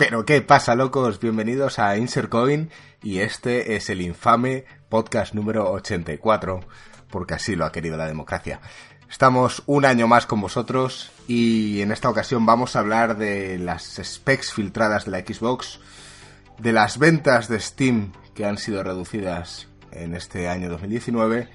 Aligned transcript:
Pero 0.00 0.24
qué 0.24 0.40
pasa, 0.40 0.74
locos, 0.74 1.20
bienvenidos 1.20 1.78
a 1.78 1.98
Insercoin 1.98 2.70
y 3.02 3.18
este 3.18 3.76
es 3.76 3.90
el 3.90 4.00
infame 4.00 4.64
podcast 4.88 5.34
número 5.34 5.70
84, 5.70 6.60
porque 7.10 7.34
así 7.34 7.54
lo 7.54 7.66
ha 7.66 7.70
querido 7.70 7.98
la 7.98 8.06
democracia. 8.06 8.62
Estamos 9.10 9.62
un 9.66 9.84
año 9.84 10.08
más 10.08 10.24
con 10.24 10.40
vosotros 10.40 11.12
y 11.28 11.82
en 11.82 11.92
esta 11.92 12.08
ocasión 12.08 12.46
vamos 12.46 12.74
a 12.74 12.78
hablar 12.78 13.18
de 13.18 13.58
las 13.58 14.00
specs 14.02 14.54
filtradas 14.54 15.04
de 15.04 15.10
la 15.10 15.18
Xbox, 15.18 15.80
de 16.56 16.72
las 16.72 16.98
ventas 16.98 17.48
de 17.48 17.60
Steam 17.60 18.12
que 18.34 18.46
han 18.46 18.56
sido 18.56 18.82
reducidas 18.82 19.68
en 19.92 20.14
este 20.14 20.48
año 20.48 20.70
2019 20.70 21.46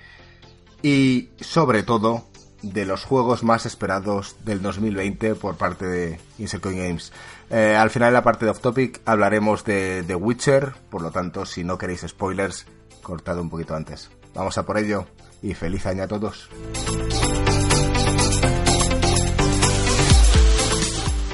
y 0.84 1.30
sobre 1.39 1.82
todo 1.82 2.27
de 2.61 2.85
los 2.85 3.03
juegos 3.03 3.43
más 3.43 3.65
esperados 3.65 4.35
del 4.43 4.61
2020 4.61 5.35
por 5.35 5.57
parte 5.57 5.85
de 5.85 6.19
Insectoid 6.37 6.77
Games. 6.77 7.11
Eh, 7.50 7.75
al 7.77 7.89
final 7.89 8.09
de 8.09 8.13
la 8.13 8.23
parte 8.23 8.46
de 8.46 8.51
Off 8.51 8.59
Topic 8.59 9.01
hablaremos 9.05 9.63
de 9.65 10.04
The 10.05 10.15
Witcher, 10.15 10.73
por 10.89 11.01
lo 11.01 11.11
tanto, 11.11 11.46
si 11.46 11.63
no 11.63 11.77
queréis 11.77 12.05
spoilers, 12.07 12.65
cortad 13.01 13.39
un 13.39 13.49
poquito 13.49 13.75
antes. 13.75 14.10
Vamos 14.33 14.57
a 14.57 14.65
por 14.65 14.77
ello 14.77 15.05
y 15.41 15.54
feliz 15.54 15.86
año 15.86 16.04
a 16.04 16.07
todos. 16.07 16.49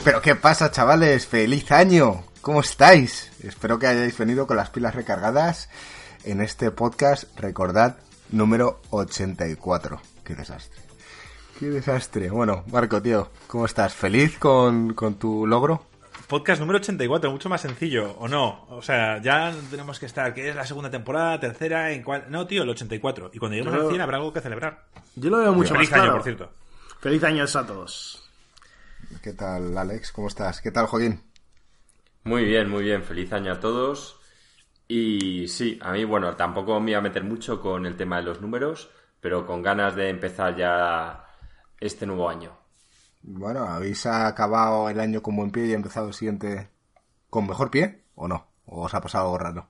Pero 0.04 0.22
qué 0.22 0.36
pasa, 0.36 0.72
chavales, 0.72 1.28
feliz 1.28 1.72
año. 1.72 2.24
¿Cómo 2.42 2.62
estáis? 2.62 3.32
Espero 3.44 3.78
que 3.78 3.86
hayáis 3.88 4.18
venido 4.18 4.48
con 4.48 4.58
las 4.58 4.72
pilas 4.72 4.96
recargadas 4.96 5.70
en 6.24 6.42
este 6.42 6.72
podcast, 6.72 7.26
recordad, 7.40 7.98
número 8.32 8.82
84. 8.90 10.02
Qué 10.24 10.36
desastre. 10.36 10.81
Qué 11.62 11.70
desastre. 11.70 12.32
Bueno, 12.32 12.64
Marco, 12.72 13.00
tío, 13.04 13.30
¿cómo 13.46 13.68
estás? 13.68 13.94
¿Feliz 13.94 14.40
con, 14.40 14.96
tu 15.20 15.46
logro? 15.46 15.86
Podcast 16.28 16.60
número 16.60 16.80
84, 16.80 17.30
mucho 17.30 17.50
más 17.50 17.62
sencillo, 17.62 18.14
¿o 18.18 18.28
no? 18.28 18.66
O 18.70 18.82
sea, 18.82 19.22
ya 19.22 19.54
tenemos 19.70 20.00
que 20.00 20.08
estar, 20.08 20.34
que 20.34 20.50
es 20.50 20.56
la 20.56 20.66
segunda 20.66 20.90
temporada, 20.90 21.40
tercera, 21.40 21.92
en 21.92 22.02
cuál... 22.02 22.26
No, 22.30 22.48
tío, 22.48 22.64
el 22.64 22.70
84. 22.70 23.30
Y 23.32 23.38
cuando 23.38 23.58
lleguemos 23.58 23.80
al 23.80 23.90
100 23.90 24.02
habrá 24.02 24.18
algo 24.18 24.34
que 24.34 24.42
celebrar. 24.42 24.88
Yo 25.16 25.30
lo 25.30 25.38
veo 25.38 25.54
mucho 25.54 25.76
Feliz 25.76 25.92
más 25.92 26.00
año, 26.00 26.12
por 26.14 26.24
cierto. 26.24 26.50
Feliz 27.00 27.24
año 27.24 27.44
a 27.44 27.68
todos. 27.68 28.28
¿Qué 29.22 29.34
tal, 29.34 29.78
Alex? 29.78 30.12
¿Cómo 30.14 30.30
estás? 30.30 30.62
¿Qué 30.62 30.72
tal, 30.72 30.88
Joaquín? 30.88 31.22
Muy 32.24 32.44
bien, 32.44 32.72
muy 32.72 32.86
bien. 32.86 33.04
Feliz 33.04 33.32
año 33.34 33.52
a 33.52 33.60
todos. 33.60 34.20
Y 34.88 35.48
sí, 35.48 35.78
a 35.84 35.92
mí, 35.92 36.06
bueno, 36.06 36.36
tampoco 36.36 36.80
me 36.80 36.86
voy 36.86 36.94
a 36.96 37.02
meter 37.02 37.24
mucho 37.24 37.62
con 37.62 37.86
el 37.86 37.98
tema 37.98 38.18
de 38.18 38.24
los 38.24 38.42
números, 38.42 38.90
pero 39.20 39.46
con 39.46 39.62
ganas 39.62 39.96
de 39.96 40.10
empezar 40.10 40.56
ya 40.56 41.21
este 41.82 42.06
nuevo 42.06 42.30
año. 42.30 42.58
Bueno, 43.24 43.66
¿habéis 43.66 44.06
acabado 44.06 44.90
el 44.90 45.00
año 45.00 45.22
con 45.22 45.36
buen 45.36 45.52
pie 45.52 45.66
y 45.68 45.74
empezado 45.74 46.08
el 46.08 46.14
siguiente 46.14 46.70
con 47.30 47.48
mejor 47.48 47.70
pie 47.72 48.06
o 48.16 48.28
no? 48.28 48.48
¿O 48.66 48.84
os 48.86 48.94
ha 48.94 49.02
pasado 49.02 49.26
algo 49.26 49.38
raro? 49.38 49.68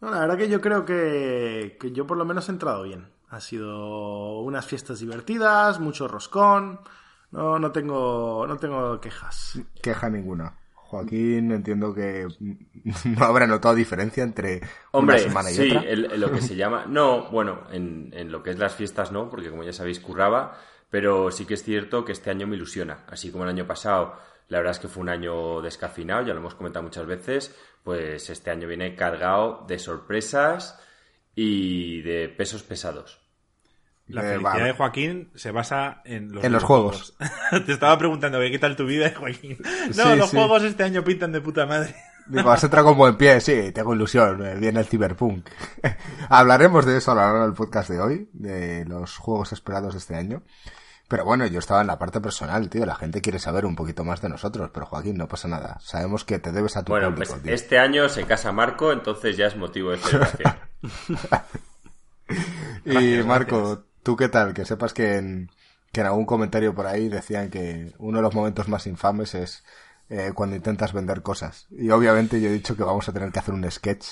No, 0.00 0.10
la 0.10 0.20
verdad 0.20 0.36
que 0.36 0.48
yo 0.48 0.60
creo 0.60 0.84
que, 0.84 1.76
que 1.80 1.92
yo 1.92 2.06
por 2.06 2.16
lo 2.16 2.24
menos 2.24 2.48
he 2.48 2.52
entrado 2.52 2.82
bien. 2.82 3.12
Ha 3.28 3.40
sido 3.40 4.40
unas 4.40 4.66
fiestas 4.66 4.98
divertidas, 5.00 5.80
mucho 5.80 6.08
roscón. 6.08 6.80
No, 7.30 7.58
no 7.58 7.72
tengo, 7.72 8.46
no 8.46 8.56
tengo 8.56 9.00
quejas. 9.00 9.60
Queja 9.82 10.10
ninguna. 10.10 10.61
Joaquín, 10.92 11.52
entiendo 11.52 11.94
que 11.94 12.28
no 13.04 13.24
habrá 13.24 13.46
notado 13.46 13.74
diferencia 13.74 14.22
entre 14.22 14.60
Hombre, 14.90 15.16
una 15.16 15.24
semana 15.24 15.50
y 15.50 15.54
sí, 15.54 15.70
otra. 15.74 15.90
En, 15.90 16.20
lo 16.20 16.30
que 16.30 16.42
se 16.42 16.54
llama. 16.54 16.84
No, 16.86 17.30
bueno, 17.30 17.62
en, 17.72 18.10
en, 18.12 18.30
lo 18.30 18.42
que 18.42 18.50
es 18.50 18.58
las 18.58 18.74
fiestas 18.74 19.10
no, 19.10 19.30
porque 19.30 19.48
como 19.48 19.64
ya 19.64 19.72
sabéis, 19.72 20.00
curraba. 20.00 20.58
Pero 20.90 21.30
sí 21.30 21.46
que 21.46 21.54
es 21.54 21.62
cierto 21.62 22.04
que 22.04 22.12
este 22.12 22.28
año 22.28 22.46
me 22.46 22.56
ilusiona. 22.56 23.06
Así 23.08 23.30
como 23.30 23.44
el 23.44 23.50
año 23.50 23.66
pasado, 23.66 24.18
la 24.48 24.58
verdad 24.58 24.72
es 24.72 24.80
que 24.80 24.88
fue 24.88 25.00
un 25.00 25.08
año 25.08 25.62
descafinado, 25.62 26.26
ya 26.26 26.34
lo 26.34 26.40
hemos 26.40 26.54
comentado 26.54 26.82
muchas 26.82 27.06
veces. 27.06 27.56
Pues 27.82 28.28
este 28.28 28.50
año 28.50 28.68
viene 28.68 28.94
cargado 28.94 29.64
de 29.66 29.78
sorpresas 29.78 30.78
y 31.34 32.02
de 32.02 32.28
pesos 32.28 32.64
pesados. 32.64 33.21
La 34.12 34.22
eh, 34.22 34.38
felicidad 34.38 34.64
de 34.64 34.72
Joaquín 34.72 35.30
se 35.34 35.50
basa 35.50 36.02
en 36.04 36.32
los, 36.32 36.44
en 36.44 36.52
los 36.52 36.62
juegos. 36.62 37.16
Te 37.66 37.72
estaba 37.72 37.96
preguntando, 37.98 38.38
¿qué 38.40 38.58
tal 38.58 38.76
tu 38.76 38.84
vida, 38.84 39.12
Joaquín? 39.16 39.58
No, 39.96 40.14
los 40.16 40.30
juegos 40.30 40.62
este 40.64 40.84
año 40.84 41.02
pintan 41.02 41.32
de 41.32 41.40
puta 41.40 41.66
madre. 41.66 41.94
Digo, 42.26 42.50
has 42.50 42.62
entrado 42.62 42.88
con 42.88 42.96
buen 42.96 43.16
pie, 43.16 43.40
sí, 43.40 43.72
tengo 43.72 43.94
ilusión, 43.94 44.44
eh, 44.46 44.54
viene 44.56 44.80
el 44.80 44.86
Cyberpunk. 44.86 45.48
Hablaremos 46.28 46.86
de 46.86 46.98
eso 46.98 47.12
a 47.12 47.14
lo 47.14 47.20
largo 47.22 47.42
del 47.42 47.54
podcast 47.54 47.90
de 47.90 48.00
hoy, 48.00 48.28
de 48.32 48.84
los 48.84 49.16
juegos 49.16 49.52
esperados 49.52 49.94
de 49.94 49.98
este 49.98 50.14
año. 50.14 50.42
Pero 51.08 51.24
bueno, 51.24 51.46
yo 51.46 51.58
estaba 51.58 51.82
en 51.82 51.88
la 51.88 51.98
parte 51.98 52.20
personal, 52.20 52.70
tío. 52.70 52.86
La 52.86 52.94
gente 52.94 53.20
quiere 53.20 53.38
saber 53.38 53.66
un 53.66 53.76
poquito 53.76 54.04
más 54.04 54.22
de 54.22 54.30
nosotros, 54.30 54.70
pero 54.72 54.86
Joaquín, 54.86 55.18
no 55.18 55.28
pasa 55.28 55.48
nada. 55.48 55.78
Sabemos 55.80 56.24
que 56.24 56.38
te 56.38 56.52
debes 56.52 56.76
a 56.76 56.84
tu 56.84 56.92
bueno, 56.92 57.10
público. 57.10 57.36
Pues 57.42 57.60
este 57.60 57.78
año 57.78 58.08
se 58.08 58.24
casa 58.24 58.52
Marco, 58.52 58.92
entonces 58.92 59.36
ya 59.36 59.46
es 59.46 59.56
motivo 59.56 59.90
de 59.90 59.98
celebración. 59.98 60.54
y 62.86 63.22
Marco, 63.24 63.84
¿Tú 64.02 64.16
qué 64.16 64.28
tal? 64.28 64.52
Que 64.52 64.64
sepas 64.64 64.92
que 64.92 65.16
en, 65.16 65.50
que 65.92 66.00
en 66.00 66.06
algún 66.06 66.26
comentario 66.26 66.74
por 66.74 66.86
ahí 66.86 67.08
decían 67.08 67.50
que 67.50 67.92
uno 67.98 68.18
de 68.18 68.22
los 68.22 68.34
momentos 68.34 68.68
más 68.68 68.86
infames 68.86 69.34
es 69.34 69.64
eh, 70.08 70.32
cuando 70.34 70.56
intentas 70.56 70.92
vender 70.92 71.22
cosas. 71.22 71.68
Y 71.70 71.90
obviamente 71.90 72.40
yo 72.40 72.48
he 72.48 72.52
dicho 72.52 72.76
que 72.76 72.82
vamos 72.82 73.08
a 73.08 73.12
tener 73.12 73.30
que 73.30 73.38
hacer 73.38 73.54
un 73.54 73.70
sketch 73.70 74.06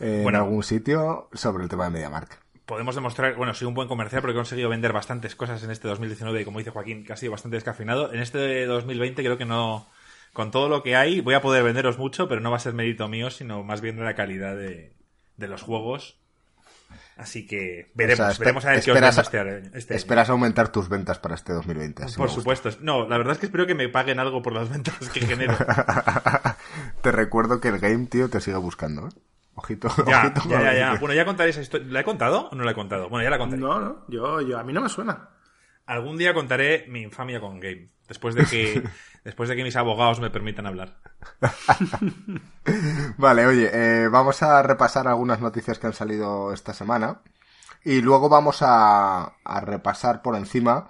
eh, 0.00 0.24
en 0.26 0.34
algún 0.34 0.62
sitio 0.62 1.28
sobre 1.32 1.64
el 1.64 1.70
tema 1.70 1.84
de 1.84 1.90
MediaMark. 1.90 2.38
Podemos 2.66 2.94
demostrar, 2.94 3.34
bueno, 3.36 3.54
soy 3.54 3.66
un 3.66 3.72
buen 3.72 3.88
comercial 3.88 4.20
porque 4.20 4.32
he 4.32 4.36
conseguido 4.36 4.68
vender 4.68 4.92
bastantes 4.92 5.34
cosas 5.34 5.62
en 5.62 5.70
este 5.70 5.88
2019 5.88 6.42
y 6.42 6.44
como 6.44 6.58
dice 6.58 6.70
Joaquín, 6.70 7.04
que 7.04 7.14
ha 7.14 7.16
sido 7.16 7.32
bastante 7.32 7.56
descafinado. 7.56 8.12
En 8.12 8.20
este 8.20 8.66
2020 8.66 9.22
creo 9.22 9.38
que 9.38 9.46
no, 9.46 9.86
con 10.34 10.50
todo 10.50 10.68
lo 10.68 10.82
que 10.82 10.94
hay, 10.94 11.22
voy 11.22 11.32
a 11.32 11.40
poder 11.40 11.64
venderos 11.64 11.96
mucho, 11.96 12.28
pero 12.28 12.42
no 12.42 12.50
va 12.50 12.58
a 12.58 12.60
ser 12.60 12.74
mérito 12.74 13.08
mío, 13.08 13.30
sino 13.30 13.64
más 13.64 13.80
bien 13.80 13.96
de 13.96 14.04
la 14.04 14.14
calidad 14.14 14.54
de, 14.54 14.92
de 15.38 15.48
los 15.48 15.62
juegos 15.62 16.17
Así 17.16 17.46
que 17.46 17.90
veremos, 17.94 18.38
veremos 18.38 18.64
a 18.64 18.70
ver 18.70 18.82
qué 18.82 18.92
os 18.92 19.18
este, 19.18 19.70
este 19.74 19.96
Esperas 19.96 20.30
aumentar 20.30 20.70
tus 20.70 20.88
ventas 20.88 21.18
para 21.18 21.34
este 21.34 21.52
2020. 21.52 22.06
Por 22.16 22.30
supuesto. 22.30 22.70
No, 22.80 23.08
la 23.08 23.18
verdad 23.18 23.32
es 23.32 23.38
que 23.38 23.46
espero 23.46 23.66
que 23.66 23.74
me 23.74 23.88
paguen 23.88 24.20
algo 24.20 24.40
por 24.40 24.52
las 24.52 24.68
ventas 24.72 24.96
que 25.10 25.20
genero. 25.20 25.56
te 27.02 27.12
recuerdo 27.12 27.60
que 27.60 27.68
el 27.68 27.78
game, 27.78 28.06
tío, 28.06 28.30
te 28.30 28.40
sigue 28.40 28.56
buscando, 28.56 29.08
¿eh? 29.08 29.10
Ojito, 29.54 29.88
ya, 30.06 30.20
ojito. 30.36 30.48
Ya, 30.48 30.62
ya, 30.62 30.74
ya. 30.74 30.94
Bueno, 31.00 31.14
ya 31.14 31.24
contaré 31.24 31.50
esa 31.50 31.60
historia. 31.60 31.88
¿La 31.90 32.00
he 32.00 32.04
contado 32.04 32.48
o 32.50 32.54
no 32.54 32.62
la 32.62 32.70
he 32.70 32.74
contado? 32.74 33.08
Bueno, 33.08 33.24
ya 33.24 33.30
la 33.30 33.38
contaré. 33.38 33.60
No, 33.60 33.80
no. 33.80 34.04
Yo, 34.08 34.40
yo, 34.40 34.58
a 34.58 34.62
mí 34.62 34.72
no 34.72 34.80
me 34.80 34.88
suena. 34.88 35.30
Algún 35.86 36.16
día 36.16 36.34
contaré 36.34 36.86
mi 36.88 37.02
infamia 37.02 37.40
con 37.40 37.58
game. 37.58 37.88
Después 38.06 38.34
de 38.34 38.44
que, 38.44 38.82
después 39.28 39.50
de 39.50 39.56
que 39.56 39.62
mis 39.62 39.76
abogados 39.76 40.20
me 40.20 40.30
permitan 40.30 40.66
hablar. 40.66 40.96
vale, 43.18 43.44
oye, 43.44 43.68
eh, 43.70 44.08
vamos 44.08 44.42
a 44.42 44.62
repasar 44.62 45.06
algunas 45.06 45.42
noticias 45.42 45.78
que 45.78 45.86
han 45.86 45.92
salido 45.92 46.50
esta 46.54 46.72
semana. 46.72 47.20
Y 47.84 48.00
luego 48.00 48.30
vamos 48.30 48.60
a, 48.62 49.34
repasar 49.60 50.22
por 50.22 50.34
encima 50.34 50.88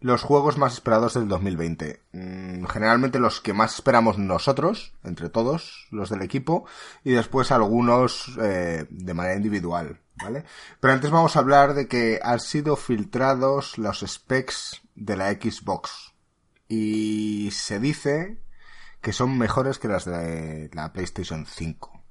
los 0.00 0.22
juegos 0.22 0.56
más 0.56 0.72
esperados 0.72 1.12
del 1.12 1.28
2020. 1.28 2.00
Mm, 2.12 2.64
generalmente 2.64 3.18
los 3.18 3.42
que 3.42 3.52
más 3.52 3.74
esperamos 3.74 4.16
nosotros, 4.16 4.94
entre 5.04 5.28
todos, 5.28 5.86
los 5.90 6.08
del 6.08 6.22
equipo, 6.22 6.64
y 7.04 7.12
después 7.12 7.52
algunos 7.52 8.34
eh, 8.40 8.86
de 8.88 9.12
manera 9.12 9.36
individual, 9.36 10.00
¿vale? 10.22 10.46
Pero 10.80 10.94
antes 10.94 11.10
vamos 11.10 11.36
a 11.36 11.40
hablar 11.40 11.74
de 11.74 11.86
que 11.86 12.18
han 12.22 12.40
sido 12.40 12.76
filtrados 12.76 13.76
los 13.76 14.00
specs 14.00 14.80
de 14.94 15.18
la 15.18 15.32
Xbox. 15.32 16.13
Y 16.74 17.50
se 17.52 17.78
dice 17.78 18.38
que 19.00 19.12
son 19.12 19.38
mejores 19.38 19.78
que 19.78 19.88
las 19.88 20.04
de 20.04 20.70
la 20.72 20.92
PlayStation 20.92 21.46
5. 21.46 22.02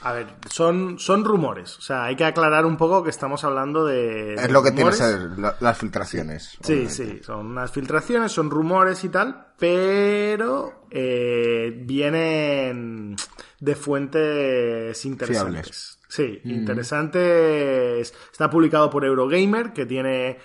A 0.00 0.12
ver, 0.12 0.26
son, 0.50 0.98
son 0.98 1.24
rumores. 1.24 1.78
O 1.78 1.80
sea, 1.80 2.04
hay 2.04 2.16
que 2.16 2.24
aclarar 2.24 2.66
un 2.66 2.76
poco 2.76 3.02
que 3.02 3.10
estamos 3.10 3.42
hablando 3.44 3.86
de. 3.86 4.34
Es 4.34 4.50
lo 4.50 4.62
que 4.62 4.70
tiene 4.72 4.90
que 4.90 4.96
ser 4.96 5.30
las 5.60 5.78
filtraciones. 5.78 6.58
Sí, 6.60 6.88
sí, 6.88 7.20
son 7.22 7.46
unas 7.46 7.70
filtraciones, 7.70 8.30
son 8.32 8.50
rumores 8.50 9.02
y 9.04 9.08
tal, 9.08 9.54
pero 9.58 10.86
eh, 10.90 11.72
vienen 11.84 13.16
de 13.60 13.74
fuentes 13.74 15.04
interesantes. 15.06 15.98
Sí, 16.06 16.40
mm. 16.44 16.50
interesantes. 16.50 18.12
Está 18.30 18.50
publicado 18.50 18.90
por 18.90 19.06
Eurogamer, 19.06 19.72
que 19.72 19.86
tiene 19.86 20.38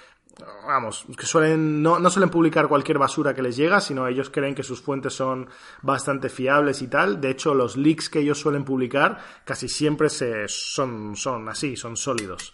vamos, 0.65 1.05
que 1.17 1.25
suelen, 1.25 1.81
no, 1.81 1.99
no, 1.99 2.09
suelen 2.09 2.29
publicar 2.29 2.67
cualquier 2.67 2.97
basura 2.97 3.33
que 3.33 3.41
les 3.41 3.55
llega, 3.55 3.81
sino 3.81 4.07
ellos 4.07 4.29
creen 4.29 4.55
que 4.55 4.63
sus 4.63 4.81
fuentes 4.81 5.13
son 5.13 5.49
bastante 5.81 6.29
fiables 6.29 6.81
y 6.81 6.87
tal. 6.87 7.19
De 7.19 7.31
hecho, 7.31 7.53
los 7.53 7.77
leaks 7.77 8.09
que 8.09 8.19
ellos 8.19 8.39
suelen 8.39 8.65
publicar 8.65 9.19
casi 9.45 9.67
siempre 9.67 10.09
se, 10.09 10.47
son, 10.47 11.15
son 11.15 11.49
así, 11.49 11.75
son 11.75 11.97
sólidos. 11.97 12.53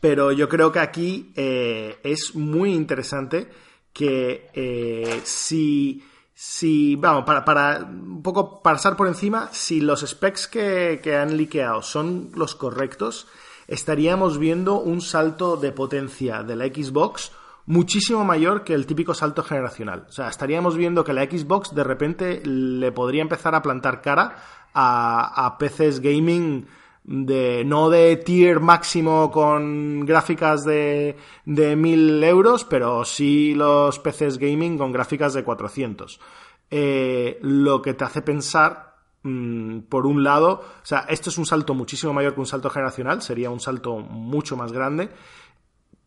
Pero 0.00 0.32
yo 0.32 0.48
creo 0.48 0.70
que 0.70 0.80
aquí 0.80 1.32
eh, 1.34 1.98
es 2.02 2.34
muy 2.34 2.72
interesante 2.72 3.48
que 3.92 4.50
eh, 4.52 5.20
si, 5.24 6.04
si, 6.34 6.96
vamos, 6.96 7.24
para, 7.24 7.44
para 7.44 7.78
un 7.78 8.22
poco 8.22 8.62
pasar 8.62 8.94
por 8.96 9.08
encima, 9.08 9.48
si 9.52 9.80
los 9.80 10.02
specs 10.06 10.48
que, 10.48 11.00
que 11.02 11.16
han 11.16 11.36
liqueado 11.36 11.82
son 11.82 12.30
los 12.34 12.54
correctos, 12.54 13.26
estaríamos 13.68 14.38
viendo 14.38 14.80
un 14.80 15.00
salto 15.00 15.56
de 15.56 15.72
potencia 15.72 16.42
de 16.42 16.56
la 16.56 16.66
Xbox 16.66 17.32
muchísimo 17.66 18.24
mayor 18.24 18.64
que 18.64 18.74
el 18.74 18.86
típico 18.86 19.14
salto 19.14 19.42
generacional. 19.42 20.06
O 20.08 20.12
sea, 20.12 20.28
estaríamos 20.28 20.76
viendo 20.76 21.04
que 21.04 21.12
la 21.12 21.24
Xbox 21.24 21.74
de 21.74 21.84
repente 21.84 22.42
le 22.44 22.92
podría 22.92 23.22
empezar 23.22 23.54
a 23.54 23.62
plantar 23.62 24.00
cara 24.02 24.36
a, 24.72 25.46
a 25.46 25.58
PCs 25.58 26.00
gaming 26.00 26.66
de 27.06 27.62
no 27.64 27.88
de 27.88 28.16
tier 28.16 28.58
máximo 28.58 29.30
con 29.30 30.04
gráficas 30.04 30.64
de, 30.64 31.16
de 31.44 31.76
1000 31.76 32.22
euros, 32.24 32.64
pero 32.64 33.04
sí 33.04 33.54
los 33.54 33.98
PCs 34.00 34.38
gaming 34.38 34.76
con 34.76 34.92
gráficas 34.92 35.32
de 35.34 35.44
400. 35.44 36.20
Eh, 36.68 37.38
lo 37.42 37.80
que 37.80 37.94
te 37.94 38.04
hace 38.04 38.22
pensar, 38.22 38.95
mm, 39.26 39.80
por 39.88 40.06
un 40.06 40.22
lado, 40.22 40.62
o 40.82 40.86
sea, 40.86 41.00
esto 41.08 41.30
es 41.30 41.38
un 41.38 41.46
salto 41.46 41.74
muchísimo 41.74 42.12
mayor 42.12 42.34
que 42.34 42.40
un 42.40 42.46
salto 42.46 42.70
generacional, 42.70 43.22
sería 43.22 43.50
un 43.50 43.60
salto 43.60 43.98
mucho 43.98 44.56
más 44.56 44.72
grande. 44.72 45.10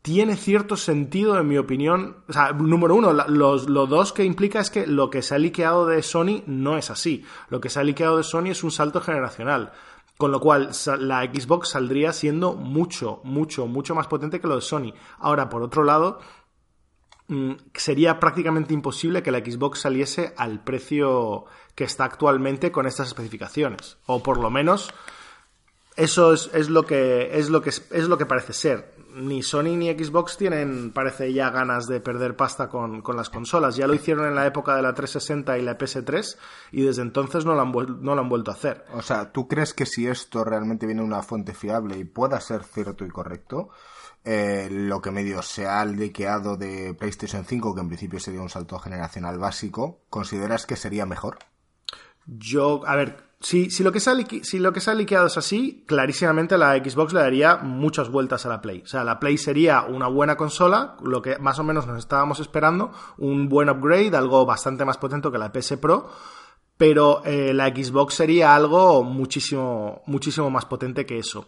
Tiene 0.01 0.37
cierto 0.37 0.77
sentido, 0.77 1.37
en 1.37 1.47
mi 1.47 1.57
opinión. 1.57 2.23
O 2.29 2.33
sea, 2.33 2.53
número 2.53 2.95
uno, 2.95 3.11
los, 3.11 3.67
dos 3.67 4.13
que 4.13 4.23
implica 4.23 4.61
es 4.61 4.71
que 4.71 4.87
lo 4.87 5.09
que 5.09 5.21
se 5.21 5.35
ha 5.35 5.37
liqueado 5.37 5.85
de 5.85 6.01
Sony 6.01 6.41
no 6.47 6.77
es 6.77 6.89
así. 6.89 7.25
Lo 7.49 7.59
que 7.59 7.69
se 7.69 7.81
ha 7.81 7.83
liqueado 7.83 8.15
de 8.15 8.23
Sony 8.23 8.47
es 8.51 8.63
un 8.63 8.71
salto 8.71 9.01
generacional. 9.01 9.73
Con 10.17 10.31
lo 10.31 10.39
cual, 10.39 10.71
la 10.99 11.23
Xbox 11.23 11.69
saldría 11.69 12.13
siendo 12.13 12.53
mucho, 12.53 13.19
mucho, 13.23 13.67
mucho 13.67 13.93
más 13.93 14.07
potente 14.07 14.39
que 14.39 14.47
lo 14.47 14.55
de 14.55 14.61
Sony. 14.61 14.93
Ahora, 15.19 15.49
por 15.49 15.63
otro 15.63 15.83
lado, 15.83 16.19
sería 17.73 18.19
prácticamente 18.19 18.73
imposible 18.73 19.23
que 19.23 19.31
la 19.31 19.39
Xbox 19.39 19.81
saliese 19.81 20.33
al 20.37 20.63
precio 20.63 21.45
que 21.75 21.83
está 21.83 22.05
actualmente 22.05 22.71
con 22.71 22.87
estas 22.87 23.07
especificaciones. 23.07 23.97
O 24.05 24.23
por 24.23 24.39
lo 24.39 24.49
menos, 24.49 24.93
eso 25.95 26.33
es, 26.33 26.69
lo, 26.69 26.85
que, 26.85 27.37
es, 27.37 27.49
lo, 27.49 27.61
que, 27.61 27.69
es 27.69 28.07
lo 28.07 28.17
que 28.17 28.25
parece 28.25 28.53
ser 28.53 28.99
ni 29.15 29.43
Sony 29.43 29.75
ni 29.75 29.91
Xbox 29.91 30.37
tienen, 30.37 30.91
parece 30.91 31.33
ya, 31.33 31.49
ganas 31.49 31.87
de 31.87 31.99
perder 31.99 32.35
pasta 32.35 32.69
con, 32.69 33.03
las 33.15 33.29
consolas. 33.29 33.75
Ya 33.75 33.87
lo 33.87 33.93
hicieron 33.93 34.27
en 34.27 34.35
la 34.35 34.45
época 34.45 34.75
de 34.75 34.81
la 34.81 34.93
360 34.93 35.57
y 35.57 35.61
la 35.61 35.77
PS3 35.77 36.37
y 36.71 36.81
desde 36.83 37.01
entonces 37.01 37.45
no 37.45 37.55
lo, 37.55 37.61
han 37.61 37.71
no 37.71 38.15
lo 38.15 38.21
han 38.21 38.29
vuelto 38.29 38.51
a 38.51 38.53
hacer. 38.53 38.85
O 38.93 39.01
sea, 39.01 39.31
¿tú 39.31 39.47
crees 39.47 39.73
que 39.73 39.85
si 39.85 40.07
esto 40.07 40.43
realmente 40.43 40.85
viene 40.85 41.01
de 41.01 41.07
una 41.07 41.21
fuente 41.21 41.53
fiable 41.53 41.97
y 41.97 42.03
pueda 42.03 42.39
ser 42.39 42.63
cierto 42.63 43.05
y 43.05 43.09
correcto, 43.09 43.69
eh, 44.23 44.67
lo 44.69 45.01
que 45.01 45.11
medio 45.11 45.41
se 45.41 45.67
ha 45.67 45.83
liqueado 45.85 46.57
de 46.57 46.93
PlayStation 46.93 47.45
5, 47.45 47.73
que 47.73 47.81
en 47.81 47.87
principio 47.87 48.19
sería 48.19 48.41
un 48.41 48.49
salto 48.49 48.77
generacional 48.79 49.37
básico, 49.39 50.01
¿consideras 50.09 50.65
que 50.65 50.75
sería 50.75 51.05
mejor? 51.05 51.39
Yo, 52.25 52.81
a 52.85 52.95
ver, 52.95 53.29
si, 53.41 53.69
lo 53.81 53.91
que 53.91 54.01
se 54.01 54.09
ha 54.09 54.15
si 54.43 54.59
lo 54.59 54.73
que 54.73 54.81
se 54.81 54.91
ha 54.91 54.93
liqueado 54.93 55.27
es 55.27 55.37
así, 55.37 55.85
clarísimamente 55.87 56.57
la 56.57 56.75
Xbox 56.75 57.13
le 57.13 57.21
daría 57.21 57.55
muchas 57.55 58.09
vueltas 58.09 58.45
a 58.45 58.49
la 58.49 58.61
Play. 58.61 58.81
O 58.83 58.87
sea, 58.87 59.03
la 59.05 59.19
Play 59.19 59.37
sería 59.37 59.83
una 59.83 60.07
buena 60.07 60.35
consola, 60.35 60.97
lo 61.01 61.21
que 61.21 61.39
más 61.39 61.57
o 61.57 61.63
menos 61.63 61.87
nos 61.87 61.97
estábamos 61.97 62.41
esperando, 62.41 62.91
un 63.17 63.47
buen 63.47 63.69
upgrade, 63.69 64.15
algo 64.15 64.45
bastante 64.45 64.83
más 64.83 64.97
potente 64.97 65.31
que 65.31 65.37
la 65.37 65.53
PS 65.53 65.77
Pro, 65.77 66.09
pero 66.77 67.23
eh, 67.25 67.53
la 67.53 67.69
Xbox 67.69 68.15
sería 68.15 68.53
algo 68.55 69.03
muchísimo, 69.03 70.01
muchísimo 70.05 70.49
más 70.49 70.65
potente 70.65 71.05
que 71.05 71.17
eso. 71.19 71.47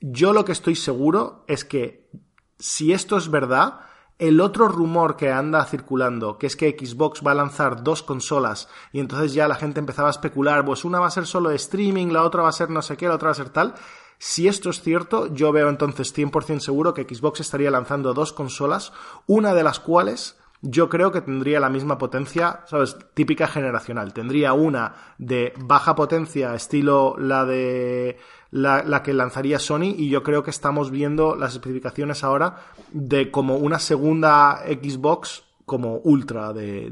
Yo 0.00 0.32
lo 0.32 0.44
que 0.44 0.52
estoy 0.52 0.76
seguro 0.76 1.44
es 1.46 1.64
que 1.64 2.10
si 2.58 2.92
esto 2.92 3.16
es 3.16 3.30
verdad, 3.30 3.80
el 4.18 4.40
otro 4.40 4.68
rumor 4.68 5.16
que 5.16 5.30
anda 5.30 5.64
circulando, 5.64 6.38
que 6.38 6.46
es 6.46 6.56
que 6.56 6.76
Xbox 6.78 7.22
va 7.26 7.32
a 7.32 7.34
lanzar 7.34 7.82
dos 7.82 8.02
consolas 8.02 8.68
y 8.92 9.00
entonces 9.00 9.34
ya 9.34 9.48
la 9.48 9.56
gente 9.56 9.80
empezaba 9.80 10.08
a 10.08 10.12
especular, 10.12 10.64
pues 10.64 10.84
una 10.84 11.00
va 11.00 11.06
a 11.06 11.10
ser 11.10 11.26
solo 11.26 11.50
de 11.50 11.56
streaming, 11.56 12.08
la 12.08 12.24
otra 12.24 12.42
va 12.42 12.48
a 12.48 12.52
ser 12.52 12.70
no 12.70 12.82
sé 12.82 12.96
qué, 12.96 13.08
la 13.08 13.16
otra 13.16 13.28
va 13.28 13.32
a 13.32 13.34
ser 13.34 13.50
tal. 13.50 13.74
Si 14.18 14.48
esto 14.48 14.70
es 14.70 14.80
cierto, 14.80 15.32
yo 15.34 15.52
veo 15.52 15.68
entonces 15.68 16.16
100% 16.16 16.60
seguro 16.60 16.94
que 16.94 17.04
Xbox 17.04 17.40
estaría 17.40 17.70
lanzando 17.70 18.14
dos 18.14 18.32
consolas, 18.32 18.92
una 19.26 19.52
de 19.52 19.62
las 19.62 19.78
cuales 19.80 20.38
yo 20.62 20.88
creo 20.88 21.12
que 21.12 21.20
tendría 21.20 21.60
la 21.60 21.68
misma 21.68 21.98
potencia, 21.98 22.60
¿sabes? 22.66 22.96
Típica 23.12 23.46
generacional. 23.46 24.14
Tendría 24.14 24.54
una 24.54 24.94
de 25.18 25.52
baja 25.58 25.94
potencia, 25.94 26.54
estilo 26.54 27.14
la 27.18 27.44
de 27.44 28.18
la, 28.50 29.02
que 29.02 29.12
lanzaría 29.12 29.58
Sony, 29.58 29.94
y 29.96 30.08
yo 30.08 30.22
creo 30.22 30.42
que 30.42 30.50
estamos 30.50 30.90
viendo 30.90 31.36
las 31.36 31.52
especificaciones 31.52 32.24
ahora 32.24 32.56
de 32.92 33.30
como 33.30 33.56
una 33.56 33.78
segunda 33.78 34.62
Xbox 34.66 35.44
como 35.64 35.96
ultra 35.98 36.52
de, 36.52 36.90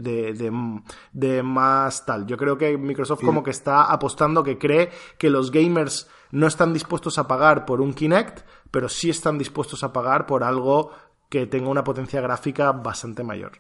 de, 1.12 1.42
más 1.42 2.04
tal. 2.04 2.26
Yo 2.26 2.36
creo 2.36 2.58
que 2.58 2.76
Microsoft 2.76 3.24
como 3.24 3.44
que 3.44 3.52
está 3.52 3.84
apostando, 3.84 4.42
que 4.42 4.58
cree 4.58 4.90
que 5.16 5.30
los 5.30 5.52
gamers 5.52 6.08
no 6.32 6.48
están 6.48 6.72
dispuestos 6.72 7.18
a 7.18 7.28
pagar 7.28 7.66
por 7.66 7.80
un 7.80 7.94
Kinect, 7.94 8.44
pero 8.72 8.88
sí 8.88 9.10
están 9.10 9.38
dispuestos 9.38 9.84
a 9.84 9.92
pagar 9.92 10.26
por 10.26 10.42
algo 10.42 10.90
que 11.28 11.46
tenga 11.46 11.68
una 11.68 11.84
potencia 11.84 12.20
gráfica 12.20 12.72
bastante 12.72 13.22
mayor. 13.22 13.52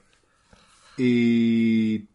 ¿Y 0.96 2.08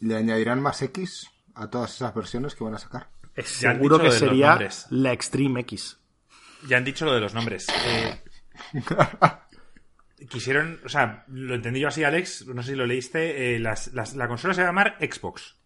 le 0.00 0.16
añadirán 0.16 0.62
más 0.62 0.80
X 0.80 1.30
a 1.54 1.68
todas 1.68 1.94
esas 1.94 2.14
versiones 2.14 2.54
que 2.54 2.64
van 2.64 2.74
a 2.74 2.78
sacar? 2.78 3.10
Seguro 3.44 3.98
que 3.98 4.10
sería 4.10 4.58
la 4.90 5.12
Extreme 5.12 5.60
X. 5.60 5.98
Ya 6.66 6.76
han 6.76 6.84
dicho 6.84 7.04
lo 7.04 7.14
de 7.14 7.20
los 7.20 7.34
nombres. 7.34 7.66
Eh, 7.86 8.22
quisieron, 10.28 10.80
o 10.84 10.88
sea, 10.88 11.24
lo 11.28 11.54
entendí 11.54 11.80
yo 11.80 11.88
así, 11.88 12.04
Alex, 12.04 12.46
no 12.46 12.62
sé 12.62 12.70
si 12.70 12.76
lo 12.76 12.86
leíste, 12.86 13.54
eh, 13.54 13.58
la 13.60 14.28
consola 14.28 14.54
se 14.54 14.62
va 14.62 14.68
a 14.68 14.70
llamar 14.70 14.96
Xbox. 15.00 15.56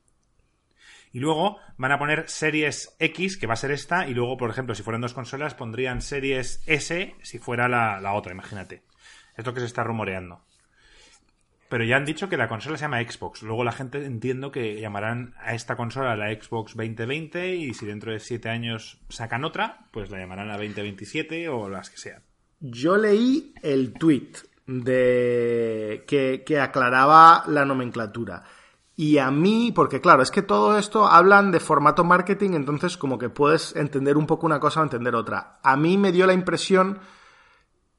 Y 1.12 1.20
luego 1.20 1.58
van 1.76 1.92
a 1.92 1.98
poner 1.98 2.28
Series 2.28 2.94
X, 2.98 3.36
que 3.36 3.46
va 3.46 3.54
a 3.54 3.56
ser 3.56 3.70
esta, 3.70 4.08
y 4.08 4.14
luego, 4.14 4.36
por 4.38 4.50
ejemplo, 4.50 4.74
si 4.74 4.82
fueran 4.82 5.02
dos 5.02 5.12
consolas, 5.12 5.54
pondrían 5.54 6.00
Series 6.00 6.62
S 6.66 7.14
si 7.22 7.38
fuera 7.38 7.68
la 7.68 8.12
otra, 8.14 8.32
imagínate. 8.32 8.82
Es 9.36 9.44
lo 9.44 9.54
que 9.54 9.60
se 9.60 9.66
está 9.66 9.84
rumoreando. 9.84 10.44
Pero 11.72 11.84
ya 11.84 11.96
han 11.96 12.04
dicho 12.04 12.28
que 12.28 12.36
la 12.36 12.50
consola 12.50 12.76
se 12.76 12.82
llama 12.82 13.00
Xbox. 13.00 13.42
Luego 13.42 13.64
la 13.64 13.72
gente 13.72 14.04
entiendo 14.04 14.52
que 14.52 14.78
llamarán 14.78 15.34
a 15.40 15.54
esta 15.54 15.74
consola 15.74 16.14
la 16.16 16.30
Xbox 16.30 16.76
2020 16.76 17.56
y 17.56 17.72
si 17.72 17.86
dentro 17.86 18.12
de 18.12 18.20
siete 18.20 18.50
años 18.50 19.00
sacan 19.08 19.42
otra, 19.42 19.86
pues 19.90 20.10
la 20.10 20.18
llamarán 20.18 20.48
la 20.48 20.58
2027 20.58 21.48
o 21.48 21.70
las 21.70 21.88
que 21.88 21.96
sean. 21.96 22.24
Yo 22.60 22.98
leí 22.98 23.54
el 23.62 23.94
tweet 23.94 24.32
de 24.66 26.04
que, 26.06 26.42
que 26.44 26.60
aclaraba 26.60 27.44
la 27.46 27.64
nomenclatura. 27.64 28.44
Y 28.94 29.16
a 29.16 29.30
mí, 29.30 29.72
porque 29.74 30.02
claro, 30.02 30.22
es 30.22 30.30
que 30.30 30.42
todo 30.42 30.76
esto 30.76 31.06
hablan 31.06 31.52
de 31.52 31.60
formato 31.60 32.04
marketing, 32.04 32.50
entonces 32.50 32.98
como 32.98 33.16
que 33.16 33.30
puedes 33.30 33.74
entender 33.76 34.18
un 34.18 34.26
poco 34.26 34.44
una 34.44 34.60
cosa 34.60 34.80
o 34.80 34.82
entender 34.82 35.14
otra. 35.14 35.58
A 35.62 35.78
mí 35.78 35.96
me 35.96 36.12
dio 36.12 36.26
la 36.26 36.34
impresión 36.34 36.98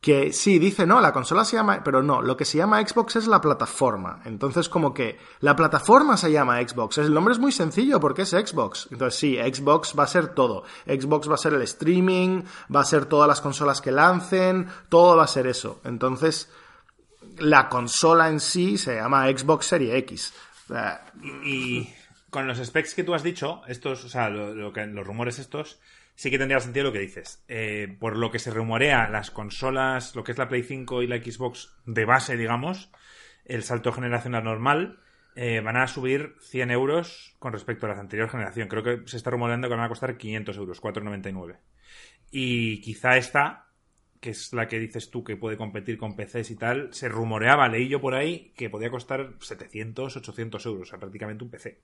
que 0.03 0.33
sí, 0.33 0.59
dice, 0.59 0.85
no, 0.85 0.99
la 0.99 1.13
consola 1.13 1.45
se 1.45 1.55
llama, 1.55 1.81
pero 1.81 2.03
no, 2.03 2.21
lo 2.21 2.35
que 2.35 2.43
se 2.43 2.57
llama 2.57 2.85
Xbox 2.85 3.15
es 3.15 3.25
la 3.25 3.39
plataforma. 3.39 4.19
Entonces, 4.25 4.67
como 4.67 4.93
que 4.93 5.17
la 5.39 5.55
plataforma 5.55 6.17
se 6.17 6.29
llama 6.29 6.61
Xbox. 6.61 6.97
El 6.97 7.13
nombre 7.13 7.31
es 7.31 7.39
muy 7.39 7.53
sencillo 7.53 8.01
porque 8.01 8.23
es 8.23 8.31
Xbox. 8.31 8.89
Entonces, 8.91 9.17
sí, 9.17 9.37
Xbox 9.37 9.97
va 9.97 10.03
a 10.03 10.07
ser 10.07 10.35
todo. 10.35 10.65
Xbox 10.85 11.29
va 11.29 11.35
a 11.35 11.37
ser 11.37 11.53
el 11.53 11.61
streaming, 11.61 12.41
va 12.75 12.81
a 12.81 12.83
ser 12.83 13.05
todas 13.05 13.29
las 13.29 13.39
consolas 13.39 13.79
que 13.79 13.93
lancen, 13.93 14.67
todo 14.89 15.15
va 15.15 15.23
a 15.23 15.27
ser 15.27 15.47
eso. 15.47 15.79
Entonces, 15.85 16.51
la 17.37 17.69
consola 17.69 18.27
en 18.27 18.41
sí 18.41 18.77
se 18.77 18.95
llama 18.95 19.29
Xbox 19.29 19.67
Serie 19.67 19.95
X. 19.99 20.33
y, 21.45 21.87
con 22.29 22.45
los 22.45 22.57
specs 22.57 22.93
que 22.93 23.05
tú 23.05 23.13
has 23.13 23.23
dicho, 23.23 23.61
estos, 23.69 24.03
o 24.03 24.09
sea, 24.09 24.27
lo 24.27 24.73
que, 24.73 24.85
los 24.85 25.07
rumores 25.07 25.39
estos, 25.39 25.79
sí 26.15 26.29
que 26.29 26.37
tendría 26.37 26.59
sentido 26.59 26.85
lo 26.85 26.93
que 26.93 26.99
dices. 26.99 27.43
Eh, 27.47 27.95
por 27.99 28.17
lo 28.17 28.31
que 28.31 28.39
se 28.39 28.51
rumorea, 28.51 29.09
las 29.09 29.31
consolas, 29.31 30.15
lo 30.15 30.23
que 30.23 30.31
es 30.31 30.37
la 30.37 30.47
Play 30.47 30.63
5 30.63 31.01
y 31.03 31.07
la 31.07 31.17
Xbox 31.17 31.75
de 31.85 32.05
base, 32.05 32.37
digamos, 32.37 32.91
el 33.45 33.63
salto 33.63 33.91
generacional 33.91 34.43
normal, 34.43 34.99
eh, 35.35 35.61
van 35.61 35.77
a 35.77 35.87
subir 35.87 36.35
100 36.41 36.71
euros 36.71 37.35
con 37.39 37.53
respecto 37.53 37.85
a 37.85 37.89
la 37.89 37.99
anterior 37.99 38.29
generación. 38.29 38.67
Creo 38.67 38.83
que 38.83 39.01
se 39.07 39.17
está 39.17 39.31
rumoreando 39.31 39.67
que 39.67 39.75
van 39.75 39.85
a 39.85 39.89
costar 39.89 40.17
500 40.17 40.57
euros, 40.57 40.81
4,99. 40.81 41.57
Y 42.31 42.81
quizá 42.81 43.17
esta, 43.17 43.67
que 44.19 44.29
es 44.29 44.53
la 44.53 44.67
que 44.67 44.79
dices 44.79 45.09
tú 45.09 45.23
que 45.23 45.35
puede 45.35 45.57
competir 45.57 45.97
con 45.97 46.15
PCs 46.15 46.51
y 46.51 46.55
tal, 46.55 46.93
se 46.93 47.09
rumoreaba, 47.09 47.67
leí 47.67 47.87
yo 47.87 47.99
por 47.99 48.13
ahí, 48.13 48.53
que 48.55 48.69
podía 48.69 48.89
costar 48.89 49.33
700, 49.39 50.17
800 50.17 50.65
euros, 50.65 50.87
o 50.87 50.89
sea, 50.89 50.99
prácticamente 50.99 51.43
un 51.43 51.49
PC. 51.49 51.81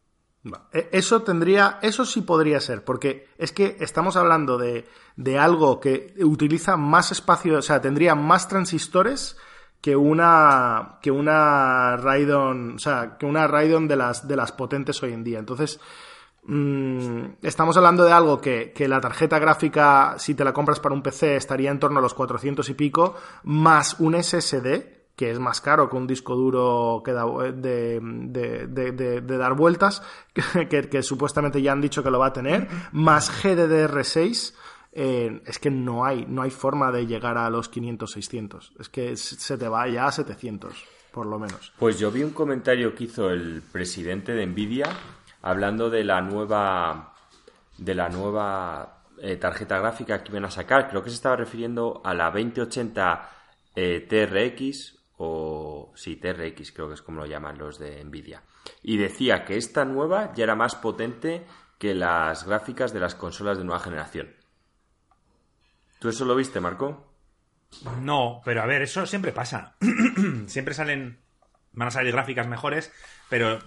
E, 0.71 0.89
eso 0.93 1.21
tendría, 1.23 1.79
eso 1.81 2.05
sí 2.05 2.21
podría 2.21 2.59
ser, 2.61 2.83
porque 2.83 3.27
es 3.37 3.51
que 3.51 3.77
estamos 3.79 4.15
hablando 4.15 4.57
de, 4.57 4.85
de, 5.15 5.37
algo 5.37 5.79
que 5.79 6.13
utiliza 6.21 6.77
más 6.77 7.11
espacio, 7.11 7.57
o 7.57 7.61
sea, 7.61 7.81
tendría 7.81 8.15
más 8.15 8.47
transistores 8.47 9.37
que 9.81 9.95
una, 9.95 10.99
que 11.01 11.11
una 11.11 11.97
Raidon, 11.97 12.75
o 12.75 12.79
sea, 12.79 13.17
que 13.17 13.25
una 13.25 13.47
Raidon 13.47 13.87
de 13.87 13.95
las, 13.95 14.27
de 14.27 14.35
las 14.35 14.51
potentes 14.51 15.01
hoy 15.03 15.13
en 15.13 15.23
día. 15.23 15.39
Entonces, 15.39 15.79
mm, 16.43 17.23
estamos 17.41 17.75
hablando 17.77 18.03
de 18.05 18.11
algo 18.11 18.39
que, 18.41 18.71
que, 18.73 18.87
la 18.87 19.01
tarjeta 19.01 19.39
gráfica, 19.39 20.15
si 20.17 20.35
te 20.35 20.43
la 20.43 20.53
compras 20.53 20.79
para 20.79 20.95
un 20.95 21.01
PC, 21.01 21.35
estaría 21.35 21.71
en 21.71 21.79
torno 21.79 21.99
a 21.99 22.01
los 22.01 22.13
400 22.13 22.67
y 22.69 22.73
pico, 22.73 23.15
más 23.43 23.99
un 23.99 24.21
SSD, 24.21 24.98
que 25.19 25.31
es 25.31 25.37
más 25.37 25.59
caro 25.59 25.89
que 25.89 25.97
un 25.97 26.07
disco 26.07 26.33
duro 26.33 27.01
que 27.03 27.11
de, 27.11 27.99
de, 27.99 29.21
de, 29.21 29.37
dar 29.37 29.53
vueltas, 29.53 30.01
que, 30.69 31.03
supuestamente 31.03 31.61
ya 31.61 31.73
han 31.73 31.81
dicho 31.81 32.01
que 32.01 32.09
lo 32.09 32.19
va 32.19 32.27
a 32.27 32.31
tener, 32.31 32.69
más 32.93 33.29
GDDR6. 33.43 34.53
eh, 34.93 35.41
es 35.45 35.59
que 35.59 35.71
no 35.71 36.05
hay, 36.05 36.25
no 36.25 36.41
hay 36.41 36.51
forma 36.51 36.89
de 36.93 37.05
llegar 37.05 37.37
a 37.37 37.49
los 37.49 37.67
500, 37.67 38.09
600. 38.09 38.73
Es 38.79 38.87
que 38.87 39.17
se 39.17 39.57
te 39.57 39.67
va 39.67 39.89
ya 39.89 40.05
a 40.05 40.11
700, 40.13 40.85
por 41.11 41.25
lo 41.25 41.37
menos. 41.37 41.73
Pues 41.77 41.99
yo 41.99 42.11
vi 42.11 42.23
un 42.23 42.31
comentario 42.31 42.95
que 42.95 43.03
hizo 43.03 43.29
el 43.29 43.61
presidente 43.61 44.31
de 44.31 44.47
Nvidia 44.47 44.87
hablando 45.41 45.89
de 45.89 46.05
la 46.05 46.21
nueva 46.21 47.13
de 47.77 47.93
la 47.93 48.07
nueva 48.07 49.01
eh, 49.21 49.35
tarjeta 49.35 49.79
gráfica 49.79 50.23
que 50.23 50.31
iban 50.31 50.45
a 50.45 50.51
sacar. 50.51 50.89
Creo 50.89 51.03
que 51.03 51.09
se 51.09 51.17
estaba 51.17 51.35
refiriendo 51.35 52.01
a 52.05 52.13
la 52.13 52.31
2080 52.31 53.29
eh, 53.75 54.07
TRX 54.07 54.98
o 55.21 55.91
sí, 55.95 56.15
TRX 56.15 56.71
creo 56.71 56.87
que 56.87 56.93
es 56.93 57.01
como 57.01 57.19
lo 57.19 57.25
llaman 57.25 57.57
los 57.57 57.77
de 57.77 58.01
Nvidia. 58.05 58.43
Y 58.81 58.95
decía 58.95 59.43
que 59.43 59.57
esta 59.57 59.83
nueva 59.83 60.33
ya 60.33 60.45
era 60.45 60.55
más 60.55 60.75
potente 60.75 61.45
que 61.77 61.93
las 61.93 62.45
gráficas 62.45 62.93
de 62.93 63.01
las 63.01 63.15
consolas 63.15 63.57
de 63.57 63.65
nueva 63.65 63.81
generación. 63.81 64.33
¿Tú 65.99 66.07
eso 66.07 66.23
lo 66.23 66.37
viste, 66.37 66.61
Marco? 66.61 67.13
No, 67.99 68.41
pero 68.45 68.61
a 68.61 68.65
ver, 68.65 68.81
eso 68.81 69.05
siempre 69.05 69.33
pasa. 69.33 69.75
siempre 70.47 70.73
salen. 70.73 71.19
Van 71.73 71.89
a 71.89 71.91
salir 71.91 72.13
gráficas 72.13 72.47
mejores, 72.47 72.91
pero 73.29 73.55
eh, 73.57 73.59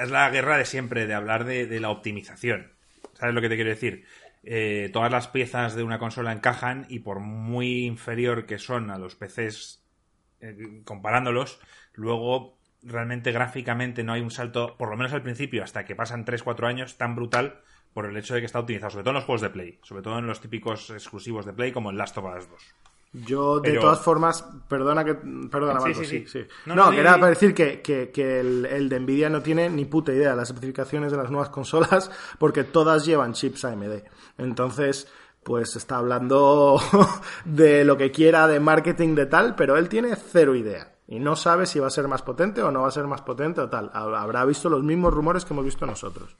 es 0.00 0.10
la 0.12 0.30
guerra 0.30 0.58
de 0.58 0.64
siempre, 0.64 1.08
de 1.08 1.14
hablar 1.14 1.44
de, 1.44 1.80
la 1.80 1.90
optimización. 1.90 2.72
¿Sabes 3.14 3.34
lo 3.34 3.40
que 3.40 3.48
te 3.48 3.56
quiero 3.56 3.70
decir? 3.70 4.06
Eh, 4.44 4.90
todas 4.92 5.10
las 5.10 5.26
piezas 5.26 5.74
de 5.74 5.82
una 5.82 5.98
consola 5.98 6.30
encajan 6.30 6.86
y 6.88 7.00
por 7.00 7.18
muy 7.18 7.84
inferior 7.84 8.46
que 8.46 8.58
son 8.58 8.90
a 8.92 8.98
los 8.98 9.16
PCs 9.16 9.81
eh, 10.42 10.82
comparándolos, 10.84 11.60
luego 11.94 12.58
realmente 12.82 13.32
gráficamente 13.32 14.02
no 14.02 14.12
hay 14.12 14.20
un 14.20 14.30
salto, 14.30 14.76
por 14.76 14.90
lo 14.90 14.96
menos 14.96 15.12
al 15.12 15.22
principio, 15.22 15.62
hasta 15.62 15.84
que 15.84 15.94
pasan 15.94 16.24
3-4 16.24 16.66
años, 16.66 16.98
tan 16.98 17.14
brutal 17.14 17.60
por 17.94 18.06
el 18.06 18.16
hecho 18.16 18.34
de 18.34 18.40
que 18.40 18.46
está 18.46 18.58
optimizado, 18.58 18.90
sobre 18.90 19.04
todo 19.04 19.12
en 19.12 19.16
los 19.16 19.24
juegos 19.24 19.42
de 19.42 19.50
Play, 19.50 19.78
sobre 19.82 20.02
todo 20.02 20.18
en 20.18 20.26
los 20.26 20.40
típicos 20.40 20.90
exclusivos 20.90 21.46
de 21.46 21.52
Play 21.52 21.72
como 21.72 21.90
el 21.90 21.96
Last 21.96 22.18
of 22.18 22.24
Us 22.24 22.48
2. 22.48 22.74
Yo, 23.14 23.60
de 23.60 23.78
todas 23.78 24.00
formas, 24.00 24.42
perdona 24.68 25.04
que. 25.04 25.14
Perdona, 25.14 25.80
Marco, 25.80 26.02
sí, 26.02 26.24
sí. 26.26 26.46
No, 26.64 26.90
quería 26.90 27.18
decir 27.18 27.52
que, 27.52 27.82
que, 27.82 28.40
el, 28.40 28.88
de 28.88 29.00
Nvidia 29.00 29.28
no 29.28 29.42
tiene 29.42 29.68
ni 29.68 29.84
puta 29.84 30.14
idea 30.14 30.30
de 30.30 30.36
las 30.36 30.48
especificaciones 30.48 31.12
de 31.12 31.18
las 31.18 31.30
nuevas 31.30 31.48
consolas, 31.50 32.10
porque 32.38 32.64
todas 32.64 33.04
llevan 33.04 33.34
chips 33.34 33.66
AMD. 33.66 34.02
Entonces, 34.38 35.12
pues 35.42 35.76
está 35.76 35.96
hablando 35.96 36.80
de 37.44 37.84
lo 37.84 37.96
que 37.96 38.10
quiera, 38.10 38.46
de 38.46 38.60
marketing, 38.60 39.14
de 39.14 39.26
tal, 39.26 39.54
pero 39.54 39.76
él 39.76 39.88
tiene 39.88 40.16
cero 40.16 40.54
idea. 40.54 40.92
Y 41.08 41.18
no 41.18 41.36
sabe 41.36 41.66
si 41.66 41.78
va 41.78 41.88
a 41.88 41.90
ser 41.90 42.08
más 42.08 42.22
potente 42.22 42.62
o 42.62 42.70
no 42.70 42.82
va 42.82 42.88
a 42.88 42.92
ser 42.92 43.06
más 43.06 43.22
potente 43.22 43.60
o 43.60 43.68
tal. 43.68 43.90
Habrá 43.92 44.44
visto 44.44 44.68
los 44.68 44.82
mismos 44.82 45.12
rumores 45.12 45.44
que 45.44 45.52
hemos 45.52 45.64
visto 45.64 45.84
nosotros. 45.84 46.36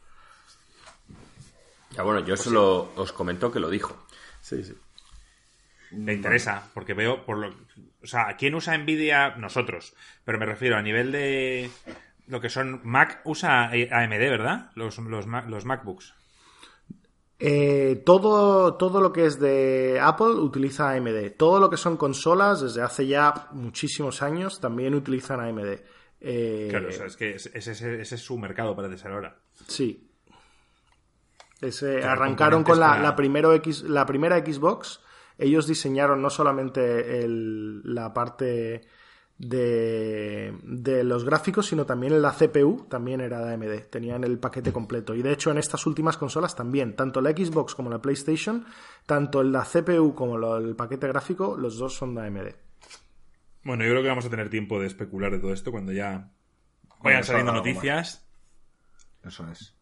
Ya 1.90 2.02
bueno, 2.02 2.20
yo 2.20 2.36
solo 2.36 2.90
os 2.96 3.12
comento 3.12 3.52
que 3.52 3.60
lo 3.60 3.68
dijo. 3.68 4.06
Sí, 4.40 4.64
sí. 4.64 4.74
Me 5.90 6.14
interesa, 6.14 6.70
porque 6.72 6.94
veo 6.94 7.26
por 7.26 7.36
lo. 7.36 7.48
O 8.02 8.06
sea, 8.06 8.34
¿quién 8.38 8.54
usa 8.54 8.76
Nvidia? 8.78 9.36
Nosotros. 9.36 9.94
Pero 10.24 10.38
me 10.38 10.46
refiero 10.46 10.76
a 10.76 10.82
nivel 10.82 11.12
de. 11.12 11.70
Lo 12.28 12.40
que 12.40 12.48
son 12.48 12.80
Mac 12.82 13.20
usa 13.24 13.64
AMD, 13.64 14.18
¿verdad? 14.18 14.70
Los, 14.74 14.96
los, 14.98 15.26
los 15.26 15.64
MacBooks. 15.66 16.14
Eh, 17.44 18.02
todo, 18.06 18.74
todo 18.74 19.00
lo 19.00 19.12
que 19.12 19.26
es 19.26 19.40
de 19.40 19.98
Apple 20.00 20.34
utiliza 20.34 20.92
AMD. 20.92 21.32
Todo 21.36 21.58
lo 21.58 21.68
que 21.70 21.76
son 21.76 21.96
consolas, 21.96 22.60
desde 22.60 22.82
hace 22.82 23.08
ya 23.08 23.48
muchísimos 23.50 24.22
años, 24.22 24.60
también 24.60 24.94
utilizan 24.94 25.40
AMD. 25.40 25.80
Eh, 26.20 26.68
claro, 26.70 26.88
o 26.88 26.92
sea, 26.92 27.06
es 27.06 27.16
que 27.16 27.34
ese, 27.34 27.50
ese, 27.52 28.00
es 28.00 28.20
su 28.20 28.38
mercado 28.38 28.76
para 28.76 28.96
ser 28.96 29.10
ahora. 29.10 29.36
Sí. 29.66 30.08
Ese, 31.60 32.04
arrancaron 32.04 32.62
con 32.62 32.78
la, 32.78 32.96
la, 33.00 33.16
primero 33.16 33.52
X, 33.54 33.82
la 33.82 34.06
primera 34.06 34.38
Xbox. 34.38 35.00
Ellos 35.36 35.66
diseñaron 35.66 36.22
no 36.22 36.30
solamente 36.30 37.26
la 37.26 38.14
parte 38.14 38.82
de, 39.42 41.02
los 41.04 41.24
gráficos, 41.24 41.66
sino 41.66 41.84
también 41.84 42.22
la 42.22 42.32
CPU, 42.32 42.86
también 42.88 43.20
era 43.20 43.44
de 43.44 43.54
AMD, 43.54 43.90
tenían 43.90 44.22
el 44.24 44.38
paquete 44.38 44.72
completo. 44.72 45.14
Y 45.14 45.22
de 45.22 45.32
hecho 45.32 45.50
en 45.50 45.58
estas 45.58 45.84
últimas 45.86 46.16
consolas 46.16 46.54
también, 46.54 46.94
tanto 46.94 47.20
la 47.20 47.30
Xbox 47.30 47.74
como 47.74 47.90
la 47.90 48.00
PlayStation, 48.00 48.64
tanto 49.04 49.42
la 49.42 49.64
CPU 49.64 50.14
como 50.14 50.56
el 50.56 50.76
paquete 50.76 51.08
gráfico, 51.08 51.56
los 51.56 51.76
dos 51.76 51.94
son 51.94 52.14
de 52.14 52.22
AMD. 52.22 52.48
Bueno, 53.64 53.84
yo 53.84 53.90
creo 53.90 54.02
que 54.02 54.08
vamos 54.08 54.26
a 54.26 54.30
tener 54.30 54.48
tiempo 54.48 54.80
de 54.80 54.86
especular 54.86 55.32
de 55.32 55.38
todo 55.38 55.52
esto 55.52 55.72
cuando 55.72 55.92
ya 55.92 56.30
vayan 57.02 57.24
saliendo 57.24 57.52
noticias. 57.52 58.28
Eso 59.24 59.46
es. 59.50 59.74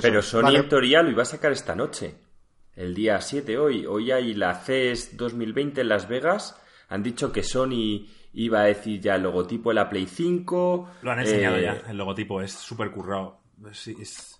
Pero 0.00 0.20
Sony 0.22 0.56
en 0.56 0.68
teoría 0.68 1.02
lo 1.02 1.10
iba 1.10 1.22
a 1.22 1.26
sacar 1.26 1.52
esta 1.52 1.74
noche. 1.74 2.16
El 2.74 2.94
día 2.94 3.20
7 3.20 3.58
hoy. 3.58 3.86
Hoy 3.86 4.10
hay 4.10 4.34
la 4.34 4.54
CES 4.54 5.16
2020 5.16 5.80
en 5.80 5.88
Las 5.88 6.08
Vegas. 6.08 6.60
Han 6.88 7.02
dicho 7.02 7.32
que 7.32 7.42
Sony 7.42 8.06
iba 8.34 8.60
a 8.60 8.64
decir 8.64 9.00
ya 9.00 9.16
el 9.16 9.22
logotipo 9.22 9.70
de 9.70 9.74
la 9.74 9.88
Play 9.88 10.06
5. 10.06 10.90
Lo 11.02 11.10
han 11.10 11.20
enseñado 11.20 11.58
ya, 11.58 11.74
eh, 11.74 11.82
el 11.88 11.96
logotipo 11.96 12.40
es 12.40 12.52
súper 12.52 12.90
currado. 12.90 13.40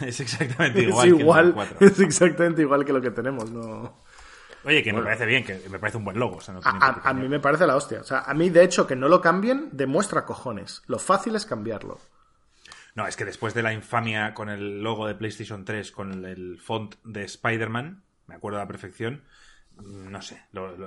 Es, 0.00 0.20
exactamente 0.20 0.80
igual, 0.82 1.08
es 1.08 1.18
igual 1.18 1.54
que 1.76 1.86
Es 1.86 1.98
exactamente 1.98 2.62
igual 2.62 2.84
que 2.84 2.92
lo 2.92 3.00
que 3.00 3.10
tenemos, 3.10 3.50
no... 3.50 3.96
Oye, 4.64 4.80
que 4.82 4.92
me 4.92 5.02
parece 5.02 5.26
bien, 5.26 5.44
que 5.44 5.60
me 5.68 5.78
parece 5.80 5.98
un 5.98 6.04
buen 6.04 6.18
logo. 6.18 6.38
a, 6.62 7.12
mí 7.12 7.28
me 7.28 7.40
parece 7.40 7.66
la 7.66 7.74
hostia. 7.74 8.00
O 8.00 8.04
sea, 8.04 8.20
a 8.20 8.32
mí, 8.32 8.48
de 8.48 8.62
hecho, 8.62 8.86
que 8.86 8.94
no 8.94 9.08
lo 9.08 9.20
cambien 9.20 9.70
demuestra 9.72 10.24
cojones. 10.24 10.82
Lo 10.86 11.00
fácil 11.00 11.34
es 11.34 11.46
cambiarlo. 11.46 11.98
No, 12.94 13.06
es 13.06 13.16
que 13.16 13.24
después 13.24 13.54
de 13.54 13.62
la 13.62 13.72
infamia 13.72 14.34
con 14.34 14.50
el 14.50 14.82
logo 14.82 15.06
de 15.08 15.14
PlayStation 15.14 15.64
3, 15.64 15.90
con 15.90 16.24
el 16.24 16.60
font 16.60 16.94
de 17.04 17.24
Spider-Man, 17.24 18.04
me 18.26 18.34
acuerdo 18.34 18.58
a 18.58 18.62
la 18.62 18.68
perfección, 18.68 19.24
no 19.84 20.22
sé, 20.22 20.42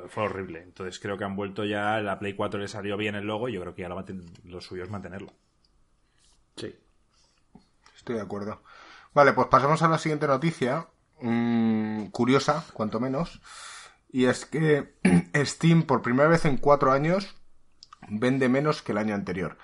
fue 0.09 0.23
horrible. 0.23 0.61
Entonces 0.61 0.99
creo 0.99 1.17
que 1.17 1.23
han 1.23 1.35
vuelto 1.35 1.65
ya, 1.65 1.99
la 2.01 2.19
Play 2.19 2.33
4 2.33 2.59
le 2.59 2.67
salió 2.67 2.97
bien 2.97 3.15
el 3.15 3.25
logo 3.25 3.49
y 3.49 3.53
yo 3.53 3.61
creo 3.61 3.75
que 3.75 3.81
ya 3.83 3.89
lo, 3.89 4.03
lo 4.43 4.61
suyo 4.61 4.83
es 4.83 4.89
mantenerlo. 4.89 5.33
Sí. 6.55 6.75
Estoy 7.95 8.15
de 8.15 8.21
acuerdo. 8.21 8.61
Vale, 9.13 9.33
pues 9.33 9.47
pasamos 9.47 9.81
a 9.81 9.87
la 9.87 9.97
siguiente 9.97 10.27
noticia, 10.27 10.87
mm, 11.21 12.07
curiosa, 12.07 12.65
cuanto 12.73 12.99
menos, 12.99 13.41
y 14.11 14.25
es 14.25 14.45
que 14.45 14.95
Steam 15.45 15.83
por 15.83 16.01
primera 16.01 16.29
vez 16.29 16.45
en 16.45 16.57
cuatro 16.57 16.91
años 16.91 17.35
vende 18.09 18.49
menos 18.49 18.81
que 18.81 18.91
el 18.91 18.97
año 18.97 19.15
anterior. 19.15 19.57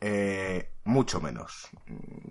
Eh, 0.00 0.72
mucho 0.84 1.20
menos. 1.20 1.68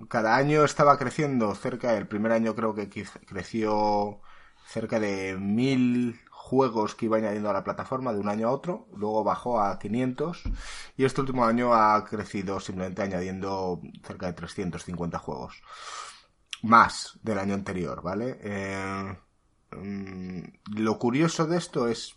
Cada 0.09 0.35
año 0.35 0.63
estaba 0.63 0.97
creciendo 0.97 1.53
cerca, 1.55 1.95
el 1.95 2.07
primer 2.07 2.31
año 2.31 2.55
creo 2.55 2.73
que 2.73 2.89
creció 2.89 4.21
cerca 4.69 4.99
de 4.99 5.35
mil 5.35 6.19
juegos 6.29 6.93
que 6.93 7.05
iba 7.05 7.17
añadiendo 7.17 7.49
a 7.49 7.53
la 7.53 7.63
plataforma 7.63 8.13
de 8.13 8.19
un 8.19 8.29
año 8.29 8.47
a 8.47 8.51
otro, 8.51 8.87
luego 8.95 9.23
bajó 9.23 9.59
a 9.59 9.79
500 9.79 10.43
y 10.95 11.05
este 11.05 11.21
último 11.21 11.45
año 11.45 11.73
ha 11.73 12.05
crecido 12.05 12.59
simplemente 12.59 13.01
añadiendo 13.01 13.81
cerca 14.03 14.27
de 14.27 14.33
350 14.33 15.17
juegos. 15.17 15.61
Más 16.61 17.17
del 17.23 17.39
año 17.39 17.55
anterior, 17.55 18.03
¿vale? 18.03 18.37
Eh, 18.41 19.17
mm, 19.71 20.41
lo 20.77 20.99
curioso 20.99 21.47
de 21.47 21.57
esto 21.57 21.87
es 21.87 22.15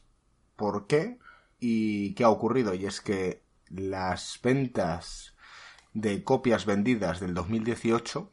por 0.56 0.86
qué 0.86 1.18
y 1.58 2.14
qué 2.14 2.24
ha 2.24 2.30
ocurrido 2.30 2.74
y 2.74 2.84
es 2.84 3.00
que 3.00 3.44
las 3.70 4.38
ventas 4.42 5.34
de 5.94 6.22
copias 6.22 6.66
vendidas 6.66 7.20
del 7.20 7.34
2018 7.34 8.30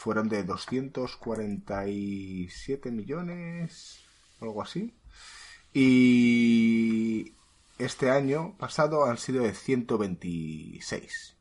fueron 0.00 0.28
de 0.30 0.42
247 0.44 2.90
millones, 2.90 4.00
algo 4.40 4.62
así. 4.62 4.96
Y 5.74 7.34
este 7.78 8.10
año 8.10 8.56
pasado 8.56 9.04
han 9.04 9.18
sido 9.18 9.42
de 9.42 9.52
126. 9.52 11.36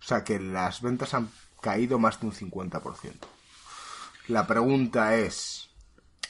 O 0.00 0.04
sea 0.04 0.22
que 0.22 0.38
las 0.38 0.80
ventas 0.80 1.12
han 1.12 1.28
caído 1.60 1.98
más 1.98 2.20
de 2.20 2.28
un 2.28 2.32
50%. 2.32 3.14
La 4.28 4.46
pregunta 4.46 5.16
es, 5.16 5.70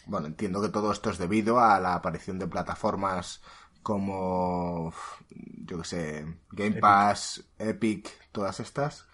bueno, 0.07 0.27
entiendo 0.27 0.63
que 0.63 0.71
todo 0.71 0.91
esto 0.91 1.11
es 1.11 1.19
debido 1.19 1.61
a 1.61 1.79
la 1.81 1.93
aparición 1.95 2.39
de 2.39 2.47
plataformas 2.47 3.43
como, 3.83 4.95
yo 5.67 5.81
que 5.81 5.85
sé, 5.85 6.25
Game 6.51 6.81
Pass, 6.81 7.45
Epic 7.59 8.09
todas 8.33 8.59
estas, 8.61 9.08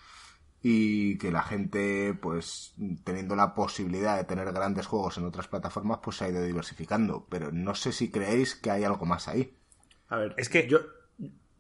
y 0.67 1.19
que 1.19 1.31
la 1.31 1.43
gente, 1.43 2.15
pues, 2.15 2.73
teniendo 3.05 3.37
la 3.37 3.55
posibilidad 3.55 4.17
de 4.17 4.25
tener 4.25 4.51
grandes 4.51 4.87
juegos 4.87 5.19
en 5.19 5.27
otras 5.27 5.47
plataformas, 5.47 5.99
pues 6.03 6.17
se 6.17 6.25
ha 6.25 6.31
ido 6.31 6.43
diversificando. 6.43 7.27
Pero 7.29 7.53
no 7.53 7.75
sé 7.75 7.93
si 7.93 8.11
creéis 8.11 8.55
que 8.55 8.71
hay 8.71 8.83
algo 8.83 9.05
más 9.05 9.29
ahí. 9.29 9.55
A 10.09 10.17
ver, 10.17 10.35
es 10.39 10.49
que 10.49 10.67
yo, 10.67 10.81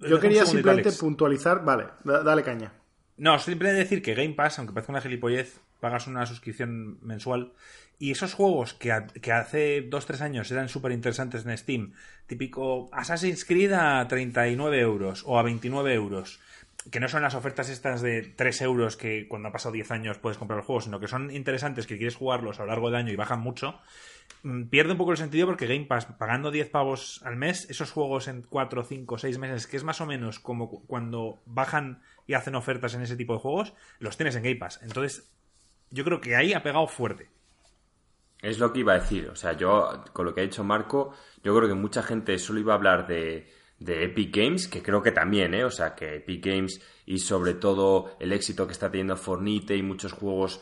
yo 0.01 0.19
quería 0.19 0.47
simplemente 0.47 0.91
puntualizar. 0.93 1.63
Vale, 1.63 1.89
dale 2.03 2.43
caña. 2.43 2.73
No, 3.19 3.39
simplemente 3.39 3.81
decir 3.81 4.01
que 4.03 4.15
Game 4.15 4.33
Pass, 4.33 4.59
aunque 4.59 4.73
parezca 4.73 4.93
una 4.93 5.03
gilipollez, 5.03 5.61
pagas 5.81 6.07
una 6.07 6.25
suscripción 6.25 6.99
mensual 7.03 7.53
y 7.99 8.11
esos 8.11 8.33
juegos 8.33 8.73
que, 8.73 8.91
que 9.21 9.33
hace 9.33 9.89
2-3 9.91 10.23
años 10.23 10.51
eran 10.51 10.71
súper 10.71 10.93
interesantes 10.93 11.45
en 11.45 11.57
Steam, 11.59 11.93
típico 12.27 12.89
Assassin's 12.91 13.45
Creed 13.45 13.73
a 13.73 14.09
39 14.09 14.81
euros 14.81 15.25
o 15.27 15.39
a 15.39 15.43
29 15.43 15.93
euros, 15.93 16.41
que 16.91 17.00
no 17.00 17.09
son 17.09 17.23
las 17.23 17.35
ofertas 17.35 17.71
estas 17.71 18.03
de 18.03 18.23
3 18.23 18.62
euros 18.62 18.97
que 18.97 19.26
cuando 19.26 19.49
ha 19.49 19.53
pasado 19.53 19.73
10 19.73 19.91
años 19.91 20.19
puedes 20.19 20.38
comprar 20.38 20.59
el 20.59 20.64
juego, 20.64 20.81
sino 20.81 21.00
que 21.00 21.09
son 21.09 21.31
interesantes, 21.31 21.87
que 21.87 21.97
quieres 21.97 22.17
jugarlos 22.17 22.59
a 22.59 22.62
lo 22.62 22.69
largo 22.69 22.88
del 22.88 22.97
año 22.97 23.12
y 23.12 23.17
bajan 23.17 23.41
mucho, 23.41 23.81
mm, 24.43 24.64
pierde 24.64 24.93
un 24.93 24.99
poco 24.99 25.12
el 25.12 25.17
sentido 25.17 25.47
porque 25.47 25.67
Game 25.67 25.87
Pass, 25.87 26.07
pagando 26.07 26.50
10 26.50 26.69
pavos 26.71 27.23
al 27.25 27.37
mes, 27.37 27.69
esos 27.71 27.91
juegos 27.91 28.29
en 28.29 28.43
4, 28.43 28.85
5, 28.85 29.19
6 29.19 29.38
meses, 29.38 29.67
que 29.67 29.76
es 29.76 29.85
más 29.85 30.00
o 30.00 30.07
menos 30.07 30.41
como 30.41 30.85
cuando 30.87 31.43
bajan 31.47 32.03
y 32.26 32.35
hacen 32.35 32.55
ofertas 32.55 32.95
en 32.95 33.03
ese 33.03 33.17
tipo 33.17 33.33
de 33.35 33.41
juegos, 33.41 33.75
los 33.99 34.17
tienes 34.17 34.37
en 34.37 34.43
Game 34.43 34.57
Pass. 34.57 34.81
Entonces, 34.83 35.31
yo 35.91 36.05
creo 36.05 36.21
que 36.21 36.37
ahí 36.37 36.53
ha 36.53 36.62
pegado 36.62 36.87
fuerte. 36.87 37.31
Es 38.43 38.59
lo 38.59 38.75
que 38.75 38.81
iba 38.81 38.93
a 38.93 38.99
decir. 38.99 39.31
O 39.31 39.37
sea, 39.37 39.55
yo, 39.55 40.05
con 40.12 40.26
lo 40.26 40.35
que 40.35 40.43
ha 40.43 40.45
dicho 40.45 40.64
Marco, 40.64 41.14
yo 41.43 41.57
creo 41.57 41.67
que 41.67 41.75
mucha 41.75 42.03
gente 42.03 42.38
solo 42.38 42.61
iba 42.61 42.75
a 42.75 42.76
hablar 42.76 43.07
de 43.07 43.50
de 43.78 44.04
Epic 44.04 44.35
Games, 44.35 44.69
que 44.69 44.83
creo 44.83 45.02
que 45.02 45.12
también, 45.12 45.54
¿eh? 45.54 45.64
O 45.64 45.71
sea, 45.71 45.95
que 45.95 46.16
Epic 46.16 46.45
Games 46.45 46.81
y 47.07 47.19
sobre 47.19 47.54
todo 47.54 48.16
el 48.21 48.33
éxito 48.33 48.66
que 48.66 48.73
está 48.73 48.90
teniendo 48.90 49.16
Fornite 49.16 49.76
y 49.76 49.83
muchos 49.83 50.12
juegos 50.12 50.61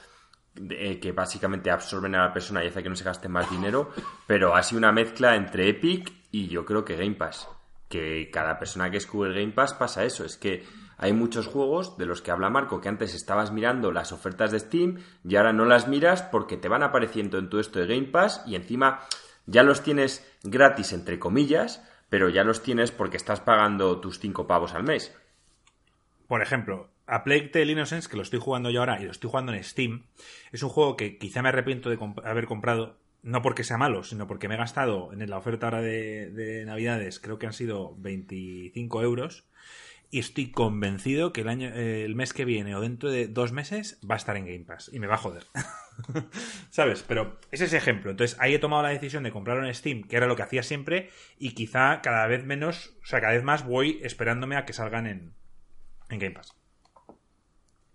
eh, 0.57 0.99
que 1.01 1.13
básicamente 1.13 1.71
absorben 1.71 2.15
a 2.15 2.27
la 2.27 2.33
persona 2.33 2.63
y 2.63 2.69
hace 2.69 2.83
que 2.83 2.89
no 2.89 2.97
se 2.97 3.05
gaste 3.05 3.29
más 3.29 3.51
dinero, 3.51 3.91
pero 4.27 4.55
ha 4.55 4.63
sido 4.63 4.79
una 4.79 4.93
mezcla 4.93 5.35
entre 5.37 5.69
Epic 5.69 6.13
y 6.31 6.49
yo 6.49 6.65
creo 6.65 6.85
que 6.85 6.97
Game 6.97 7.15
Pass. 7.15 7.49
Que 7.89 8.31
cada 8.31 8.59
persona 8.59 8.91
que 8.91 8.97
escuche 8.97 9.29
el 9.29 9.35
Game 9.35 9.53
Pass 9.53 9.75
pasa 9.75 10.05
eso, 10.05 10.25
es 10.25 10.37
que 10.37 10.65
hay 10.99 11.13
muchos 11.13 11.47
juegos 11.47 11.97
de 11.97 12.07
los 12.07 12.23
que 12.23 12.31
habla 12.31 12.51
Marco 12.51 12.81
que 12.81 12.89
antes 12.89 13.15
estabas 13.15 13.51
mirando 13.51 13.93
las 13.93 14.13
ofertas 14.13 14.51
de 14.53 14.61
Steam 14.61 14.99
y 15.25 15.37
ahora 15.37 15.53
no 15.53 15.65
las 15.65 15.89
miras 15.89 16.23
porque 16.23 16.57
te 16.57 16.69
van 16.69 16.83
apareciendo 16.83 17.39
en 17.39 17.49
todo 17.49 17.61
esto 17.61 17.81
de 17.81 17.87
Game 17.87 18.09
Pass 18.09 18.43
y 18.47 18.55
encima 18.55 19.01
ya 19.47 19.63
los 19.63 19.83
tienes 19.83 20.25
gratis 20.43 20.93
entre 20.93 21.19
comillas 21.19 21.83
pero 22.13 22.29
ya 22.29 22.45
los 22.45 22.63
tienes 22.63 22.91
porque 22.91 23.17
estás 23.17 23.41
pagando 23.41 23.99
tus 23.99 24.19
5 24.19 24.47
pavos 24.47 24.75
al 24.75 24.83
mes. 24.83 25.17
Por 26.29 26.43
ejemplo, 26.43 26.91
A 27.07 27.25
Plague 27.25 27.49
Tale 27.49 27.73
Innocence, 27.73 28.07
que 28.07 28.19
lo 28.19 28.23
estoy 28.23 28.39
jugando 28.39 28.69
yo 28.69 28.81
ahora 28.81 29.01
y 29.01 29.07
lo 29.07 29.13
estoy 29.13 29.31
jugando 29.31 29.55
en 29.55 29.65
Steam, 29.65 30.05
es 30.53 30.63
un 30.63 30.69
juego 30.69 30.95
que 30.95 31.17
quizá 31.17 31.41
me 31.41 31.49
arrepiento 31.49 31.89
de 31.89 31.99
haber 32.23 32.45
comprado, 32.45 32.99
no 33.23 33.41
porque 33.41 33.65
sea 33.65 33.79
malo, 33.79 34.05
sino 34.05 34.27
porque 34.27 34.47
me 34.47 34.57
he 34.57 34.59
gastado 34.59 35.11
en 35.15 35.31
la 35.31 35.39
oferta 35.39 35.69
ahora 35.69 35.81
de, 35.81 36.31
de 36.31 36.67
Navidades, 36.67 37.19
creo 37.19 37.39
que 37.39 37.47
han 37.47 37.55
sido 37.55 37.97
25 37.97 39.03
euros, 39.03 39.47
y 40.13 40.19
estoy 40.19 40.53
convencido 40.53 41.33
que 41.33 41.41
el 41.41 41.49
año 41.49 41.71
eh, 41.71 42.05
el 42.05 42.15
mes 42.15 42.35
que 42.35 42.45
viene 42.45 42.77
o 42.77 42.83
dentro 42.83 43.11
de 43.11 43.29
dos 43.29 43.51
meses 43.51 43.99
va 44.09 44.15
a 44.15 44.19
estar 44.19 44.37
en 44.37 44.45
Game 44.45 44.67
Pass 44.67 44.91
y 44.93 44.99
me 45.01 45.07
va 45.07 45.15
a 45.15 45.19
joder. 45.19 45.47
¿Sabes? 46.71 47.03
Pero 47.09 47.41
es 47.51 47.63
ese 47.63 47.79
ejemplo. 47.79 48.11
Entonces 48.11 48.37
ahí 48.39 48.55
he 48.55 48.59
tomado 48.59 48.83
la 48.83 48.91
decisión 48.91 49.23
de 49.23 49.33
comprarlo 49.33 49.67
en 49.67 49.75
Steam, 49.75 50.03
que 50.03 50.19
era 50.19 50.27
lo 50.27 50.37
que 50.37 50.43
hacía 50.43 50.63
siempre, 50.63 51.09
y 51.39 51.55
quizá 51.55 52.03
cada 52.03 52.27
vez 52.27 52.45
menos, 52.45 52.93
o 53.03 53.07
sea, 53.07 53.23
cada 53.23 53.33
vez 53.33 53.43
más 53.43 53.65
voy 53.65 54.01
esperándome 54.03 54.57
a 54.57 54.67
que 54.67 54.75
salgan 54.75 55.07
en, 55.07 55.35
en 56.11 56.19
Game 56.19 56.35
Pass. 56.35 56.55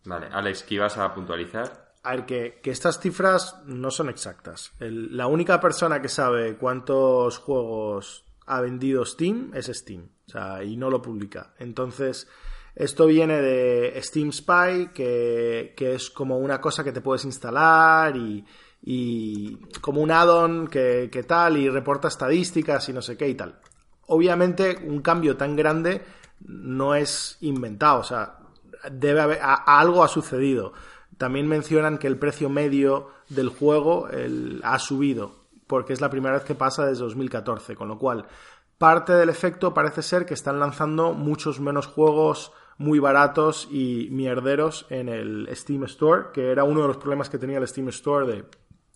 Vale, 0.03 0.27
Alex, 0.31 0.63
¿qué 0.63 0.74
ibas 0.74 0.97
a 0.97 1.13
puntualizar? 1.13 1.93
A 2.01 2.15
ver, 2.15 2.25
que, 2.25 2.59
estas 2.63 3.00
cifras 3.00 3.62
no 3.65 3.91
son 3.91 4.09
exactas. 4.09 4.74
la 4.79 5.27
única 5.27 5.59
persona 5.59 6.01
que 6.01 6.09
sabe 6.09 6.57
cuántos 6.57 7.38
juegos 7.38 8.25
ha 8.47 8.59
vendido 8.62 9.05
Steam 9.05 9.51
es 9.53 9.67
Steam. 9.67 10.16
O 10.27 10.31
sea, 10.31 10.62
y 10.62 10.75
no 10.75 10.89
lo 10.89 11.01
publica. 11.01 11.53
Entonces, 11.57 12.27
esto 12.75 13.05
viene 13.05 13.41
de 13.41 14.00
Steam 14.03 14.34
Spy, 14.34 14.89
que, 14.93 15.74
es 15.77 16.10
como 16.10 16.38
una 16.38 16.60
cosa 16.60 16.84
que 16.84 16.91
te 16.91 17.00
puedes 17.00 17.24
instalar 17.24 18.13
y, 18.15 19.57
como 19.79 20.01
un 20.01 20.12
add-on 20.12 20.67
que, 20.67 21.25
tal, 21.25 21.57
y 21.57 21.69
reporta 21.69 22.10
estadísticas 22.10 22.89
y 22.89 22.93
no 22.93 23.01
sé 23.01 23.15
qué 23.15 23.29
y 23.29 23.36
tal. 23.36 23.60
Obviamente, 24.07 24.77
un 24.86 25.01
cambio 25.01 25.38
tan 25.38 25.55
grande 25.55 26.03
no 26.41 26.93
es 26.93 27.38
inventado, 27.41 28.01
o 28.01 28.03
sea, 28.03 28.38
debe 28.91 29.22
haber, 29.22 29.39
algo 29.41 30.03
ha 30.03 30.07
sucedido. 30.07 30.74
También 31.17 31.48
mencionan 31.48 31.98
que 31.98 32.07
el 32.07 32.19
precio 32.19 32.50
medio 32.50 33.10
del 33.29 33.50
juego 33.50 34.07
ha 34.62 34.79
subido, 34.79 35.48
porque 35.67 35.93
es 35.93 36.01
la 36.01 36.10
primera 36.10 36.36
vez 36.36 36.43
que 36.43 36.53
pasa 36.53 36.86
desde 36.86 37.03
2014, 37.03 37.75
con 37.75 37.88
lo 37.88 37.98
cual 37.98 38.27
parte 38.77 39.13
del 39.13 39.29
efecto 39.29 39.74
parece 39.74 40.01
ser 40.01 40.25
que 40.25 40.34
están 40.34 40.60
lanzando 40.60 41.13
muchos 41.13 41.60
menos 41.60 41.88
juegos 41.88 42.51
muy 42.77 43.00
baratos 43.00 43.67
y 43.72 44.10
mierderos 44.12 44.85
en 44.90 45.09
el 45.09 45.50
Steam 45.53 45.83
Store, 45.85 46.25
que 46.33 46.51
era 46.51 46.63
uno 46.63 46.81
de 46.81 46.87
los 46.87 46.98
problemas 46.98 47.29
que 47.29 47.40
tenía 47.40 47.57
el 47.57 47.68
Steam 47.68 47.90
Store 47.90 48.27
de 48.27 48.46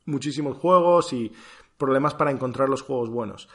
muchísimos 0.06 0.58
juegos 0.58 1.14
y 1.14 1.32
problemas 1.78 2.14
para 2.14 2.32
encontrar 2.32 2.70
los 2.70 2.84
juegos 2.84 3.10
buenos. 3.10 3.50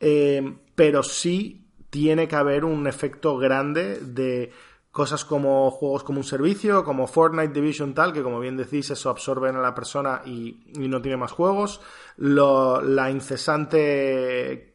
Eh, 0.00 0.56
pero 0.74 1.02
sí 1.02 1.68
tiene 1.90 2.28
que 2.28 2.36
haber 2.36 2.64
un 2.64 2.86
efecto 2.86 3.36
grande 3.38 4.00
de 4.00 4.52
cosas 4.90 5.24
como 5.24 5.70
juegos 5.70 6.02
como 6.02 6.18
un 6.18 6.24
servicio, 6.24 6.82
como 6.82 7.06
Fortnite 7.06 7.52
Division 7.52 7.94
tal, 7.94 8.12
que 8.12 8.22
como 8.22 8.40
bien 8.40 8.56
decís, 8.56 8.90
eso 8.90 9.10
absorben 9.10 9.54
a 9.54 9.60
la 9.60 9.74
persona 9.74 10.22
y, 10.26 10.60
no 10.74 11.00
tiene 11.00 11.16
más 11.16 11.30
juegos. 11.30 11.80
la 12.16 13.10
incesante 13.10 14.67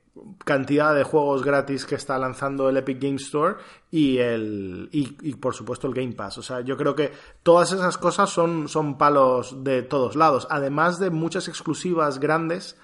cantidad 0.46 0.94
de 0.94 1.04
juegos 1.04 1.44
gratis 1.44 1.86
que 1.86 1.96
está 1.96 2.18
lanzando 2.20 2.70
el 2.70 2.78
Epic 2.78 3.02
Game 3.02 3.16
Store 3.16 3.56
y 3.90 4.20
el 4.20 4.90
y, 4.92 5.34
por 5.36 5.56
supuesto 5.56 5.88
el 5.88 5.94
Game 5.94 6.14
Pass. 6.14 6.38
O 6.38 6.44
sea, 6.44 6.62
yo 6.62 6.78
creo 6.78 6.96
que 6.96 7.12
todas 7.42 7.72
esas 7.72 7.98
cosas 7.98 8.30
son, 8.30 8.68
son 8.70 8.98
palos 8.98 9.64
de 9.64 9.82
todos 9.82 10.16
lados, 10.16 10.48
además 10.50 11.00
de 11.00 11.10
muchas 11.10 11.48
exclusivas 11.48 12.20
grandes 12.20 12.78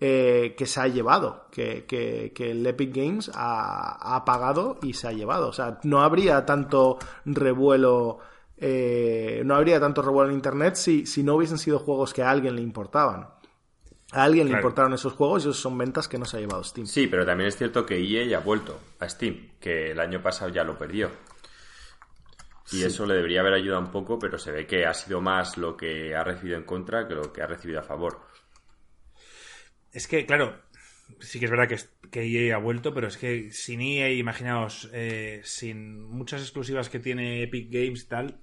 eh, 0.00 0.56
que 0.58 0.66
se 0.66 0.80
ha 0.80 0.88
llevado, 0.88 1.46
que, 1.52 2.32
el 2.36 2.66
Epic 2.66 2.96
Games 2.96 3.30
ha, 3.34 4.22
pagado 4.26 4.78
y 4.82 4.94
se 4.94 5.06
ha 5.06 5.12
llevado. 5.12 5.48
O 5.48 5.52
sea, 5.52 5.78
no 5.84 6.02
habría 6.02 6.44
tanto 6.44 6.98
revuelo. 7.24 8.18
Eh, 8.64 9.42
no 9.44 9.56
habría 9.56 9.80
tanto 9.80 10.02
revuelo 10.02 10.30
en 10.30 10.36
internet 10.36 10.76
si, 10.76 11.06
si 11.06 11.22
no 11.22 11.34
hubiesen 11.34 11.58
sido 11.58 11.78
juegos 11.78 12.12
que 12.12 12.22
a 12.22 12.30
alguien 12.30 12.56
le 12.56 12.62
importaban. 12.62 13.28
A 14.12 14.24
alguien 14.24 14.48
le 14.48 14.54
importaron 14.54 14.92
esos 14.92 15.14
juegos 15.14 15.44
y 15.44 15.48
esos 15.48 15.60
son 15.60 15.78
ventas 15.78 16.06
que 16.06 16.18
no 16.18 16.26
se 16.26 16.36
ha 16.36 16.40
llevado 16.40 16.62
Steam. 16.62 16.86
Sí, 16.86 17.06
pero 17.06 17.24
también 17.24 17.48
es 17.48 17.56
cierto 17.56 17.86
que 17.86 17.96
EA 17.96 18.26
ya 18.26 18.38
ha 18.38 18.40
vuelto 18.40 18.78
a 19.00 19.08
Steam, 19.08 19.52
que 19.58 19.92
el 19.92 20.00
año 20.00 20.22
pasado 20.22 20.50
ya 20.50 20.64
lo 20.64 20.76
perdió. 20.76 21.10
Y 22.70 22.84
eso 22.84 23.06
le 23.06 23.14
debería 23.14 23.40
haber 23.40 23.54
ayudado 23.54 23.80
un 23.80 23.90
poco, 23.90 24.18
pero 24.18 24.38
se 24.38 24.52
ve 24.52 24.66
que 24.66 24.86
ha 24.86 24.94
sido 24.94 25.20
más 25.20 25.56
lo 25.56 25.76
que 25.76 26.14
ha 26.14 26.24
recibido 26.24 26.56
en 26.56 26.64
contra 26.64 27.08
que 27.08 27.14
lo 27.14 27.32
que 27.32 27.42
ha 27.42 27.46
recibido 27.46 27.80
a 27.80 27.82
favor. 27.82 28.20
Es 29.92 30.06
que, 30.06 30.26
claro, 30.26 30.60
sí 31.20 31.38
que 31.38 31.46
es 31.46 31.50
verdad 31.50 31.68
que, 31.68 31.78
que 32.10 32.48
EA 32.48 32.56
ha 32.56 32.58
vuelto, 32.58 32.92
pero 32.92 33.08
es 33.08 33.16
que 33.16 33.50
sin 33.50 33.80
EA, 33.80 34.10
imaginaos, 34.10 34.90
eh, 34.92 35.40
sin 35.44 36.02
muchas 36.02 36.42
exclusivas 36.42 36.88
que 36.88 36.98
tiene 36.98 37.42
Epic 37.42 37.68
Games 37.70 38.08
tal, 38.08 38.40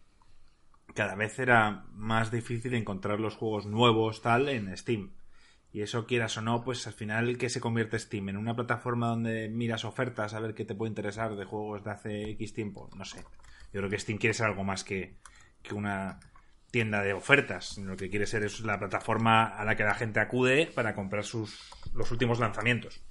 cada 0.96 1.16
vez 1.16 1.38
era 1.40 1.86
más 1.94 2.32
difícil 2.32 2.74
encontrar 2.74 3.20
los 3.20 3.36
juegos 3.36 3.66
nuevos 3.66 4.22
tal 4.22 4.50
en 4.50 4.76
Steam. 4.76 5.12
Y 5.72 5.82
eso 5.82 6.08
quieras 6.08 6.36
o 6.38 6.42
no, 6.42 6.64
pues 6.64 6.88
al 6.88 6.94
final 6.94 7.38
que 7.38 7.50
se 7.50 7.62
convierte 7.62 8.00
Steam 8.00 8.30
en 8.30 8.38
una 8.38 8.56
plataforma 8.56 9.10
donde 9.10 9.50
miras 9.50 9.86
ofertas 9.86 10.34
a 10.34 10.40
ver 10.40 10.56
qué 10.56 10.66
te 10.66 10.74
puede 10.74 10.90
interesar 10.90 11.36
de 11.36 11.46
juegos 11.46 11.84
de 11.84 11.92
hace 11.92 12.30
X 12.32 12.54
tiempo, 12.54 12.90
no 12.96 13.06
sé. 13.06 13.24
Yo 13.72 13.82
creo 13.82 13.90
que 13.90 14.00
Steam 14.00 14.18
quiere 14.18 14.34
ser 14.34 14.48
algo 14.48 14.64
más 14.64 14.84
que, 14.84 15.18
una 15.72 16.20
tienda 16.72 17.04
de 17.04 17.14
ofertas. 17.14 17.78
Lo 17.78 17.96
que 17.96 18.10
quiere 18.10 18.26
ser 18.26 18.44
es 18.44 18.62
la 18.62 18.80
plataforma 18.80 19.44
a 19.44 19.64
la 19.64 19.76
que 19.76 19.84
la 19.84 19.94
gente 19.94 20.20
acude 20.20 20.72
para 20.74 20.96
comprar 20.96 21.24
sus 21.24 21.70
los 21.94 22.10
últimos 22.10 22.40
lanzamientos. 22.40 23.02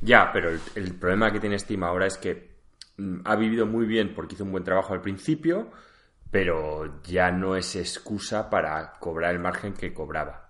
Ya, 0.00 0.30
pero 0.32 0.50
el, 0.50 0.60
el 0.76 0.94
problema 0.94 1.32
que 1.32 1.40
tiene 1.40 1.58
Steam 1.58 1.82
ahora 1.82 2.06
es 2.06 2.16
que 2.18 2.56
mm, 2.96 3.22
ha 3.24 3.34
vivido 3.34 3.66
muy 3.66 3.86
bien 3.86 4.14
porque 4.14 4.36
hizo 4.36 4.44
un 4.44 4.52
buen 4.52 4.62
trabajo 4.62 4.94
al 4.94 5.00
principio, 5.00 5.72
pero 6.30 7.02
ya 7.02 7.32
no 7.32 7.56
es 7.56 7.74
excusa 7.74 8.48
para 8.50 8.92
cobrar 9.00 9.34
el 9.34 9.40
margen 9.40 9.74
que 9.74 9.92
cobraba. 9.92 10.49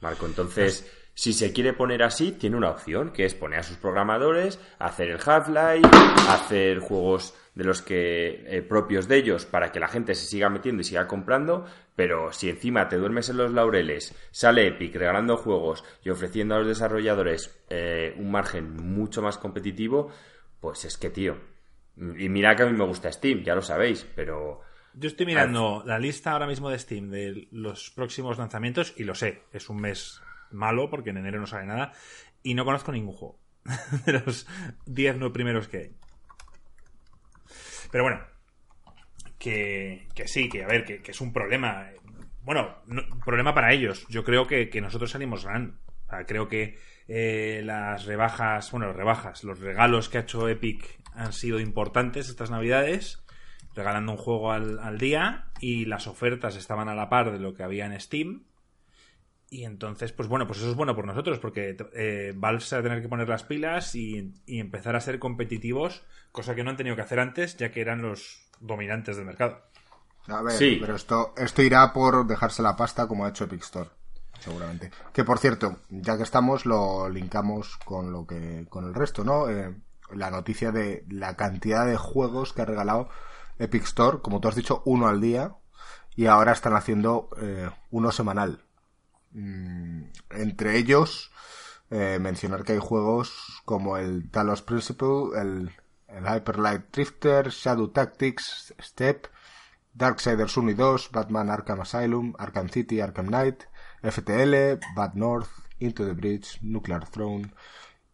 Marco, 0.00 0.26
entonces, 0.26 0.90
si 1.14 1.32
se 1.32 1.52
quiere 1.52 1.72
poner 1.72 2.02
así, 2.02 2.32
tiene 2.32 2.56
una 2.56 2.70
opción, 2.70 3.12
que 3.12 3.24
es 3.24 3.34
poner 3.34 3.60
a 3.60 3.62
sus 3.62 3.76
programadores, 3.76 4.58
hacer 4.78 5.10
el 5.10 5.20
Half-Life, 5.24 5.88
hacer 6.28 6.78
juegos 6.78 7.34
de 7.54 7.64
los 7.64 7.82
que 7.82 8.44
eh, 8.46 8.62
propios 8.62 9.08
de 9.08 9.18
ellos 9.18 9.44
para 9.44 9.72
que 9.72 9.80
la 9.80 9.88
gente 9.88 10.14
se 10.14 10.26
siga 10.26 10.48
metiendo 10.48 10.80
y 10.80 10.84
siga 10.84 11.06
comprando, 11.06 11.66
pero 11.96 12.32
si 12.32 12.48
encima 12.48 12.88
te 12.88 12.96
duermes 12.96 13.28
en 13.28 13.36
los 13.36 13.52
laureles, 13.52 14.14
sale 14.30 14.68
Epic 14.68 14.94
regalando 14.94 15.36
juegos 15.36 15.84
y 16.02 16.10
ofreciendo 16.10 16.54
a 16.54 16.58
los 16.58 16.68
desarrolladores 16.68 17.62
eh, 17.68 18.14
un 18.16 18.30
margen 18.30 18.76
mucho 18.76 19.20
más 19.20 19.36
competitivo, 19.36 20.10
pues 20.60 20.84
es 20.84 20.96
que, 20.96 21.10
tío, 21.10 21.36
y 21.96 22.28
mira 22.28 22.56
que 22.56 22.62
a 22.62 22.66
mí 22.66 22.72
me 22.72 22.86
gusta 22.86 23.12
Steam, 23.12 23.42
ya 23.42 23.54
lo 23.54 23.62
sabéis, 23.62 24.06
pero 24.14 24.62
yo 24.94 25.08
estoy 25.08 25.26
mirando 25.26 25.82
la 25.86 25.98
lista 25.98 26.32
ahora 26.32 26.46
mismo 26.46 26.70
de 26.70 26.78
Steam 26.78 27.10
de 27.10 27.48
los 27.50 27.90
próximos 27.90 28.38
lanzamientos 28.38 28.94
y 28.96 29.04
lo 29.04 29.14
sé, 29.14 29.42
es 29.52 29.68
un 29.68 29.80
mes 29.80 30.20
malo 30.50 30.90
porque 30.90 31.10
en 31.10 31.18
enero 31.18 31.40
no 31.40 31.46
sale 31.46 31.66
nada 31.66 31.92
y 32.42 32.54
no 32.54 32.64
conozco 32.64 32.92
ningún 32.92 33.14
juego 33.14 33.38
de 34.06 34.12
los 34.12 34.46
10 34.86 35.16
no 35.16 35.32
primeros 35.32 35.68
que 35.68 35.76
hay. 35.76 35.96
Pero 37.90 38.04
bueno, 38.04 38.20
que, 39.38 40.06
sí, 40.26 40.48
que 40.48 40.62
a 40.62 40.66
ver, 40.66 40.84
que, 40.84 41.10
es 41.10 41.20
un 41.20 41.32
problema. 41.32 41.88
Bueno, 42.42 42.76
problema 43.24 43.54
para 43.54 43.72
ellos. 43.72 44.06
Yo 44.08 44.22
creo 44.22 44.46
que, 44.46 44.70
nosotros 44.80 45.10
salimos 45.10 45.44
ganando. 45.44 45.74
creo 46.26 46.48
que 46.48 46.78
eh, 47.08 47.62
las 47.64 48.04
rebajas, 48.04 48.70
bueno, 48.70 48.92
rebajas, 48.92 49.42
los 49.44 49.58
regalos 49.58 50.08
que 50.08 50.18
ha 50.18 50.22
hecho 50.22 50.48
Epic 50.48 51.00
han 51.14 51.32
sido 51.32 51.58
importantes 51.58 52.28
estas 52.28 52.50
navidades, 52.50 53.24
regalando 53.74 54.12
un 54.12 54.18
juego 54.18 54.52
al, 54.52 54.98
día 54.98 55.46
y 55.60 55.84
las 55.84 56.06
ofertas 56.06 56.56
estaban 56.56 56.88
a 56.88 56.94
la 56.94 57.08
par 57.08 57.32
de 57.32 57.38
lo 57.38 57.54
que 57.54 57.62
había 57.62 57.86
en 57.86 57.98
Steam. 58.00 58.44
Y 59.48 59.64
entonces, 59.64 60.12
pues 60.12 60.28
bueno, 60.28 60.46
pues 60.46 60.60
eso 60.60 60.70
es 60.70 60.76
bueno 60.76 60.94
por 60.94 61.06
nosotros, 61.06 61.40
porque 61.40 61.76
eh, 61.94 62.32
Valve 62.36 62.60
se 62.60 62.76
va 62.76 62.80
a 62.80 62.82
tener 62.84 63.02
que 63.02 63.08
poner 63.08 63.28
las 63.28 63.42
pilas 63.42 63.96
y, 63.96 64.32
empezar 64.46 64.94
a 64.94 65.00
ser 65.00 65.18
competitivos, 65.18 66.04
cosa 66.30 66.54
que 66.54 66.62
no 66.62 66.70
han 66.70 66.76
tenido 66.76 66.94
que 66.94 67.02
hacer 67.02 67.18
antes, 67.18 67.56
ya 67.56 67.72
que 67.72 67.80
eran 67.80 68.00
los 68.00 68.48
dominantes 68.60 69.16
del 69.16 69.26
mercado. 69.26 69.60
A 70.28 70.42
ver, 70.42 70.52
sí. 70.52 70.78
pero 70.80 70.94
esto, 70.94 71.34
esto 71.36 71.62
irá 71.62 71.92
por 71.92 72.26
dejarse 72.26 72.62
la 72.62 72.76
pasta 72.76 73.08
como 73.08 73.24
ha 73.24 73.30
hecho 73.30 73.44
Epic 73.44 73.62
Store 73.62 73.90
seguramente. 74.40 74.90
Que 75.12 75.24
por 75.24 75.38
cierto, 75.38 75.76
ya 75.90 76.16
que 76.16 76.22
estamos, 76.22 76.66
lo 76.66 77.08
linkamos 77.08 77.76
con 77.84 78.12
lo 78.12 78.26
que, 78.26 78.66
con 78.68 78.86
el 78.86 78.94
resto, 78.94 79.22
¿no? 79.22 79.48
Eh, 79.48 79.74
la 80.12 80.30
noticia 80.30 80.72
de 80.72 81.04
la 81.08 81.36
cantidad 81.36 81.86
de 81.86 81.96
juegos 81.96 82.52
que 82.52 82.62
ha 82.62 82.66
regalado 82.66 83.08
Epic 83.60 83.84
Store, 83.84 84.20
como 84.20 84.40
tú 84.40 84.48
has 84.48 84.56
dicho, 84.56 84.82
uno 84.86 85.06
al 85.06 85.20
día, 85.20 85.54
y 86.16 86.26
ahora 86.26 86.52
están 86.52 86.74
haciendo 86.74 87.28
eh, 87.40 87.70
uno 87.90 88.10
semanal. 88.10 88.64
Mm, 89.32 90.04
entre 90.30 90.76
ellos, 90.78 91.30
eh, 91.90 92.18
mencionar 92.20 92.64
que 92.64 92.72
hay 92.72 92.78
juegos 92.78 93.62
como 93.64 93.96
el 93.96 94.30
Talos 94.30 94.62
Principle, 94.62 95.38
el, 95.40 95.70
el 96.08 96.24
Hyper 96.26 96.58
Light 96.58 96.90
Drifter, 96.92 97.50
Shadow 97.50 97.88
Tactics, 97.88 98.74
Step, 98.80 99.26
Darksiders 99.92 100.56
1 100.56 100.70
y 100.70 100.74
2, 100.74 101.10
Batman 101.12 101.50
Arkham 101.50 101.80
Asylum, 101.80 102.34
Arkham 102.38 102.68
City, 102.70 103.00
Arkham 103.00 103.26
Knight, 103.26 103.64
FTL, 104.02 104.80
Bad 104.96 105.14
North, 105.14 105.50
Into 105.78 106.06
the 106.06 106.12
Bridge, 106.12 106.58
Nuclear 106.62 107.08
Throne 107.08 107.52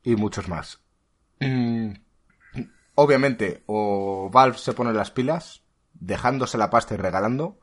y 0.02 0.16
muchos 0.16 0.48
más. 0.48 0.80
Mm, 1.40 1.92
obviamente, 2.96 3.62
o 3.66 4.28
Valve 4.32 4.58
se 4.58 4.72
pone 4.72 4.92
las 4.92 5.12
pilas, 5.12 5.62
dejándose 5.94 6.58
la 6.58 6.70
pasta 6.70 6.94
y 6.94 6.96
regalando, 6.96 7.60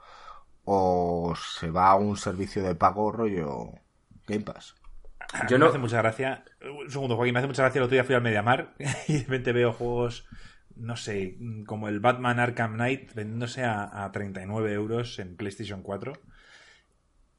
o 0.63 1.33
se 1.35 1.69
va 1.69 1.89
a 1.89 1.95
un 1.95 2.15
servicio 2.15 2.63
de 2.63 2.75
pago 2.75 3.11
rollo 3.11 3.73
Game 4.25 4.45
Pass. 4.45 4.75
Yo 5.49 5.57
no... 5.57 5.65
Me 5.65 5.69
hace 5.69 5.79
mucha 5.79 5.97
gracia. 5.97 6.45
Un 6.61 6.89
segundo, 6.89 7.15
Joaquín, 7.15 7.33
me 7.33 7.39
hace 7.39 7.47
mucha 7.47 7.63
gracia. 7.63 7.79
El 7.79 7.85
otro 7.85 7.95
día 7.95 8.03
fui 8.03 8.15
al 8.15 8.21
Mediamar 8.21 8.73
y 9.07 9.13
de 9.13 9.19
repente 9.19 9.51
veo 9.51 9.73
juegos, 9.73 10.25
no 10.75 10.95
sé, 10.95 11.37
como 11.65 11.89
el 11.89 11.99
Batman 11.99 12.39
Arkham 12.39 12.75
Knight 12.75 13.13
vendiéndose 13.13 13.63
a, 13.63 14.05
a 14.05 14.11
39 14.11 14.71
euros 14.71 15.19
en 15.19 15.35
PlayStation 15.35 15.81
4. 15.81 16.13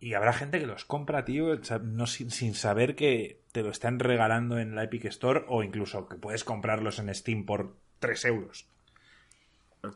Y 0.05 0.13
habrá 0.13 0.35
gente 0.35 0.61
que 0.61 0.67
los 0.67 0.85
compra, 0.85 1.25
tío, 1.25 1.59
no, 1.83 2.07
sin, 2.07 2.55
saber 2.55 2.95
que 2.95 3.43
te 3.53 3.63
lo 3.63 3.71
están 3.71 3.99
regalando 3.99 4.59
en 4.59 4.75
la 4.75 4.85
Epic 4.85 5.07
Store 5.07 5.47
o 5.49 5.63
incluso 5.63 6.11
que 6.11 6.17
puedes 6.17 6.45
comprarlos 6.45 6.99
en 6.99 7.15
Steam 7.15 7.47
por 7.47 7.79
3 8.05 8.25
euros. 8.27 8.69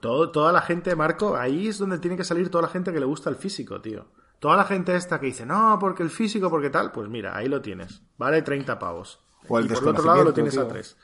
Todo, 0.00 0.30
toda 0.30 0.52
la 0.52 0.62
gente, 0.62 0.94
Marco, 0.96 1.36
ahí 1.36 1.68
es 1.68 1.78
donde 1.78 1.98
tiene 1.98 2.16
que 2.16 2.24
salir 2.24 2.50
toda 2.50 2.62
la 2.62 2.68
gente 2.68 2.92
que 2.92 3.00
le 3.00 3.06
gusta 3.06 3.28
el 3.28 3.36
físico, 3.36 3.80
tío. 3.80 4.06
Toda 4.38 4.56
la 4.56 4.64
gente 4.64 4.96
esta 4.96 5.20
que 5.20 5.26
dice, 5.26 5.44
no, 5.44 5.76
porque 5.78 6.02
el 6.02 6.10
físico, 6.10 6.48
porque 6.48 6.70
tal, 6.70 6.92
pues 6.92 7.08
mira, 7.08 7.36
ahí 7.36 7.48
lo 7.48 7.60
tienes. 7.60 8.02
Vale 8.16 8.42
30 8.42 8.78
pavos. 8.78 9.20
O 9.48 9.58
el 9.58 9.66
y 9.66 9.68
por 9.68 9.82
el 9.82 9.88
otro 9.88 10.04
lado 10.04 10.24
lo 10.24 10.32
tienes 10.32 10.56
a 10.56 10.66
3. 10.66 10.96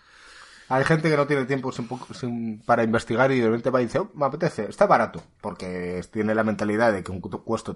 Hay 0.68 0.84
gente 0.84 1.10
que 1.10 1.16
no 1.16 1.26
tiene 1.26 1.44
tiempo 1.44 1.70
para 2.64 2.84
investigar 2.84 3.30
y 3.32 3.40
de 3.40 3.46
repente 3.46 3.70
va 3.70 3.82
y 3.82 3.84
dice, 3.84 3.98
oh, 3.98 4.10
me 4.14 4.24
apetece, 4.24 4.64
está 4.68 4.86
barato, 4.86 5.22
porque 5.42 6.02
tiene 6.10 6.34
la 6.34 6.42
mentalidad 6.42 6.92
de 6.92 7.02
que 7.02 7.12
un, 7.12 7.20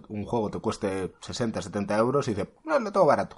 un 0.09 0.25
juego 0.25 0.51
te 0.51 0.59
cueste 0.59 1.13
60, 1.21 1.61
70 1.61 1.99
euros 1.99 2.29
y 2.29 2.35
dice, 2.35 2.55
no, 2.65 2.79
lo 2.79 2.91
tengo 2.91 3.05
barato. 3.05 3.37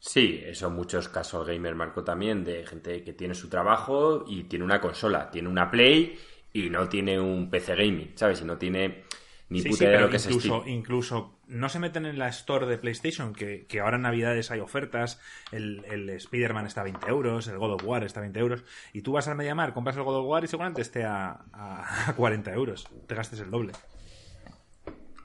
Sí, 0.00 0.42
eso 0.46 0.70
muchos 0.70 1.10
casos 1.10 1.46
gamer 1.46 1.74
marco 1.74 2.02
también, 2.02 2.42
de 2.42 2.66
gente 2.66 3.04
que 3.04 3.12
tiene 3.12 3.34
su 3.34 3.50
trabajo 3.50 4.24
y 4.26 4.44
tiene 4.44 4.64
una 4.64 4.80
consola, 4.80 5.30
tiene 5.30 5.48
una 5.48 5.70
Play 5.70 6.18
y 6.54 6.70
no 6.70 6.88
tiene 6.88 7.20
un 7.20 7.50
PC 7.50 7.76
gaming, 7.76 8.12
¿sabes? 8.14 8.40
Y 8.40 8.44
no 8.46 8.56
tiene 8.56 9.04
ni 9.50 9.60
puta 9.60 9.84
idea 9.84 9.98
de 9.98 10.06
lo 10.06 10.10
que 10.10 10.16
incluso, 10.16 10.62
Incluso 10.66 11.38
no 11.48 11.68
se 11.68 11.78
meten 11.80 12.06
en 12.06 12.18
la 12.18 12.28
store 12.28 12.66
de 12.66 12.78
PlayStation, 12.78 13.34
que, 13.34 13.66
ahora 13.82 13.96
en 13.96 14.02
Navidades 14.02 14.50
hay 14.50 14.60
ofertas, 14.60 15.20
el, 15.52 15.84
el 15.84 16.08
Spider-Man 16.08 16.64
está 16.64 16.80
a 16.80 16.84
20 16.84 17.06
euros, 17.06 17.46
el 17.48 17.58
God 17.58 17.74
of 17.74 17.84
War 17.84 18.02
está 18.02 18.20
a 18.20 18.22
20 18.22 18.40
euros, 18.40 18.64
y 18.94 19.02
tú 19.02 19.12
vas 19.12 19.28
al 19.28 19.36
Mediamar, 19.36 19.74
compras 19.74 19.98
el 19.98 20.04
God 20.04 20.20
of 20.20 20.26
War 20.26 20.42
y 20.44 20.46
seguramente 20.46 20.80
esté 20.80 21.04
a, 21.04 21.44
a 21.52 22.14
40 22.16 22.50
euros, 22.54 22.88
te 23.06 23.14
gastes 23.14 23.40
el 23.40 23.50
doble. 23.50 23.72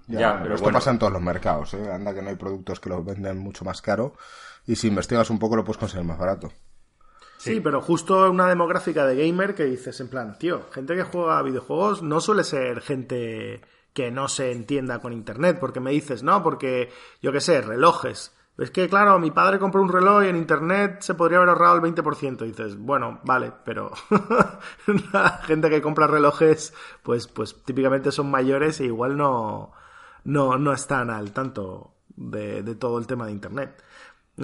Ya, 0.07 0.39
pero 0.41 0.55
esto 0.55 0.69
pasa 0.69 0.91
en 0.91 0.99
todos 0.99 1.13
los 1.13 1.21
mercados, 1.21 1.73
¿eh? 1.73 1.91
Anda 1.91 2.13
que 2.13 2.21
no 2.21 2.29
hay 2.29 2.35
productos 2.35 2.79
que 2.79 2.89
los 2.89 3.03
venden 3.03 3.39
mucho 3.39 3.65
más 3.65 3.81
caro 3.81 4.15
y 4.65 4.75
si 4.75 4.88
investigas 4.88 5.30
un 5.30 5.39
poco 5.39 5.56
lo 5.56 5.63
puedes 5.63 5.80
conseguir 5.80 6.06
más 6.06 6.17
barato. 6.17 6.51
Sí, 7.38 7.60
pero 7.60 7.82
justo 7.82 8.30
una 8.32 8.47
demográfica 8.47 9.06
de 9.06 9.28
gamer 9.28 9.54
que 9.54 9.65
dices 9.65 9.99
en 9.99 10.08
plan, 10.08 10.38
tío, 10.39 10.67
gente 10.71 10.95
que 10.95 11.04
juega 11.04 11.41
videojuegos 11.43 12.01
no 12.01 12.19
suele 12.19 12.43
ser 12.43 12.82
gente 12.82 13.62
que 13.93 14.12
no 14.12 14.28
se 14.28 14.51
entienda 14.51 14.99
con 14.99 15.13
Internet, 15.13 15.58
porque 15.60 15.80
me 15.80 15.91
dices, 15.91 16.21
no, 16.21 16.43
porque 16.43 16.91
yo 17.21 17.32
qué 17.32 17.39
sé, 17.39 17.62
relojes. 17.62 18.36
Es 18.58 18.71
que, 18.71 18.89
claro, 18.89 19.19
mi 19.19 19.32
padre 19.32 19.60
compró 19.60 19.82
un 19.82 19.89
reloj 19.89 20.23
y 20.23 20.28
en 20.28 20.38
Internet 20.38 21.01
se 21.01 21.13
podría 21.13 21.38
haber 21.38 21.49
ahorrado 21.49 21.75
el 21.75 21.82
20%. 21.82 22.41
Y 22.41 22.47
dices, 22.49 22.78
bueno, 22.78 23.19
vale, 23.23 23.51
pero 23.63 23.91
la 25.13 25.30
gente 25.43 25.69
que 25.69 25.82
compra 25.82 26.08
relojes, 26.08 26.73
pues, 27.04 27.28
pues 27.28 27.63
típicamente 27.63 28.12
son 28.12 28.32
mayores 28.32 28.80
e 28.80 28.86
igual 28.86 29.17
no, 29.17 29.71
no, 30.23 30.58
no 30.58 30.73
están 30.73 31.10
al 31.10 31.32
tanto 31.32 31.93
de, 32.15 32.63
de 32.63 32.75
todo 32.75 32.97
el 32.97 33.08
tema 33.08 33.25
de 33.25 33.34
Internet. 33.34 33.82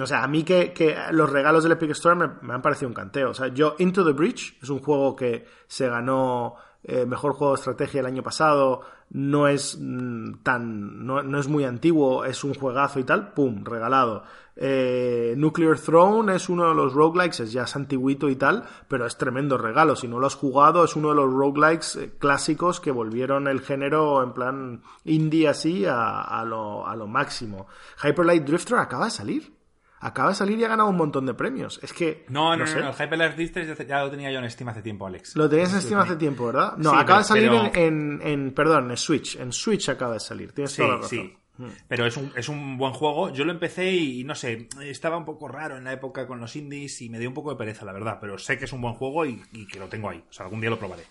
O 0.00 0.06
sea, 0.06 0.24
a 0.24 0.28
mí 0.28 0.42
que, 0.42 0.72
que 0.72 0.96
los 1.10 1.30
regalos 1.30 1.62
del 1.62 1.72
Epic 1.72 1.90
Store 1.90 2.16
me, 2.16 2.28
me, 2.40 2.54
han 2.54 2.62
parecido 2.62 2.88
un 2.88 2.94
canteo. 2.94 3.30
O 3.30 3.34
sea, 3.34 3.48
yo 3.48 3.76
Into 3.78 4.04
the 4.04 4.12
Bridge 4.12 4.56
es 4.62 4.70
un 4.70 4.80
juego 4.80 5.14
que 5.14 5.46
se 5.66 5.88
ganó 5.88 6.56
eh, 6.84 7.06
mejor 7.06 7.34
juego 7.34 7.52
de 7.54 7.60
estrategia 7.60 8.00
el 8.00 8.06
año 8.06 8.24
pasado, 8.24 8.80
no 9.10 9.46
es 9.46 9.78
mm, 9.80 10.42
tan, 10.42 11.06
no, 11.06 11.38
es 11.38 11.46
muy 11.46 11.64
antiguo, 11.64 12.24
es 12.24 12.42
un 12.42 12.54
juegazo 12.54 12.98
y 12.98 13.04
tal, 13.04 13.32
pum, 13.34 13.64
regalado. 13.64 14.24
Eh, 14.56 15.34
Nuclear 15.36 15.78
Throne 15.78 16.34
es 16.34 16.48
uno 16.48 16.68
de 16.68 16.74
los 16.74 16.92
roguelikes, 16.92 17.44
es 17.44 17.52
ya 17.52 17.62
es 17.62 17.76
antiguito 17.76 18.28
y 18.28 18.34
tal, 18.34 18.64
pero 18.88 19.06
es 19.06 19.16
tremendo 19.16 19.58
regalo. 19.58 19.94
Si 19.94 20.08
no 20.08 20.18
lo 20.18 20.26
has 20.26 20.34
jugado, 20.34 20.82
es 20.82 20.96
uno 20.96 21.10
de 21.10 21.14
los 21.14 21.32
roguelikes 21.32 21.96
eh, 21.96 22.12
clásicos 22.18 22.80
que 22.80 22.90
volvieron 22.90 23.46
el 23.46 23.60
género 23.60 24.20
en 24.22 24.32
plan 24.32 24.82
indie 25.04 25.48
así 25.48 25.86
a, 25.86 26.20
a, 26.20 26.44
lo, 26.44 26.86
a 26.86 26.96
lo 26.96 27.06
máximo. 27.06 27.68
Hyper 28.02 28.26
Light 28.26 28.44
Drifter 28.44 28.78
acaba 28.78 29.04
de 29.04 29.10
salir 29.12 29.61
acaba 30.02 30.30
de 30.30 30.34
salir 30.34 30.58
y 30.58 30.64
ha 30.64 30.68
ganado 30.68 30.88
un 30.88 30.96
montón 30.96 31.24
de 31.24 31.32
premios. 31.32 31.78
Es 31.82 31.92
que. 31.92 32.26
No, 32.28 32.56
no, 32.56 32.64
no, 32.66 32.80
no, 32.80 32.88
el 32.88 32.94
Hyper 32.94 33.18
Light 33.18 33.86
ya 33.88 34.00
lo 34.00 34.10
tenía 34.10 34.30
yo 34.30 34.40
en 34.40 34.50
Steam 34.50 34.68
hace 34.68 34.82
tiempo, 34.82 35.06
Alex. 35.06 35.36
Lo 35.36 35.48
tenías 35.48 35.72
en 35.72 35.80
Steam 35.80 36.00
hace 36.00 36.16
tiempo, 36.16 36.46
¿verdad? 36.46 36.76
No, 36.76 36.92
acaba 36.92 37.20
de 37.20 37.24
salir 37.24 37.50
en, 37.74 38.20
en, 38.22 38.52
Perdón, 38.52 38.90
en 38.90 38.96
Switch. 38.96 39.36
En 39.36 39.52
Switch 39.52 39.88
acaba 39.88 40.14
de 40.14 40.20
salir. 40.20 40.52
Tienes 40.52 40.74
toda 40.76 40.88
la 40.88 40.96
razón. 40.96 41.08
Sí. 41.08 41.36
Mm. 41.58 41.68
Pero 41.86 42.06
es 42.06 42.16
un, 42.16 42.32
es 42.34 42.48
un 42.48 42.76
buen 42.76 42.92
juego. 42.92 43.32
Yo 43.32 43.44
lo 43.44 43.52
empecé 43.52 43.92
y, 43.92 44.24
no 44.24 44.34
sé, 44.34 44.68
estaba 44.82 45.16
un 45.16 45.24
poco 45.24 45.46
raro 45.46 45.76
en 45.76 45.84
la 45.84 45.92
época 45.92 46.26
con 46.26 46.40
los 46.40 46.56
indies 46.56 47.00
y 47.02 47.08
me 47.08 47.18
dio 47.18 47.28
un 47.28 47.34
poco 47.34 47.50
de 47.50 47.56
pereza, 47.56 47.84
la 47.84 47.92
verdad. 47.92 48.18
Pero 48.20 48.38
sé 48.38 48.58
que 48.58 48.64
es 48.64 48.72
un 48.72 48.80
buen 48.80 48.94
juego 48.94 49.24
y, 49.24 49.40
que 49.70 49.78
lo 49.78 49.88
tengo 49.88 50.10
ahí. 50.10 50.24
O 50.28 50.32
sea, 50.32 50.46
algún 50.46 50.60
día 50.60 50.70
lo 50.70 50.78
probaré. 50.78 51.04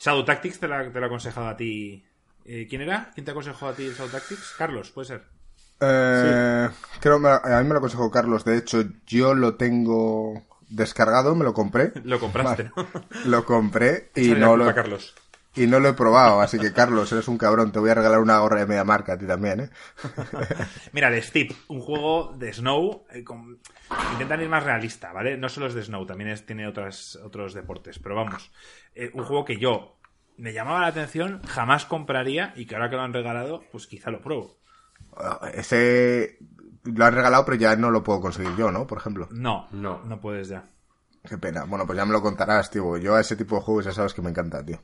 Shadow 0.00 0.24
Tactics 0.24 0.58
te 0.58 0.66
lo 0.66 0.76
ha 0.76 1.06
aconsejado 1.06 1.48
a 1.48 1.56
ti. 1.56 2.02
Eh, 2.46 2.66
¿Quién 2.70 2.80
era? 2.80 3.10
¿Quién 3.14 3.26
te 3.26 3.32
aconsejó 3.32 3.68
a 3.68 3.74
ti 3.74 3.84
el 3.84 3.92
Shadow 3.92 4.10
Tactics? 4.10 4.54
Carlos, 4.56 4.90
puede 4.92 5.08
ser. 5.08 5.39
Eh, 5.80 6.68
creo 7.00 7.16
a 7.26 7.62
mí 7.62 7.64
me 7.68 7.72
lo 7.72 7.78
aconsejó 7.78 8.10
Carlos. 8.10 8.44
De 8.44 8.56
hecho, 8.56 8.84
yo 9.06 9.34
lo 9.34 9.54
tengo 9.56 10.42
descargado, 10.68 11.34
me 11.34 11.44
lo 11.44 11.52
compré. 11.54 11.92
Lo 12.04 12.18
compraste, 12.20 12.70
Lo 13.24 13.44
compré 13.44 14.10
y 14.14 14.28
no 14.30 14.56
lo, 14.56 14.72
Carlos. 14.74 15.14
y 15.54 15.66
no 15.66 15.80
lo 15.80 15.88
he 15.88 15.94
probado. 15.94 16.40
Así 16.40 16.58
que, 16.58 16.72
Carlos, 16.72 17.10
eres 17.12 17.28
un 17.28 17.38
cabrón. 17.38 17.72
Te 17.72 17.78
voy 17.78 17.90
a 17.90 17.94
regalar 17.94 18.20
una 18.20 18.38
gorra 18.38 18.60
de 18.60 18.66
media 18.66 18.84
marca 18.84 19.14
a 19.14 19.18
ti 19.18 19.26
también, 19.26 19.60
¿eh? 19.60 19.70
Mira, 20.92 21.10
de 21.10 21.22
Steep, 21.22 21.52
un 21.68 21.80
juego 21.80 22.34
de 22.36 22.52
Snow. 22.52 23.04
Eh, 23.12 23.24
intentan 24.12 24.40
ir 24.40 24.48
más 24.48 24.64
realista, 24.64 25.12
¿vale? 25.12 25.36
No 25.36 25.48
solo 25.48 25.66
es 25.66 25.74
de 25.74 25.82
Snow, 25.82 26.06
también 26.06 26.34
tiene 26.46 26.66
otras, 26.66 27.16
otros 27.16 27.54
deportes. 27.54 27.98
Pero 27.98 28.14
vamos, 28.14 28.50
eh, 28.94 29.10
un 29.14 29.24
juego 29.24 29.44
que 29.44 29.58
yo 29.58 29.96
me 30.36 30.52
llamaba 30.52 30.80
la 30.80 30.86
atención, 30.86 31.42
jamás 31.46 31.84
compraría 31.84 32.54
y 32.56 32.66
que 32.66 32.74
ahora 32.74 32.88
que 32.88 32.96
lo 32.96 33.02
han 33.02 33.12
regalado, 33.12 33.62
pues 33.72 33.86
quizá 33.86 34.10
lo 34.10 34.22
pruebo. 34.22 34.60
Ese 35.54 36.38
lo 36.84 37.04
han 37.04 37.14
regalado, 37.14 37.44
pero 37.44 37.56
ya 37.56 37.76
no 37.76 37.90
lo 37.90 38.02
puedo 38.02 38.20
conseguir 38.20 38.56
yo, 38.56 38.70
¿no? 38.70 38.86
Por 38.86 38.98
ejemplo. 38.98 39.28
No, 39.30 39.68
no, 39.72 40.02
no 40.04 40.20
puedes 40.20 40.48
ya. 40.48 40.64
Qué 41.28 41.36
pena. 41.38 41.64
Bueno, 41.64 41.86
pues 41.86 41.96
ya 41.96 42.06
me 42.06 42.12
lo 42.12 42.22
contarás, 42.22 42.70
tío. 42.70 42.96
Yo 42.96 43.14
a 43.14 43.20
ese 43.20 43.36
tipo 43.36 43.56
de 43.56 43.62
juegos 43.62 43.84
ya 43.84 43.92
sabes 43.92 44.14
que 44.14 44.22
me 44.22 44.30
encanta, 44.30 44.64
tío. 44.64 44.82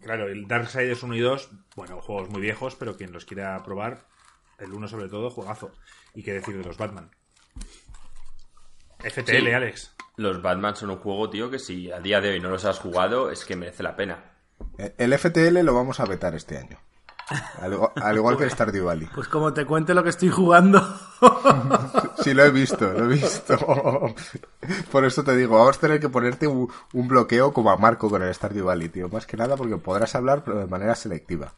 Claro, 0.00 0.28
el 0.28 0.46
Darksiders 0.46 1.02
1 1.02 1.14
y 1.14 1.20
2, 1.20 1.50
bueno, 1.76 2.00
juegos 2.02 2.28
muy 2.28 2.42
viejos, 2.42 2.76
pero 2.76 2.96
quien 2.96 3.12
los 3.12 3.24
quiera 3.24 3.62
probar, 3.62 4.06
el 4.58 4.72
1 4.72 4.86
sobre 4.88 5.08
todo, 5.08 5.30
juegazo. 5.30 5.72
Y 6.14 6.22
qué 6.22 6.34
decir 6.34 6.58
de 6.58 6.64
los 6.64 6.76
Batman. 6.76 7.10
FTL, 8.98 9.54
Alex. 9.54 9.96
Los 10.16 10.42
Batman 10.42 10.76
son 10.76 10.90
un 10.90 10.98
juego, 10.98 11.30
tío, 11.30 11.50
que 11.50 11.58
si 11.58 11.90
a 11.90 12.00
día 12.00 12.20
de 12.20 12.30
hoy 12.30 12.40
no 12.40 12.50
los 12.50 12.66
has 12.66 12.78
jugado, 12.78 13.30
es 13.30 13.46
que 13.46 13.56
merece 13.56 13.82
la 13.82 13.96
pena. 13.96 14.32
El 14.76 15.18
FTL 15.18 15.60
lo 15.62 15.74
vamos 15.74 16.00
a 16.00 16.04
vetar 16.04 16.34
este 16.34 16.58
año. 16.58 16.78
Al, 17.26 18.16
igual, 18.16 18.36
que 18.36 18.44
el 18.44 18.50
Stardew 18.50 18.84
Valley. 18.84 19.08
Pues 19.14 19.28
como 19.28 19.52
te 19.52 19.64
cuente 19.64 19.94
lo 19.94 20.02
que 20.02 20.10
estoy 20.10 20.30
jugando. 20.30 20.80
Sí, 22.22 22.34
lo 22.34 22.44
he 22.44 22.50
visto, 22.50 22.90
lo 22.90 23.04
he 23.04 23.14
visto. 23.14 24.14
Por 24.90 25.04
eso 25.04 25.24
te 25.24 25.34
digo, 25.36 25.58
vamos 25.58 25.76
a 25.76 25.80
tener 25.80 26.00
que 26.00 26.08
ponerte 26.08 26.46
un, 26.46 26.68
bloqueo 26.92 27.52
como 27.52 27.70
a 27.70 27.76
Marco 27.76 28.08
con 28.10 28.22
el 28.22 28.34
Stardew 28.34 28.66
Valley, 28.66 28.88
tío. 28.88 29.08
Más 29.08 29.26
que 29.26 29.36
nada 29.36 29.56
porque 29.56 29.76
podrás 29.76 30.14
hablar, 30.14 30.42
pero 30.44 30.58
de 30.58 30.66
manera 30.66 30.94
selectiva. 30.94 31.54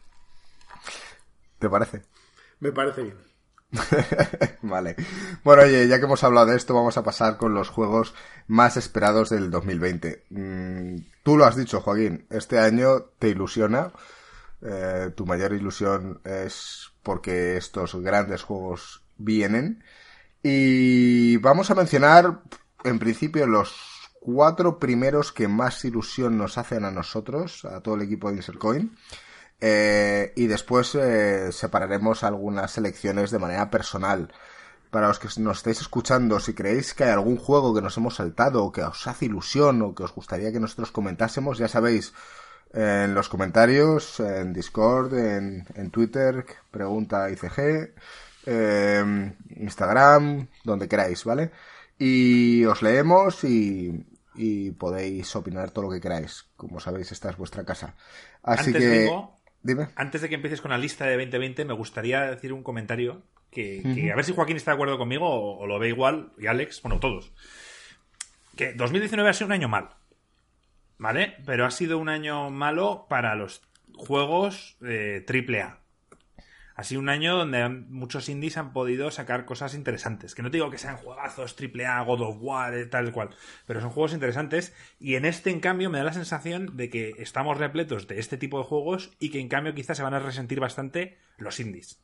¿Te 1.59 1.69
parece? 1.69 2.03
Me 2.59 2.71
parece 2.71 3.03
bien. 3.03 3.17
vale. 4.61 4.95
Bueno, 5.43 5.63
oye, 5.63 5.87
ya 5.87 5.99
que 5.99 6.05
hemos 6.05 6.23
hablado 6.23 6.47
de 6.47 6.57
esto, 6.57 6.73
vamos 6.73 6.97
a 6.97 7.03
pasar 7.03 7.37
con 7.37 7.53
los 7.53 7.69
juegos 7.69 8.13
más 8.47 8.77
esperados 8.77 9.29
del 9.29 9.51
2020. 9.51 10.25
Mm, 10.29 10.97
tú 11.23 11.37
lo 11.37 11.45
has 11.45 11.55
dicho, 11.55 11.81
Joaquín, 11.81 12.25
este 12.29 12.59
año 12.59 13.01
te 13.19 13.29
ilusiona. 13.29 13.91
Eh, 14.61 15.11
tu 15.15 15.25
mayor 15.25 15.53
ilusión 15.53 16.19
es 16.23 16.91
porque 17.03 17.57
estos 17.57 17.95
grandes 17.95 18.43
juegos 18.43 19.03
vienen. 19.17 19.83
Y 20.43 21.37
vamos 21.37 21.71
a 21.71 21.75
mencionar, 21.75 22.41
en 22.83 22.99
principio, 22.99 23.47
los 23.47 23.75
cuatro 24.19 24.79
primeros 24.79 25.31
que 25.31 25.47
más 25.47 25.83
ilusión 25.85 26.37
nos 26.37 26.57
hacen 26.57 26.85
a 26.85 26.91
nosotros, 26.91 27.65
a 27.65 27.81
todo 27.81 27.95
el 27.95 28.01
equipo 28.01 28.29
de 28.29 28.37
Insercoin. 28.37 28.95
Eh, 29.59 30.33
y 30.35 30.47
después 30.47 30.93
eh, 30.95 31.51
separaremos 31.51 32.23
algunas 32.23 32.71
selecciones 32.71 33.31
de 33.31 33.39
manera 33.39 33.69
personal. 33.69 34.31
Para 34.91 35.07
los 35.09 35.19
que 35.19 35.27
nos 35.39 35.57
estáis 35.57 35.81
escuchando, 35.81 36.39
si 36.39 36.53
creéis 36.53 36.93
que 36.93 37.03
hay 37.03 37.11
algún 37.11 37.37
juego 37.37 37.73
que 37.73 37.81
nos 37.81 37.97
hemos 37.97 38.15
saltado 38.15 38.63
o 38.63 38.71
que 38.71 38.83
os 38.83 39.05
hace 39.07 39.25
ilusión 39.25 39.81
o 39.81 39.93
que 39.93 40.03
os 40.03 40.13
gustaría 40.13 40.51
que 40.51 40.59
nosotros 40.59 40.91
comentásemos, 40.91 41.57
ya 41.57 41.67
sabéis, 41.67 42.13
en 42.73 43.13
los 43.13 43.29
comentarios, 43.29 44.19
en 44.19 44.53
Discord, 44.53 45.17
en, 45.17 45.65
en 45.75 45.89
Twitter, 45.89 46.45
pregunta 46.71 47.29
ICG, 47.29 47.93
eh, 48.45 49.33
Instagram, 49.57 50.47
donde 50.63 50.87
queráis, 50.87 51.23
¿vale? 51.23 51.51
Y 51.97 52.65
os 52.65 52.81
leemos 52.81 53.43
y, 53.43 54.05
y 54.35 54.71
podéis 54.71 55.35
opinar 55.35 55.71
todo 55.71 55.85
lo 55.85 55.91
que 55.91 56.01
queráis. 56.01 56.45
Como 56.55 56.79
sabéis, 56.79 57.11
esta 57.11 57.29
es 57.29 57.37
vuestra 57.37 57.65
casa. 57.65 57.95
Así 58.43 58.71
que... 58.71 59.09
Antes 59.95 60.21
de 60.21 60.29
que 60.29 60.35
empieces 60.35 60.61
con 60.61 60.71
la 60.71 60.77
lista 60.77 61.05
de 61.05 61.17
2020, 61.17 61.65
me 61.65 61.73
gustaría 61.73 62.21
decir 62.21 62.53
un 62.53 62.63
comentario 62.63 63.23
que, 63.51 64.09
a 64.11 64.15
ver 64.15 64.23
si 64.23 64.33
Joaquín 64.33 64.55
está 64.55 64.71
de 64.71 64.75
acuerdo 64.75 64.97
conmigo 64.97 65.27
o, 65.57 65.65
lo 65.65 65.79
ve 65.79 65.89
igual, 65.89 66.31
y 66.37 66.47
Alex, 66.47 66.81
bueno, 66.81 66.99
todos. 66.99 67.33
Que 68.55 68.73
2019 68.73 69.29
ha 69.29 69.33
sido 69.33 69.47
un 69.47 69.53
año 69.53 69.67
mal, 69.67 69.89
¿vale? 70.97 71.37
Pero 71.45 71.65
ha 71.65 71.71
sido 71.71 71.97
un 71.97 72.09
año 72.09 72.49
malo 72.49 73.05
para 73.09 73.35
los 73.35 73.61
juegos 73.95 74.77
eh, 74.81 75.25
AAA 75.27 75.79
ha 76.77 76.83
sido 76.83 77.01
un 77.01 77.09
año 77.09 77.35
donde 77.35 77.67
muchos 77.69 78.29
indies 78.29 78.55
han 78.55 78.71
podido 78.71 79.09
sacar 79.09 79.45
cosas 79.45 79.73
interesantes. 79.73 80.35
Que 80.35 80.43
no 80.43 80.51
te 80.51 80.57
digo 80.57 80.69
que 80.69 80.77
sean 80.77 80.95
juegazos 80.97 81.55
AAA, 81.59 82.03
God 82.03 82.21
of 82.21 82.37
War, 82.39 82.75
eh, 82.75 82.85
tal 82.85 83.11
cual, 83.11 83.31
pero 83.65 83.81
son 83.81 83.89
juegos 83.89 84.13
interesantes. 84.13 84.75
Y 84.99 85.15
en 85.15 85.25
este, 85.25 85.49
en 85.49 85.59
cambio, 85.59 85.89
me 85.89 85.97
da 85.97 86.03
la 86.03 86.13
sensación 86.13 86.77
de 86.77 86.91
que 86.91 87.15
estamos 87.17 87.57
repletos 87.57 88.07
de 88.07 88.19
este 88.19 88.37
tipo 88.37 88.59
de 88.59 88.65
juegos 88.65 89.11
y 89.17 89.31
que, 89.31 89.39
en 89.39 89.49
cambio, 89.49 89.73
quizás 89.73 89.97
se 89.97 90.03
van 90.03 90.13
a 90.13 90.19
resentir 90.19 90.59
bastante 90.59 91.17
los 91.39 91.59
indies. 91.59 91.99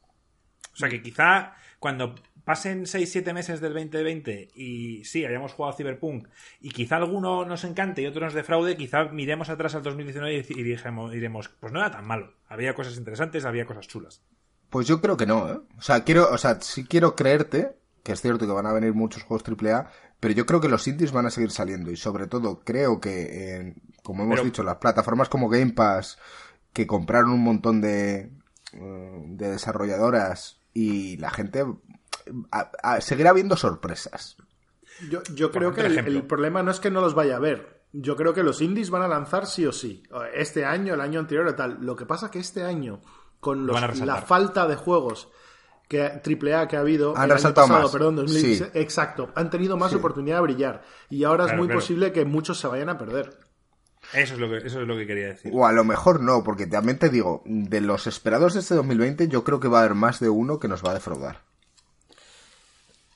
O 0.74 0.78
sea 0.78 0.90
que 0.90 1.04
quizá 1.04 1.54
cuando 1.78 2.16
pasen 2.44 2.84
6-7 2.86 3.34
meses 3.34 3.62
del 3.62 3.74
2020 3.74 4.52
y 4.56 5.04
sí, 5.06 5.26
hayamos 5.26 5.54
jugado 5.54 5.76
Cyberpunk 5.76 6.28
y 6.60 6.72
quizá 6.72 6.98
alguno 6.98 7.46
nos 7.46 7.64
encante 7.64 8.02
y 8.02 8.06
otro 8.06 8.26
nos 8.26 8.34
defraude, 8.34 8.78
quizá 8.78 9.06
miremos 9.06 9.50
atrás 9.50 9.76
al 9.76 9.84
2019 9.84 10.46
y 10.50 10.64
diremos, 10.64 11.50
pues 11.60 11.74
no 11.74 11.80
era 11.80 11.92
tan 11.92 12.06
malo. 12.06 12.34
Había 12.48 12.74
cosas 12.74 12.98
interesantes, 12.98 13.46
había 13.46 13.66
cosas 13.66 13.88
chulas. 13.88 14.22
Pues 14.70 14.88
yo 14.88 15.02
creo 15.02 15.18
que 15.18 15.26
no, 15.26 15.50
¿eh? 15.50 15.60
O 15.78 15.82
sea, 15.82 16.04
quiero, 16.04 16.30
o 16.32 16.38
sea, 16.38 16.60
sí 16.62 16.84
quiero 16.86 17.16
creerte 17.16 17.76
que 18.04 18.12
es 18.12 18.22
cierto 18.22 18.46
que 18.46 18.52
van 18.52 18.66
a 18.66 18.74
venir 18.74 18.94
muchos 18.94 19.24
juegos 19.24 19.48
AAA, 19.48 19.90
pero 20.20 20.34
yo 20.34 20.46
creo 20.46 20.60
que 20.60 20.68
los 20.68 20.88
indies 20.88 21.14
van 21.14 21.26
a 21.26 21.30
seguir 21.30 21.52
saliendo 21.52 21.90
y 21.90 21.96
sobre 21.96 22.28
todo 22.28 22.62
creo 22.64 23.00
que, 23.00 23.76
como 24.04 24.24
hemos 24.24 24.44
dicho, 24.44 24.62
las 24.62 24.76
plataformas 24.76 25.30
como 25.30 25.50
Game 25.50 25.72
Pass, 25.72 26.20
que 26.74 26.86
compraron 26.86 27.32
un 27.32 27.44
montón 27.44 27.80
de, 27.80 28.30
eh, 28.74 29.24
de 29.28 29.50
desarrolladoras 29.50 30.60
y 30.74 31.18
la 31.18 31.30
gente 31.30 31.64
seguirá 33.00 33.34
viendo 33.34 33.56
sorpresas. 33.56 34.38
Yo, 35.10 35.22
yo 35.34 35.52
creo 35.52 35.74
que 35.74 35.82
el, 35.82 36.24
problema 36.24 36.64
no 36.64 36.72
es 36.72 36.80
que 36.80 36.92
no 36.92 37.02
los 37.02 37.16
vaya 37.16 37.38
a 37.38 37.40
ver. 37.40 37.82
Yo 37.92 38.16
creo 38.16 38.34
que 38.34 38.44
los 38.44 38.62
indies 38.62 38.90
van 38.90 39.02
a 39.04 39.08
lanzar 39.08 39.46
sí 39.46 39.66
o 39.66 39.72
sí. 39.72 40.04
Este 40.34 40.66
año, 40.66 40.94
el 40.94 41.02
año 41.02 41.20
anterior 41.20 41.48
y 41.50 41.56
tal. 41.56 41.78
Lo 41.82 41.96
que 41.96 42.06
pasa 42.06 42.32
que 42.32 42.40
este 42.40 42.64
año 42.64 43.02
con 43.40 43.68
la 43.68 44.22
falta 44.22 44.68
de 44.68 44.76
juegos 44.76 45.30
que 45.88 46.02
AAA 46.02 46.68
que 46.68 46.78
ha 46.78 46.80
habido 46.80 47.16
han 47.16 47.30
resaltado 47.30 47.68
más. 47.68 47.92
perdón, 47.92 48.26
exacto, 48.74 49.30
han 49.36 49.50
tenido 49.50 49.78
más 49.78 49.94
oportunidad 49.94 50.38
de 50.38 50.42
brillar 50.42 50.84
y 51.10 51.24
ahora 51.24 51.46
es 51.46 51.56
muy 51.56 51.68
posible 51.68 52.12
que 52.12 52.26
muchos 52.26 52.60
se 52.60 52.68
vayan 52.68 52.90
a 52.90 52.98
perder. 52.98 53.38
Eso 54.14 54.34
es, 54.34 54.40
lo 54.40 54.50
que, 54.50 54.58
eso 54.58 54.82
es 54.82 54.88
lo 54.88 54.98
que 54.98 55.08
quería 55.08 55.28
decir. 55.28 55.52
O 55.56 55.66
a 55.66 55.72
lo 55.72 55.86
mejor 55.86 56.20
no, 56.20 56.44
porque 56.44 56.68
también 56.68 57.00
te 57.00 57.10
digo, 57.10 57.42
de 57.46 57.80
los 57.80 58.06
esperados 58.06 58.54
de 58.54 58.60
este 58.60 58.76
2020, 58.76 59.30
yo 59.30 59.46
creo 59.46 59.62
que 59.62 59.70
va 59.70 59.80
a 59.80 59.84
haber 59.84 59.96
más 59.96 60.20
de 60.20 60.28
uno 60.28 60.60
que 60.60 60.68
nos 60.68 60.84
va 60.84 60.92
a 60.92 60.94
defraudar. 60.96 61.42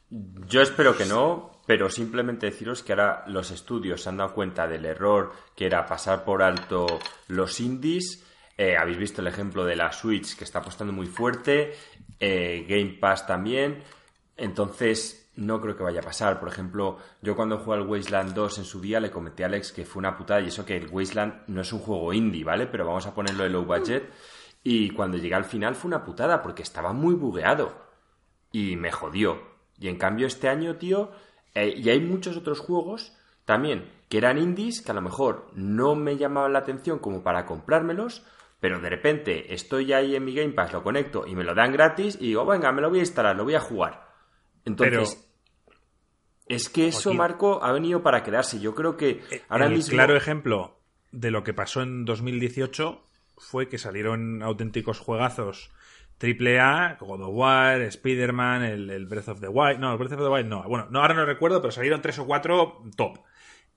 Yo 0.10 0.62
espero 0.62 0.96
que 0.96 1.06
no, 1.06 1.62
pero 1.66 1.90
simplemente 1.90 2.46
deciros 2.46 2.82
que 2.82 2.94
ahora 2.94 3.26
los 3.28 3.52
estudios 3.52 4.02
se 4.02 4.10
han 4.10 4.18
dado 4.18 4.34
cuenta 4.34 4.68
del 4.68 4.86
error 4.86 5.34
que 5.56 5.66
era 5.66 5.86
pasar 5.86 6.24
por 6.24 6.42
alto 6.42 7.00
los 7.28 7.60
indies 7.60 8.24
eh, 8.58 8.76
habéis 8.76 8.98
visto 8.98 9.22
el 9.22 9.28
ejemplo 9.28 9.64
de 9.66 9.76
la 9.76 9.92
Switch 9.92 10.36
que 10.36 10.44
está 10.44 10.60
apostando 10.60 10.92
muy 10.92 11.06
fuerte, 11.06 11.76
eh, 12.20 12.66
Game 12.68 12.98
Pass 13.00 13.28
también. 13.28 13.84
Entonces, 14.36 15.32
no 15.36 15.62
creo 15.62 15.78
que 15.78 15.84
vaya 15.84 16.00
a 16.00 16.04
pasar. 16.04 16.40
Por 16.40 16.50
ejemplo, 16.50 16.98
yo 17.22 17.36
cuando 17.36 17.60
jugué 17.60 17.78
al 17.78 17.88
Wasteland 17.88 18.34
2 18.34 18.58
en 18.58 18.66
su 18.66 18.82
día 18.82 19.00
le 19.00 19.12
comenté 19.12 19.44
a 19.44 19.48
Alex 19.48 19.72
que 19.72 19.86
fue 19.86 20.00
una 20.00 20.18
putada 20.18 20.42
y 20.42 20.48
eso 20.48 20.66
que 20.66 20.76
el 20.76 20.88
Wasteland 20.88 21.44
no 21.48 21.62
es 21.62 21.72
un 21.72 21.80
juego 21.80 22.12
indie, 22.14 22.44
¿vale? 22.44 22.66
Pero 22.66 22.86
vamos 22.86 23.06
a 23.06 23.14
ponerlo 23.14 23.44
de 23.44 23.50
low 23.52 23.64
budget. 23.64 24.10
Y 24.64 24.90
cuando 24.90 25.18
llegué 25.18 25.36
al 25.36 25.46
final 25.46 25.76
fue 25.76 25.90
una 25.90 26.04
putada 26.04 26.42
porque 26.42 26.64
estaba 26.64 26.94
muy 26.94 27.14
bugueado. 27.14 27.86
Y 28.52 28.76
me 28.76 28.92
jodió. 28.92 29.47
Y 29.80 29.88
en 29.88 29.98
cambio 29.98 30.28
este 30.28 30.50
año, 30.50 30.78
tío, 30.78 31.12
eh, 31.54 31.74
y 31.76 31.90
hay 31.90 32.00
muchos 32.00 32.38
otros 32.38 32.60
juegos 32.60 33.16
también 33.46 33.92
que 34.10 34.18
eran 34.18 34.38
indies 34.38 34.82
que 34.82 34.92
a 34.92 34.96
lo 34.96 35.02
mejor 35.02 35.50
no 35.54 35.96
me 35.96 36.18
llamaban 36.18 36.54
la 36.54 36.60
atención 36.60 37.00
como 37.00 37.24
para 37.24 37.46
comprármelos, 37.46 38.26
pero 38.60 38.80
de 38.80 38.90
repente 38.90 39.54
estoy 39.54 39.94
ahí 39.94 40.16
en 40.16 40.24
mi 40.24 40.34
Game 40.34 40.54
Pass, 40.54 40.74
lo 40.74 40.84
conecto 40.84 41.28
y 41.28 41.36
me 41.36 41.44
lo 41.44 41.54
dan 41.54 41.72
gratis 41.72 42.18
y 42.20 42.28
digo, 42.28 42.46
venga, 42.46 42.72
me 42.72 42.82
lo 42.82 42.90
voy 42.90 43.00
a 43.00 43.04
instalar, 43.04 43.36
lo 43.36 43.44
voy 43.44 43.56
a 43.56 43.60
jugar. 43.60 44.08
Entonces, 44.66 45.28
es 46.48 46.70
que 46.70 46.88
eso, 46.88 47.14
Marco, 47.14 47.64
ha 47.64 47.72
venido 47.72 48.02
para 48.02 48.24
quedarse. 48.24 48.60
Yo 48.60 48.74
creo 48.74 48.98
que 48.98 49.22
eh, 49.32 49.44
ahora 49.50 49.68
el 49.68 49.84
claro 49.84 50.16
ejemplo 50.16 50.80
de 51.12 51.32
lo 51.32 51.44
que 51.44 51.54
pasó 51.54 51.82
en 51.82 52.06
2018 52.06 53.04
fue 53.38 53.68
que 53.68 53.78
salieron 53.78 54.42
auténticos 54.42 55.00
juegazos 55.00 55.72
triple 56.18 56.60
A, 56.60 56.98
God 57.00 57.22
of 57.22 57.30
War, 57.34 57.82
Spider-Man, 57.82 58.64
el, 58.64 59.06
Breath 59.06 59.30
of 59.30 59.40
the 59.40 59.48
Wild. 59.48 59.80
No, 59.80 59.92
el 59.92 59.98
Breath 59.98 60.14
of 60.14 60.20
the 60.20 60.30
Wild 60.30 60.48
no. 60.48 60.64
Bueno, 60.64 60.88
no, 60.90 61.02
ahora 61.02 61.14
no 61.14 61.26
recuerdo, 61.26 61.62
pero 61.62 61.72
salieron 61.72 62.02
tres 62.02 62.20
o 62.20 62.26
cuatro 62.26 62.84
top. 62.96 63.20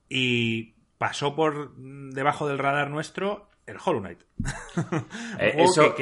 Y 0.09 0.75
pasó 0.97 1.35
por 1.35 1.75
debajo 1.75 2.47
del 2.47 2.57
radar 2.57 2.89
nuestro 2.89 3.49
el 3.65 3.77
Hollow 3.83 4.01
Knight. 4.01 4.19
Eh, 5.39 5.55
eso, 5.57 5.93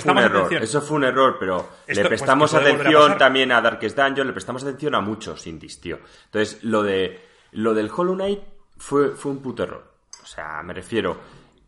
fue 0.00 0.12
un 0.12 0.18
error, 0.18 0.52
Eso 0.54 0.80
fue 0.82 0.96
un 0.96 1.04
error, 1.04 1.36
pero 1.38 1.68
le 1.86 1.94
pues, 1.94 2.08
prestamos 2.08 2.52
atención 2.52 3.16
también 3.16 3.52
a 3.52 3.60
Darkest 3.60 3.96
Dungeon, 3.96 4.26
le 4.26 4.32
prestamos 4.32 4.64
atención 4.64 4.96
a 4.96 5.00
muchos 5.00 5.46
indies, 5.46 5.80
tío. 5.80 6.00
Entonces, 6.24 6.64
lo 6.64 6.82
de 6.82 7.20
lo 7.52 7.72
del 7.72 7.88
Hollow 7.94 8.16
Knight 8.16 8.40
fue, 8.76 9.10
fue 9.14 9.30
un 9.30 9.40
puto 9.40 9.62
error. 9.62 9.94
O 10.20 10.26
sea, 10.26 10.62
me 10.64 10.74
refiero. 10.74 11.16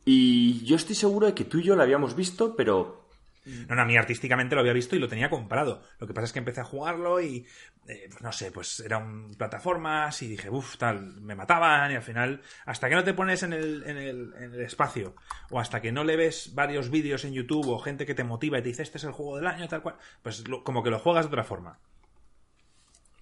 Y 0.05 0.64
yo 0.64 0.75
estoy 0.75 0.97
seguro 0.97 1.29
de 1.29 1.35
que 1.35 1.44
tú 1.44 1.59
y 1.59 1.62
yo 1.62 1.77
lo 1.77 1.83
habíamos 1.83 2.16
visto, 2.16 2.57
pero 2.57 3.03
no, 3.44 3.74
no, 3.74 3.83
a 3.83 3.85
mí 3.85 3.96
artísticamente 3.96 4.54
lo 4.54 4.61
había 4.61 4.72
visto 4.72 4.96
y 4.96 4.98
lo 4.98 5.09
tenía 5.09 5.30
comprado. 5.30 5.83
Lo 5.98 6.07
que 6.07 6.14
pasa 6.14 6.26
es 6.26 6.33
que 6.33 6.38
empecé 6.38 6.61
a 6.61 6.64
jugarlo 6.64 7.20
y, 7.20 7.46
eh, 7.87 8.07
pues 8.09 8.22
no 8.22 8.33
sé, 8.33 8.50
pues 8.50 8.80
eran 8.80 9.33
plataformas 9.35 10.22
y 10.22 10.28
dije, 10.28 10.50
uff, 10.50 10.76
tal, 10.78 11.20
me 11.20 11.35
mataban 11.35 11.92
y 11.92 11.96
al 11.96 12.02
final, 12.02 12.42
hasta 12.64 12.88
que 12.88 12.94
no 12.94 13.04
te 13.04 13.14
pones 13.14 13.42
en 13.42 13.52
el, 13.52 13.83
en 13.85 13.96
el, 13.96 14.35
en 14.38 14.54
el 14.54 14.61
espacio 14.61 15.14
o 15.50 15.61
hasta 15.61 15.80
que 15.83 15.92
no 15.92 16.04
le 16.04 16.16
ves 16.16 16.54
varios 16.54 16.90
vídeos 16.90 17.24
en 17.24 17.33
YouTube 17.33 17.68
o 17.68 17.78
gente 17.78 18.07
que 18.07 18.14
te 18.14 18.24
motiva 18.24 18.59
y 18.59 18.62
te 18.62 18.68
dice, 18.68 18.83
este 18.83 18.98
es 18.98 19.04
el 19.04 19.12
juego 19.12 19.37
del 19.37 19.46
año, 19.46 19.68
tal 19.68 19.83
cual, 19.83 19.96
pues 20.22 20.44
como 20.62 20.83
que 20.83 20.90
lo 20.90 20.98
juegas 20.98 21.26
de 21.26 21.28
otra 21.28 21.44
forma. 21.44 21.78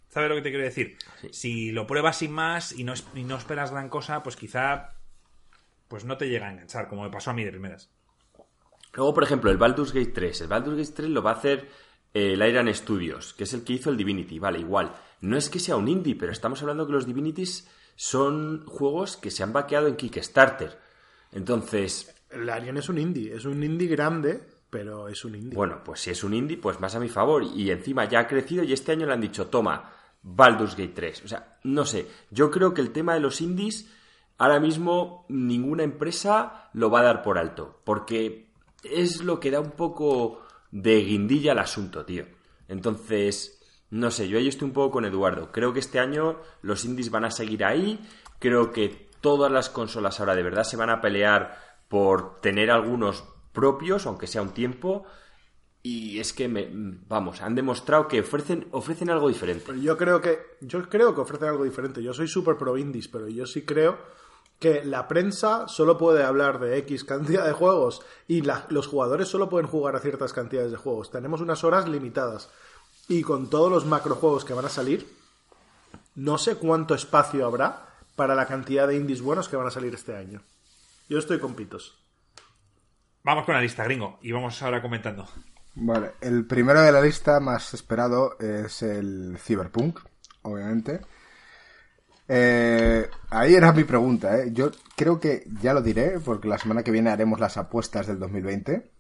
¿Sabes 0.09 0.29
lo 0.29 0.37
que 0.37 0.43
te 0.43 0.51
quiero 0.51 0.65
decir? 0.65 0.99
Si 1.31 1.73
lo 1.73 1.87
pruebas 1.87 2.19
sin 2.19 2.33
más 2.33 2.73
y 2.73 2.85
no, 2.85 2.93
y 3.15 3.25
no 3.25 3.37
esperas 3.37 3.71
gran 3.71 3.89
cosa, 3.89 4.23
pues 4.23 4.37
quizá 4.37 4.91
pues 5.89 6.05
no 6.05 6.17
te 6.17 6.29
llega 6.29 6.49
a 6.49 6.53
enganchar, 6.53 6.89
como 6.89 7.03
me 7.03 7.11
pasó 7.11 7.31
a 7.31 7.35
mí 7.35 7.45
de 7.45 7.51
primeras. 7.51 7.91
Luego, 8.95 9.15
por 9.15 9.25
ejemplo, 9.25 9.51
el 9.51 9.57
Baldur's 9.57 9.93
Gate 9.93 10.13
3. 10.13 10.43
El 10.43 10.49
Baldur's 10.49 10.77
Gate 10.77 10.93
3 10.95 11.11
lo 11.11 11.23
va 11.23 11.31
a 11.31 11.35
hacer 11.35 11.69
eh, 12.13 12.35
el 12.35 12.43
Iron 12.47 12.73
Studios, 12.75 13.35
que 13.35 13.45
es 13.45 13.55
el 13.55 13.65
que 13.65 13.75
hizo 13.75 13.91
el 13.91 13.97
Divinity. 13.97 14.39
Vale, 14.39 14.59
igual. 14.59 14.95
No 15.21 15.37
es 15.37 15.49
que 15.49 15.59
sea 15.59 15.77
un 15.77 15.89
indie, 15.89 16.17
pero 16.17 16.33
estamos 16.33 16.61
hablando 16.63 16.87
que 16.87 16.93
los 16.93 17.07
Divinities 17.07 17.69
son 17.97 18.67
juegos 18.67 19.17
que 19.17 19.31
se 19.31 19.43
han 19.43 19.53
vaqueado 19.53 19.87
en 19.87 19.97
Kickstarter. 19.97 20.79
Entonces. 21.33 22.15
El 22.31 22.45
Iron 22.45 22.77
es 22.79 22.89
un 22.89 22.99
indie, 22.99 23.35
es 23.35 23.45
un 23.45 23.63
indie 23.63 23.89
grande 23.89 24.43
pero 24.73 25.07
es 25.09 25.23
un 25.27 25.35
indie. 25.35 25.55
Bueno, 25.55 25.83
pues 25.85 26.01
si 26.01 26.09
es 26.13 26.25
un 26.25 26.33
indie, 26.33 26.57
pues 26.57 26.81
más 26.81 26.95
a 26.95 26.99
mi 26.99 27.11
favor. 27.11 27.45
Y 27.45 27.71
encima 27.71 28.07
ya 28.07 28.21
ha 28.21 28.27
crecido 28.27 28.65
y 28.65 28.73
este 28.73 28.93
año 28.93 29.05
le 29.05 29.13
han 29.13 29.21
dicho, 29.21 29.49
toma, 29.49 29.93
Baldur's 30.23 30.77
Gate 30.77 30.95
3. 30.95 31.25
O 31.27 31.29
sea, 31.29 31.59
no 31.65 31.85
sé, 31.85 32.07
yo 32.31 32.51
creo 32.51 32.73
que 32.73 32.81
el 32.81 32.91
tema 32.91 33.13
de 33.13 33.21
los 33.21 33.43
indies, 33.43 33.93
ahora 34.39 34.61
mismo 34.61 35.27
ninguna 35.29 35.83
empresa 35.83 36.71
lo 36.73 36.91
va 36.91 37.01
a 37.01 37.03
dar 37.03 37.23
por 37.23 37.37
alto, 37.37 37.83
porque 37.85 38.52
es 38.83 39.23
lo 39.23 39.41
que 39.41 39.51
da 39.51 39.61
un 39.61 39.73
poco 39.73 40.43
de 40.71 41.01
guindilla 41.03 41.53
al 41.53 41.59
asunto, 41.59 42.05
tío. 42.05 42.27
Entonces, 42.69 43.61
no 43.91 44.11
sé, 44.11 44.29
yo 44.29 44.39
ahí 44.39 44.49
estoy 44.49 44.69
un 44.69 44.75
poco 44.75 44.93
con 44.93 45.05
Eduardo. 45.05 45.53
Creo 45.53 45.73
que 45.73 45.81
este 45.81 45.99
año 45.99 46.41
los 46.63 46.85
indies 46.85 47.11
van 47.11 47.25
a 47.25 47.31
seguir 47.31 47.65
ahí. 47.65 48.01
Creo 48.39 48.73
que 48.73 49.11
todas 49.21 49.53
las 49.53 49.69
consolas 49.69 50.19
ahora 50.19 50.35
de 50.35 50.43
verdad 50.43 50.65
se 50.65 50.77
van 50.77 50.91
a 50.91 51.01
pelear 51.01 51.59
por 51.89 52.41
tener 52.41 52.71
algunos 52.71 53.25
propios, 53.53 54.07
aunque 54.07 54.27
sea 54.27 54.43
un 54.43 54.55
tiempo. 54.55 55.05
Y 55.83 56.21
es 56.21 56.33
que, 56.33 56.49
me, 56.49 56.69
vamos, 56.73 57.43
han 57.43 57.55
demostrado 57.55 58.09
que 58.09 58.21
ofrecen, 58.21 58.69
ofrecen 58.71 59.11
algo 59.11 59.29
diferente. 59.29 59.73
Yo 59.81 59.99
creo 59.99 60.21
que, 60.21 60.39
yo 60.61 60.89
creo 60.89 61.15
que 61.15 61.21
ofrecen 61.21 61.49
algo 61.49 61.65
diferente. 61.65 62.03
Yo 62.03 62.15
soy 62.15 62.29
súper 62.29 62.57
pro 62.57 62.79
indies, 62.79 63.09
pero 63.09 63.29
yo 63.29 63.45
sí 63.47 63.63
creo 63.63 63.99
que 64.63 64.85
la 64.85 65.09
prensa 65.09 65.67
solo 65.67 65.99
puede 65.99 66.23
hablar 66.23 66.61
de 66.61 66.79
X 66.79 67.03
cantidad 67.03 67.45
de 67.45 67.53
juegos 67.53 68.01
y 68.29 68.43
los 68.43 68.87
jugadores 68.87 69.27
solo 69.27 69.49
pueden 69.49 69.67
jugar 69.67 69.97
a 69.97 69.99
ciertas 69.99 70.33
cantidades 70.33 70.71
de 70.71 70.77
juegos. 70.77 71.11
Tenemos 71.11 71.41
unas 71.41 71.65
horas 71.65 71.89
limitadas. 71.89 72.49
Y 73.09 73.23
con 73.23 73.51
todos 73.51 73.73
los 73.73 73.87
macrojuegos 73.87 74.45
que 74.45 74.55
van 74.55 74.65
a 74.65 74.69
salir, 74.69 75.13
no 76.15 76.39
sé 76.39 76.55
cuánto 76.55 76.95
espacio 76.95 77.45
habrá 77.45 77.89
para 78.15 78.37
la 78.37 78.47
cantidad 78.47 78.87
de 78.87 78.95
indies 78.95 79.21
buenos 79.21 79.49
que 79.49 79.57
van 79.57 79.67
a 79.67 79.73
salir 79.73 79.93
este 79.95 80.15
año. 80.15 80.43
Yo 81.09 81.19
estoy 81.19 81.41
con 81.41 81.55
pitos. 81.57 81.99
Vamos 83.25 83.45
con 83.45 83.57
la 83.57 83.61
lista, 83.61 83.83
gringo, 83.83 84.21
y 84.23 84.31
vamos 84.31 84.63
ahora 84.63 84.81
comentando. 84.81 85.27
Vale, 85.75 86.13
el 86.21 86.47
primero 86.47 86.83
de 86.83 86.93
la 86.93 87.03
lista 87.03 87.41
más 87.41 87.75
esperado 87.75 88.39
es 88.39 88.83
el 88.83 89.37
Cyberpunk, 89.41 89.99
obviamente. 90.43 91.01
Eh, 92.29 93.09
ahí 93.31 93.55
era 93.55 93.73
mi 93.73 93.85
pregunta, 93.85 94.39
¿eh? 94.39 94.51
Yo 94.53 94.71
creo 94.97 95.21
que 95.21 95.45
ya 95.61 95.75
lo 95.75 95.83
diré, 95.83 96.19
porque 96.21 96.49
la 96.49 96.59
semana 96.59 96.83
que 96.83 96.91
viene 96.91 97.11
haremos 97.11 97.41
las 97.41 97.57
apuestas 97.57 98.07
del 98.07 98.19
2020. 98.19 98.91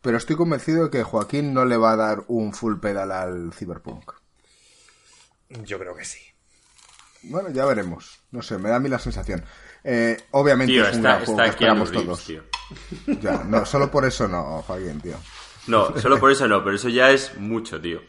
Pero 0.00 0.16
estoy 0.16 0.36
convencido 0.36 0.84
de 0.84 0.90
que 0.90 1.02
Joaquín 1.04 1.54
no 1.54 1.64
le 1.64 1.76
va 1.76 1.92
a 1.92 1.96
dar 1.96 2.24
un 2.26 2.52
full 2.52 2.78
pedal 2.80 3.12
al 3.12 3.52
Cyberpunk. 3.52 4.12
Yo 5.64 5.78
creo 5.78 5.94
que 5.94 6.04
sí. 6.04 6.20
Bueno, 7.24 7.50
ya 7.50 7.64
veremos. 7.64 8.20
No 8.32 8.42
sé, 8.42 8.58
me 8.58 8.68
da 8.68 8.76
a 8.76 8.80
mí 8.80 8.88
la 8.88 8.98
sensación. 8.98 9.44
Eh, 9.84 10.16
obviamente 10.32 10.76
es 10.76 10.96
un 10.96 11.02
gran 11.02 11.24
juego 11.24 11.42
que 11.42 11.48
esperamos 11.48 11.92
todos. 11.92 12.32
Ya, 13.20 13.44
no, 13.44 13.64
solo 13.66 13.90
por 13.90 14.04
eso 14.04 14.26
no, 14.26 14.62
Joaquín, 14.62 15.00
tío. 15.00 15.16
No, 15.66 15.96
solo 16.00 16.18
por 16.18 16.32
eso 16.32 16.48
no, 16.48 16.64
pero 16.64 16.74
eso 16.74 16.88
ya 16.88 17.10
es 17.10 17.36
mucho, 17.36 17.80
tío. 17.80 18.00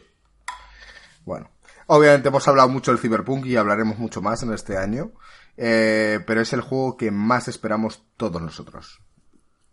Bueno, 1.24 1.50
obviamente 1.86 2.28
hemos 2.28 2.46
hablado 2.48 2.68
mucho 2.68 2.90
del 2.90 3.00
Cyberpunk 3.00 3.46
y 3.46 3.56
hablaremos 3.56 3.98
mucho 3.98 4.22
más 4.22 4.42
en 4.42 4.52
este 4.52 4.76
año, 4.76 5.12
eh, 5.56 6.20
pero 6.26 6.40
es 6.40 6.52
el 6.52 6.60
juego 6.60 6.96
que 6.96 7.10
más 7.10 7.48
esperamos 7.48 8.04
todos 8.16 8.40
nosotros. 8.40 9.00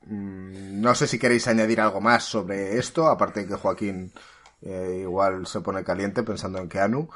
Mm, 0.04 0.82
no 0.82 0.95
sé 0.95 1.08
si 1.08 1.19
queréis 1.19 1.47
añadir 1.47 1.82
algo 1.82 2.02
más 2.02 2.24
sobre 2.24 2.78
esto, 2.78 3.08
aparte 3.08 3.41
de 3.41 3.47
que 3.47 3.56
Joaquín 3.56 4.13
eh, 4.62 5.00
igual 5.02 5.45
se 5.47 5.62
pone 5.62 5.84
caliente 5.84 6.24
pensando 6.24 6.60
en 6.60 6.69
Keanu. 6.69 7.10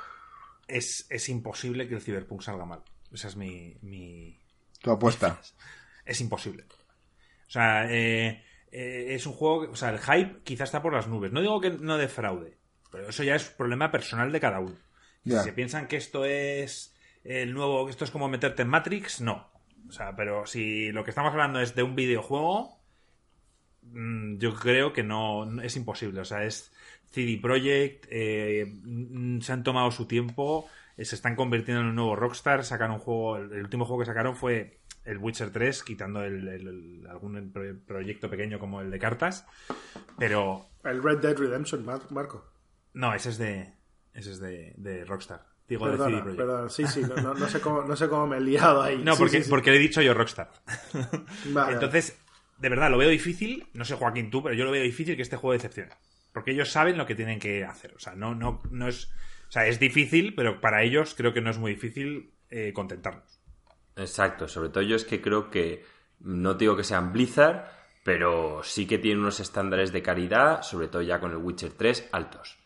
Es, 0.68 1.06
es 1.10 1.30
imposible 1.30 1.88
que 1.88 1.96
el 1.96 2.02
Cyberpunk 2.02 2.42
salga 2.42 2.66
mal. 2.66 2.84
Esa 3.12 3.28
es 3.28 3.36
mi... 3.36 3.78
mi... 3.82 4.40
¿Tu 4.82 4.92
apuesta? 4.92 5.40
Es 6.06 6.22
imposible. 6.22 6.66
O 7.48 7.52
sea, 7.52 7.92
eh, 7.92 8.44
eh, 8.72 9.16
es 9.16 9.26
un 9.26 9.34
juego, 9.34 9.72
o 9.72 9.76
sea, 9.76 9.90
el 9.90 10.00
hype 10.00 10.42
quizás 10.44 10.70
está 10.70 10.82
por 10.82 10.94
las 10.94 11.08
nubes. 11.08 11.32
No 11.32 11.42
digo 11.42 11.60
que 11.60 11.72
no 11.72 11.98
defraude, 11.98 12.60
pero 12.92 13.10
eso 13.10 13.24
ya 13.24 13.36
es 13.36 13.46
problema 13.46 13.92
personal 13.92 14.32
de 14.32 14.40
cada 14.40 14.60
uno. 14.60 14.76
Si 15.24 15.32
se 15.32 15.54
piensan 15.54 15.88
que 15.88 15.98
esto 15.98 16.24
es 16.24 16.94
el 17.24 17.54
nuevo, 17.54 17.86
que 17.86 17.92
esto 17.92 18.06
es 18.06 18.12
como 18.12 18.30
meterte 18.30 18.62
en 18.62 18.70
Matrix, 18.70 19.22
no. 19.22 19.50
O 19.90 19.92
sea, 19.92 20.16
pero 20.16 20.46
si 20.46 20.92
lo 20.92 21.04
que 21.04 21.10
estamos 21.10 21.32
hablando 21.32 21.60
es 21.60 21.74
de 21.76 21.84
un 21.84 21.96
videojuego, 21.96 22.78
mm, 23.82 24.38
yo 24.38 24.54
creo 24.54 24.94
que 24.94 25.04
no, 25.04 25.62
es 25.62 25.76
imposible. 25.76 26.22
O 26.22 26.26
sea, 26.26 26.44
es 26.44 26.72
CD 27.10 27.40
Projekt, 27.42 28.06
eh, 28.10 28.72
se 29.42 29.52
han 29.52 29.64
tomado 29.64 29.90
su 29.92 30.06
tiempo, 30.06 30.70
eh, 30.98 31.06
se 31.06 31.16
están 31.16 31.36
convirtiendo 31.36 31.82
en 31.82 31.88
un 31.88 31.96
nuevo 31.96 32.16
Rockstar, 32.16 32.64
sacaron 32.64 32.96
un 32.96 33.02
juego, 33.02 33.38
el 33.38 33.64
último 33.64 33.86
juego 33.86 34.02
que 34.02 34.08
sacaron 34.08 34.36
fue 34.36 34.80
el 35.06 35.18
Witcher 35.18 35.52
3, 35.52 35.84
quitando 35.84 36.24
el, 36.24 37.06
algún 37.10 37.52
proyecto 37.88 38.30
pequeño 38.30 38.60
como 38.60 38.82
el 38.82 38.92
de 38.92 39.00
cartas. 39.00 39.46
Pero. 40.18 40.68
El 40.84 41.02
Red 41.02 41.20
Dead 41.20 41.38
Redemption, 41.38 41.86
Marco. 41.86 42.55
No, 42.96 43.14
ese 43.14 43.30
es 43.30 43.38
de. 43.38 43.74
Ese 44.14 44.32
es 44.32 44.40
de, 44.40 45.06
Rockstar. 45.06 45.46
Digo 45.68 45.88
de 45.90 45.98
CD 45.98 46.22
Projekt. 46.22 46.70
sí, 46.70 46.88
sí, 46.88 47.02
no, 47.02 47.50
sé 47.50 47.60
cómo, 47.60 47.84
no 47.84 47.96
sé 47.96 48.08
cómo 48.08 48.28
me 48.28 48.38
he 48.38 48.42
liado 48.42 48.82
ahí. 48.82 49.02
No, 49.04 49.16
porque, 49.18 49.44
porque 49.50 49.72
le 49.72 49.78
he 49.78 49.80
dicho 49.80 50.02
yo 50.02 50.14
Rockstar. 50.14 50.52
Entonces, 51.70 52.18
de 52.58 52.70
verdad, 52.70 52.90
lo 52.90 52.98
veo 52.98 53.10
difícil. 53.10 53.68
No 53.74 53.84
sé, 53.84 53.96
Joaquín, 53.96 54.30
tú, 54.30 54.42
pero 54.42 54.56
yo 54.56 54.64
lo 54.64 54.72
veo 54.72 54.84
difícil 54.84 55.16
que 55.16 55.22
este 55.22 55.38
juego 55.38 55.54
decepcione. 55.54 55.92
Porque 56.34 56.52
ellos 56.52 56.72
saben 56.72 56.98
lo 56.98 57.06
que 57.06 57.16
tienen 57.16 57.40
que 57.40 57.66
hacer. 57.66 57.94
O 57.96 58.00
sea, 58.00 58.16
no, 58.16 58.34
no, 58.34 58.62
no 58.72 58.88
es. 58.88 59.12
O 59.48 59.52
sea, 59.52 59.68
es 59.68 59.80
difícil, 59.80 60.34
pero 60.36 60.62
para 60.62 60.84
ellos 60.84 61.14
creo 61.16 61.34
que 61.34 61.42
no 61.42 61.50
es 61.50 61.58
muy 61.58 61.74
difícil 61.74 62.34
eh, 62.50 62.72
contentarnos. 62.74 63.40
Exacto, 63.96 64.48
sobre 64.48 64.70
todo 64.70 64.84
yo 64.84 64.96
es 64.96 65.06
que 65.06 65.22
creo 65.22 65.50
que, 65.50 65.86
no 66.20 66.54
digo 66.56 66.76
que 66.76 66.84
sean 66.84 67.14
Blizzard, 67.14 67.66
pero 68.04 68.62
sí 68.64 68.86
que 68.86 68.98
tienen 68.98 69.22
unos 69.22 69.40
estándares 69.40 69.92
de 69.92 70.02
calidad, 70.02 70.62
sobre 70.62 70.88
todo 70.88 71.02
ya 71.02 71.20
con 71.20 71.32
el 71.32 71.38
Witcher 71.38 71.74
3, 71.74 72.10
altos. 72.12 72.58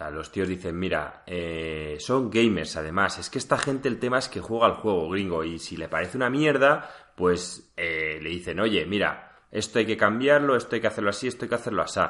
Sea, 0.00 0.10
los 0.10 0.32
tíos 0.32 0.48
dicen, 0.48 0.78
mira, 0.78 1.24
eh, 1.26 1.98
son 2.00 2.30
gamers 2.30 2.74
además, 2.78 3.18
es 3.18 3.28
que 3.28 3.36
esta 3.36 3.58
gente 3.58 3.86
el 3.86 3.98
tema 3.98 4.18
es 4.18 4.30
que 4.30 4.40
juega 4.40 4.64
al 4.64 4.76
juego 4.76 5.10
gringo 5.10 5.44
y 5.44 5.58
si 5.58 5.76
le 5.76 5.88
parece 5.88 6.16
una 6.16 6.30
mierda, 6.30 6.90
pues 7.14 7.70
eh, 7.76 8.18
le 8.22 8.30
dicen, 8.30 8.60
oye, 8.60 8.86
mira, 8.86 9.42
esto 9.50 9.78
hay 9.78 9.84
que 9.84 9.98
cambiarlo, 9.98 10.56
esto 10.56 10.74
hay 10.74 10.80
que 10.80 10.86
hacerlo 10.86 11.10
así, 11.10 11.28
esto 11.28 11.44
hay 11.44 11.50
que 11.50 11.54
hacerlo 11.56 11.82
así. 11.82 12.00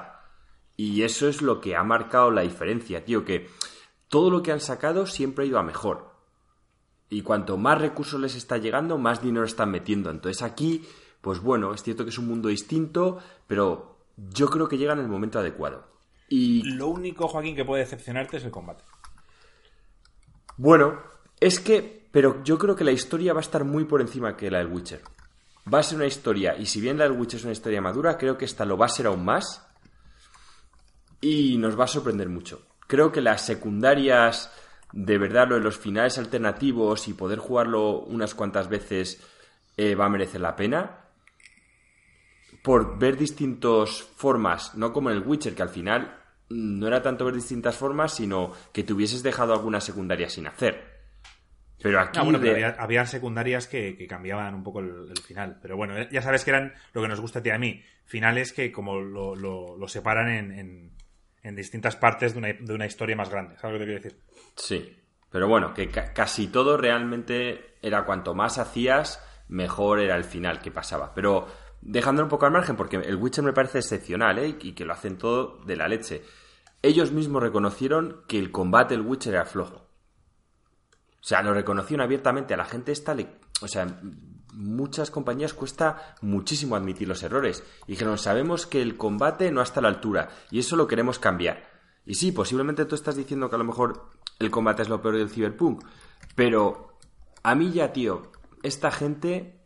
Y 0.76 1.03
eso 1.03 1.26
es 1.26 1.42
lo 1.42 1.61
que 1.61 1.74
ha 1.74 1.83
marcado 1.83 2.31
la 2.31 2.42
diferencia, 2.42 3.05
tío, 3.05 3.24
que 3.24 3.48
todo 4.07 4.31
lo 4.31 4.40
que 4.40 4.53
han 4.53 4.61
sacado 4.61 5.05
siempre 5.09 5.44
ha 5.44 5.48
ido 5.48 5.59
a 5.59 5.64
mejor. 5.64 6.14
Y 7.09 7.22
cuanto 7.22 7.57
más 7.57 7.81
recursos 7.81 8.20
les 8.20 8.37
está 8.37 8.59
llegando, 8.59 8.98
más 8.98 9.20
dinero 9.20 9.44
están 9.44 9.72
metiendo. 9.72 10.11
Entonces 10.11 10.42
aquí, 10.42 10.87
pues 11.20 11.40
bueno, 11.40 11.74
es 11.74 11.83
cierto 11.83 12.05
que 12.05 12.11
es 12.11 12.18
un 12.18 12.29
mundo 12.29 12.50
distinto, 12.50 13.18
pero 13.48 13.98
yo 14.16 14.48
creo 14.48 14.68
que 14.68 14.79
llega 14.79 14.92
en 14.92 15.00
el 15.00 15.09
momento 15.09 15.40
adecuado. 15.40 15.89
Y 16.31 16.62
lo 16.62 16.87
único, 16.87 17.27
Joaquín, 17.27 17.57
que 17.57 17.64
puede 17.64 17.83
decepcionarte 17.83 18.37
es 18.37 18.45
el 18.45 18.53
combate. 18.53 18.85
Bueno, 20.57 21.03
es 21.40 21.59
que, 21.59 22.07
pero 22.12 22.45
yo 22.45 22.57
creo 22.57 22.77
que 22.77 22.85
la 22.85 22.93
historia 22.93 23.33
va 23.33 23.40
a 23.40 23.43
estar 23.43 23.64
muy 23.64 23.85
por 23.85 24.01
encima 24.01 24.37
que 24.37 24.49
la 24.49 24.59
del 24.59 24.69
Witcher. 24.69 25.03
Va 25.73 25.81
a 25.81 25.83
ser 25.83 25.97
una 25.99 26.07
historia, 26.07 26.57
y 26.57 26.66
si 26.66 26.81
bien 26.81 26.99
la 26.99 27.05
del 27.05 27.19
Witcher 27.19 27.40
es 27.40 27.45
una 27.45 27.53
historia 27.53 27.83
madura, 27.83 28.16
creo 28.16 28.38
que 28.38 28.45
esta 28.45 28.64
lo 28.64 28.79
va 28.79 28.87
a 28.87 28.90
ser 28.90 29.09
aún 29.09 29.25
más. 29.25 29.66
Y 31.21 31.59
nos 31.59 31.79
va 31.79 31.85
a 31.85 31.88
sorprender 31.88 32.29
mucho. 32.29 32.62
Creo 32.87 33.11
que 33.11 33.21
las 33.21 33.45
secundarias 33.45 34.53
de 34.93 35.19
verdad 35.19 35.49
lo 35.49 35.57
de 35.57 35.62
los 35.62 35.79
finales 35.79 36.16
alternativos 36.16 37.09
y 37.09 37.14
poder 37.14 37.40
jugarlo 37.40 38.03
unas 38.03 38.37
cuantas 38.37 38.69
veces 38.69 39.21
eh, 39.77 39.97
va 39.97 40.07
a 40.07 40.11
merecer 40.11 40.40
la 40.40 40.55
pena. 40.55 41.07
Por 42.62 42.99
ver 43.01 43.16
distintas 43.16 44.03
formas, 44.03 44.77
no 44.77 44.93
como 44.93 45.11
en 45.11 45.16
el 45.16 45.27
Witcher, 45.27 45.57
que 45.57 45.62
al 45.62 45.71
final 45.71 46.19
no 46.50 46.86
era 46.86 47.00
tanto 47.00 47.24
ver 47.24 47.34
distintas 47.34 47.76
formas, 47.76 48.14
sino 48.14 48.52
que 48.72 48.82
te 48.82 48.92
hubieses 48.92 49.22
dejado 49.22 49.52
alguna 49.52 49.80
secundaria 49.80 50.28
sin 50.28 50.46
hacer. 50.46 51.00
Pero 51.82 52.00
aquí. 52.00 52.18
Ah, 52.20 52.76
había, 52.78 53.06
secundarias 53.06 53.66
que, 53.66 54.06
cambiaban 54.06 54.54
un 54.54 54.62
poco 54.62 54.80
el, 54.80 55.16
final. 55.26 55.58
Pero 55.62 55.76
bueno, 55.76 55.94
ya 56.10 56.20
sabes 56.20 56.44
que 56.44 56.50
eran 56.50 56.74
lo 56.92 57.02
que 57.02 57.08
nos 57.08 57.20
gusta 57.20 57.38
a 57.38 57.42
ti 57.42 57.50
a 57.50 57.58
mí. 57.58 57.82
Finales 58.04 58.52
que 58.52 58.70
como 58.70 59.00
lo, 59.00 59.88
separan 59.88 60.28
en, 60.28 60.92
en, 61.42 61.56
distintas 61.56 61.96
partes 61.96 62.34
de 62.34 62.38
una, 62.38 62.48
de 62.52 62.74
una 62.74 62.86
historia 62.86 63.16
más 63.16 63.30
grande. 63.30 63.56
¿Sabes 63.58 63.74
lo 63.74 63.78
que 63.78 63.84
te 63.86 64.00
quiero 64.00 64.02
decir? 64.02 64.20
Sí, 64.56 64.96
pero 65.30 65.48
bueno, 65.48 65.72
que 65.72 65.88
casi 65.88 66.48
todo 66.48 66.76
realmente 66.76 67.76
era 67.80 68.04
cuanto 68.04 68.34
más 68.34 68.58
hacías, 68.58 69.24
mejor 69.48 70.00
era 70.00 70.16
el 70.16 70.24
final 70.24 70.60
que 70.60 70.70
pasaba. 70.70 71.14
Pero 71.14 71.46
dejándolo 71.80 72.26
un 72.26 72.30
poco 72.30 72.46
al 72.46 72.52
margen, 72.52 72.76
porque 72.76 72.96
el 72.96 73.16
Witcher 73.16 73.44
me 73.44 73.52
parece 73.52 73.78
excepcional, 73.78 74.38
¿eh? 74.38 74.56
Y 74.60 74.72
que 74.72 74.84
lo 74.84 74.92
hacen 74.92 75.16
todo 75.16 75.58
de 75.64 75.76
la 75.76 75.88
leche. 75.88 76.22
Ellos 76.83 77.12
mismos 77.12 77.43
reconocieron 77.43 78.22
que 78.26 78.39
el 78.39 78.51
combate 78.51 78.97
del 78.97 79.07
Witcher 79.07 79.35
era 79.35 79.45
flojo. 79.45 79.87
O 81.20 81.22
sea, 81.22 81.43
lo 81.43 81.53
reconocieron 81.53 82.05
abiertamente. 82.05 82.55
A 82.55 82.57
la 82.57 82.64
gente 82.64 82.93
esta 82.93 83.14
le... 83.14 83.39
O 83.61 83.68
sea, 83.68 84.01
muchas 84.55 85.11
compañías 85.11 85.55
cuesta 85.55 86.16
muchísimo 86.22 86.76
admitir 86.76 87.09
los 87.09 87.22
errores. 87.22 87.62
Y 87.87 87.93
dijeron, 87.93 88.18
sabemos 88.18 88.66
que 88.66 88.81
el 88.81 88.97
combate 88.97 89.51
no 89.53 89.61
está 89.61 89.81
a 89.81 89.83
la 89.83 89.89
altura 89.89 90.31
y 90.51 90.59
eso 90.59 90.76
lo 90.76 90.87
queremos 90.87 91.18
cambiar. 91.18 91.68
Y 92.07 92.14
sí, 92.14 92.33
posiblemente 92.33 92.87
tú 92.87 92.95
estás 92.95 93.16
diciendo 93.16 93.51
que 93.51 93.57
a 93.57 93.59
lo 93.59 93.64
mejor 93.64 94.09
el 94.39 94.51
combate 94.51 94.83
es 94.83 94.89
lo 94.89 95.03
peor 95.03 95.16
del 95.16 95.31
Cyberpunk. 95.31 95.85
Pero 96.35 96.99
a 97.43 97.55
mí 97.55 97.70
ya, 97.72 97.93
tío, 97.93 98.33
esta 98.62 98.91
gente, 98.91 99.62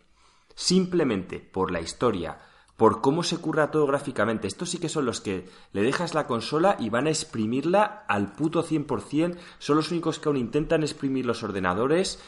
simplemente 0.55 1.39
por 1.41 1.71
la 1.71 1.81
historia, 1.81 2.41
por 2.77 3.01
cómo 3.01 3.23
se 3.23 3.39
curra 3.39 3.71
todo 3.71 3.87
gráficamente. 3.87 4.49
Estos 4.49 4.71
sí 4.71 4.79
que 4.79 4.89
son 4.89 5.07
los 5.07 5.21
que 5.21 5.49
le 5.73 5.83
dejas 5.83 6.15
la 6.15 6.27
consola 6.27 6.77
y 6.79 6.91
van 6.91 7.07
a 7.07 7.11
exprimirla 7.11 8.05
al 8.09 8.33
puto 8.33 8.65
100%. 8.65 9.37
Son 9.59 9.77
los 9.77 9.91
únicos 9.91 10.19
que 10.19 10.29
aún 10.29 10.37
intentan 10.37 10.83
exprimir 10.83 11.25
los 11.25 11.43
ordenadores. 11.43 12.23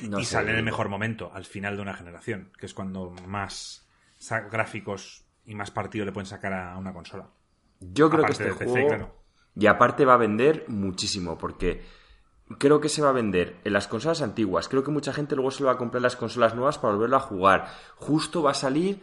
y 0.00 0.24
sale 0.24 0.50
en 0.50 0.58
el 0.58 0.64
mejor 0.64 0.88
momento, 0.88 1.30
al 1.32 1.44
final 1.44 1.76
de 1.76 1.82
una 1.82 1.94
generación, 1.94 2.50
que 2.58 2.66
es 2.66 2.74
cuando 2.74 3.14
más 3.26 3.86
gráficos 4.50 5.24
y 5.46 5.54
más 5.54 5.70
partido 5.70 6.04
le 6.04 6.12
pueden 6.12 6.26
sacar 6.26 6.52
a 6.52 6.76
una 6.76 6.92
consola. 6.92 7.28
Yo 7.80 8.10
creo 8.10 8.24
que 8.24 8.32
este 8.32 8.50
juego... 8.50 9.22
Y 9.56 9.66
aparte 9.66 10.04
va 10.04 10.14
a 10.14 10.18
vender 10.18 10.64
muchísimo, 10.66 11.38
porque 11.38 11.84
creo 12.58 12.80
que 12.80 12.88
se 12.88 13.02
va 13.02 13.10
a 13.10 13.12
vender 13.12 13.60
en 13.64 13.72
las 13.72 13.86
consolas 13.86 14.20
antiguas. 14.20 14.68
Creo 14.68 14.82
que 14.82 14.90
mucha 14.90 15.12
gente 15.12 15.36
luego 15.36 15.52
se 15.52 15.62
lo 15.62 15.68
va 15.68 15.74
a 15.74 15.78
comprar 15.78 16.00
en 16.00 16.04
las 16.04 16.16
consolas 16.16 16.54
nuevas 16.54 16.78
para 16.78 16.94
volverlo 16.94 17.16
a 17.16 17.20
jugar. 17.20 17.68
Justo 17.96 18.42
va 18.42 18.50
a 18.50 18.54
salir 18.54 19.00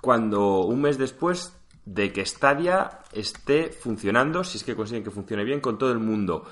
cuando 0.00 0.60
un 0.60 0.82
mes 0.82 0.98
después 0.98 1.56
de 1.84 2.12
que 2.12 2.24
Stadia 2.24 3.00
esté 3.12 3.70
funcionando, 3.72 4.44
si 4.44 4.58
es 4.58 4.64
que 4.64 4.76
consiguen 4.76 5.04
que 5.04 5.10
funcione 5.10 5.44
bien, 5.44 5.60
con 5.60 5.78
todo 5.78 5.92
el 5.92 5.98
mundo. 5.98 6.46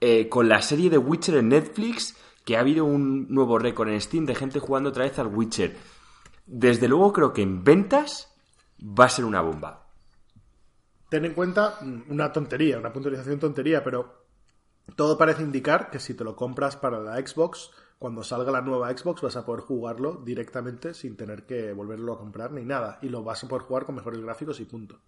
Eh, 0.00 0.28
con 0.28 0.48
la 0.48 0.62
serie 0.62 0.90
de 0.90 0.98
Witcher 0.98 1.36
en 1.36 1.48
Netflix, 1.48 2.16
que 2.44 2.56
ha 2.56 2.60
habido 2.60 2.84
un 2.84 3.26
nuevo 3.28 3.58
récord 3.58 3.88
en 3.88 4.00
Steam 4.00 4.26
de 4.26 4.34
gente 4.34 4.58
jugando 4.58 4.90
otra 4.90 5.04
vez 5.04 5.18
al 5.18 5.26
Witcher. 5.28 5.76
Desde 6.46 6.88
luego 6.88 7.12
creo 7.12 7.32
que 7.32 7.42
en 7.42 7.62
ventas 7.62 8.34
va 8.80 9.04
a 9.04 9.10
ser 9.10 9.24
una 9.24 9.40
bomba. 9.40 9.86
Ten 11.08 11.24
en 11.24 11.34
cuenta 11.34 11.78
una 12.08 12.32
tontería, 12.32 12.78
una 12.78 12.92
puntualización 12.92 13.38
tontería, 13.38 13.84
pero 13.84 14.24
todo 14.96 15.18
parece 15.18 15.42
indicar 15.42 15.90
que 15.90 15.98
si 15.98 16.14
te 16.14 16.24
lo 16.24 16.36
compras 16.36 16.76
para 16.76 17.00
la 17.00 17.16
Xbox, 17.16 17.70
cuando 18.00 18.24
salga 18.24 18.50
la 18.50 18.62
nueva 18.62 18.96
Xbox 18.96 19.20
vas 19.20 19.36
a 19.36 19.44
poder 19.44 19.60
jugarlo 19.60 20.22
directamente 20.24 20.94
sin 20.94 21.18
tener 21.18 21.44
que 21.44 21.74
volverlo 21.74 22.14
a 22.14 22.18
comprar 22.18 22.50
ni 22.50 22.64
nada. 22.64 22.98
Y 23.02 23.10
lo 23.10 23.22
vas 23.22 23.44
a 23.44 23.46
poder 23.46 23.64
jugar 23.64 23.84
con 23.84 23.94
mejores 23.94 24.22
gráficos 24.22 24.58
y 24.58 24.64
punto. 24.64 24.98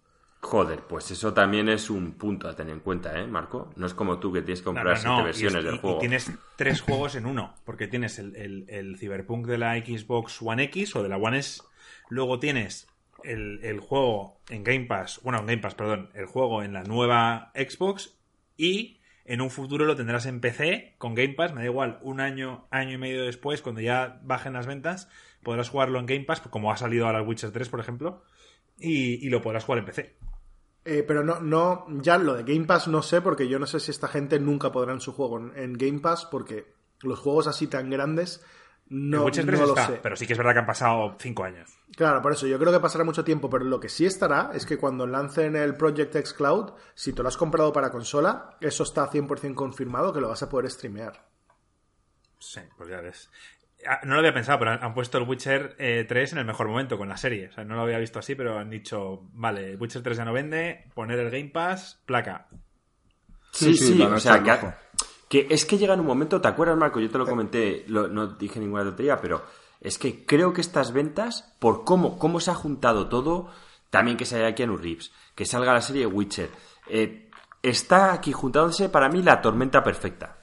Joder, 0.41 0.81
pues 0.81 1.09
eso 1.09 1.33
también 1.33 1.69
es 1.69 1.89
un 1.89 2.11
punto 2.11 2.47
a 2.47 2.55
tener 2.55 2.71
en 2.71 2.81
cuenta, 2.81 3.19
¿eh, 3.19 3.25
Marco? 3.25 3.71
No 3.77 3.87
es 3.87 3.95
como 3.95 4.19
tú 4.19 4.31
que 4.31 4.43
tienes 4.43 4.59
que 4.59 4.65
comprar 4.65 4.99
siete 4.99 5.23
versiones 5.23 5.63
del 5.63 5.79
juego. 5.79 5.97
Y 5.97 5.99
tienes 6.01 6.31
tres 6.55 6.81
juegos 6.81 7.15
en 7.15 7.25
uno, 7.25 7.55
porque 7.65 7.87
tienes 7.87 8.19
el, 8.19 8.65
el, 8.67 8.97
Cyberpunk 8.99 9.47
de 9.47 9.57
la 9.57 9.75
Xbox 9.75 10.39
One 10.43 10.65
X 10.65 10.95
o 10.95 11.01
de 11.01 11.09
la 11.09 11.17
One 11.17 11.39
S, 11.39 11.63
luego 12.09 12.37
tienes 12.37 12.87
el, 13.23 13.59
el, 13.63 13.79
juego 13.79 14.37
en 14.49 14.63
Game 14.63 14.85
Pass, 14.85 15.19
bueno, 15.23 15.39
en 15.39 15.47
Game 15.47 15.61
Pass, 15.63 15.73
perdón, 15.73 16.11
el 16.13 16.27
juego 16.27 16.61
en 16.61 16.73
la 16.73 16.83
nueva 16.83 17.51
Xbox 17.55 18.13
y 18.55 18.99
en 19.33 19.41
un 19.41 19.49
futuro 19.49 19.85
lo 19.85 19.95
tendrás 19.95 20.27
en 20.27 20.39
PC 20.39 20.93
con 20.99 21.15
Game 21.15 21.33
Pass, 21.33 21.53
me 21.53 21.61
da 21.61 21.65
igual, 21.65 21.97
un 22.03 22.19
año, 22.19 22.67
año 22.69 22.93
y 22.93 22.97
medio 22.99 23.25
después, 23.25 23.63
cuando 23.63 23.81
ya 23.81 24.19
bajen 24.23 24.53
las 24.53 24.67
ventas, 24.67 25.09
podrás 25.41 25.69
jugarlo 25.69 25.99
en 25.99 26.05
Game 26.05 26.25
Pass, 26.25 26.41
como 26.41 26.71
ha 26.71 26.77
salido 26.77 27.07
ahora 27.07 27.19
el 27.19 27.27
Witcher 27.27 27.51
3, 27.51 27.67
por 27.67 27.79
ejemplo, 27.79 28.23
y, 28.77 29.27
lo 29.29 29.41
podrás 29.41 29.65
jugar 29.65 29.79
en 29.79 29.85
PC. 29.85 30.15
Eh, 30.85 31.03
pero 31.07 31.23
no, 31.23 31.39
no, 31.39 31.87
ya 32.01 32.19
lo 32.19 32.35
de 32.35 32.43
Game 32.43 32.67
Pass 32.67 32.87
no 32.87 33.01
sé, 33.01 33.21
porque 33.21 33.47
yo 33.47 33.57
no 33.57 33.65
sé 33.65 33.79
si 33.79 33.89
esta 33.89 34.07
gente 34.07 34.39
nunca 34.39 34.71
podrá 34.71 34.93
en 34.93 35.01
su 35.01 35.13
juego 35.13 35.39
en 35.55 35.73
Game 35.73 35.99
Pass, 35.99 36.27
porque 36.29 36.67
los 37.01 37.17
juegos 37.17 37.47
así 37.47 37.65
tan 37.65 37.89
grandes 37.89 38.45
no, 38.89 39.27
lo 39.27 39.75
sé. 39.75 39.99
Pero 40.01 40.15
sí 40.15 40.27
que 40.27 40.33
es 40.33 40.37
verdad 40.37 40.53
que 40.53 40.59
han 40.59 40.65
pasado 40.65 41.15
cinco 41.19 41.43
años. 41.43 41.69
Claro, 41.95 42.21
por 42.21 42.33
eso 42.33 42.47
yo 42.47 42.59
creo 42.59 42.71
que 42.71 42.79
pasará 42.79 43.03
mucho 43.03 43.23
tiempo, 43.23 43.49
pero 43.49 43.65
lo 43.65 43.79
que 43.79 43.89
sí 43.89 44.05
estará 44.05 44.51
es 44.53 44.65
que 44.65 44.77
cuando 44.77 45.07
lancen 45.07 45.55
el 45.55 45.75
Project 45.75 46.15
X 46.15 46.33
Cloud, 46.33 46.73
si 46.93 47.13
te 47.13 47.21
lo 47.21 47.29
has 47.29 47.37
comprado 47.37 47.71
para 47.71 47.91
consola, 47.91 48.57
eso 48.59 48.83
está 48.83 49.09
100% 49.09 49.55
confirmado 49.55 50.13
que 50.13 50.21
lo 50.21 50.29
vas 50.29 50.43
a 50.43 50.49
poder 50.49 50.69
streamear. 50.69 51.25
Sí, 52.39 52.61
pues 52.77 52.89
ya 52.89 53.01
ves. 53.01 53.29
Ah, 53.87 54.01
no 54.03 54.13
lo 54.13 54.19
había 54.19 54.33
pensado, 54.33 54.59
pero 54.59 54.71
han 54.71 54.93
puesto 54.93 55.17
el 55.17 55.27
Witcher 55.27 55.75
3 55.77 55.79
eh, 55.79 56.33
en 56.33 56.37
el 56.37 56.45
mejor 56.45 56.67
momento 56.67 56.97
con 56.97 57.09
la 57.09 57.17
serie. 57.17 57.49
O 57.49 57.51
sea, 57.51 57.63
no 57.63 57.75
lo 57.75 57.81
había 57.81 57.97
visto 57.97 58.19
así, 58.19 58.35
pero 58.35 58.57
han 58.57 58.69
dicho, 58.69 59.21
vale, 59.33 59.75
Witcher 59.75 60.01
3 60.01 60.17
ya 60.17 60.25
no 60.25 60.33
vende, 60.33 60.89
poner 60.93 61.19
el 61.19 61.29
Game 61.29 61.49
Pass, 61.49 62.01
placa. 62.05 62.47
Sí, 63.51 63.75
sí, 63.75 64.01
o 64.01 64.19
sea, 64.19 64.41
que 64.41 64.51
es 65.49 65.65
que 65.65 65.77
llega 65.77 65.93
en 65.93 65.99
un 65.99 66.05
momento, 66.05 66.41
¿te 66.41 66.47
acuerdas, 66.47 66.77
Marco? 66.77 66.99
Yo 66.99 67.09
te 67.09 67.17
lo 67.17 67.25
comenté, 67.25 67.85
no 67.87 68.27
dije 68.27 68.59
ninguna 68.59 68.83
tontería, 68.83 69.19
pero 69.19 69.43
es 69.81 69.97
que 69.97 70.25
creo 70.25 70.53
que 70.53 70.61
estas 70.61 70.93
ventas, 70.93 71.53
por 71.59 71.83
cómo, 71.83 72.17
cómo 72.17 72.39
se 72.39 72.51
ha 72.51 72.55
juntado 72.55 73.09
todo, 73.09 73.49
también 73.89 74.17
que 74.17 74.25
se 74.25 74.37
haya 74.37 74.55
Keanu 74.55 74.77
Reeves, 74.77 75.11
que 75.35 75.45
salga 75.45 75.73
la 75.73 75.81
serie 75.81 76.05
Witcher, 76.05 76.49
eh, 76.89 77.29
está 77.61 78.13
aquí 78.13 78.31
juntándose 78.31 78.89
para 78.89 79.09
mí 79.09 79.21
la 79.21 79.41
tormenta 79.41 79.83
perfecta. 79.83 80.37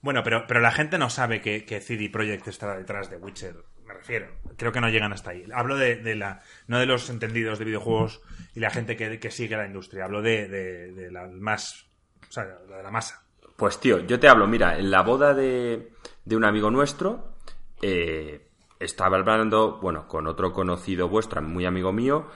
Bueno, 0.00 0.22
pero, 0.22 0.46
pero 0.46 0.60
la 0.60 0.70
gente 0.70 0.98
no 0.98 1.08
sabe 1.08 1.40
que, 1.40 1.64
que 1.64 1.80
CD 1.80 2.10
Projekt 2.10 2.48
está 2.48 2.76
detrás 2.76 3.08
de 3.10 3.16
Witcher, 3.16 3.56
me 3.86 3.94
refiero. 3.94 4.28
Creo 4.56 4.72
que 4.72 4.80
no 4.80 4.88
llegan 4.88 5.12
hasta 5.12 5.30
ahí. 5.30 5.44
Hablo 5.52 5.76
de, 5.76 6.14
la, 6.14 6.42
no 6.66 6.78
de 6.78 6.86
los 6.86 7.08
entendidos 7.10 7.58
de 7.58 7.64
videojuegos 7.64 8.20
y 8.54 8.60
la 8.60 8.70
gente 8.70 8.96
que, 8.96 9.30
sigue 9.30 9.56
la 9.56 9.66
industria. 9.66 10.04
Hablo 10.04 10.22
de, 10.22 10.48
de, 10.48 11.10
la 11.10 11.26
más, 11.26 11.86
o 12.28 12.32
sea, 12.32 12.44
de 12.44 12.82
la 12.82 12.90
masa. 12.90 13.23
Pues 13.56 13.78
tío, 13.78 14.00
yo 14.00 14.18
te 14.18 14.28
hablo, 14.28 14.46
mira, 14.46 14.78
en 14.78 14.90
la 14.90 15.02
boda 15.02 15.32
de, 15.32 15.92
de 16.24 16.36
un 16.36 16.44
amigo 16.44 16.70
nuestro, 16.70 17.36
eh, 17.82 18.50
estaba 18.80 19.16
hablando, 19.18 19.78
bueno, 19.80 20.08
con 20.08 20.26
otro 20.26 20.52
conocido 20.52 21.08
vuestro, 21.08 21.40
muy 21.42 21.64
amigo 21.64 21.92
mío, 21.92 22.26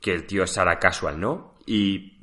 que 0.00 0.12
el 0.12 0.26
tío 0.26 0.44
es 0.44 0.52
Sara 0.52 0.78
Casual, 0.78 1.18
¿no? 1.18 1.54
Y, 1.66 2.18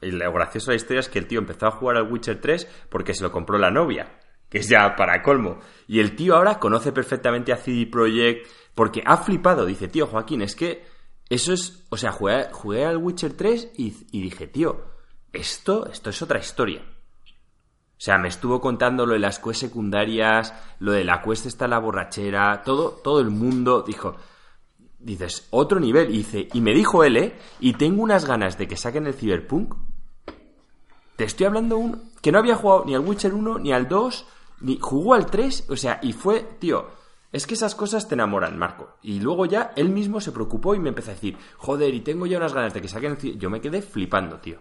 lo 0.00 0.32
gracioso 0.32 0.70
de 0.70 0.76
la 0.76 0.80
historia 0.80 1.00
es 1.00 1.08
que 1.08 1.18
el 1.18 1.26
tío 1.26 1.38
empezó 1.38 1.66
a 1.66 1.72
jugar 1.72 1.96
al 1.96 2.10
Witcher 2.10 2.40
3 2.40 2.86
porque 2.88 3.14
se 3.14 3.22
lo 3.22 3.30
compró 3.30 3.58
la 3.58 3.70
novia, 3.70 4.18
que 4.48 4.58
es 4.58 4.68
ya 4.68 4.96
para 4.96 5.22
colmo. 5.22 5.58
Y 5.86 6.00
el 6.00 6.16
tío 6.16 6.36
ahora 6.36 6.58
conoce 6.58 6.90
perfectamente 6.90 7.52
a 7.52 7.56
CD 7.56 7.86
Projekt 7.86 8.48
porque 8.74 9.02
ha 9.04 9.18
flipado. 9.18 9.66
Dice, 9.66 9.88
tío, 9.88 10.06
Joaquín, 10.06 10.42
es 10.42 10.56
que 10.56 10.84
eso 11.28 11.52
es, 11.52 11.86
o 11.90 11.96
sea, 11.96 12.12
jugué, 12.12 12.84
al 12.84 12.96
Witcher 12.96 13.34
3 13.34 13.72
y, 13.76 13.94
y 14.10 14.22
dije, 14.22 14.46
tío, 14.46 14.84
esto, 15.32 15.86
esto 15.86 16.10
es 16.10 16.22
otra 16.22 16.38
historia. 16.38 16.82
O 18.00 18.02
sea, 18.02 18.16
me 18.16 18.28
estuvo 18.28 18.62
contando 18.62 19.04
lo 19.04 19.12
de 19.12 19.18
las 19.18 19.38
quests 19.40 19.58
secundarias, 19.58 20.54
lo 20.78 20.92
de 20.92 21.04
la 21.04 21.20
cuesta 21.20 21.48
está 21.48 21.68
la 21.68 21.78
borrachera, 21.78 22.62
todo, 22.64 22.92
todo 23.04 23.20
el 23.20 23.28
mundo 23.28 23.84
dijo, 23.86 24.16
dices, 24.98 25.46
otro 25.50 25.78
nivel. 25.78 26.08
Y 26.08 26.16
dice, 26.16 26.48
y 26.54 26.62
me 26.62 26.72
dijo 26.72 27.04
él, 27.04 27.18
¿eh? 27.18 27.38
Y 27.60 27.74
tengo 27.74 28.02
unas 28.02 28.24
ganas 28.24 28.56
de 28.56 28.66
que 28.66 28.78
saquen 28.78 29.06
el 29.06 29.12
Cyberpunk. 29.12 29.74
Te 31.16 31.24
estoy 31.24 31.44
hablando 31.44 31.76
un 31.76 32.10
que 32.22 32.32
no 32.32 32.38
había 32.38 32.56
jugado 32.56 32.86
ni 32.86 32.94
al 32.94 33.06
Witcher 33.06 33.34
1, 33.34 33.58
ni 33.58 33.70
al 33.70 33.86
2, 33.86 34.26
ni 34.62 34.78
jugó 34.80 35.12
al 35.12 35.26
3, 35.26 35.66
o 35.68 35.76
sea, 35.76 36.00
y 36.02 36.14
fue, 36.14 36.40
tío, 36.58 36.86
es 37.32 37.46
que 37.46 37.52
esas 37.52 37.74
cosas 37.74 38.08
te 38.08 38.14
enamoran, 38.14 38.58
Marco. 38.58 38.96
Y 39.02 39.20
luego 39.20 39.44
ya 39.44 39.72
él 39.76 39.90
mismo 39.90 40.22
se 40.22 40.32
preocupó 40.32 40.74
y 40.74 40.78
me 40.78 40.88
empezó 40.88 41.10
a 41.10 41.14
decir, 41.16 41.36
joder, 41.58 41.92
y 41.92 42.00
tengo 42.00 42.24
ya 42.24 42.38
unas 42.38 42.54
ganas 42.54 42.72
de 42.72 42.80
que 42.80 42.88
saquen 42.88 43.18
el 43.22 43.38
Yo 43.38 43.50
me 43.50 43.60
quedé 43.60 43.82
flipando, 43.82 44.38
tío. 44.38 44.58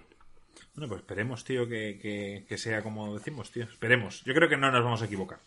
Bueno, 0.79 0.91
pues 0.91 1.01
esperemos, 1.01 1.43
tío, 1.43 1.67
que, 1.67 2.55
sea 2.57 2.81
como 2.81 3.13
decimos, 3.13 3.51
tío. 3.51 3.65
Esperemos. 3.65 4.23
Yo 4.23 4.33
creo 4.33 4.47
que 4.47 4.55
no 4.55 4.71
nos 4.71 4.81
vamos 4.81 5.01
a 5.01 5.05
equivocar. 5.05 5.39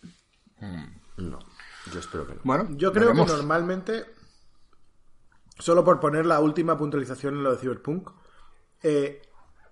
Hmm. 0.61 0.85
No, 1.17 1.39
yo 1.91 2.01
espero 2.01 2.27
que 2.27 2.35
no. 2.35 2.41
Bueno, 2.45 2.69
yo 2.77 2.93
creo 2.93 3.15
que 3.15 3.25
normalmente, 3.25 4.05
solo 5.59 5.83
por 5.83 6.01
poner 6.01 6.27
la 6.27 6.39
última 6.41 6.77
puntualización 6.77 7.37
en 7.37 7.45
lo 7.45 7.53
de 7.53 7.57
Cyberpunk, 7.57 8.11
eh, 8.83 9.23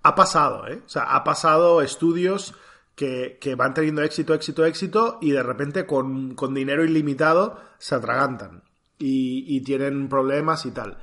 ha 0.02 0.14
pasado, 0.14 0.66
¿eh? 0.66 0.80
O 0.82 0.88
sea, 0.88 1.14
ha 1.14 1.24
pasado 1.24 1.82
estudios 1.82 2.54
que, 2.94 3.38
van 3.54 3.74
teniendo 3.74 4.00
éxito, 4.00 4.32
éxito, 4.32 4.64
éxito 4.64 5.18
y 5.20 5.32
de 5.32 5.42
repente 5.42 5.84
con, 5.84 6.34
dinero 6.54 6.86
ilimitado 6.86 7.60
se 7.76 7.96
atragantan 7.96 8.62
y, 8.98 9.44
y 9.54 9.60
tienen 9.60 10.08
problemas 10.08 10.64
y 10.64 10.70
tal. 10.70 10.96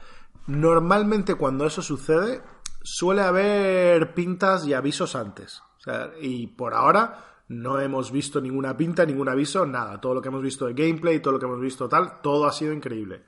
Normalmente 0.48 1.36
cuando 1.36 1.68
eso 1.68 1.84
sucede, 1.84 2.42
suele 2.88 3.22
haber 3.22 4.14
pintas 4.14 4.66
y 4.66 4.74
avisos 4.74 5.16
antes. 5.16 5.62
y 6.22 6.48
por 6.48 6.74
ahora 6.74 7.44
no 7.50 7.80
hemos 7.80 8.12
visto 8.12 8.40
ninguna 8.40 8.76
pinta, 8.76 9.06
ningún 9.06 9.30
aviso, 9.30 9.66
nada. 9.66 10.00
Todo 10.00 10.16
lo 10.16 10.22
que 10.22 10.30
hemos 10.30 10.42
visto 10.42 10.66
de 10.66 10.74
gameplay, 10.74 11.22
todo 11.22 11.34
lo 11.34 11.40
que 11.40 11.46
hemos 11.46 11.60
visto 11.60 11.90
tal, 11.90 12.22
todo 12.22 12.46
ha 12.46 12.52
sido 12.54 12.74
increíble. 12.74 13.26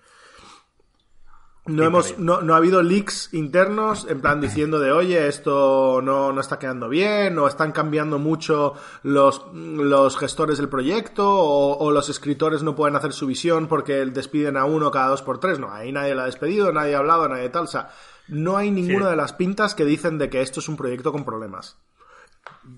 No, 1.65 1.83
hemos, 1.83 2.17
no, 2.17 2.53
ha 2.53 2.57
habido 2.57 2.81
leaks 2.81 3.33
internos 3.33 4.07
en 4.09 4.21
plan 4.21 4.41
diciendo 4.41 4.79
de 4.79 4.91
oye, 4.91 5.27
esto 5.27 6.01
no, 6.01 6.31
no 6.31 6.41
está 6.41 6.57
quedando 6.57 6.89
bien, 6.89 7.37
o 7.37 7.47
están 7.47 7.71
cambiando 7.73 8.17
mucho 8.17 8.73
los, 9.03 9.45
los 9.53 10.17
gestores 10.17 10.57
del 10.57 10.69
proyecto, 10.69 11.29
o, 11.29 11.91
los 11.91 12.09
escritores 12.09 12.63
no 12.63 12.75
pueden 12.75 12.95
hacer 12.95 13.13
su 13.13 13.27
visión 13.27 13.67
porque 13.67 14.05
despiden 14.05 14.57
a 14.57 14.65
uno 14.65 14.89
cada 14.89 15.09
dos 15.09 15.21
por 15.21 15.39
tres. 15.39 15.59
No, 15.59 15.71
ahí 15.71 15.91
nadie 15.91 16.15
lo 16.15 16.21
ha 16.21 16.25
despedido, 16.25 16.71
nadie 16.71 16.95
ha 16.95 16.99
hablado, 16.99 17.27
nadie 17.27 17.49
tal. 17.49 17.65
O 17.65 17.67
sea, 17.67 17.89
no 18.29 18.57
hay 18.57 18.71
ninguna 18.71 19.09
de 19.09 19.15
las 19.15 19.33
pintas 19.33 19.75
que 19.75 19.85
dicen 19.85 20.17
de 20.17 20.29
que 20.29 20.41
esto 20.41 20.59
es 20.59 20.69
un 20.69 20.77
proyecto 20.77 21.11
con 21.11 21.25
problemas. 21.25 21.77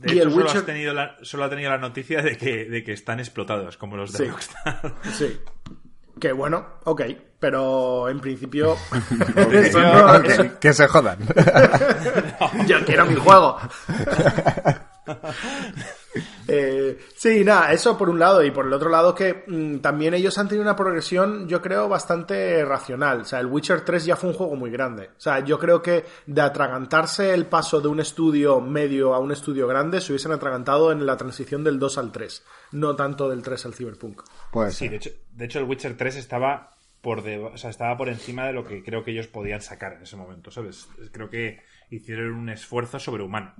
y 0.04 0.20
el 0.20 0.32
solo, 0.32 0.46
Witcher... 0.46 0.62
tenido 0.64 0.94
la, 0.94 1.18
solo 1.22 1.46
ha 1.46 1.50
tenido 1.50 1.70
la 1.70 1.78
noticia 1.78 2.22
de 2.22 2.38
que, 2.38 2.66
de 2.66 2.84
que 2.84 2.94
están 2.94 3.20
explotados, 3.20 3.78
como 3.78 3.98
los 3.98 4.14
de 4.14 4.30
Rockstar. 4.30 4.96
Sí. 5.14 5.40
Que 6.20 6.34
bueno, 6.34 6.66
ok, 6.84 7.02
pero 7.40 8.08
en 8.10 8.20
principio. 8.20 8.76
que, 10.60 10.74
se 10.74 10.88
jodan. 10.88 11.20
Yo 12.68 12.86
quiero 12.86 13.06
mi 13.06 13.16
juego. 13.16 13.58
Eh, 16.48 16.98
Sí, 17.16 17.44
nada, 17.44 17.72
eso 17.72 17.98
por 17.98 18.10
un 18.10 18.20
lado. 18.20 18.44
Y 18.44 18.52
por 18.52 18.66
el 18.66 18.74
otro 18.74 18.90
lado 18.90 19.14
que 19.14 19.44
mm, 19.48 19.78
también 19.78 20.14
ellos 20.14 20.38
han 20.38 20.48
tenido 20.48 20.64
una 20.64 20.76
progresión, 20.76 21.48
yo 21.48 21.62
creo, 21.62 21.88
bastante 21.88 22.64
racional. 22.66 23.22
O 23.22 23.26
sea, 23.26 23.40
el 23.40 23.48
Witcher 23.48 23.82
3 23.82 24.06
ya 24.06 24.16
fue 24.16 24.30
un 24.30 24.36
juego 24.36 24.56
muy 24.56 24.72
grande. 24.72 25.10
O 25.18 25.20
sea, 25.20 25.40
yo 25.40 25.60
creo 25.60 25.82
que 25.82 26.06
de 26.26 26.42
atragantarse 26.42 27.34
el 27.34 27.46
paso 27.46 27.82
de 27.82 27.88
un 27.88 28.00
estudio 28.00 28.60
medio 28.60 29.14
a 29.14 29.20
un 29.20 29.32
estudio 29.32 29.68
grande, 29.68 30.02
se 30.02 30.12
hubiesen 30.12 30.32
atragantado 30.32 30.92
en 30.92 31.06
la 31.06 31.18
transición 31.18 31.64
del 31.64 31.80
2 31.80 31.98
al 31.98 32.12
3. 32.12 32.44
No 32.72 32.96
tanto 32.96 33.30
del 33.30 33.42
3 33.42 33.66
al 33.66 33.74
Cyberpunk. 33.74 34.24
Pues 34.52 34.76
sí, 34.76 34.88
de 34.90 34.98
hecho, 34.98 35.10
de 35.34 35.46
hecho 35.46 35.60
el 35.60 35.66
Witcher 35.66 35.96
3 35.96 36.16
estaba 36.16 36.76
por 37.02 37.20
o 37.20 37.58
sea, 37.58 37.72
estaba 37.72 37.98
por 37.98 38.10
encima 38.10 38.46
de 38.46 38.54
lo 38.54 38.64
que 38.64 38.84
creo 38.84 39.04
que 39.04 39.12
ellos 39.12 39.28
podían 39.28 39.62
sacar 39.62 39.94
en 39.94 40.04
ese 40.04 40.16
momento, 40.16 40.52
¿sabes? 40.52 40.88
Creo 41.12 41.30
que 41.30 41.60
hicieron 41.90 42.34
un 42.34 42.50
esfuerzo 42.50 43.00
sobrehumano 43.00 43.54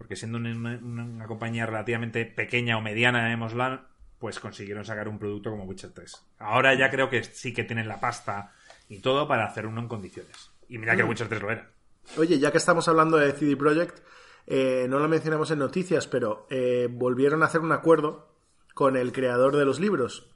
porque 0.00 0.16
siendo 0.16 0.38
una, 0.38 1.26
compañía 1.26 1.66
relativamente 1.66 2.24
pequeña 2.24 2.78
o 2.78 2.80
mediana, 2.80 3.20
llamémosla, 3.20 3.88
pues 4.18 4.40
consiguieron 4.40 4.82
sacar 4.82 5.08
un 5.08 5.18
producto 5.18 5.50
como 5.50 5.64
Witcher 5.64 5.90
3. 5.92 6.26
Ahora 6.38 6.72
ya 6.72 6.88
creo 6.88 7.10
que 7.10 7.22
sí 7.22 7.52
que 7.52 7.64
tienen 7.64 7.86
la 7.86 8.00
pasta 8.00 8.54
y 8.88 9.00
todo 9.00 9.28
para 9.28 9.44
hacer 9.44 9.66
uno 9.66 9.82
en 9.82 9.88
condiciones. 9.88 10.52
Y 10.70 10.78
mira 10.78 10.96
que 10.96 11.04
mm. 11.04 11.08
Witcher 11.10 11.28
3 11.28 11.42
lo 11.42 11.50
era. 11.50 11.70
Oye, 12.16 12.38
ya 12.38 12.50
que 12.50 12.56
estamos 12.56 12.88
hablando 12.88 13.18
de 13.18 13.30
CD 13.32 13.58
Projekt, 13.58 14.02
eh, 14.46 14.86
no 14.88 15.00
lo 15.00 15.06
mencionamos 15.06 15.50
en 15.50 15.58
noticias, 15.58 16.06
pero 16.06 16.46
eh, 16.48 16.88
volvieron 16.90 17.42
a 17.42 17.46
hacer 17.46 17.60
un 17.60 17.72
acuerdo 17.72 18.34
con 18.72 18.96
el 18.96 19.12
creador 19.12 19.54
de 19.54 19.66
los 19.66 19.80
libros 19.80 20.30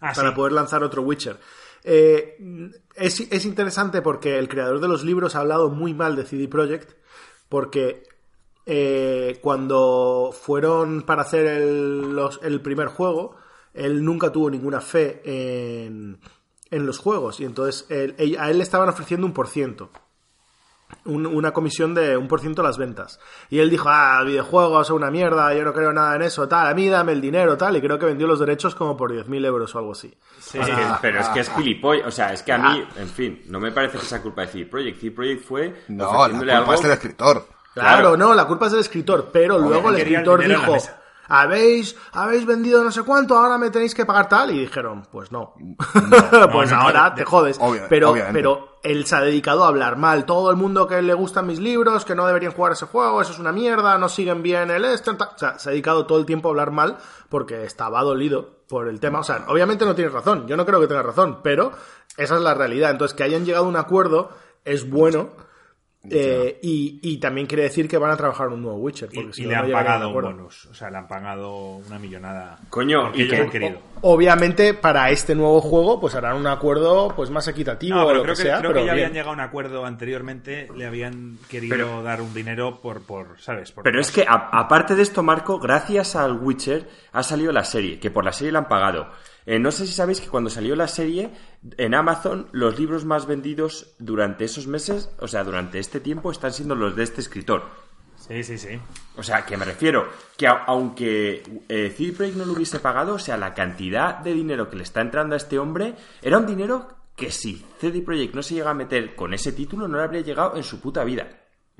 ah, 0.00 0.12
para 0.12 0.34
poder 0.34 0.54
lanzar 0.54 0.82
otro 0.82 1.02
Witcher. 1.02 1.38
Eh, 1.84 2.36
es, 2.96 3.20
es, 3.20 3.44
interesante 3.44 4.02
porque 4.02 4.40
el 4.40 4.48
creador 4.48 4.80
de 4.80 4.88
los 4.88 5.04
libros 5.04 5.36
ha 5.36 5.40
hablado 5.40 5.70
muy 5.70 5.94
mal 5.94 6.16
de 6.16 6.24
CD 6.24 6.48
Projekt 6.48 6.96
porque 7.48 8.02
eh, 8.64 9.38
cuando 9.42 10.30
fueron 10.32 11.02
para 11.02 11.22
hacer 11.22 11.46
el, 11.46 12.60
primer 12.62 12.88
juego, 12.88 13.36
él 13.74 14.04
nunca 14.04 14.30
tuvo 14.30 14.50
ninguna 14.50 14.80
fe 14.80 15.20
en, 15.24 16.18
los 16.70 16.98
juegos 16.98 17.40
y 17.40 17.44
entonces 17.44 17.86
a 17.90 18.50
él 18.50 18.58
le 18.58 18.62
estaban 18.62 18.88
ofreciendo 18.88 19.26
un 19.26 19.32
por 19.32 19.48
ciento. 19.48 19.90
una 21.04 21.52
comisión 21.52 21.94
de 21.94 22.16
un 22.16 22.28
por 22.28 22.40
ciento 22.40 22.62
las 22.62 22.78
ventas. 22.78 23.18
Y 23.50 23.58
él 23.58 23.68
dijo, 23.68 23.88
ah, 23.88 24.22
videojuegos 24.24 24.86
son 24.86 24.98
una 24.98 25.10
mierda, 25.10 25.52
yo 25.54 25.64
no 25.64 25.72
creo 25.72 25.92
nada 25.92 26.14
en 26.14 26.22
eso, 26.22 26.46
tal, 26.46 26.68
a 26.68 26.74
mí 26.74 26.88
dame 26.88 27.12
el 27.12 27.20
dinero, 27.20 27.56
tal, 27.56 27.76
y 27.76 27.80
creo 27.80 27.98
que 27.98 28.06
vendió 28.06 28.28
los 28.28 28.38
derechos 28.38 28.74
como 28.76 28.96
por 28.96 29.12
10.000 29.12 29.44
euros 29.44 29.74
o 29.74 29.78
algo 29.78 29.92
así. 29.92 30.16
pero 31.02 31.20
es 31.20 31.28
que 31.30 31.40
es 31.40 31.50
gilipollas, 31.50 32.06
o 32.06 32.10
sea, 32.12 32.32
es 32.32 32.42
que 32.42 32.52
a 32.52 32.58
mí, 32.58 32.84
en 32.96 33.08
fin, 33.08 33.42
no 33.48 33.58
me 33.58 33.72
parece 33.72 33.98
que 33.98 34.04
sea 34.04 34.22
culpa 34.22 34.42
de 34.42 34.48
CD 34.48 34.66
Projekt. 34.66 35.00
CD 35.00 35.10
Projekt 35.10 35.44
fue... 35.44 35.82
No, 35.88 36.28
la 36.28 36.58
culpa 36.58 36.74
es 36.74 36.82
del 36.82 36.92
escritor. 36.92 37.51
Claro, 37.74 38.16
no, 38.16 38.34
la 38.34 38.46
culpa 38.46 38.66
es 38.66 38.72
del 38.72 38.80
escritor, 38.82 39.30
pero 39.32 39.58
luego 39.58 39.90
el 39.90 39.96
escritor 39.96 40.46
dijo, 40.46 40.76
habéis, 41.28 41.96
habéis 42.12 42.44
vendido 42.44 42.84
no 42.84 42.90
sé 42.90 43.02
cuánto, 43.04 43.36
ahora 43.36 43.56
me 43.56 43.70
tenéis 43.70 43.94
que 43.94 44.04
pagar 44.04 44.28
tal, 44.28 44.50
y 44.50 44.58
dijeron, 44.60 45.02
pues 45.10 45.32
no, 45.32 45.54
pues 46.52 46.72
ahora 46.72 47.14
te 47.14 47.24
jodes. 47.24 47.58
pero, 47.88 48.14
pero 48.32 48.78
él 48.82 49.06
se 49.06 49.16
ha 49.16 49.20
dedicado 49.20 49.64
a 49.64 49.68
hablar 49.68 49.96
mal. 49.96 50.26
Todo 50.26 50.50
el 50.50 50.56
mundo 50.56 50.86
que 50.86 51.00
le 51.00 51.14
gustan 51.14 51.46
mis 51.46 51.60
libros, 51.60 52.04
que 52.04 52.14
no 52.14 52.26
deberían 52.26 52.52
jugar 52.52 52.72
ese 52.72 52.86
juego, 52.86 53.22
eso 53.22 53.32
es 53.32 53.38
una 53.38 53.52
mierda, 53.52 53.96
no 53.96 54.08
siguen 54.08 54.42
bien 54.42 54.70
el 54.70 54.84
este. 54.84 55.10
O 55.10 55.16
sea, 55.36 55.58
se 55.58 55.68
ha 55.68 55.72
dedicado 55.72 56.04
todo 56.06 56.18
el 56.18 56.26
tiempo 56.26 56.48
a 56.48 56.50
hablar 56.50 56.70
mal 56.70 56.98
porque 57.28 57.64
estaba 57.64 58.02
dolido 58.02 58.64
por 58.68 58.88
el 58.88 59.00
tema. 59.00 59.20
O 59.20 59.24
sea, 59.24 59.44
obviamente 59.48 59.84
no 59.84 59.94
tienes 59.94 60.12
razón, 60.12 60.46
yo 60.46 60.56
no 60.56 60.66
creo 60.66 60.80
que 60.80 60.88
tenga 60.88 61.02
razón, 61.02 61.40
pero 61.42 61.72
esa 62.16 62.36
es 62.36 62.42
la 62.42 62.54
realidad. 62.54 62.90
Entonces, 62.90 63.16
que 63.16 63.22
hayan 63.22 63.44
llegado 63.44 63.64
a 63.64 63.68
un 63.68 63.76
acuerdo 63.76 64.30
es 64.64 64.90
bueno 64.90 65.30
eh, 66.10 66.58
y, 66.62 67.16
también 67.18 67.46
quiere 67.46 67.64
decir 67.64 67.88
que 67.88 67.96
van 67.96 68.10
a 68.10 68.16
trabajar 68.16 68.48
un 68.48 68.62
nuevo 68.62 68.78
Witcher. 68.78 69.08
y, 69.12 69.44
le 69.44 69.54
han 69.54 69.70
pagado 69.70 70.08
un 70.08 70.14
bonus. 70.14 70.66
O 70.66 70.74
sea, 70.74 70.90
le 70.90 70.98
han 70.98 71.06
pagado 71.06 71.76
una 71.76 71.98
millonada. 71.98 72.58
Coño, 72.70 73.12
y 73.14 73.28
que, 73.28 73.48
querido. 73.48 73.78
Obviamente, 74.04 74.74
para 74.74 75.10
este 75.10 75.36
nuevo 75.36 75.60
juego, 75.60 76.00
pues 76.00 76.16
harán 76.16 76.36
un 76.36 76.48
acuerdo 76.48 77.12
pues 77.14 77.30
más 77.30 77.46
equitativo 77.46 78.00
o 78.00 78.12
lo 78.12 78.24
que, 78.24 78.34
sea. 78.34 78.58
Creo 78.58 78.74
que 78.74 78.84
ya 78.84 78.92
habían 78.92 79.12
llegado 79.12 79.30
a 79.30 79.34
un 79.34 79.40
acuerdo 79.40 79.86
anteriormente, 79.86 80.68
le 80.76 80.86
habían 80.86 81.38
querido 81.48 82.02
dar 82.02 82.20
un 82.20 82.34
dinero 82.34 82.80
por, 82.80 83.02
por 83.02 83.40
¿sabes? 83.40 83.72
pero 83.82 84.00
es 84.00 84.10
que, 84.10 84.24
aparte 84.28 84.96
de 84.96 85.02
esto, 85.02 85.22
Marco, 85.22 85.60
gracias 85.60 86.16
al 86.16 86.40
Witcher 86.40 86.88
ha 87.12 87.22
salido 87.22 87.52
la 87.52 87.62
serie, 87.62 88.00
que 88.00 88.10
por 88.10 88.24
la 88.24 88.32
serie 88.32 88.50
le 88.50 88.58
han 88.58 88.68
pagado. 88.68 89.08
Eh, 89.46 89.60
no 89.60 89.70
sé 89.70 89.86
si 89.86 89.92
sabéis 89.92 90.20
que 90.20 90.28
cuando 90.28 90.50
salió 90.50 90.74
la 90.74 90.88
serie, 90.88 91.30
en 91.76 91.94
Amazon 91.94 92.48
los 92.50 92.78
libros 92.78 93.04
más 93.04 93.26
vendidos 93.26 93.94
durante 94.00 94.44
esos 94.44 94.66
meses, 94.66 95.10
o 95.20 95.28
sea, 95.28 95.44
durante 95.44 95.78
este 95.78 96.00
tiempo, 96.00 96.32
están 96.32 96.52
siendo 96.52 96.74
los 96.74 96.96
de 96.96 97.04
este 97.04 97.20
escritor. 97.20 97.64
Sí, 98.26 98.42
sí, 98.44 98.58
sí. 98.58 98.80
O 99.16 99.22
sea, 99.22 99.44
que 99.44 99.56
me 99.56 99.64
refiero 99.64 100.08
que 100.36 100.46
aunque 100.46 101.42
eh, 101.68 102.12
Break 102.16 102.34
no 102.34 102.44
lo 102.44 102.52
hubiese 102.52 102.78
pagado, 102.78 103.14
o 103.14 103.18
sea, 103.18 103.36
la 103.36 103.54
cantidad 103.54 104.18
de 104.18 104.32
dinero 104.32 104.70
que 104.70 104.76
le 104.76 104.84
está 104.84 105.00
entrando 105.00 105.34
a 105.34 105.38
este 105.38 105.58
hombre 105.58 105.94
era 106.22 106.38
un 106.38 106.46
dinero 106.46 106.88
que 107.16 107.30
si 107.30 107.64
CD 107.78 108.00
Projekt 108.00 108.34
no 108.34 108.42
se 108.42 108.54
llega 108.54 108.70
a 108.70 108.74
meter 108.74 109.14
con 109.14 109.34
ese 109.34 109.52
título, 109.52 109.88
no 109.88 109.98
le 109.98 110.04
habría 110.04 110.22
llegado 110.22 110.56
en 110.56 110.62
su 110.62 110.80
puta 110.80 111.04
vida. 111.04 111.28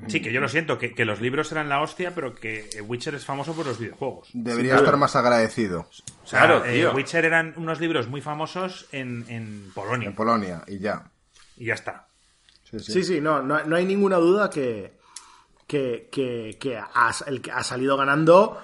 Sí, 0.09 0.21
que 0.21 0.33
yo 0.33 0.41
lo 0.41 0.49
siento, 0.49 0.79
que, 0.79 1.05
los 1.05 1.21
libros 1.21 1.53
eran 1.53 1.69
la 1.69 1.81
hostia, 1.81 2.13
pero 2.15 2.35
que 2.35 2.69
Witcher 2.85 3.15
es 3.15 3.25
famoso 3.25 3.55
por 3.55 3.67
los 3.67 3.79
videojuegos. 3.79 4.31
Debería 4.33 4.77
estar 4.77 4.97
más 4.97 5.15
agradecido. 5.15 5.87
claro, 6.29 6.65
eh, 6.65 6.89
Witcher 6.89 7.25
eran 7.25 7.55
unos 7.57 7.79
libros 7.79 8.09
muy 8.09 8.21
famosos 8.21 8.89
en, 8.91 9.71
Polonia. 9.75 10.09
En 10.09 10.15
Polonia, 10.15 10.65
y 10.67 10.79
ya. 10.79 11.05
Y 11.57 11.67
ya 11.67 11.75
está. 11.75 12.09
Sí, 12.65 13.05
sí, 13.05 13.21
no, 13.21 13.43
no, 13.43 13.77
hay 13.77 13.85
ninguna 13.85 14.17
duda 14.17 14.51
que, 14.51 14.99
que, 15.73 16.09
que, 16.61 16.79
el 17.27 17.43
ha 17.53 17.63
salido 17.63 17.97
ganando 17.97 18.59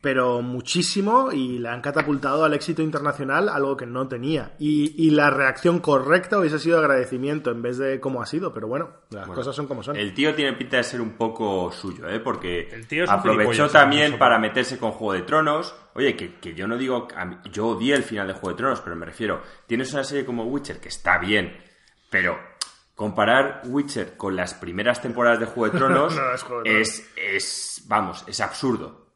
pero 0.00 0.40
muchísimo 0.40 1.32
y 1.32 1.58
le 1.58 1.68
han 1.68 1.80
catapultado 1.80 2.44
al 2.44 2.54
éxito 2.54 2.80
internacional 2.80 3.48
algo 3.48 3.76
que 3.76 3.86
no 3.86 4.06
tenía. 4.06 4.54
Y, 4.58 5.10
la 5.10 5.28
reacción 5.28 5.80
correcta 5.80 6.38
hubiese 6.38 6.60
sido 6.60 6.78
agradecimiento 6.78 7.50
en 7.50 7.62
vez 7.62 7.78
de 7.78 7.98
como 7.98 8.22
ha 8.22 8.26
sido, 8.26 8.54
pero 8.54 8.68
bueno, 8.68 8.90
las 9.10 9.26
cosas 9.26 9.56
son 9.56 9.66
como 9.66 9.82
son. 9.82 9.96
El 9.96 10.14
tío 10.14 10.32
tiene 10.34 10.52
pinta 10.52 10.76
de 10.76 10.84
ser 10.84 11.00
un 11.00 11.16
poco 11.16 11.72
suyo, 11.72 12.08
¿eh? 12.08 12.20
porque 12.20 12.68
aprovechó 13.08 13.68
también 13.68 14.16
para 14.16 14.38
meterse 14.38 14.78
con 14.78 14.92
Juego 14.92 15.14
de 15.14 15.22
Tronos. 15.22 15.74
Oye, 15.94 16.14
que, 16.14 16.54
yo 16.54 16.68
no 16.68 16.78
digo, 16.78 17.08
yo 17.50 17.66
odié 17.66 17.96
el 17.96 18.04
final 18.04 18.28
de 18.28 18.34
Juego 18.34 18.50
de 18.50 18.56
Tronos, 18.56 18.80
pero 18.80 18.94
me 18.94 19.06
refiero, 19.06 19.42
tienes 19.66 19.92
una 19.92 20.04
serie 20.04 20.24
como 20.24 20.44
Witcher 20.44 20.78
que 20.78 20.88
está 20.88 21.18
bien, 21.18 21.56
pero 22.08 22.38
comparar 23.00 23.62
Witcher 23.64 24.14
con 24.18 24.36
las 24.36 24.52
primeras 24.52 25.00
temporadas 25.00 25.40
de 25.40 25.46
Juego 25.46 25.72
de 25.72 25.78
Tronos, 25.78 26.14
es, 26.66 27.08
es, 27.16 27.82
vamos, 27.86 28.24
es 28.26 28.40
absurdo. 28.40 29.06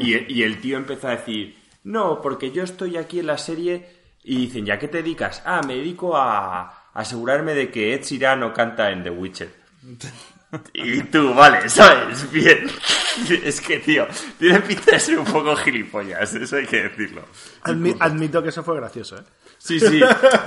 Y, 0.00 0.42
el 0.42 0.62
tío 0.62 0.78
empezó 0.78 1.08
a 1.08 1.10
decir, 1.10 1.58
no, 1.84 2.22
porque 2.22 2.52
yo 2.52 2.62
estoy 2.62 2.96
aquí 2.96 3.20
en 3.20 3.26
la 3.26 3.36
serie 3.36 3.86
y 4.24 4.38
dicen, 4.38 4.64
¿ya 4.64 4.78
qué 4.78 4.88
te 4.88 5.02
dedicas? 5.02 5.42
Ah, 5.44 5.60
me 5.66 5.74
dedico 5.74 6.16
a 6.16 6.90
asegurarme 6.94 7.52
de 7.52 7.70
que 7.70 7.92
Ed 7.92 8.02
Sheeran 8.02 8.40
no 8.40 8.54
canta 8.54 8.90
en 8.90 9.02
The 9.02 9.10
Witcher. 9.10 9.54
Y 10.72 11.02
tú, 11.02 11.34
vale, 11.34 11.68
¿sabes? 11.68 12.30
Bien. 12.30 12.66
Es 13.42 13.60
que, 13.60 13.78
tío, 13.78 14.06
tiene 14.38 14.60
pinta 14.60 14.92
de 14.92 15.00
ser 15.00 15.18
un 15.18 15.24
poco 15.24 15.54
gilipollas, 15.56 16.34
eso 16.34 16.56
hay 16.56 16.66
que 16.66 16.84
decirlo. 16.84 17.24
admito 17.62 18.42
que 18.42 18.50
eso 18.50 18.62
fue 18.62 18.76
gracioso, 18.76 19.16
¿eh? 19.16 19.24
Sí, 19.66 19.80
sí, 19.80 20.00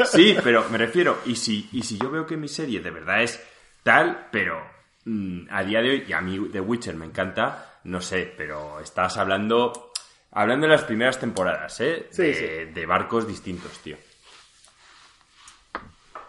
sí, 0.05 0.37
pero 0.41 0.69
me 0.69 0.77
refiero, 0.77 1.19
y 1.25 1.35
si, 1.35 1.67
y 1.73 1.83
si 1.83 1.97
yo 1.97 2.09
veo 2.09 2.25
que 2.25 2.37
mi 2.37 2.47
serie 2.47 2.79
de 2.79 2.89
verdad 2.89 3.21
es 3.21 3.39
tal, 3.83 4.29
pero 4.31 4.61
mm, 5.03 5.47
a 5.51 5.63
día 5.63 5.81
de 5.81 5.89
hoy, 5.89 6.05
y 6.07 6.13
a 6.13 6.21
mí 6.21 6.49
The 6.51 6.61
Witcher 6.61 6.95
me 6.95 7.05
encanta, 7.05 7.79
no 7.83 7.99
sé, 7.99 8.33
pero 8.37 8.79
estás 8.79 9.17
hablando 9.17 9.91
hablando 10.31 10.67
de 10.67 10.73
las 10.73 10.83
primeras 10.83 11.19
temporadas, 11.19 11.79
¿eh? 11.81 12.07
Sí, 12.11 12.23
de, 12.23 12.85
barcos 12.85 13.27
distintos, 13.27 13.79
tío. 13.79 13.97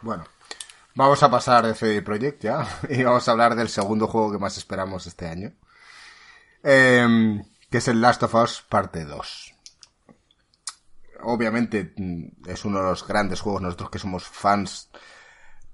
Bueno, 0.00 0.24
vamos 0.94 1.22
a 1.22 1.30
pasar 1.30 1.66
de 1.66 1.74
CD 1.74 2.02
Projekt 2.02 2.42
ya 2.42 2.66
y 2.88 3.02
vamos 3.02 3.28
a 3.28 3.32
hablar 3.32 3.54
del 3.54 3.68
segundo 3.68 4.06
juego 4.06 4.32
que 4.32 4.38
más 4.38 4.56
esperamos 4.56 5.06
este 5.06 5.28
año, 5.28 5.52
em, 6.62 7.44
que 7.70 7.78
es 7.78 7.88
el 7.88 8.00
Last 8.00 8.22
of 8.22 8.34
Us 8.34 8.64
Parte 8.68 9.04
2. 9.04 9.49
Obviamente 11.22 11.92
mm, 11.96 12.48
es 12.48 12.64
uno 12.64 12.78
de 12.78 12.84
los 12.84 13.06
grandes 13.06 13.40
juegos, 13.40 13.62
nosotros 13.62 13.90
que 13.90 13.98
somos 13.98 14.24
fans 14.24 14.90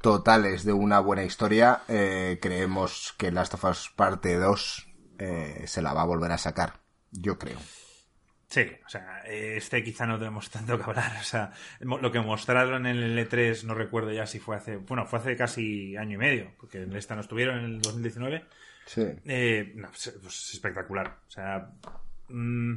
totales 0.00 0.64
de 0.64 0.72
una 0.72 1.00
buena 1.00 1.24
historia, 1.24 1.82
eh, 1.88 2.38
creemos 2.40 3.14
que 3.18 3.32
Last 3.32 3.54
of 3.54 3.64
Us 3.64 3.92
Parte 3.94 4.36
2 4.36 4.88
eh, 5.18 5.64
se 5.66 5.82
la 5.82 5.92
va 5.92 6.02
a 6.02 6.06
volver 6.06 6.32
a 6.32 6.38
sacar, 6.38 6.80
yo 7.10 7.38
creo. 7.38 7.58
Sí, 8.48 8.64
o 8.86 8.88
sea, 8.88 9.22
este 9.26 9.82
quizá 9.82 10.06
no 10.06 10.18
tenemos 10.18 10.48
tanto 10.50 10.78
que 10.78 10.84
hablar. 10.84 11.16
O 11.20 11.24
sea, 11.24 11.52
lo 11.80 12.12
que 12.12 12.20
mostraron 12.20 12.86
en 12.86 12.96
el 12.96 13.18
E3, 13.18 13.64
no 13.64 13.74
recuerdo 13.74 14.12
ya 14.12 14.26
si 14.26 14.38
fue 14.38 14.56
hace. 14.56 14.76
Bueno, 14.76 15.04
fue 15.06 15.18
hace 15.18 15.36
casi 15.36 15.96
año 15.96 16.14
y 16.14 16.18
medio, 16.18 16.52
porque 16.58 16.82
en 16.82 16.94
esta 16.94 17.16
no 17.16 17.22
estuvieron 17.22 17.58
en 17.58 17.64
el 17.64 17.82
2019. 17.82 18.44
Sí. 18.86 19.02
Eh, 19.24 19.74
pues 20.22 20.54
espectacular. 20.54 21.18
O 21.26 21.30
sea, 21.30 21.70
mm, 22.28 22.76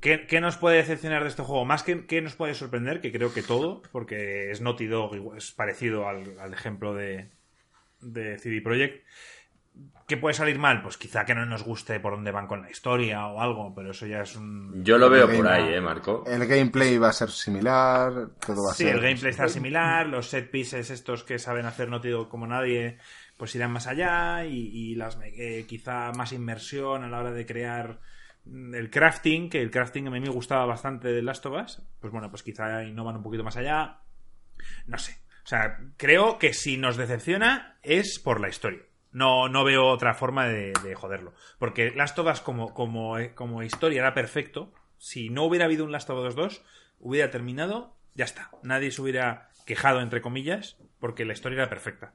¿qué, 0.00 0.40
nos 0.40 0.56
puede 0.56 0.76
decepcionar 0.78 1.22
de 1.22 1.28
este 1.28 1.42
juego? 1.42 1.64
Más 1.64 1.82
que 1.82 2.06
qué 2.06 2.20
nos 2.20 2.34
puede 2.34 2.54
sorprender, 2.54 3.00
que 3.00 3.12
creo 3.12 3.32
que 3.32 3.42
todo, 3.42 3.82
porque 3.92 4.50
es 4.50 4.60
Naughty 4.60 4.86
Dog, 4.86 5.36
es 5.36 5.52
parecido 5.52 6.08
al, 6.08 6.52
ejemplo 6.52 6.94
de, 6.94 7.30
de 8.00 8.38
CD 8.38 8.60
Projekt. 8.60 9.04
¿Qué 10.06 10.18
puede 10.18 10.34
salir 10.34 10.58
mal? 10.58 10.82
Pues 10.82 10.98
quizá 10.98 11.24
que 11.24 11.34
no 11.34 11.46
nos 11.46 11.62
guste 11.62 11.98
por 11.98 12.12
dónde 12.12 12.32
van 12.32 12.46
con 12.46 12.60
la 12.60 12.70
historia 12.70 13.26
o 13.28 13.40
algo, 13.40 13.72
pero 13.74 13.92
eso 13.92 14.06
ya 14.06 14.20
es 14.20 14.36
un... 14.36 14.84
Yo 14.84 14.98
lo 14.98 15.08
veo 15.08 15.26
por 15.26 15.48
ahí, 15.48 15.72
¿eh, 15.72 15.80
Marco? 15.80 16.24
El 16.26 16.46
gameplay 16.46 16.98
va 16.98 17.08
a 17.08 17.12
ser 17.12 17.30
similar, 17.30 18.12
todo 18.44 18.64
va 18.64 18.72
a 18.72 18.74
sí, 18.74 18.84
ser... 18.84 18.96
el 18.96 19.00
gameplay 19.00 19.30
está 19.30 19.48
similar, 19.48 20.06
los 20.06 20.28
set 20.28 20.50
pieces 20.50 20.90
estos 20.90 21.24
que 21.24 21.38
saben 21.38 21.64
hacer 21.64 21.88
no 21.88 22.00
digo 22.00 22.28
como 22.28 22.46
nadie, 22.46 22.98
pues 23.38 23.54
irán 23.54 23.72
más 23.72 23.86
allá 23.86 24.44
y, 24.44 24.94
las 24.96 25.18
eh, 25.22 25.64
quizá 25.66 26.12
más 26.12 26.32
inmersión 26.32 27.04
a 27.04 27.08
la 27.08 27.20
hora 27.20 27.32
de 27.32 27.46
crear 27.46 28.00
el 28.46 28.90
crafting, 28.90 29.48
que 29.48 29.60
el 29.60 29.70
crafting 29.70 30.06
a 30.08 30.10
mí 30.10 30.20
me 30.20 30.28
gustaba 30.28 30.66
bastante 30.66 31.08
de 31.08 31.22
Last 31.22 31.46
of 31.46 31.62
Us, 31.62 31.82
pues 32.00 32.12
bueno, 32.12 32.30
pues 32.30 32.42
quizá 32.42 32.84
innovan 32.84 33.16
un 33.16 33.22
poquito 33.22 33.44
más 33.44 33.56
allá, 33.56 34.00
no 34.86 34.98
sé. 34.98 35.18
O 35.44 35.46
sea, 35.46 35.78
creo 35.96 36.38
que 36.38 36.54
si 36.54 36.76
nos 36.76 36.96
decepciona 36.96 37.78
es 37.82 38.18
por 38.18 38.40
la 38.40 38.48
historia. 38.48 38.82
No, 39.10 39.48
no 39.48 39.64
veo 39.64 39.86
otra 39.86 40.14
forma 40.14 40.46
de, 40.48 40.94
joderlo. 40.94 41.34
Porque 41.58 41.90
Last 41.90 42.18
of 42.18 42.32
Us 42.32 42.40
como, 42.40 42.72
como, 42.72 43.18
eh, 43.18 43.34
como 43.34 43.62
historia 43.62 44.00
era 44.00 44.14
perfecto. 44.14 44.72
Si 44.98 45.28
no 45.28 45.44
hubiera 45.44 45.66
habido 45.66 45.84
un 45.84 45.92
Last 45.92 46.08
of 46.10 46.26
Us 46.26 46.34
2, 46.34 46.62
hubiera 47.00 47.30
terminado, 47.30 47.96
ya 48.14 48.24
está. 48.24 48.50
Nadie 48.62 48.90
se 48.90 49.02
hubiera 49.02 49.50
quejado, 49.66 50.00
entre 50.00 50.22
comillas, 50.22 50.78
porque 51.02 51.24
la 51.24 51.32
historia 51.32 51.56
era 51.56 51.68
perfecta. 51.68 52.12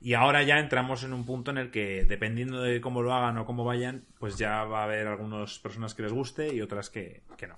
Y 0.00 0.14
ahora 0.14 0.42
ya 0.42 0.58
entramos 0.58 1.04
en 1.04 1.12
un 1.12 1.26
punto 1.26 1.50
en 1.50 1.58
el 1.58 1.70
que, 1.70 2.06
dependiendo 2.08 2.62
de 2.62 2.80
cómo 2.80 3.02
lo 3.02 3.12
hagan 3.12 3.36
o 3.36 3.44
cómo 3.44 3.66
vayan, 3.66 4.06
pues 4.18 4.38
ya 4.38 4.64
va 4.64 4.80
a 4.80 4.84
haber 4.84 5.08
algunas 5.08 5.58
personas 5.58 5.92
que 5.92 6.04
les 6.04 6.12
guste 6.12 6.54
y 6.54 6.62
otras 6.62 6.88
que, 6.88 7.22
no. 7.46 7.54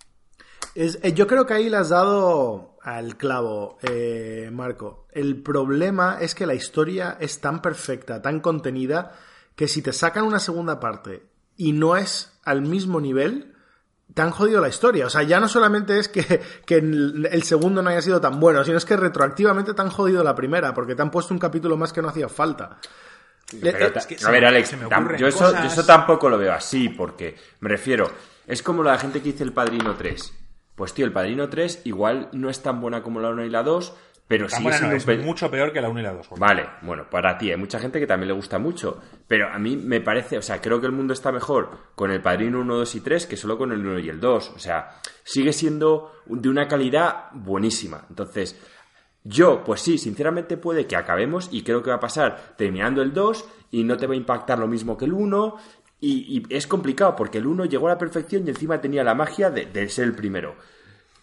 Eh, 0.74 1.12
yo 1.14 1.28
creo 1.28 1.46
que 1.46 1.54
ahí 1.54 1.70
le 1.70 1.76
has 1.76 1.90
dado 1.90 2.78
al 2.82 3.16
clavo, 3.16 3.78
eh, 3.82 4.50
Marco. 4.52 5.06
El 5.12 5.40
problema 5.40 6.18
es 6.20 6.34
que 6.34 6.46
la 6.46 6.54
historia 6.54 7.16
es 7.20 7.40
tan 7.40 7.62
perfecta, 7.62 8.20
tan 8.20 8.40
contenida, 8.40 9.12
que 9.54 9.68
si 9.68 9.82
te 9.82 9.92
sacan 9.92 10.24
una 10.24 10.40
segunda 10.40 10.80
parte 10.80 11.22
y 11.56 11.70
no 11.70 11.96
es 11.96 12.40
al 12.42 12.62
mismo 12.62 13.00
nivel, 13.00 13.51
te 14.14 14.22
han 14.22 14.30
jodido 14.30 14.60
la 14.60 14.68
historia. 14.68 15.06
O 15.06 15.10
sea, 15.10 15.22
ya 15.22 15.40
no 15.40 15.48
solamente 15.48 15.98
es 15.98 16.08
que, 16.08 16.42
el 16.68 17.42
segundo 17.42 17.82
no 17.82 17.90
haya 17.90 18.02
sido 18.02 18.20
tan 18.20 18.40
bueno, 18.40 18.64
sino 18.64 18.78
es 18.78 18.84
que 18.84 18.96
retroactivamente 18.96 19.74
te 19.74 19.82
han 19.82 19.90
jodido 19.90 20.22
la 20.22 20.34
primera, 20.34 20.74
porque 20.74 20.94
te 20.94 21.02
han 21.02 21.10
puesto 21.10 21.34
un 21.34 21.40
capítulo 21.40 21.76
más 21.76 21.92
que 21.92 22.02
no 22.02 22.08
hacía 22.08 22.28
falta. 22.28 22.78
Eh, 23.52 23.92
a 24.24 24.30
ver, 24.30 24.44
Alex, 24.46 24.76
yo 25.18 25.26
eso, 25.26 25.52
yo 25.52 25.64
eso 25.64 25.84
tampoco 25.84 26.30
lo 26.30 26.38
veo 26.38 26.52
así, 26.52 26.88
porque 26.88 27.36
me 27.60 27.68
refiero, 27.68 28.10
es 28.46 28.62
como 28.62 28.82
la 28.82 28.96
gente 28.96 29.20
que 29.20 29.32
dice 29.32 29.44
El 29.44 29.52
Padrino 29.52 29.94
3 29.94 30.42
pues 30.74 30.94
tío, 30.94 31.04
el 31.04 31.12
Padrino 31.12 31.48
3 31.48 31.82
igual 31.84 32.28
no 32.32 32.48
es 32.48 32.62
tan 32.62 32.80
buena 32.80 33.02
como 33.02 33.20
la 33.20 33.30
1 33.30 33.44
y 33.44 33.50
la 33.50 33.62
2, 33.62 33.94
pero 34.32 34.48
sí 34.48 34.66
es 34.66 35.06
mucho 35.22 35.50
peor 35.50 35.74
que 35.74 35.80
la 35.82 35.90
1 35.90 36.00
y 36.00 36.02
la 36.02 36.14
2. 36.14 36.30
Vale, 36.38 36.66
bueno, 36.80 37.04
para 37.10 37.36
ti 37.36 37.50
hay 37.50 37.58
mucha 37.58 37.78
gente 37.78 38.00
que 38.00 38.06
también 38.06 38.28
le 38.28 38.34
gusta 38.34 38.58
mucho, 38.58 38.98
pero 39.28 39.50
a 39.52 39.58
mí 39.58 39.76
me 39.76 40.00
parece, 40.00 40.38
o 40.38 40.42
sea, 40.42 40.58
creo 40.58 40.80
que 40.80 40.86
el 40.86 40.92
mundo 40.92 41.12
está 41.12 41.30
mejor 41.30 41.68
con 41.94 42.10
el 42.10 42.22
Padrino 42.22 42.60
1, 42.60 42.76
2 42.76 42.94
y 42.94 43.00
3 43.02 43.26
que 43.26 43.36
solo 43.36 43.58
con 43.58 43.72
el 43.72 43.86
1 43.86 43.98
y 43.98 44.08
el 44.08 44.20
2, 44.20 44.52
o 44.56 44.58
sea, 44.58 44.96
sigue 45.22 45.52
siendo 45.52 46.12
de 46.24 46.48
una 46.48 46.66
calidad 46.66 47.26
buenísima. 47.32 48.06
Entonces, 48.08 48.58
yo, 49.22 49.62
pues 49.62 49.82
sí, 49.82 49.98
sinceramente 49.98 50.56
puede 50.56 50.86
que 50.86 50.96
acabemos 50.96 51.50
y 51.52 51.62
creo 51.62 51.82
que 51.82 51.90
va 51.90 51.96
a 51.96 52.00
pasar 52.00 52.54
terminando 52.56 53.02
el 53.02 53.12
2 53.12 53.44
y 53.70 53.84
no 53.84 53.98
te 53.98 54.06
va 54.06 54.14
a 54.14 54.16
impactar 54.16 54.58
lo 54.58 54.66
mismo 54.66 54.96
que 54.96 55.04
el 55.04 55.12
1 55.12 55.56
y, 56.00 56.42
es 56.48 56.66
complicado 56.66 57.14
porque 57.16 57.36
el 57.36 57.46
1 57.46 57.66
llegó 57.66 57.88
a 57.88 57.90
la 57.90 57.98
perfección 57.98 58.46
y 58.46 58.48
encima 58.48 58.80
tenía 58.80 59.04
la 59.04 59.14
magia 59.14 59.50
de, 59.50 59.90
ser 59.90 60.06
el 60.06 60.14
primero. 60.14 60.56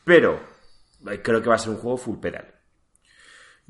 Pero 0.05 0.39
eh, 1.09 1.23
creo 1.23 1.41
que 1.41 1.49
va 1.49 1.55
a 1.55 1.57
ser 1.57 1.71
un 1.71 1.77
juego 1.77 1.97
full 1.97 2.19
pedal. 2.19 2.58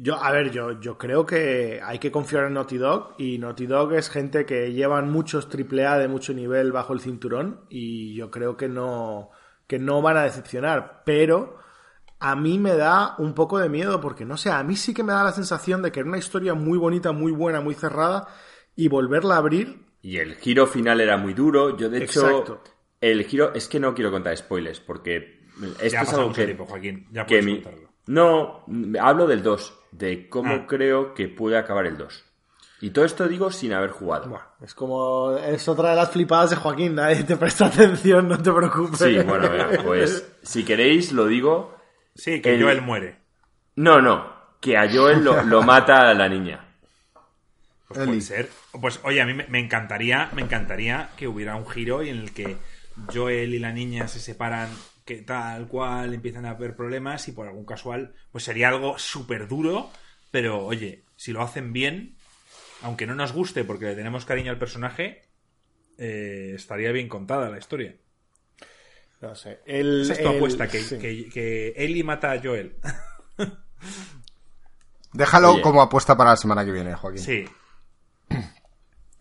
Yo, 0.01 0.15
a 0.15 0.31
ver, 0.31 0.51
yo, 0.51 0.79
yo 0.79 0.97
creo 0.97 1.25
que 1.25 1.81
hay 1.83 1.99
que 1.99 2.11
confiar 2.11 2.45
en 2.45 2.53
Naughty 2.53 2.77
Dog 2.77 3.15
y 3.17 3.37
Naughty 3.37 3.67
Dog 3.67 3.93
es 3.93 4.09
gente 4.09 4.45
que 4.45 4.71
llevan 4.71 5.11
muchos 5.11 5.47
AAA 5.47 5.97
de 5.97 6.07
mucho 6.07 6.33
nivel 6.33 6.71
bajo 6.71 6.93
el 6.93 7.01
cinturón 7.01 7.65
y 7.69 8.15
yo 8.15 8.31
creo 8.31 8.55
que 8.55 8.69
no, 8.69 9.29
que 9.67 9.77
no 9.77 10.01
van 10.01 10.15
a 10.15 10.23
decepcionar, 10.23 11.03
pero 11.05 11.57
a 12.19 12.35
mí 12.35 12.59
me 12.59 12.75
da 12.75 13.15
un 13.17 13.33
poco 13.33 13.59
de 13.59 13.67
miedo 13.67 13.99
porque 13.99 14.23
no 14.23 14.37
sé, 14.37 14.49
a 14.49 14.63
mí 14.63 14.77
sí 14.77 14.93
que 14.93 15.03
me 15.03 15.11
da 15.11 15.23
la 15.23 15.33
sensación 15.33 15.81
de 15.81 15.91
que 15.91 15.99
era 15.99 16.07
una 16.07 16.17
historia 16.17 16.53
muy 16.53 16.77
bonita, 16.77 17.11
muy 17.11 17.33
buena, 17.33 17.59
muy 17.59 17.75
cerrada 17.75 18.27
y 18.77 18.87
volverla 18.87 19.35
a 19.35 19.39
abrir 19.39 19.89
y 20.01 20.17
el 20.17 20.35
giro 20.35 20.65
final 20.65 21.01
era 21.01 21.17
muy 21.17 21.33
duro. 21.33 21.77
Yo, 21.77 21.89
de 21.89 22.03
hecho, 22.03 22.61
el 23.01 23.25
giro. 23.25 23.53
Es 23.53 23.67
que 23.67 23.79
no 23.79 23.93
quiero 23.93 24.11
contar 24.11 24.35
spoilers, 24.37 24.79
porque. 24.79 25.39
Esto 25.81 26.01
es 26.01 26.13
algo 26.13 26.31
que. 26.31 26.55
Joaquín. 26.55 27.07
Ya 27.11 27.25
puedes 27.25 27.45
No, 28.09 28.65
hablo 28.99 29.27
del 29.27 29.43
2, 29.43 29.73
de 29.91 30.29
cómo 30.29 30.53
ah. 30.55 30.65
creo 30.67 31.13
que 31.13 31.27
puede 31.27 31.59
acabar 31.59 31.85
el 31.85 31.95
2. 31.95 32.25
Y 32.81 32.89
todo 32.89 33.05
esto 33.05 33.27
digo 33.27 33.51
sin 33.51 33.71
haber 33.71 33.91
jugado. 33.91 34.41
es 34.63 34.73
como. 34.73 35.37
Es 35.37 35.67
otra 35.67 35.91
de 35.91 35.95
las 35.95 36.09
flipadas 36.09 36.49
de 36.49 36.55
Joaquín, 36.55 36.95
nadie 36.95 37.23
te 37.23 37.37
presta 37.37 37.67
atención, 37.67 38.27
no 38.27 38.41
te 38.41 38.51
preocupes. 38.51 38.97
Sí, 38.97 39.19
bueno, 39.19 39.47
pues 39.83 40.27
si 40.41 40.65
queréis 40.65 41.11
lo 41.11 41.27
digo. 41.27 41.77
Sí, 42.15 42.41
que 42.41 42.59
Joel 42.59 42.81
muere. 42.81 43.19
No, 43.75 44.01
no, 44.01 44.25
que 44.59 44.75
a 44.75 44.91
Joel 44.91 45.23
lo, 45.23 45.43
lo 45.43 45.61
mata 45.61 46.09
a 46.09 46.13
la 46.15 46.27
niña. 46.27 46.65
Pues 47.89 47.99
puede 48.07 48.21
ser. 48.21 48.49
Pues 48.81 48.99
oye, 49.03 49.21
a 49.21 49.25
mí 49.27 49.35
me 49.35 49.59
encantaría, 49.59 50.31
me 50.33 50.41
encantaría 50.41 51.11
que 51.15 51.27
hubiera 51.27 51.55
un 51.55 51.67
giro 51.67 52.01
y 52.01 52.09
en 52.09 52.17
el 52.17 52.33
que 52.33 52.57
Joel 53.13 53.53
y 53.53 53.59
la 53.59 53.71
niña 53.71 54.07
se 54.07 54.19
separan 54.19 54.69
que 55.09 55.23
tal 55.23 55.67
cual 55.67 56.13
empiezan 56.13 56.45
a 56.45 56.51
haber 56.51 56.75
problemas 56.75 57.27
y 57.27 57.31
por 57.31 57.47
algún 57.47 57.65
casual 57.65 58.13
pues 58.31 58.43
sería 58.43 58.69
algo 58.69 58.99
súper 58.99 59.47
duro 59.47 59.89
pero 60.29 60.63
oye 60.63 61.03
si 61.15 61.31
lo 61.31 61.41
hacen 61.41 61.73
bien 61.73 62.15
aunque 62.83 63.07
no 63.07 63.15
nos 63.15 63.33
guste 63.33 63.63
porque 63.63 63.85
le 63.85 63.95
tenemos 63.95 64.25
cariño 64.25 64.51
al 64.51 64.59
personaje 64.59 65.23
eh, 65.97 66.53
estaría 66.55 66.91
bien 66.91 67.09
contada 67.09 67.49
la 67.49 67.57
historia. 67.57 67.95
No 69.19 69.33
sé 69.33 69.61
esa 69.65 70.13
es 70.13 70.21
tu 70.21 70.27
apuesta 70.29 70.67
que, 70.67 71.27
que, 71.33 71.73
Ellie 71.75 72.03
mata 72.03 72.31
a 72.31 72.39
Joel. 72.39 72.77
Déjalo 75.13 75.59
como 75.61 75.81
apuesta 75.81 76.15
para 76.15 76.29
la 76.29 76.37
semana 76.37 76.63
que 76.63 76.71
viene 76.71 76.93
Joaquín. 76.93 77.19
Sí. 77.23 77.45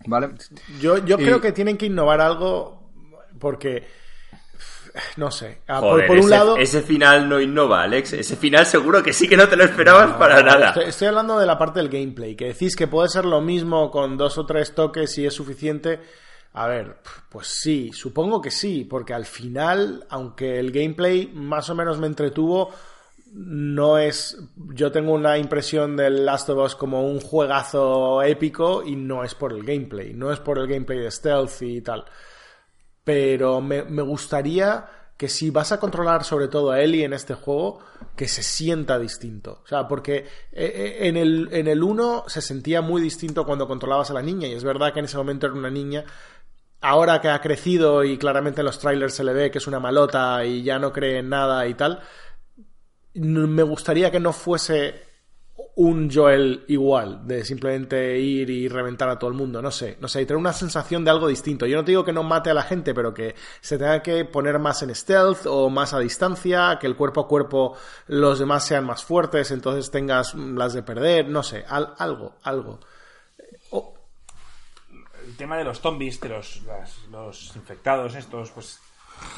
¿Vale? 0.06 0.34
Yo, 0.80 0.98
yo 0.98 1.16
creo 1.16 1.40
que 1.40 1.52
tienen 1.52 1.78
que 1.78 1.86
innovar 1.86 2.20
algo 2.20 2.92
porque 3.40 3.86
no 5.16 5.30
sé. 5.30 5.60
Ah, 5.68 5.80
por, 5.80 6.10
un 6.10 6.18
ese, 6.18 6.28
lado. 6.28 6.56
Ese 6.56 6.82
final 6.82 7.28
no 7.28 7.40
innova, 7.40 7.82
Alex. 7.82 8.12
Ese 8.14 8.36
final 8.36 8.66
seguro 8.66 9.02
que 9.02 9.12
sí 9.12 9.28
que 9.28 9.36
no 9.36 9.48
te 9.48 9.56
lo 9.56 9.64
esperabas 9.64 10.16
para 10.16 10.42
nada. 10.42 10.74
Estoy, 10.82 11.08
hablando 11.08 11.38
de 11.38 11.46
la 11.46 11.58
parte 11.58 11.80
del 11.80 11.88
gameplay. 11.88 12.34
Que 12.34 12.46
decís 12.46 12.76
que 12.76 12.86
puede 12.86 13.08
ser 13.08 13.24
lo 13.24 13.40
mismo 13.40 13.90
con 13.90 14.16
dos 14.16 14.38
o 14.38 14.46
tres 14.46 14.74
toques 14.74 15.16
y 15.18 15.26
es 15.26 15.34
suficiente. 15.34 16.00
A 16.54 16.66
ver, 16.66 16.96
pues 17.28 17.46
sí, 17.48 17.90
supongo 17.92 18.40
que 18.40 18.50
sí, 18.50 18.86
porque 18.88 19.14
al 19.14 19.26
final, 19.26 20.06
aunque 20.08 20.58
el 20.58 20.72
gameplay 20.72 21.30
más 21.32 21.68
o 21.70 21.74
menos 21.74 21.98
me 21.98 22.06
entretuvo, 22.06 22.72
no 23.32 23.98
es. 23.98 24.38
Yo 24.74 24.90
tengo 24.90 25.12
una 25.12 25.38
impresión 25.38 25.96
del 25.96 26.24
Last 26.24 26.48
of 26.48 26.64
Us 26.64 26.74
como 26.74 27.06
un 27.06 27.20
juegazo 27.20 28.22
épico 28.22 28.82
y 28.84 28.96
no 28.96 29.24
es 29.24 29.34
por 29.34 29.52
el 29.52 29.64
gameplay, 29.64 30.14
no 30.14 30.32
es 30.32 30.40
por 30.40 30.58
el 30.58 30.66
gameplay 30.66 30.98
de 30.98 31.10
stealth 31.10 31.62
y 31.62 31.80
tal. 31.80 32.04
Pero 33.08 33.62
me, 33.62 34.02
gustaría 34.02 34.84
que 35.16 35.30
si 35.30 35.48
vas 35.48 35.72
a 35.72 35.80
controlar 35.80 36.24
sobre 36.24 36.46
todo 36.46 36.72
a 36.72 36.82
Ellie 36.82 37.06
en 37.06 37.14
este 37.14 37.32
juego, 37.32 37.78
que 38.14 38.28
se 38.28 38.42
sienta 38.42 38.98
distinto. 38.98 39.62
O 39.64 39.66
sea, 39.66 39.88
porque 39.88 40.16
eh, 40.18 40.26
eh, 40.52 40.96
en 41.08 41.16
el, 41.16 41.48
en 41.52 41.68
el 41.68 41.82
1 41.82 42.24
se 42.26 42.42
sentía 42.42 42.82
muy 42.82 43.00
distinto 43.00 43.46
cuando 43.46 43.66
controlabas 43.66 44.10
a 44.10 44.12
la 44.12 44.20
niña, 44.20 44.46
y 44.46 44.52
es 44.52 44.62
verdad 44.62 44.92
que 44.92 44.98
en 44.98 45.06
ese 45.06 45.16
momento 45.16 45.46
era 45.46 45.54
una 45.54 45.70
niña. 45.70 46.04
Ahora 46.82 47.22
que 47.22 47.30
ha 47.30 47.40
crecido 47.40 48.04
y 48.04 48.18
claramente 48.18 48.60
en 48.60 48.66
los 48.66 48.78
trailers 48.78 49.14
se 49.14 49.24
le 49.24 49.32
ve 49.32 49.50
que 49.50 49.56
es 49.56 49.66
una 49.66 49.80
malota 49.80 50.44
y 50.44 50.62
ya 50.62 50.78
no 50.78 50.92
cree 50.92 51.20
en 51.20 51.30
nada 51.30 51.66
y 51.66 51.72
tal, 51.72 52.02
me 53.14 53.62
gustaría 53.62 54.10
que 54.10 54.20
no 54.20 54.34
fuese 54.34 55.07
un 55.78 56.10
Joel 56.12 56.64
igual, 56.66 57.24
de 57.24 57.44
simplemente 57.44 58.18
ir 58.18 58.50
y 58.50 58.66
reventar 58.66 59.08
a 59.08 59.16
todo 59.16 59.30
el 59.30 59.36
mundo, 59.36 59.62
no 59.62 59.70
sé, 59.70 59.96
no 60.00 60.08
sé, 60.08 60.22
y 60.22 60.26
tener 60.26 60.38
una 60.38 60.52
sensación 60.52 61.04
de 61.04 61.12
algo 61.12 61.28
distinto. 61.28 61.66
Yo 61.66 61.76
no 61.76 61.84
te 61.84 61.92
digo 61.92 62.04
que 62.04 62.12
no 62.12 62.24
mate 62.24 62.50
a 62.50 62.54
la 62.54 62.64
gente, 62.64 62.94
pero 62.94 63.14
que 63.14 63.36
se 63.60 63.78
tenga 63.78 64.02
que 64.02 64.24
poner 64.24 64.58
más 64.58 64.82
en 64.82 64.92
stealth 64.92 65.46
o 65.46 65.70
más 65.70 65.94
a 65.94 66.00
distancia, 66.00 66.78
que 66.80 66.88
el 66.88 66.96
cuerpo 66.96 67.20
a 67.20 67.28
cuerpo 67.28 67.76
los 68.08 68.40
demás 68.40 68.64
sean 68.66 68.86
más 68.86 69.04
fuertes, 69.04 69.52
entonces 69.52 69.88
tengas 69.92 70.34
las 70.34 70.72
de 70.72 70.82
perder, 70.82 71.28
no 71.28 71.44
sé, 71.44 71.64
algo, 71.68 72.34
algo. 72.42 72.80
El 75.28 75.36
tema 75.36 75.58
de 75.58 75.62
los 75.62 75.80
zombies, 75.80 76.20
de 76.20 76.30
los, 76.30 76.60
los 77.12 77.54
infectados 77.54 78.16
estos, 78.16 78.50
pues 78.50 78.80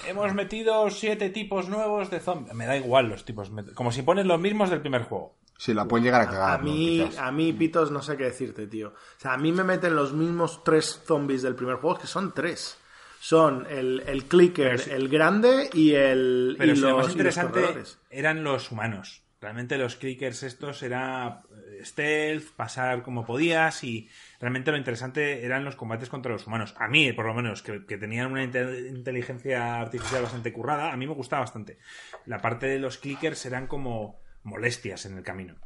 Hemos 0.07 0.35
metido 0.35 0.91
siete 0.91 1.31
tipos 1.31 1.69
nuevos 1.69 2.11
de 2.11 2.21
zombies. 2.21 2.55
Me 2.55 2.67
da 2.67 2.77
igual 2.77 3.09
los 3.09 3.25
tipos. 3.25 3.51
Como 3.75 3.93
si 3.93 4.03
pones 4.03 4.27
los 4.27 4.41
mismos 4.41 4.71
del 4.71 4.81
primer 4.81 5.05
juego. 5.05 5.37
Sí, 5.57 5.75
la 5.75 5.87
pueden 5.87 6.05
llegar 6.05 6.23
a 6.23 6.27
cagar. 6.27 6.61
A, 6.61 6.63
mí, 6.63 7.07
a 7.19 7.31
mí, 7.31 7.53
Pitos, 7.53 7.91
no 7.91 8.01
sé 8.01 8.17
qué 8.17 8.25
decirte, 8.25 8.67
tío. 8.67 8.89
O 8.89 9.21
sea, 9.21 9.35
a 9.35 9.37
mí 9.37 9.53
me 9.53 9.63
meten 9.63 9.95
los 9.95 10.13
mismos 10.13 10.65
tres 10.65 11.03
zombies 11.07 11.43
del 11.43 11.55
primer 11.55 11.77
juego, 11.77 11.99
que 11.99 12.07
son 12.07 12.33
tres. 12.33 12.79
Son 13.21 13.67
el, 13.69 14.03
el 14.07 14.25
clicker, 14.25 14.81
el 14.91 15.09
grande 15.11 15.69
y 15.75 15.93
el. 15.93 16.57
Pero 16.59 16.75
lo 16.75 16.97
más 16.99 17.11
interesante 17.11 17.63
eran 18.09 18.43
los 18.43 18.73
humanos. 18.73 19.23
Realmente 19.39 19.77
los 19.77 19.97
clickers 19.97 20.43
estos 20.43 20.83
era 20.83 21.43
stealth, 21.83 22.51
pasar 22.57 23.03
como 23.03 23.25
podías 23.25 23.85
y 23.85 24.09
realmente 24.41 24.71
lo 24.71 24.79
interesante 24.79 25.45
eran 25.45 25.65
los 25.65 25.77
combates 25.77 26.09
contra 26.09 26.33
los 26.33 26.47
humanos. 26.47 26.75
A 26.79 26.89
mí, 26.89 27.13
por 27.13 27.27
lo 27.27 27.35
menos, 27.35 27.63
que, 27.63 27.81
tenían 27.81 28.33
una 28.33 28.43
inteligencia 28.43 29.81
artificial 29.81 30.23
bastante 30.23 30.53
currada, 30.53 30.93
a 30.93 30.97
mí 30.97 31.07
me 31.07 31.15
gustaba 31.15 31.41
bastante. 31.41 31.79
La 32.27 32.39
parte 32.39 32.67
de 32.67 32.79
los 32.79 32.99
clickers 32.99 33.45
eran 33.47 33.67
como 33.67 34.21
molestias 34.43 35.05
en 35.07 35.19
el 35.19 35.23
camino. 35.23 35.57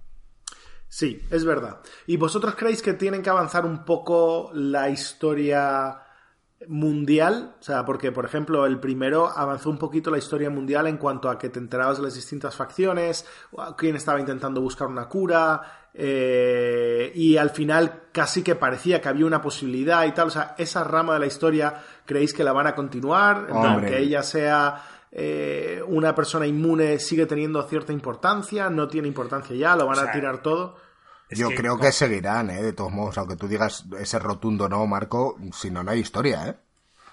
Sí, 0.88 1.22
es 1.30 1.44
verdad. 1.44 1.80
¿Y 2.06 2.16
vosotros 2.16 2.56
creéis 2.56 2.82
que 2.82 2.94
tienen 2.94 3.22
que 3.22 3.30
avanzar 3.30 3.64
un 3.64 3.84
poco 3.84 4.50
la 4.52 4.90
historia 4.90 6.00
mundial, 6.68 7.56
o 7.60 7.62
sea, 7.62 7.84
porque 7.84 8.12
por 8.12 8.24
ejemplo 8.24 8.66
el 8.66 8.80
primero 8.80 9.28
avanzó 9.28 9.70
un 9.70 9.78
poquito 9.78 10.10
la 10.10 10.18
historia 10.18 10.50
mundial 10.50 10.86
en 10.86 10.96
cuanto 10.96 11.28
a 11.28 11.38
que 11.38 11.48
te 11.48 11.58
enterabas 11.58 11.98
de 11.98 12.04
las 12.04 12.14
distintas 12.14 12.56
facciones, 12.56 13.26
quién 13.76 13.96
estaba 13.96 14.20
intentando 14.20 14.60
buscar 14.60 14.88
una 14.88 15.08
cura, 15.08 15.83
eh, 15.96 17.12
y 17.14 17.36
al 17.36 17.50
final 17.50 18.02
casi 18.10 18.42
que 18.42 18.56
parecía 18.56 19.00
que 19.00 19.08
había 19.08 19.26
una 19.26 19.40
posibilidad 19.40 20.04
y 20.04 20.12
tal, 20.12 20.26
o 20.26 20.30
sea, 20.30 20.54
esa 20.58 20.82
rama 20.82 21.14
de 21.14 21.20
la 21.20 21.26
historia, 21.26 21.82
¿creéis 22.04 22.34
que 22.34 22.42
la 22.42 22.52
van 22.52 22.66
a 22.66 22.74
continuar? 22.74 23.46
Aunque 23.50 23.98
ella 23.98 24.24
sea 24.24 24.82
eh, 25.12 25.80
una 25.86 26.12
persona 26.12 26.46
inmune, 26.46 26.98
sigue 26.98 27.26
teniendo 27.26 27.62
cierta 27.68 27.92
importancia, 27.92 28.68
no 28.70 28.88
tiene 28.88 29.06
importancia 29.06 29.54
ya, 29.54 29.76
lo 29.76 29.86
van 29.86 30.00
a 30.00 30.10
tirar 30.10 30.42
todo. 30.42 30.76
Yo 31.30 31.50
creo 31.50 31.78
que 31.78 31.92
seguirán, 31.92 32.50
¿eh? 32.50 32.62
De 32.62 32.72
todos 32.72 32.92
modos, 32.92 33.16
aunque 33.18 33.36
tú 33.36 33.48
digas 33.48 33.84
ese 33.98 34.18
rotundo 34.18 34.68
no, 34.68 34.86
Marco, 34.86 35.36
si 35.52 35.70
no, 35.70 35.82
no 35.82 35.92
hay 35.92 36.00
historia, 36.00 36.48
¿eh? 36.48 36.56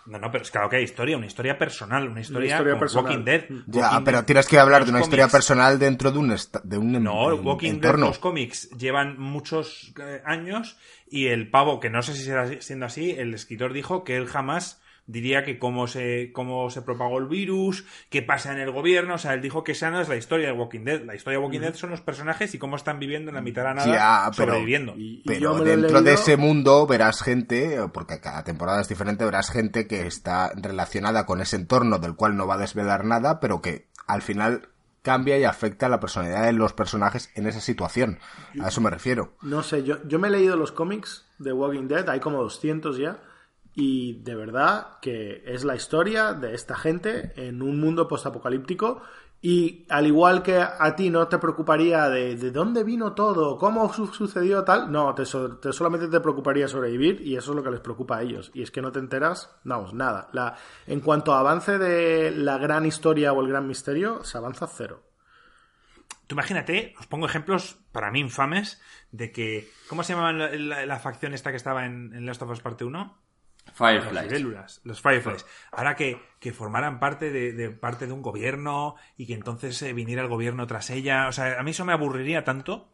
No, 0.06 0.18
no, 0.18 0.32
pero 0.32 0.44
es 0.44 0.52
claro 0.52 0.70
que 0.70 0.78
hay 0.78 0.84
historia, 0.84 1.16
una 1.16 1.28
historia 1.28 1.58
personal, 1.58 2.08
una 2.08 2.22
historia, 2.22 2.62
Walking 2.62 3.24
Dead. 3.24 3.46
Ya, 3.68 4.02
pero 4.04 4.26
tienes 4.26 4.48
que 4.48 4.58
hablar 4.58 4.86
de 4.86 4.92
una 4.92 5.02
historia 5.02 5.28
personal 5.28 5.78
dentro 5.78 6.12
de 6.12 6.18
un, 6.18 6.36
de 6.64 6.78
un 6.78 7.04
No, 7.04 7.36
Walking 7.36 7.80
Dead, 7.80 7.96
los 7.96 8.20
cómics 8.20 8.70
llevan 8.72 9.20
muchos 9.20 9.94
eh, 10.00 10.22
años 10.26 10.78
y 11.10 11.28
el 11.28 11.50
pavo, 11.50 11.80
que 11.80 11.90
no 11.90 12.02
sé 12.02 12.16
si 12.16 12.24
será 12.24 12.62
siendo 12.62 12.86
así, 12.86 13.12
el 13.12 13.34
escritor 13.34 13.74
dijo 13.74 14.04
que 14.04 14.18
él 14.18 14.28
jamás 14.28 14.82
diría 15.12 15.44
que 15.44 15.60
cómo 15.60 15.88
se, 15.88 16.32
cómo 16.34 16.70
se 16.70 16.82
propagó 16.82 17.20
el 17.20 17.28
virus, 17.28 17.86
qué 18.10 18.22
pasa 18.22 18.52
en 18.54 18.60
el 18.60 18.72
gobierno. 18.72 19.16
O 19.16 19.18
sea, 19.18 19.34
él 19.34 19.42
dijo 19.42 19.64
que 19.64 19.74
esa 19.74 19.92
no 19.92 20.00
es 20.00 20.08
la 20.08 20.16
historia 20.16 20.48
de 20.48 20.54
Walking 20.54 20.86
Dead. 20.86 21.04
La 21.04 21.16
historia 21.16 21.40
de 21.40 21.46
Walking 21.46 21.60
Dead 21.60 21.74
son 21.76 21.90
los 21.90 22.02
personajes 22.02 22.54
y 22.56 22.58
cómo 22.58 22.78
están 22.78 23.00
viviendo 23.00 23.30
en 23.30 23.36
la 23.36 23.42
mitad 23.42 23.64
de 23.64 23.68
la 23.68 23.74
nada 23.74 24.34
sobreviviendo. 24.34 24.96
Pero, 25.26 25.60
dentro 25.60 26.02
de 26.02 26.14
ese 26.14 26.38
mundo 26.38 26.88
verás 26.88 27.22
gente, 27.22 27.78
porque 27.94 28.20
cada 28.20 28.44
temporada 28.44 28.82
es 28.82 28.88
diferente, 28.88 29.26
verás 29.26 29.52
gente 29.52 29.88
que 29.88 30.08
está 30.08 30.52
relacionada 30.56 31.26
con 31.26 31.42
ese 31.42 31.58
entorno 31.58 32.00
del 32.00 32.16
cual 32.16 32.38
no 32.38 32.48
va 32.48 32.56
a 32.56 32.60
desvelar 32.60 33.06
nada, 33.06 33.40
pero 33.40 33.62
que 33.62 33.88
al 34.08 34.22
final 34.22 34.70
cambia 35.02 35.38
y 35.38 35.44
afecta 35.44 35.88
a 35.88 35.90
la 35.90 36.00
personalidad 36.00 36.46
de 36.46 36.54
los 36.54 36.74
personajes 36.74 37.32
en 37.36 37.48
esa 37.48 37.60
situación. 37.60 38.20
A 38.62 38.68
eso 38.70 38.82
me 38.82 38.90
refiero. 38.90 39.34
No 39.42 39.64
sé, 39.64 39.84
yo, 39.84 39.98
yo 40.08 40.20
me 40.20 40.28
he 40.28 40.32
leído 40.32 40.56
los 40.56 40.72
cómics 40.72 41.26
de 41.40 41.54
Walking 41.54 41.88
Dead, 41.88 42.08
hay 42.10 42.20
como 42.20 42.42
200 42.42 42.98
ya. 42.98 43.20
Y 43.74 44.22
de 44.24 44.36
verdad 44.36 45.00
que 45.02 45.44
es 45.46 45.64
la 45.64 45.76
historia 45.76 46.34
de 46.34 46.54
esta 46.54 46.76
gente 46.76 47.32
en 47.36 47.62
un 47.62 47.80
mundo 47.80 48.08
postapocalíptico. 48.08 49.02
Y 49.44 49.88
al 49.90 50.06
igual 50.06 50.44
que 50.44 50.60
a 50.60 50.96
ti 50.96 51.10
no 51.10 51.28
te 51.28 51.40
preocuparía 51.40 52.10
de, 52.10 52.36
de 52.36 52.52
dónde 52.52 52.84
vino 52.84 53.14
todo, 53.14 53.58
cómo 53.58 53.92
sucedió 53.92 54.64
tal, 54.64 54.92
no, 54.92 55.16
te, 55.16 55.26
solamente 55.26 56.08
te 56.10 56.20
preocuparía 56.20 56.68
sobrevivir 56.68 57.22
y 57.22 57.36
eso 57.36 57.52
es 57.52 57.56
lo 57.56 57.64
que 57.64 57.72
les 57.72 57.80
preocupa 57.80 58.18
a 58.18 58.22
ellos. 58.22 58.52
Y 58.54 58.62
es 58.62 58.70
que 58.70 58.84
no 58.84 58.92
te 58.92 59.00
enteras, 59.00 59.50
vamos, 59.64 59.96
nada. 59.96 60.30
En 60.86 61.00
cuanto 61.00 61.34
avance 61.34 61.80
de 61.80 62.30
la 62.30 62.60
gran 62.60 62.86
historia 62.86 63.34
o 63.34 63.42
el 63.42 63.48
gran 63.48 63.68
misterio, 63.68 64.24
se 64.24 64.38
avanza 64.38 64.68
cero. 64.68 65.02
Tú 66.28 66.36
imagínate, 66.36 66.94
os 67.00 67.08
pongo 67.08 67.26
ejemplos 67.26 67.78
para 67.92 68.12
mí 68.12 68.20
infames 68.20 68.80
de 69.12 69.32
que. 69.32 69.70
¿Cómo 69.90 70.04
se 70.04 70.14
llamaba 70.14 70.32
la, 70.32 71.00
facción 71.00 71.34
esta 71.34 71.50
que 71.50 71.58
estaba 71.58 71.86
en, 71.86 72.14
en 72.14 72.26
Last 72.26 72.42
of 72.44 72.52
Us 72.52 72.62
Parte 72.62 72.86
1? 72.86 73.31
Fireflies. 73.74 74.82
los 74.84 75.02
Fireflies. 75.02 75.46
Ahora 75.72 75.96
que, 75.96 76.22
que 76.40 76.54
formaran 76.54 77.00
parte 77.00 77.32
de, 77.32 77.70
parte 77.72 78.08
de 78.08 78.14
un 78.14 78.22
gobierno 78.22 78.96
y 79.18 79.26
que 79.28 79.34
entonces 79.34 79.82
eh, 79.82 79.94
viniera 79.94 80.22
el 80.22 80.28
gobierno 80.28 80.68
tras 80.68 80.90
ella. 80.90 81.28
O 81.28 81.32
sea, 81.32 81.60
a 81.60 81.64
mí 81.64 81.72
eso 81.72 81.86
me 81.86 81.94
aburriría 81.94 82.44
tanto 82.44 82.92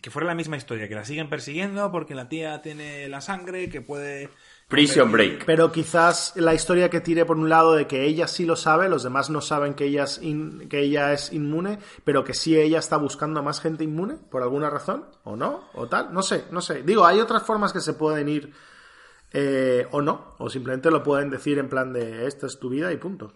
que 0.00 0.10
fuera 0.10 0.26
la 0.26 0.34
misma 0.34 0.56
historia, 0.56 0.88
que 0.88 0.94
la 0.94 1.04
siguen 1.04 1.28
persiguiendo 1.28 1.92
porque 1.92 2.14
la 2.14 2.28
tía 2.28 2.60
tiene 2.60 3.08
la 3.08 3.20
sangre, 3.20 3.68
que 3.68 3.80
puede... 3.80 4.30
Prison 4.66 5.12
Break. 5.12 5.44
Pero 5.44 5.70
quizás 5.70 6.32
la 6.34 6.54
historia 6.54 6.88
que 6.88 7.00
tire 7.00 7.24
por 7.24 7.36
un 7.36 7.48
lado 7.48 7.74
de 7.74 7.86
que 7.86 8.04
ella 8.04 8.26
sí 8.26 8.46
lo 8.46 8.56
sabe, 8.56 8.88
los 8.88 9.02
demás 9.02 9.28
no 9.28 9.40
saben 9.42 9.74
que 9.74 9.84
ella 9.84 10.04
es, 10.04 10.20
que 10.68 10.80
ella 10.80 11.12
es 11.12 11.32
inmune, 11.32 11.78
pero 12.04 12.24
que 12.24 12.32
sí 12.32 12.58
ella 12.58 12.78
está 12.78 12.96
buscando 12.96 13.40
a 13.40 13.42
más 13.42 13.60
gente 13.60 13.84
inmune, 13.84 14.14
por 14.14 14.42
alguna 14.42 14.70
razón, 14.70 15.04
o 15.24 15.36
no, 15.36 15.68
o 15.74 15.88
tal, 15.88 16.12
no 16.12 16.22
sé, 16.22 16.46
no 16.50 16.62
sé. 16.62 16.82
Digo, 16.82 17.04
hay 17.04 17.20
otras 17.20 17.42
formas 17.42 17.72
que 17.72 17.80
se 17.80 17.92
pueden 17.92 18.28
ir 18.28 18.52
eh, 19.32 19.86
o 19.90 20.02
no, 20.02 20.34
o 20.38 20.50
simplemente 20.50 20.90
lo 20.90 21.02
pueden 21.02 21.30
decir 21.30 21.58
en 21.58 21.68
plan 21.68 21.92
de 21.92 22.26
esta 22.26 22.46
es 22.46 22.58
tu 22.58 22.68
vida 22.68 22.92
y 22.92 22.96
punto. 22.96 23.32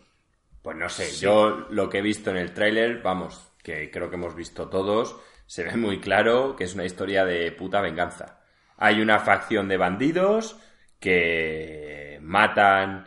Pues 0.62 0.76
no 0.76 0.88
sé, 0.88 1.11
yo 1.20 1.66
lo 1.70 1.88
que 1.88 1.99
he 1.99 2.03
visto 2.03 2.30
en 2.30 2.36
el 2.36 2.53
tráiler, 2.53 3.01
vamos, 3.03 3.53
que 3.62 3.90
creo 3.90 4.11
que 4.11 4.16
hemos 4.16 4.34
visto 4.34 4.68
todos, 4.68 5.16
se 5.47 5.62
ve 5.62 5.76
muy 5.76 6.01
claro 6.01 6.57
que 6.57 6.64
es 6.64 6.74
una 6.74 6.84
historia 6.84 7.24
de 7.24 7.53
puta 7.53 7.80
venganza. 7.80 8.40
Hay 8.76 9.01
una 9.01 9.20
facción 9.20 9.68
de 9.68 9.76
bandidos 9.76 10.59
que 10.99 12.18
matan 12.20 13.07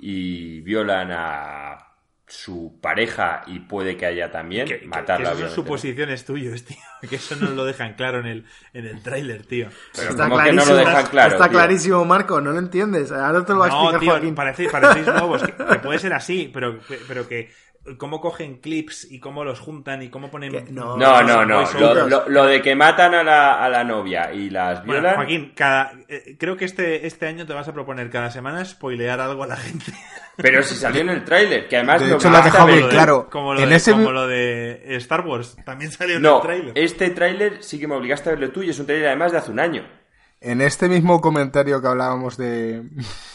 y 0.00 0.60
violan 0.60 1.10
a 1.12 1.87
su 2.28 2.78
pareja 2.82 3.42
y 3.46 3.60
puede 3.60 3.96
que 3.96 4.04
haya 4.04 4.30
también 4.30 4.66
que, 4.68 4.82
matarla. 4.86 5.32
Que, 5.32 5.38
son 5.38 5.50
suposiciones 5.50 6.24
tuyas, 6.24 6.62
tío. 6.62 6.76
Que 7.08 7.16
eso 7.16 7.36
no 7.36 7.50
lo 7.50 7.64
dejan 7.64 7.94
claro 7.94 8.18
en 8.20 8.26
el, 8.26 8.44
en 8.72 8.84
el 8.84 9.00
tráiler, 9.02 9.46
tío. 9.46 9.68
Pero 9.94 10.10
está 10.10 10.28
que 10.28 10.52
no 10.52 10.64
lo 10.64 10.76
dejan 10.76 11.06
claro. 11.06 11.32
Está 11.32 11.48
clarísimo, 11.48 12.04
Marco, 12.04 12.40
no 12.40 12.50
lo 12.50 12.58
entiendes. 12.58 13.12
Ahora 13.12 13.44
te 13.44 13.52
lo 13.52 13.60
va 13.60 13.66
a 13.66 13.68
explicar 13.68 14.00
tío, 14.00 14.10
Joaquín. 14.10 14.34
Parecéis, 14.34 14.70
parecéis 14.70 15.06
nuevos, 15.06 15.42
que, 15.42 15.52
puede 15.78 15.98
ser 16.00 16.12
así, 16.12 16.50
pero, 16.52 16.80
pero 17.06 17.28
que 17.28 17.50
cómo 17.96 18.20
cogen 18.20 18.58
clips 18.58 19.06
y 19.10 19.20
cómo 19.20 19.44
los 19.44 19.60
juntan 19.60 20.02
y 20.02 20.08
cómo 20.08 20.30
ponen... 20.30 20.52
No, 20.74 20.96
no, 20.96 21.22
no. 21.22 21.44
no. 21.44 21.64
Lo, 22.28 22.44
de 22.46 22.60
que 22.60 22.74
matan 22.74 23.14
a 23.14 23.22
la, 23.22 23.64
a 23.64 23.68
la 23.68 23.84
novia 23.84 24.32
y 24.32 24.50
las 24.50 24.84
violan... 24.84 25.16
Joaquín, 25.16 25.52
cada, 25.54 25.92
eh, 26.08 26.36
creo 26.38 26.56
que 26.56 26.64
este, 26.64 27.06
este 27.06 27.26
año 27.26 27.46
te 27.46 27.54
vas 27.54 27.68
a 27.68 27.72
proponer 27.72 28.10
cada 28.10 28.30
semana 28.30 28.64
spoilear 28.64 29.20
algo 29.20 29.44
a 29.44 29.46
la 29.46 29.56
gente. 29.56 29.92
Pero 30.36 30.62
si 30.62 30.74
salió 30.74 31.00
en 31.00 31.10
el 31.10 31.24
tráiler, 31.24 31.66
que 31.66 31.76
además... 31.76 32.00
De 32.00 32.14
hecho, 32.14 32.30
lo 32.30 32.36
ha 32.36 32.42
dejado 32.42 32.66
bien 32.66 32.88
claro. 32.88 33.28
Como 33.30 33.54
lo, 33.54 33.66
de, 33.66 33.80
como 33.90 34.12
lo 34.12 34.26
de 34.26 34.96
Star 34.96 35.26
Wars, 35.26 35.56
también 35.64 35.90
salió 35.90 36.16
en 36.16 36.24
el 36.24 36.40
tráiler. 36.40 36.72
este 36.76 37.10
tráiler 37.10 37.62
sí 37.62 37.80
que 37.80 37.88
me 37.88 37.96
obligaste 37.96 38.28
a 38.28 38.32
verlo 38.32 38.50
tú 38.50 38.62
y 38.62 38.70
es 38.70 38.78
un 38.78 38.86
tráiler 38.86 39.08
además 39.08 39.32
de 39.32 39.38
hace 39.38 39.50
un 39.50 39.58
año. 39.60 39.97
En 40.40 40.60
este 40.60 40.88
mismo 40.88 41.20
comentario 41.20 41.80
que 41.80 41.88
hablábamos 41.88 42.36
de, 42.36 42.88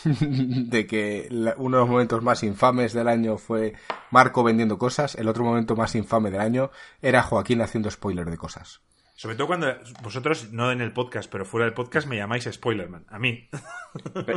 de 0.06 0.88
que 0.88 1.28
uno 1.58 1.78
de 1.78 1.82
los 1.82 1.90
momentos 1.90 2.24
más 2.24 2.44
infames 2.44 2.94
del 2.94 3.10
año 3.10 3.38
fue 3.38 3.74
Marco 4.10 4.44
vendiendo 4.44 4.78
cosas, 4.78 5.16
el 5.16 5.28
otro 5.28 5.44
momento 5.44 5.76
más 5.76 5.96
infame 5.96 6.32
del 6.32 6.42
año 6.42 6.72
era 7.02 7.24
Joaquín 7.24 7.62
haciendo 7.62 7.92
spoiler 7.92 8.30
de 8.30 8.38
cosas. 8.38 8.82
Sobre 9.16 9.36
todo 9.36 9.48
cuando 9.48 9.68
vosotros, 10.02 10.52
no 10.52 10.72
en 10.72 10.82
el 10.82 10.92
podcast, 10.92 11.32
pero 11.32 11.46
fuera 11.46 11.66
del 11.66 11.74
podcast, 11.74 12.08
me 12.08 12.18
llamáis 12.18 12.50
Spoilerman. 12.52 13.06
A 13.10 13.20
mí. 13.20 13.48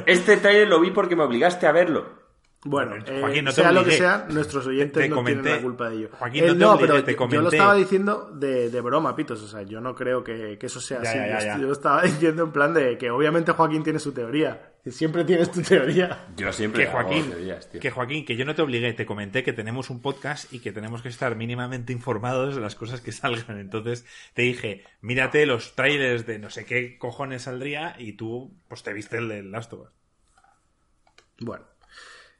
Este 0.06 0.36
trailer 0.36 0.68
lo 0.68 0.80
vi 0.80 0.90
porque 0.90 1.16
me 1.16 1.22
obligaste 1.22 1.66
a 1.66 1.72
verlo. 1.72 2.25
Bueno, 2.68 2.96
Joaquín, 3.20 3.44
no 3.44 3.52
sea 3.52 3.70
lo 3.70 3.84
que 3.84 3.92
sea, 3.92 4.26
nuestros 4.28 4.66
oyentes 4.66 5.08
no 5.08 5.24
tienen 5.24 5.44
la 5.44 5.62
culpa 5.62 5.88
de 5.88 5.96
ello. 5.96 6.08
Joaquín, 6.12 6.46
no, 6.58 6.72
no 6.72 6.78
pero 6.78 6.98
yo 7.28 7.40
lo 7.40 7.48
estaba 7.48 7.74
diciendo 7.74 8.30
de, 8.34 8.70
de, 8.70 8.80
broma, 8.80 9.14
Pitos. 9.14 9.40
O 9.42 9.46
sea, 9.46 9.62
yo 9.62 9.80
no 9.80 9.94
creo 9.94 10.24
que, 10.24 10.58
que 10.58 10.66
eso 10.66 10.80
sea 10.80 11.00
así. 11.00 11.60
yo, 11.60 11.70
estaba 11.72 12.02
diciendo 12.04 12.42
en 12.42 12.52
plan 12.52 12.74
de 12.74 12.98
que 12.98 13.10
obviamente 13.10 13.52
Joaquín 13.52 13.82
tiene 13.82 13.98
su 13.98 14.12
teoría. 14.12 14.72
Siempre 14.90 15.24
tienes 15.24 15.50
tu 15.50 15.62
teoría. 15.62 16.26
Yo 16.36 16.52
siempre 16.52 16.84
que 16.84 16.90
Joaquín, 16.90 17.32
Que 17.80 17.90
Joaquín, 17.90 18.24
que 18.24 18.36
yo 18.36 18.44
no 18.44 18.54
te 18.54 18.62
obligué, 18.62 18.92
te 18.92 19.04
comenté 19.04 19.42
que 19.42 19.52
tenemos 19.52 19.90
un 19.90 20.00
podcast 20.00 20.52
y 20.52 20.60
que 20.60 20.70
tenemos 20.72 21.02
que 21.02 21.08
estar 21.08 21.34
mínimamente 21.34 21.92
informados 21.92 22.54
de 22.54 22.60
las 22.60 22.76
cosas 22.76 23.00
que 23.00 23.10
salgan. 23.10 23.58
Entonces 23.58 24.04
te 24.34 24.42
dije, 24.42 24.84
mírate 25.00 25.44
los 25.46 25.74
trailers 25.74 26.24
de 26.26 26.38
no 26.38 26.50
sé 26.50 26.64
qué 26.64 26.98
cojones 26.98 27.42
saldría 27.42 27.96
y 27.98 28.12
tú, 28.12 28.54
pues 28.68 28.82
te 28.84 28.92
viste 28.92 29.18
el 29.18 29.28
de 29.28 29.42
Last 29.42 29.72
of 29.72 29.80
Us. 29.80 29.88
Bueno. 31.40 31.75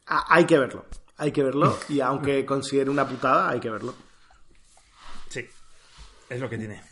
Ah, 0.07 0.25
hay 0.29 0.47
que 0.47 0.59
verlo. 0.59 0.87
Hay 1.17 1.33
que 1.33 1.43
verlo. 1.43 1.79
Y 1.89 2.01
aunque 2.01 2.45
considere 2.47 2.91
una 2.91 3.07
putada, 3.07 3.49
hay 3.49 3.61
que 3.61 3.71
verlo. 3.71 3.95
Sí. 5.29 5.49
Es 6.29 6.41
lo 6.41 6.49
que 6.49 6.59
tiene. 6.59 6.83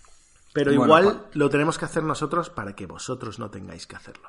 Pero 0.53 0.73
igual 0.73 1.27
lo 1.33 1.51
tenemos 1.51 1.79
que 1.79 1.85
hacer 1.85 2.05
nosotros 2.05 2.49
para 2.49 2.75
que 2.75 2.87
vosotros 2.87 3.39
no 3.39 3.51
tengáis 3.51 3.87
que 3.87 3.97
hacerlo. 3.97 4.29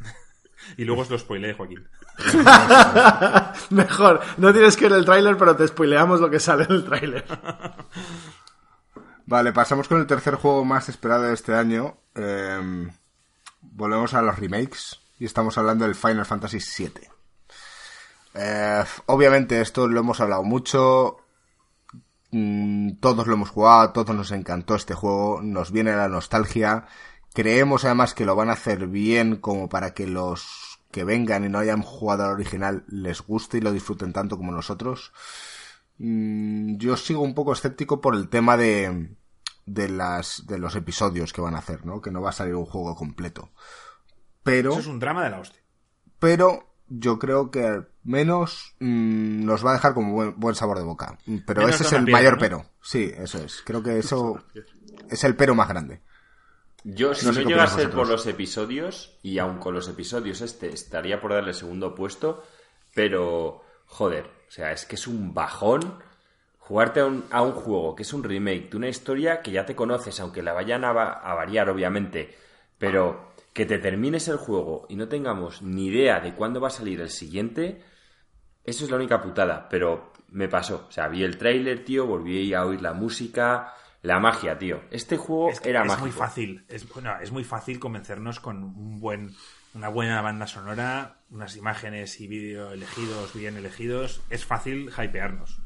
y 0.76 0.84
luego 0.84 1.02
os 1.02 1.10
lo 1.10 1.18
spoileé, 1.18 1.54
Joaquín. 1.54 1.86
Mejor. 3.70 4.20
No 4.38 4.52
tienes 4.52 4.76
que 4.76 4.88
ver 4.88 4.98
el 4.98 5.04
tráiler, 5.04 5.36
pero 5.36 5.56
te 5.56 5.68
spoileamos 5.68 6.20
lo 6.20 6.30
que 6.30 6.40
sale 6.40 6.64
en 6.64 6.72
el 6.72 6.84
tráiler. 6.84 7.24
Vale, 9.26 9.52
pasamos 9.52 9.86
con 9.86 10.00
el 10.00 10.06
tercer 10.06 10.34
juego 10.36 10.64
más 10.64 10.88
esperado 10.88 11.24
de 11.24 11.34
este 11.34 11.54
año. 11.54 11.98
Em, 12.14 12.90
volvemos 13.60 14.14
a 14.14 14.22
los 14.22 14.38
remakes. 14.38 14.98
Y 15.18 15.26
estamos 15.26 15.58
hablando 15.58 15.84
del 15.84 15.94
Final 15.94 16.24
Fantasy 16.24 16.58
VII. 16.58 17.19
Eh, 18.34 18.84
obviamente 19.06 19.60
esto 19.60 19.88
lo 19.88 20.00
hemos 20.00 20.20
hablado 20.20 20.42
mucho. 20.44 21.16
mm, 22.32 22.92
todos 23.00 23.26
lo 23.26 23.34
hemos 23.34 23.50
jugado, 23.50 23.92
todos 23.92 24.14
nos 24.14 24.30
encantó 24.32 24.74
este 24.76 24.94
juego, 24.94 25.40
nos 25.42 25.72
viene 25.72 25.94
la 25.96 26.08
nostalgia. 26.08 26.86
Creemos 27.34 27.84
además 27.84 28.14
que 28.14 28.24
lo 28.26 28.36
van 28.36 28.50
a 28.50 28.54
hacer 28.54 28.86
bien 28.88 29.36
como 29.36 29.68
para 29.68 29.94
que 29.94 30.06
los 30.06 30.80
que 30.92 31.04
vengan 31.04 31.44
y 31.44 31.48
no 31.48 31.58
hayan 31.58 31.82
jugado 31.82 32.24
al 32.24 32.32
original 32.32 32.84
les 32.88 33.20
guste 33.22 33.58
y 33.58 33.60
lo 33.60 33.72
disfruten 33.72 34.12
tanto 34.12 34.36
como 34.36 34.52
nosotros. 34.52 35.12
Mm, 35.98 36.76
yo 36.78 36.96
sigo 36.96 37.22
un 37.22 37.34
poco 37.34 37.52
escéptico 37.52 38.00
por 38.00 38.14
el 38.16 38.28
tema 38.28 38.56
de, 38.56 39.16
de 39.66 39.88
las 39.88 40.46
de 40.46 40.58
los 40.58 40.74
episodios 40.76 41.32
que 41.32 41.40
van 41.40 41.54
a 41.54 41.58
hacer, 41.58 41.84
¿no? 41.86 42.00
Que 42.00 42.10
no 42.10 42.22
va 42.22 42.30
a 42.30 42.32
salir 42.32 42.54
un 42.56 42.66
juego 42.66 42.94
completo. 42.96 43.50
Pero 44.42 44.72
Eso 44.72 44.80
es 44.80 44.86
un 44.86 44.98
drama 45.00 45.24
de 45.24 45.30
la 45.30 45.40
hostia. 45.40 45.60
pero 46.18 46.69
yo 46.90 47.18
creo 47.18 47.50
que 47.50 47.66
al 47.66 47.88
menos 48.04 48.74
mm, 48.80 49.44
nos 49.46 49.64
va 49.64 49.70
a 49.70 49.74
dejar 49.74 49.94
como 49.94 50.12
buen, 50.12 50.38
buen 50.38 50.54
sabor 50.54 50.78
de 50.78 50.84
boca. 50.84 51.18
Pero 51.46 51.62
Menos 51.62 51.76
ese 51.76 51.84
es 51.84 51.92
el 51.92 52.04
piedra, 52.04 52.18
mayor 52.20 52.32
¿no? 52.34 52.38
pero. 52.40 52.66
Sí, 52.82 53.10
eso 53.16 53.38
es. 53.38 53.62
Creo 53.64 53.82
que 53.82 53.98
eso 53.98 54.38
es 55.08 55.24
el 55.24 55.36
pero 55.36 55.54
más 55.54 55.68
grande. 55.68 56.02
Yo, 56.84 57.14
si 57.14 57.26
No 57.26 57.32
no, 57.32 57.40
llega 57.42 57.64
a 57.64 57.66
ser 57.66 57.90
por 57.90 58.08
los 58.08 58.26
episodios, 58.26 59.18
y 59.22 59.38
aun 59.38 59.58
con 59.58 59.74
los 59.74 59.88
episodios 59.88 60.40
este, 60.40 60.68
estaría 60.72 61.20
por 61.20 61.32
darle 61.34 61.52
segundo 61.52 61.94
puesto, 61.94 62.42
pero, 62.94 63.62
joder, 63.86 64.26
o 64.48 64.50
sea, 64.50 64.72
es 64.72 64.86
que 64.86 64.94
es 64.96 65.06
un 65.06 65.34
bajón 65.34 66.02
jugarte 66.58 67.00
a 67.00 67.06
un, 67.06 67.24
a 67.30 67.42
un 67.42 67.52
juego 67.52 67.94
que 67.94 68.02
es 68.02 68.12
un 68.14 68.24
remake 68.24 68.70
de 68.70 68.76
una 68.78 68.88
historia 68.88 69.42
que 69.42 69.50
ya 69.50 69.66
te 69.66 69.76
conoces, 69.76 70.20
aunque 70.20 70.42
la 70.42 70.52
vayan 70.54 70.84
a, 70.84 70.92
va- 70.92 71.12
a 71.12 71.34
variar, 71.34 71.68
obviamente, 71.68 72.34
pero 72.78 73.29
que 73.52 73.66
te 73.66 73.78
termines 73.78 74.28
el 74.28 74.36
juego 74.36 74.86
y 74.88 74.96
no 74.96 75.08
tengamos 75.08 75.62
ni 75.62 75.86
idea 75.86 76.20
de 76.20 76.34
cuándo 76.34 76.60
va 76.60 76.68
a 76.68 76.72
salir 76.72 77.00
el 77.00 77.10
siguiente, 77.10 77.82
eso 78.64 78.84
es 78.84 78.90
la 78.90 78.96
única 78.96 79.20
putada, 79.20 79.68
pero 79.68 80.12
me 80.28 80.48
pasó. 80.48 80.86
O 80.88 80.92
sea, 80.92 81.08
vi 81.08 81.24
el 81.24 81.38
tráiler, 81.38 81.84
tío, 81.84 82.06
volví 82.06 82.54
a 82.54 82.64
oír 82.64 82.80
la 82.80 82.92
música, 82.92 83.74
la 84.02 84.20
magia, 84.20 84.56
tío. 84.58 84.82
Este 84.90 85.16
juego 85.16 85.50
Es, 85.50 85.60
que 85.60 85.70
era 85.70 85.82
es 85.82 85.88
mágico. 85.88 86.06
muy 86.06 86.12
fácil. 86.12 86.64
Es, 86.68 86.88
bueno, 86.88 87.12
es 87.20 87.32
muy 87.32 87.44
fácil 87.44 87.80
convencernos 87.80 88.38
con 88.40 88.62
un 88.62 89.00
buen, 89.00 89.34
una 89.74 89.88
buena 89.88 90.22
banda 90.22 90.46
sonora, 90.46 91.16
unas 91.30 91.56
imágenes 91.56 92.20
y 92.20 92.28
vídeo 92.28 92.70
elegidos, 92.70 93.34
bien 93.34 93.56
elegidos. 93.56 94.20
Es 94.30 94.44
fácil 94.44 94.90
hypearnos. 94.90 95.60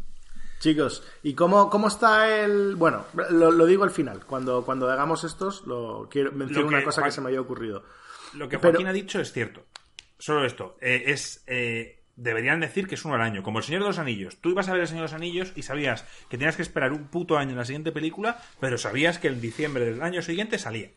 Chicos, 0.65 1.03
¿y 1.23 1.35
cómo, 1.35 1.69
cómo 1.69 1.89
está 1.89 2.43
el...? 2.43 2.75
Bueno, 2.75 3.05
lo, 3.29 3.51
lo 3.51 3.67
digo 3.67 3.85
al 3.85 3.91
final. 3.91 4.25
Cuando, 4.25 4.65
cuando 4.65 4.89
hagamos 4.91 5.23
estos, 5.23 5.67
lo 5.67 6.09
quiero 6.11 6.33
mencionar 6.33 6.65
una 6.65 6.83
cosa 6.83 7.03
que 7.03 7.11
se 7.11 7.21
me 7.21 7.29
había 7.29 7.43
ocurrido. 7.43 7.85
Lo 8.33 8.49
que 8.49 8.59
Pero- 8.59 8.73
Joaquín 8.73 8.87
ha 8.87 8.93
dicho 8.95 9.21
es 9.21 9.31
cierto. 9.31 9.67
Solo 10.19 10.47
esto. 10.47 10.79
Eh, 10.81 11.05
es 11.09 11.45
eh, 11.49 12.03
Deberían 12.17 12.61
decir 12.61 12.87
que 12.87 12.95
es 12.95 13.05
uno 13.05 13.15
al 13.15 13.21
año. 13.21 13.43
Como 13.43 13.59
el 13.59 13.65
Señor 13.65 13.83
de 13.83 13.89
los 13.89 13.99
Anillos. 13.99 14.39
Tú 14.41 14.49
ibas 14.49 14.67
a 14.71 14.73
ver 14.73 14.81
el 14.81 14.87
Señor 14.89 15.03
de 15.03 15.13
los 15.13 15.21
Anillos 15.21 15.53
y 15.55 15.65
sabías 15.65 16.07
que 16.31 16.39
tenías 16.39 16.57
que 16.57 16.63
esperar 16.63 16.93
un 16.93 17.09
puto 17.09 17.37
año 17.37 17.51
en 17.51 17.59
la 17.59 17.67
siguiente 17.67 17.93
película, 17.93 18.41
pero 18.59 18.79
sabías 18.79 19.19
que 19.19 19.29
en 19.29 19.43
diciembre 19.43 19.85
del 19.85 20.01
año 20.03 20.23
siguiente 20.23 20.59
salía. 20.59 20.93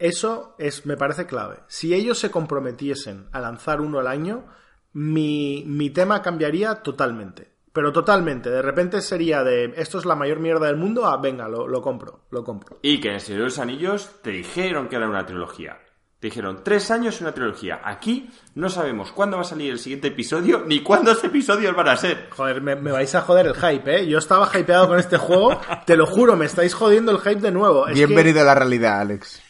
Eso 0.00 0.56
es, 0.58 0.84
me 0.84 0.96
parece 0.96 1.26
clave. 1.26 1.58
Si 1.68 1.94
ellos 1.94 2.18
se 2.18 2.32
comprometiesen 2.32 3.28
a 3.30 3.38
lanzar 3.40 3.80
uno 3.82 4.00
al 4.00 4.08
año, 4.08 4.48
mi, 4.92 5.62
mi 5.64 5.90
tema 5.90 6.22
cambiaría 6.22 6.82
totalmente. 6.82 7.51
Pero 7.72 7.92
totalmente. 7.92 8.50
De 8.50 8.60
repente 8.62 9.00
sería 9.00 9.42
de 9.42 9.72
esto 9.76 9.98
es 9.98 10.04
la 10.04 10.14
mayor 10.14 10.40
mierda 10.40 10.66
del 10.66 10.76
mundo, 10.76 11.06
ah, 11.06 11.16
venga, 11.16 11.48
lo, 11.48 11.66
lo 11.66 11.80
compro, 11.80 12.20
lo 12.30 12.44
compro. 12.44 12.78
Y 12.82 13.00
que 13.00 13.08
en 13.08 13.14
el 13.14 13.20
Señor 13.20 13.40
de 13.40 13.44
los 13.46 13.58
Anillos 13.58 14.10
te 14.22 14.30
dijeron 14.30 14.88
que 14.88 14.96
era 14.96 15.08
una 15.08 15.24
trilogía. 15.24 15.78
Te 16.20 16.28
dijeron 16.28 16.60
tres 16.62 16.90
años 16.92 17.20
una 17.20 17.32
trilogía. 17.32 17.80
Aquí 17.82 18.30
no 18.54 18.68
sabemos 18.68 19.10
cuándo 19.10 19.38
va 19.38 19.42
a 19.42 19.44
salir 19.46 19.72
el 19.72 19.80
siguiente 19.80 20.06
episodio 20.08 20.62
ni 20.64 20.80
cuántos 20.80 21.24
episodios 21.24 21.74
van 21.74 21.88
a 21.88 21.96
ser. 21.96 22.28
Joder, 22.30 22.60
me, 22.62 22.76
me 22.76 22.92
vais 22.92 23.12
a 23.16 23.22
joder 23.22 23.46
el 23.48 23.54
hype, 23.56 24.02
¿eh? 24.02 24.06
Yo 24.06 24.18
estaba 24.18 24.48
hypeado 24.56 24.86
con 24.86 25.00
este 25.00 25.16
juego, 25.16 25.58
te 25.84 25.96
lo 25.96 26.06
juro, 26.06 26.36
me 26.36 26.44
estáis 26.46 26.74
jodiendo 26.74 27.10
el 27.10 27.18
hype 27.18 27.40
de 27.40 27.50
nuevo. 27.50 27.88
Es 27.88 27.94
que- 27.98 28.06
Bienvenido 28.06 28.40
a 28.42 28.44
la 28.44 28.54
realidad, 28.54 29.00
Alex. 29.00 29.41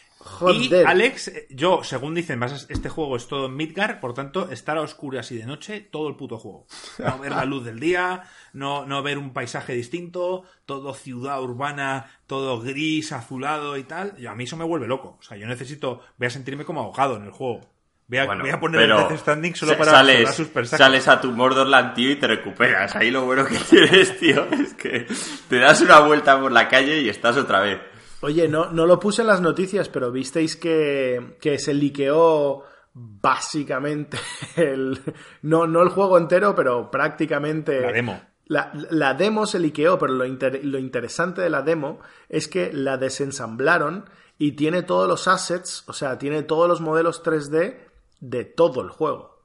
Y. 0.51 0.75
Alex, 0.87 1.33
yo, 1.51 1.83
según 1.85 2.15
dicen, 2.15 2.41
vas 2.41 2.53
a- 2.65 2.73
este 2.73 2.89
juego 2.89 3.17
es 3.17 3.29
todo 3.29 3.47
en 3.47 3.57
Midgar, 3.57 4.01
por 4.01 4.15
tanto, 4.15 4.51
estar 4.51 4.77
a 4.77 4.81
oscuras 4.83 5.31
y 5.33 5.37
de 5.39 5.47
noche 5.47 5.81
todo 5.81 6.09
el 6.09 6.17
puto 6.17 6.39
juego. 6.39 6.67
No 6.99 7.19
ver 7.19 7.33
la 7.33 7.45
luz 7.45 7.65
del 7.65 7.79
día, 7.81 8.23
no, 8.53 8.85
no 8.87 9.03
ver 9.03 9.19
un 9.19 9.33
paisaje 9.33 9.75
distinto, 9.75 10.45
todo 10.67 10.95
ciudad 10.95 11.41
urbana, 11.43 12.11
todo 12.27 12.61
gris, 12.61 13.13
azulado 13.13 13.77
y 13.77 13.85
tal. 13.85 14.15
Y 14.19 14.27
a 14.27 14.35
mí 14.35 14.45
eso 14.45 14.57
me 14.57 14.65
vuelve 14.65 14.87
loco. 14.89 15.17
O 15.21 15.23
sea, 15.23 15.37
yo 15.37 15.47
necesito, 15.47 16.01
voy 16.19 16.27
a 16.27 16.31
sentirme 16.31 16.65
como 16.65 16.81
ahogado 16.81 17.17
en 17.17 17.25
el 17.25 17.31
juego. 17.31 17.61
Voy 18.09 18.19
a, 18.19 18.27
Bueno, 18.27 18.43
voy 18.43 18.51
a 18.51 18.61
poner 18.61 18.83
el 18.83 18.89
Death 18.91 19.17
Standing 19.21 19.55
solo 19.55 19.79
para 19.79 19.93
sales, 19.93 20.35
sus 20.35 20.49
persacos. 20.49 20.85
sales 20.85 21.09
a 21.09 21.19
tu 21.21 21.31
Mordorland, 21.33 21.95
tío, 21.95 22.11
y 22.11 22.17
te 22.17 22.27
recuperas. 22.27 22.95
Ahí 22.95 23.11
lo 23.11 23.25
bueno 23.25 23.47
que 23.47 23.57
tienes, 23.71 24.19
tío, 24.19 24.45
es 24.51 24.75
que 24.75 25.07
te 25.49 25.57
das 25.59 25.81
una 25.81 26.01
vuelta 26.01 26.39
por 26.39 26.53
la 26.53 26.69
calle 26.69 27.01
y 27.01 27.09
estás 27.09 27.37
otra 27.39 27.61
vez. 27.61 27.79
Oye, 28.23 28.49
no, 28.49 28.71
no 28.71 28.87
lo 28.87 28.99
puse 29.01 29.23
en 29.23 29.29
las 29.29 29.41
noticias, 29.41 29.89
pero 29.89 30.11
visteis 30.13 30.57
que, 30.57 31.37
que 31.41 31.59
se 31.59 31.75
liqueó 31.75 32.63
básicamente 32.95 34.19
el. 34.57 35.01
No, 35.43 35.67
no 35.67 35.83
el 35.83 35.89
juego 35.89 36.19
entero, 36.19 36.55
pero 36.55 36.91
prácticamente. 36.91 37.81
La 37.81 37.93
demo. 37.93 38.21
La, 38.47 38.71
la 38.91 39.15
demo 39.15 39.47
se 39.47 39.59
liqueó, 39.59 39.99
pero 39.99 40.13
lo, 40.15 40.25
inter- 40.27 40.65
lo 40.65 40.79
interesante 40.79 41.41
de 41.41 41.49
la 41.51 41.63
demo 41.63 42.01
es 42.29 42.49
que 42.49 42.73
la 42.73 42.97
desensamblaron 42.99 44.05
y 44.37 44.53
tiene 44.53 44.83
todos 44.83 45.09
los 45.09 45.27
assets, 45.29 45.85
o 45.89 45.93
sea, 45.93 46.19
tiene 46.19 46.43
todos 46.43 46.69
los 46.69 46.81
modelos 46.81 47.23
3D 47.23 47.77
de 48.21 48.45
todo 48.45 48.83
el 48.83 48.91
juego. 48.91 49.41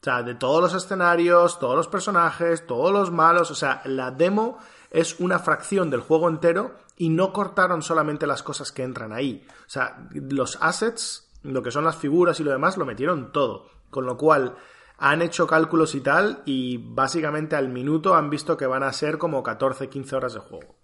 O 0.00 0.04
sea, 0.04 0.22
de 0.22 0.34
todos 0.34 0.60
los 0.60 0.74
escenarios, 0.74 1.58
todos 1.58 1.76
los 1.76 1.88
personajes, 1.88 2.66
todos 2.66 2.92
los 2.92 3.10
malos. 3.10 3.50
O 3.50 3.54
sea, 3.54 3.82
la 3.84 4.10
demo 4.10 4.58
es 4.90 5.18
una 5.20 5.38
fracción 5.38 5.90
del 5.90 6.00
juego 6.00 6.28
entero 6.28 6.74
y 6.96 7.08
no 7.08 7.32
cortaron 7.32 7.82
solamente 7.82 8.26
las 8.26 8.42
cosas 8.42 8.72
que 8.72 8.82
entran 8.82 9.12
ahí. 9.12 9.46
O 9.66 9.70
sea, 9.70 10.08
los 10.12 10.58
assets, 10.60 11.30
lo 11.42 11.62
que 11.62 11.70
son 11.70 11.84
las 11.84 11.96
figuras 11.96 12.40
y 12.40 12.44
lo 12.44 12.50
demás, 12.50 12.76
lo 12.76 12.86
metieron 12.86 13.32
todo. 13.32 13.70
Con 13.90 14.06
lo 14.06 14.16
cual, 14.16 14.56
han 14.98 15.20
hecho 15.20 15.48
cálculos 15.48 15.96
y 15.96 16.00
tal 16.00 16.42
y 16.44 16.78
básicamente 16.78 17.56
al 17.56 17.68
minuto 17.68 18.14
han 18.14 18.30
visto 18.30 18.56
que 18.56 18.66
van 18.66 18.84
a 18.84 18.92
ser 18.92 19.18
como 19.18 19.42
14, 19.42 19.88
15 19.88 20.16
horas 20.16 20.34
de 20.34 20.40
juego. 20.40 20.76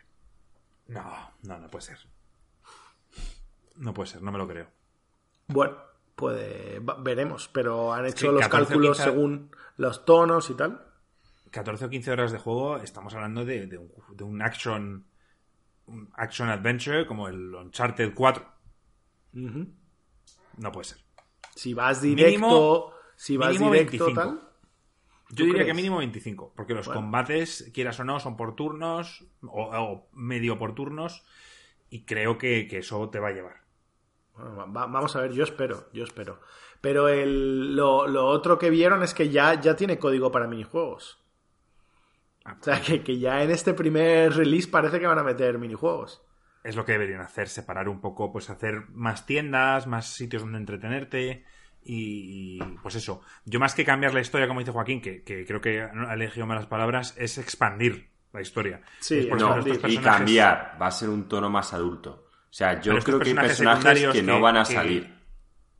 No, 0.88 1.32
no, 1.42 1.59
no 1.59 1.68
puede 1.68 1.84
ser. 1.84 1.98
No 3.76 3.94
puede 3.94 4.09
ser, 4.09 4.22
no 4.22 4.32
me 4.32 4.38
lo 4.38 4.48
creo. 4.48 4.66
Bueno, 5.46 5.76
puede, 6.16 6.80
veremos, 6.98 7.48
pero 7.48 7.92
han 7.92 8.06
hecho 8.06 8.32
los 8.32 8.40
14 8.40 8.48
o 8.48 8.66
cálculos 8.66 8.96
15 8.96 9.11
según 9.11 9.50
los 9.76 10.04
tonos 10.04 10.50
y 10.50 10.54
tal. 10.54 10.84
14 11.52 11.84
o 11.84 11.88
15 11.88 12.11
horas 12.11 12.32
de 12.32 12.38
juego, 12.38 12.78
estamos 12.78 13.14
hablando 13.14 13.44
de, 13.44 13.66
de 13.66 13.78
un, 13.78 13.92
de 14.14 14.24
un 14.24 14.42
action 14.42 15.06
action 16.14 16.49
adventure 16.49 17.07
como 17.07 17.28
el 17.28 17.55
Uncharted 17.55 18.12
4. 18.14 18.45
Ujú. 19.34 19.66
No 20.59 20.72
puede 20.72 20.84
ser. 20.84 20.99
Si 21.55 21.74
vas 21.74 22.01
directo, 22.03 22.30
Mínimo- 22.39 22.93
si 23.16 23.36
vas 23.36 23.51
mínimo 23.53 23.72
directo 23.72 24.05
25. 24.07 24.20
tal. 24.20 24.41
Yo 25.30 25.36
¿Tú 25.36 25.43
diría 25.45 25.53
crees? 25.55 25.66
que 25.68 25.74
mínimo 25.74 25.99
25, 25.99 26.53
porque 26.57 26.72
los 26.74 26.86
Bueno. 26.86 27.03
combates, 27.03 27.70
quieras 27.74 28.01
o 28.01 28.05
no, 28.05 28.18
son 28.18 28.36
por 28.36 28.57
turnos 28.57 29.24
o, 29.43 29.64
o 29.76 30.09
medio 30.14 30.59
por 30.59 30.74
turnos 30.74 31.22
y 31.91 32.05
creo 32.07 32.39
que, 32.39 32.66
que 32.66 32.78
eso 32.78 33.11
te 33.11 33.18
va 33.18 33.28
a 33.28 33.32
llevar. 33.32 33.62
Bueno, 34.34 34.57
va- 34.72 34.86
vamos 34.86 35.14
a 35.16 35.20
ver, 35.20 35.32
yo 35.32 35.45
espero, 35.45 35.89
yo 35.93 36.05
espero. 36.05 36.41
Pero 36.80 37.09
el, 37.09 37.74
lo, 37.76 38.07
lo 38.07 38.26
otro 38.26 38.59
que 38.59 38.70
vieron 38.70 39.03
es 39.03 39.12
que 39.12 39.28
ya, 39.28 39.61
ya 39.61 39.76
tiene 39.76 39.99
código 39.99 40.30
para 40.30 40.47
minijuegos. 40.47 41.22
Ah, 42.49 42.57
O 42.61 42.64
sea, 42.64 42.80
que, 42.80 43.03
que 43.03 43.18
ya 43.18 43.42
en 43.42 43.51
este 43.51 43.74
primer 43.74 44.32
release 44.34 44.68
parece 44.68 44.99
que 45.01 45.07
van 45.07 45.18
a 45.18 45.22
meter 45.22 45.59
minijuegos. 45.59 46.22
Es 46.64 46.76
lo 46.76 46.84
que 46.84 46.92
deberían 46.92 47.20
hacer, 47.20 47.49
separar 47.49 47.88
un 47.88 48.01
poco, 48.01 48.32
pues 48.32 48.51
hacer 48.51 48.88
más 48.92 49.26
tiendas, 49.26 49.86
más 49.86 50.07
sitios 50.09 50.42
donde 50.42 50.59
entretenerte 50.59 51.44
y, 51.84 52.57
y, 52.57 52.59
pues 52.82 52.96
eso. 52.96 53.22
Yo 53.44 53.61
más 53.61 53.74
que 53.74 53.84
cambiar 53.84 54.12
la 54.12 54.20
historia, 54.20 54.49
como 54.49 54.61
dice 54.61 54.72
Joaquín, 54.72 55.01
que, 55.01 55.22
que 55.22 55.46
creo 55.46 55.61
que 55.61 55.80
ha 55.82 56.14
elegido 56.14 56.46
malas 56.46 56.66
palabras, 56.66 57.14
es 57.16 57.38
expandir 57.38 58.11
la 58.32 58.40
historia. 58.42 58.80
Sí, 59.01 59.20
Es 59.20 59.26
por 59.26 59.40
no, 59.40 59.57
ejemplo, 59.59 59.88
Y 59.88 59.99
cambiar, 59.99 60.76
va 60.80 60.88
a 60.88 60.90
ser 60.90 61.09
un 61.09 61.28
tono 61.28 61.49
más 61.49 61.72
adulto. 61.72 62.26
O 62.51 62.53
sea, 62.53 62.80
yo 62.80 62.99
creo 62.99 63.18
que 63.20 63.28
hay 63.30 63.34
personajes 63.34 64.09
que 64.12 64.22
no 64.22 64.34
que- 64.36 64.40
van 64.42 64.57
a 64.57 64.64
que- 64.64 64.74
salir. 64.74 65.18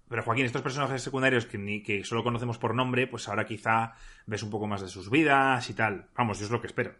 Pero 0.09 0.23
Joaquín, 0.23 0.47
estos 0.47 0.63
personajes 0.63 1.03
secundarios 1.03 1.47
que, 1.47 1.59
ni, 1.59 1.83
que 1.83 2.03
solo 2.05 2.25
conocemos 2.25 2.59
por 2.59 2.75
nombre, 2.75 3.07
pues 3.07 3.29
ahora 3.29 3.45
quizá 3.45 3.95
ves 4.27 4.43
un 4.43 4.51
poco 4.51 4.67
más 4.67 4.81
de 4.81 4.89
sus 4.89 5.11
vidas 5.11 5.69
y 5.69 5.75
tal. 5.75 6.09
Vamos, 6.17 6.39
yo 6.39 6.47
es 6.47 6.51
lo 6.51 6.61
que 6.61 6.67
espero. 6.67 6.95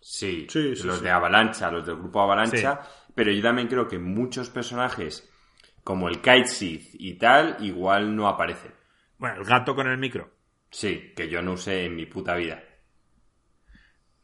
Sí, 0.00 0.46
Sí, 0.48 0.74
sí, 0.76 0.86
los 0.86 0.98
sí. 0.98 1.04
de 1.04 1.10
Avalancha, 1.10 1.70
los 1.70 1.86
del 1.86 1.96
grupo 1.96 2.20
Avalancha, 2.20 2.80
pero 3.14 3.30
yo 3.32 3.42
también 3.42 3.68
creo 3.68 3.86
que 3.88 3.98
muchos 3.98 4.50
personajes 4.50 5.28
como 5.84 6.08
el 6.08 6.16
Kite 6.20 6.46
Sith 6.46 6.90
y 6.94 7.14
tal, 7.14 7.56
igual 7.60 8.14
no 8.14 8.28
aparecen. 8.28 8.72
Bueno, 9.18 9.36
el 9.40 9.44
gato 9.44 9.74
con 9.74 9.88
el 9.88 9.98
micro. 9.98 10.30
Sí, 10.70 11.12
que 11.16 11.28
yo 11.28 11.40
no 11.42 11.52
usé 11.52 11.86
en 11.86 11.96
mi 11.96 12.06
puta 12.06 12.34
vida. 12.34 12.62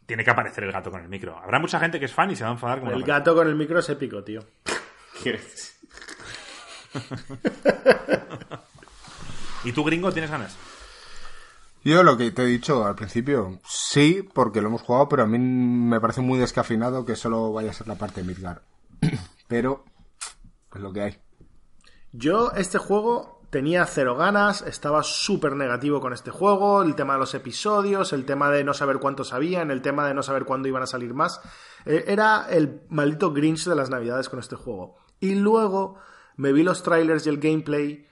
Tiene 0.06 0.22
que 0.22 0.30
aparecer 0.30 0.64
el 0.64 0.72
gato 0.72 0.90
con 0.90 1.00
el 1.02 1.08
micro. 1.08 1.38
Habrá 1.38 1.58
mucha 1.58 1.80
gente 1.80 1.98
que 1.98 2.04
es 2.04 2.12
fan 2.12 2.30
y 2.30 2.36
se 2.36 2.44
va 2.44 2.50
a 2.50 2.52
enfadar 2.52 2.80
como 2.80 2.92
El 2.92 3.02
gato 3.02 3.34
con 3.34 3.48
el 3.48 3.54
micro 3.54 3.78
es 3.78 3.88
épico, 3.88 4.22
tío. 4.22 4.40
¿Y 9.64 9.72
tú, 9.72 9.84
gringo, 9.84 10.12
tienes 10.12 10.30
ganas? 10.30 10.56
Yo 11.84 12.02
lo 12.02 12.16
que 12.16 12.30
te 12.30 12.42
he 12.42 12.46
dicho 12.46 12.86
al 12.86 12.94
principio, 12.94 13.60
sí, 13.66 14.26
porque 14.32 14.62
lo 14.62 14.68
hemos 14.68 14.82
jugado, 14.82 15.08
pero 15.08 15.24
a 15.24 15.26
mí 15.26 15.38
me 15.38 16.00
parece 16.00 16.22
muy 16.22 16.38
descafinado 16.38 17.04
que 17.04 17.14
solo 17.14 17.52
vaya 17.52 17.70
a 17.70 17.74
ser 17.74 17.88
la 17.88 17.96
parte 17.96 18.22
de 18.22 18.26
Midgar. 18.26 18.62
pero 19.48 19.84
es 20.74 20.80
lo 20.80 20.92
que 20.92 21.02
hay. 21.02 21.18
Yo 22.12 22.52
este 22.52 22.78
juego 22.78 23.42
tenía 23.50 23.84
cero 23.86 24.16
ganas, 24.16 24.62
estaba 24.62 25.02
súper 25.02 25.56
negativo 25.56 26.00
con 26.00 26.12
este 26.12 26.30
juego, 26.30 26.82
el 26.82 26.94
tema 26.94 27.14
de 27.14 27.20
los 27.20 27.34
episodios, 27.34 28.12
el 28.12 28.24
tema 28.24 28.50
de 28.50 28.64
no 28.64 28.74
saber 28.74 28.98
cuántos 28.98 29.32
habían, 29.32 29.70
el 29.70 29.82
tema 29.82 30.06
de 30.08 30.14
no 30.14 30.22
saber 30.22 30.44
cuándo 30.44 30.68
iban 30.68 30.82
a 30.82 30.86
salir 30.86 31.12
más. 31.12 31.40
Eh, 31.84 32.04
era 32.08 32.46
el 32.48 32.82
maldito 32.88 33.32
Grinch 33.32 33.66
de 33.66 33.74
las 33.74 33.90
navidades 33.90 34.28
con 34.28 34.38
este 34.38 34.56
juego. 34.56 34.96
Y 35.20 35.34
luego 35.34 35.98
me 36.36 36.52
vi 36.52 36.62
los 36.62 36.82
trailers 36.82 37.26
y 37.26 37.28
el 37.30 37.38
gameplay 37.38 38.06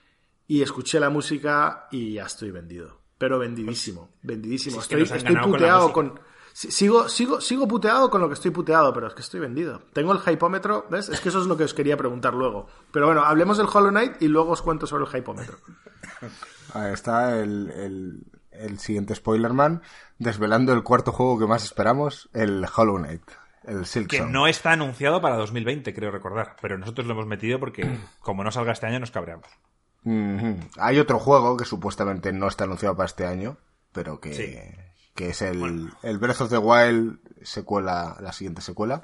y 0.47 0.61
escuché 0.61 0.99
la 0.99 1.09
música 1.09 1.87
y 1.91 2.13
ya 2.13 2.25
estoy 2.25 2.51
vendido 2.51 3.03
pero 3.23 3.39
vendidísimo, 3.39 4.09
vendidísimo. 4.21 4.81
estoy, 4.81 5.05
puteado 5.37 5.93
con, 5.93 6.19
Sigo, 6.51 7.07
sigo, 7.07 7.39
sigo 7.39 7.67
puteado 7.69 8.09
con 8.09 8.19
lo 8.19 8.27
que 8.27 8.33
estoy 8.33 8.51
puteado, 8.51 8.93
pero 8.93 9.07
es 9.07 9.13
que 9.13 9.21
estoy 9.21 9.39
vendido. 9.39 9.81
Tengo 9.93 10.11
el 10.11 10.19
hypómetro, 10.19 10.87
¿ves? 10.91 11.07
Es 11.07 11.21
que 11.21 11.29
eso 11.29 11.39
es 11.39 11.47
lo 11.47 11.55
que 11.55 11.63
os 11.63 11.73
quería 11.73 11.95
preguntar 11.95 12.33
luego. 12.33 12.67
Pero 12.91 13.05
bueno, 13.05 13.23
hablemos 13.23 13.57
del 13.57 13.67
Hollow 13.73 13.91
Knight 13.91 14.21
y 14.21 14.27
luego 14.27 14.51
os 14.51 14.61
cuento 14.61 14.87
sobre 14.87 15.05
el 15.05 15.17
hypómetro. 15.17 15.57
Ahí 16.73 16.91
está 16.91 17.39
el, 17.39 18.25
el, 18.51 18.77
siguiente 18.79 19.15
Spoilerman, 19.15 19.81
desvelando 20.19 20.73
el 20.73 20.83
cuarto 20.83 21.13
juego 21.13 21.39
que 21.39 21.47
más 21.47 21.63
esperamos, 21.63 22.29
el 22.33 22.65
Hollow 22.75 22.97
Knight. 22.97 23.23
El 23.65 23.85
Silk 23.85 24.09
que 24.09 24.21
no 24.21 24.47
está 24.47 24.71
anunciado 24.71 25.21
para 25.21 25.35
2020, 25.37 25.93
creo 25.93 26.11
recordar, 26.11 26.55
pero 26.61 26.77
nosotros 26.77 27.07
lo 27.07 27.13
hemos 27.13 27.27
metido 27.27 27.59
porque 27.59 27.97
como 28.19 28.43
no 28.43 28.51
salga 28.51 28.73
este 28.73 28.87
año 28.87 28.99
nos 28.99 29.11
cabreamos. 29.11 29.47
Hay 30.77 30.99
otro 30.99 31.17
juego 31.17 31.55
que 31.55 31.63
supuestamente 31.63 32.33
no 32.33 32.47
está 32.47 32.65
anunciado 32.65 32.95
para 32.95 33.07
este 33.07 33.25
año, 33.25 33.57
pero 33.93 34.19
que, 34.19 34.77
que 35.15 35.29
es 35.29 35.41
el, 35.41 35.91
el 36.01 36.17
Breath 36.17 36.41
of 36.41 36.49
the 36.49 36.57
Wild 36.57 37.19
secuela, 37.41 38.17
la 38.19 38.33
siguiente 38.33 38.61
secuela. 38.61 39.03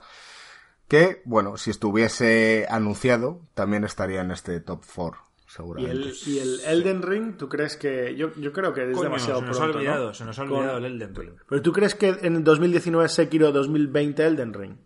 Que, 0.89 1.22
bueno, 1.24 1.55
si 1.55 1.70
estuviese 1.70 2.66
anunciado, 2.70 3.41
también 3.53 3.84
estaría 3.86 4.22
en 4.22 4.32
este 4.32 4.60
top 4.60 4.84
4, 4.93 5.22
seguramente. 5.50 6.12
¿Y 6.26 6.39
el, 6.39 6.60
Elden 6.66 7.02
Ring, 7.02 7.38
tú 7.38 7.50
crees 7.50 7.76
que.? 7.76 8.16
Yo, 8.16 8.34
yo 8.36 8.54
creo 8.54 8.74
que 8.74 8.89
es 8.89 9.00
demasiado 9.00 9.39
se 9.39 9.45
nos 9.47 9.58
pronto. 9.58 9.78
Ha 9.78 9.80
olvidado, 9.80 10.14
Se 10.14 10.26
nos 10.26 10.39
ha 10.39 10.43
olvidado 10.43 10.78
el 10.78 10.86
Elden 10.86 11.16
Ring. 11.16 11.34
¿Pero 11.47 11.62
tú 11.62 11.74
crees 11.74 11.95
que 11.95 12.16
en 12.22 12.43
2019 12.43 13.10
Sekiro, 13.10 13.52
2020 13.52 14.26
Elden 14.26 14.54
Ring? 14.54 14.78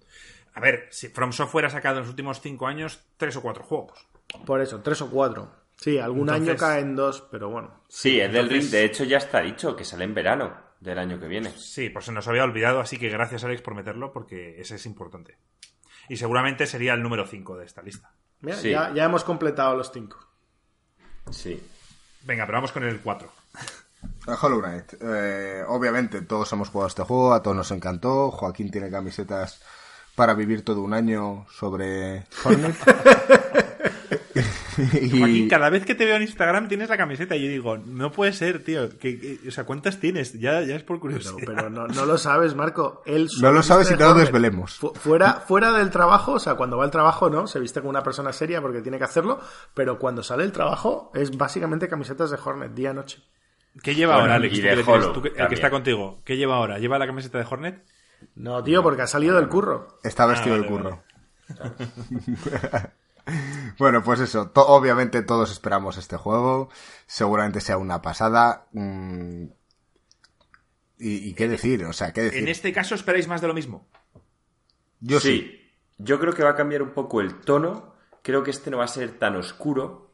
A 0.56 0.62
ver, 0.62 0.88
si 0.92 1.10
From 1.10 1.32
Software 1.32 1.66
ha 1.66 1.70
sacado 1.70 1.98
en 1.98 2.02
los 2.02 2.10
últimos 2.10 2.40
5 2.40 2.68
años 2.68 3.00
3 3.18 3.36
o 3.38 3.42
4 3.42 3.64
juegos. 3.64 4.08
Por 4.46 4.62
eso, 4.62 4.82
3 4.82 5.02
o 5.02 5.10
4. 5.10 5.64
Sí, 5.76 5.98
algún 5.98 6.30
año 6.30 6.56
caen 6.56 6.96
dos, 6.96 7.28
pero 7.30 7.50
bueno. 7.50 7.82
Sí, 7.90 8.20
el 8.20 8.32
del 8.32 8.50
Ring, 8.50 8.70
de 8.70 8.86
hecho, 8.86 9.04
ya 9.04 9.18
está 9.18 9.42
dicho, 9.42 9.76
que 9.76 9.84
sale 9.84 10.06
en 10.06 10.14
verano 10.14 10.56
del 10.80 11.00
año 11.00 11.20
que 11.20 11.28
viene. 11.28 11.52
Sí, 11.58 11.90
pues 11.90 12.06
se 12.06 12.12
nos 12.12 12.28
había 12.28 12.44
olvidado, 12.44 12.80
así 12.80 12.98
que 12.98 13.10
gracias 13.10 13.44
Alex 13.44 13.62
por 13.62 13.76
meterlo, 13.76 14.14
porque 14.14 14.62
ese 14.62 14.76
es 14.76 14.86
importante. 14.86 15.38
Y 16.10 16.18
seguramente 16.18 16.68
sería 16.68 16.94
el 16.94 17.02
número 17.02 17.26
5 17.26 17.58
de 17.58 17.66
esta 17.66 17.82
lista. 17.82 18.14
Mira, 18.42 18.62
ya, 18.62 18.94
ya, 18.94 19.06
hemos 19.06 19.24
completado 19.24 19.76
los 19.76 19.92
5. 19.92 20.18
Sí. 21.32 21.62
Venga, 22.24 22.46
pero 22.46 22.58
vamos 22.58 22.72
con 22.72 22.84
el 22.84 23.00
4. 23.00 23.30
Hollow 24.42 24.62
Knight. 24.62 24.94
Eh, 25.02 25.64
obviamente 25.68 26.22
todos 26.22 26.52
hemos 26.54 26.70
jugado 26.70 26.88
este 26.88 27.04
juego, 27.04 27.34
a 27.34 27.42
todos 27.42 27.58
nos 27.58 27.72
encantó. 27.72 28.32
Joaquín 28.32 28.72
tiene 28.72 28.90
camisetas 28.90 29.62
para 30.16 30.34
vivir 30.34 30.64
todo 30.64 30.82
un 30.82 30.94
año 30.94 31.46
sobre 31.52 32.26
Joaquín, 35.12 35.48
cada 35.50 35.70
vez 35.70 35.86
que 35.86 35.96
te 35.96 36.06
veo 36.06 36.16
en 36.16 36.24
Instagram 36.24 36.68
tienes 36.68 36.90
la 36.90 36.98
camiseta 36.98 37.36
y 37.36 37.44
yo 37.44 37.50
digo, 37.50 37.78
no 37.78 38.12
puede 38.12 38.34
ser, 38.34 38.64
tío. 38.64 38.90
o 39.48 39.52
sea, 39.52 39.66
¿cuántas 39.66 40.00
tienes? 40.00 40.40
Ya, 40.40 40.62
ya 40.62 40.76
es 40.76 40.84
por 40.84 41.00
curiosidad. 41.00 41.34
Pero, 41.46 41.70
no, 41.70 41.88
lo 41.88 42.18
sabes, 42.18 42.56
Marco. 42.56 43.02
Él 43.06 43.28
no 43.42 43.52
lo 43.52 43.64
sabes 43.64 43.92
y 43.92 43.96
te 43.96 44.04
lo 44.04 44.14
desvelemos. 44.14 44.80
fuera, 44.96 45.36
fuera 45.36 45.72
del 45.72 45.90
trabajo, 45.90 46.34
o 46.34 46.40
sea, 46.40 46.56
cuando 46.56 46.78
va 46.78 46.86
al 46.86 46.92
trabajo, 46.92 47.30
¿no? 47.30 47.48
Se 47.48 47.60
viste 47.60 47.80
como 47.80 47.90
una 47.90 48.04
persona 48.04 48.34
seria 48.34 48.62
porque 48.62 48.82
tiene 48.82 48.98
que 48.98 49.06
hacerlo, 49.06 49.40
pero 49.74 50.00
cuando 50.00 50.24
sale 50.24 50.44
el 50.44 50.52
trabajo 50.52 51.12
es 51.14 51.38
básicamente 51.38 51.88
camisetas 51.88 52.32
de 52.32 52.38
Hornet, 52.44 52.74
día-noche. 52.74 53.22
¿Qué 53.82 53.96
lleva 53.96 54.16
ahora, 54.16 54.36
Alex? 54.36 54.60
el 54.60 55.48
que 55.48 55.56
está 55.56 55.70
contigo. 55.70 56.22
¿Qué 56.24 56.38
lleva 56.38 56.58
ahora? 56.58 56.78
¿Lleva 56.78 57.00
la 57.00 57.08
camiseta 57.08 57.40
de 57.40 57.46
Hornet? 57.50 57.84
No, 58.36 58.64
tío, 58.64 58.84
porque 58.84 59.02
ha 59.02 59.08
salido 59.08 59.36
del 59.38 59.50
curro. 59.50 60.00
Está 60.04 60.26
vestido 60.26 60.56
ah, 60.56 60.60
del 60.60 60.68
curro. 60.68 61.04
Bueno, 63.80 64.04
pues 64.04 64.20
eso, 64.20 64.52
obviamente 64.54 65.24
todos 65.24 65.52
esperamos 65.52 65.98
este 65.98 66.18
juego, 66.18 66.70
seguramente 67.08 67.62
sea 67.62 67.78
una 67.78 68.02
pasada. 68.02 68.68
Mm, 68.72 69.46
y, 71.00 71.34
qué 71.34 71.48
decir? 71.48 71.84
O 71.86 71.94
sea, 71.94 72.14
¿qué 72.14 72.22
decir? 72.22 72.40
En 72.40 72.48
este 72.48 72.72
caso 72.72 72.96
esperáis 72.96 73.28
más 73.28 73.42
de 73.42 73.48
lo 73.48 73.54
mismo. 73.54 73.88
Yo 75.00 75.20
sí. 75.20 75.60
Yo 75.98 76.20
creo 76.20 76.34
que 76.34 76.44
va 76.44 76.52
a 76.52 76.56
cambiar 76.56 76.82
un 76.82 76.92
poco 76.92 77.20
el 77.20 77.42
tono. 77.42 77.96
Creo 78.22 78.44
que 78.44 78.52
este 78.52 78.72
no 78.72 78.78
va 78.78 78.86
a 78.86 78.88
ser 78.90 79.20
tan 79.20 79.36
oscuro 79.36 80.12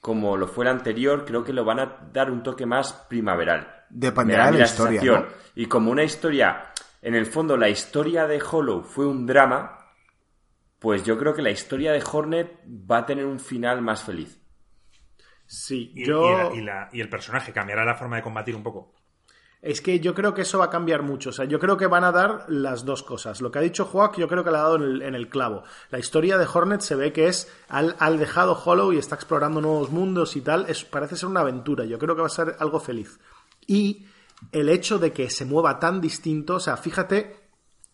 como 0.00 0.36
lo 0.36 0.48
fue 0.48 0.64
el 0.64 0.70
anterior. 0.70 1.24
Creo 1.26 1.44
que 1.44 1.52
lo 1.52 1.64
van 1.64 1.80
a 1.80 2.08
dar 2.12 2.30
un 2.30 2.42
toque 2.42 2.64
más 2.64 2.92
primaveral. 3.08 3.84
Dependerá 3.90 4.50
de 4.50 4.58
la 4.58 4.64
historia. 4.64 5.28
Y 5.54 5.66
como 5.66 5.90
una 5.90 6.04
historia, 6.04 6.72
en 7.02 7.14
el 7.14 7.26
fondo, 7.26 7.56
la 7.56 7.68
historia 7.68 8.26
de 8.26 8.40
Hollow 8.40 8.82
fue 8.82 9.06
un 9.06 9.26
drama 9.26 9.77
pues 10.78 11.04
yo 11.04 11.18
creo 11.18 11.34
que 11.34 11.42
la 11.42 11.50
historia 11.50 11.92
de 11.92 12.02
Hornet 12.02 12.60
va 12.68 12.98
a 12.98 13.06
tener 13.06 13.26
un 13.26 13.40
final 13.40 13.82
más 13.82 14.02
feliz. 14.02 14.40
Sí, 15.46 15.92
y, 15.94 16.06
yo... 16.06 16.52
y, 16.92 17.00
el 17.00 17.08
personaje 17.08 17.52
cambiará 17.52 17.84
la 17.84 17.94
forma 17.94 18.16
de 18.16 18.22
combatir 18.22 18.54
un 18.54 18.62
poco. 18.62 18.94
Es 19.60 19.80
que 19.80 19.98
yo 19.98 20.14
creo 20.14 20.34
que 20.34 20.42
eso 20.42 20.58
va 20.58 20.66
a 20.66 20.70
cambiar 20.70 21.02
mucho. 21.02 21.30
O 21.30 21.32
sea, 21.32 21.46
yo 21.46 21.58
creo 21.58 21.76
que 21.76 21.88
van 21.88 22.04
a 22.04 22.12
dar 22.12 22.44
las 22.48 22.84
dos 22.84 23.02
cosas. 23.02 23.40
Lo 23.40 23.50
que 23.50 23.58
ha 23.58 23.62
dicho 23.62 23.86
Joaquín, 23.86 24.20
yo 24.20 24.28
creo 24.28 24.44
que 24.44 24.52
le 24.52 24.56
ha 24.56 24.62
dado 24.62 24.76
en 24.76 25.14
el, 25.14 25.28
clavo. 25.28 25.64
La 25.90 25.98
historia 25.98 26.38
de 26.38 26.46
Hornet 26.46 26.80
se 26.80 26.94
ve 26.94 27.12
que 27.12 27.26
es 27.26 27.52
al, 27.68 27.96
al, 27.98 28.18
dejado 28.18 28.52
Hollow 28.52 28.92
y 28.92 28.98
está 28.98 29.16
explorando 29.16 29.60
nuevos 29.60 29.90
mundos 29.90 30.36
y 30.36 30.42
tal. 30.42 30.66
Es, 30.68 30.84
parece 30.84 31.16
ser 31.16 31.28
una 31.28 31.40
aventura. 31.40 31.86
Yo 31.86 31.98
creo 31.98 32.14
que 32.14 32.20
va 32.20 32.28
a 32.28 32.30
ser 32.30 32.54
algo 32.60 32.78
feliz. 32.78 33.18
Y 33.66 34.06
el 34.52 34.68
hecho 34.68 35.00
de 35.00 35.12
que 35.12 35.28
se 35.28 35.44
mueva 35.44 35.80
tan 35.80 36.00
distinto, 36.00 36.56
o 36.56 36.60
sea, 36.60 36.76
fíjate, 36.76 37.36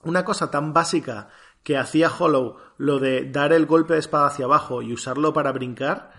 una 0.02 0.22
cosa 0.22 0.50
tan 0.50 0.74
básica 0.74 1.30
que 1.64 1.76
hacía 1.76 2.12
Hollow 2.16 2.56
lo 2.78 3.00
de 3.00 3.28
dar 3.30 3.52
el 3.52 3.66
golpe 3.66 3.94
de 3.94 4.00
espada 4.00 4.28
hacia 4.28 4.44
abajo 4.44 4.82
y 4.82 4.92
usarlo 4.92 5.32
para 5.32 5.50
brincar 5.50 6.12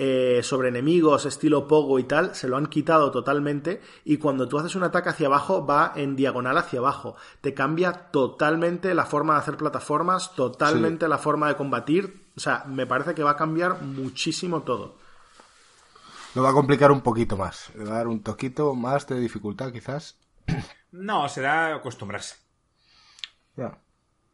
eh, 0.00 0.42
sobre 0.44 0.68
enemigos 0.68 1.24
estilo 1.24 1.66
Pogo 1.66 1.98
y 1.98 2.04
tal, 2.04 2.36
se 2.36 2.46
lo 2.46 2.56
han 2.56 2.66
quitado 2.66 3.10
totalmente 3.10 3.80
y 4.04 4.18
cuando 4.18 4.46
tú 4.46 4.56
haces 4.56 4.76
un 4.76 4.84
ataque 4.84 5.08
hacia 5.08 5.26
abajo 5.26 5.66
va 5.66 5.92
en 5.96 6.14
diagonal 6.14 6.56
hacia 6.56 6.78
abajo. 6.78 7.16
Te 7.40 7.52
cambia 7.52 8.10
totalmente 8.12 8.94
la 8.94 9.06
forma 9.06 9.34
de 9.34 9.40
hacer 9.40 9.56
plataformas, 9.56 10.34
totalmente 10.36 11.08
la 11.08 11.18
forma 11.18 11.48
de 11.48 11.56
combatir. 11.56 12.28
O 12.36 12.40
sea, 12.40 12.64
me 12.68 12.86
parece 12.86 13.14
que 13.14 13.24
va 13.24 13.32
a 13.32 13.36
cambiar 13.36 13.82
muchísimo 13.82 14.62
todo. 14.62 14.98
Lo 16.36 16.44
va 16.44 16.50
a 16.50 16.54
complicar 16.54 16.92
un 16.92 17.00
poquito 17.00 17.36
más. 17.36 17.72
Le 17.74 17.84
va 17.84 17.94
a 17.94 17.98
dar 17.98 18.06
un 18.06 18.22
toquito 18.22 18.74
más 18.74 19.06
de 19.08 19.18
dificultad 19.18 19.72
quizás. 19.72 20.16
No, 20.92 21.28
será 21.28 21.74
acostumbrarse. 21.74 22.36
Ya. 23.56 23.78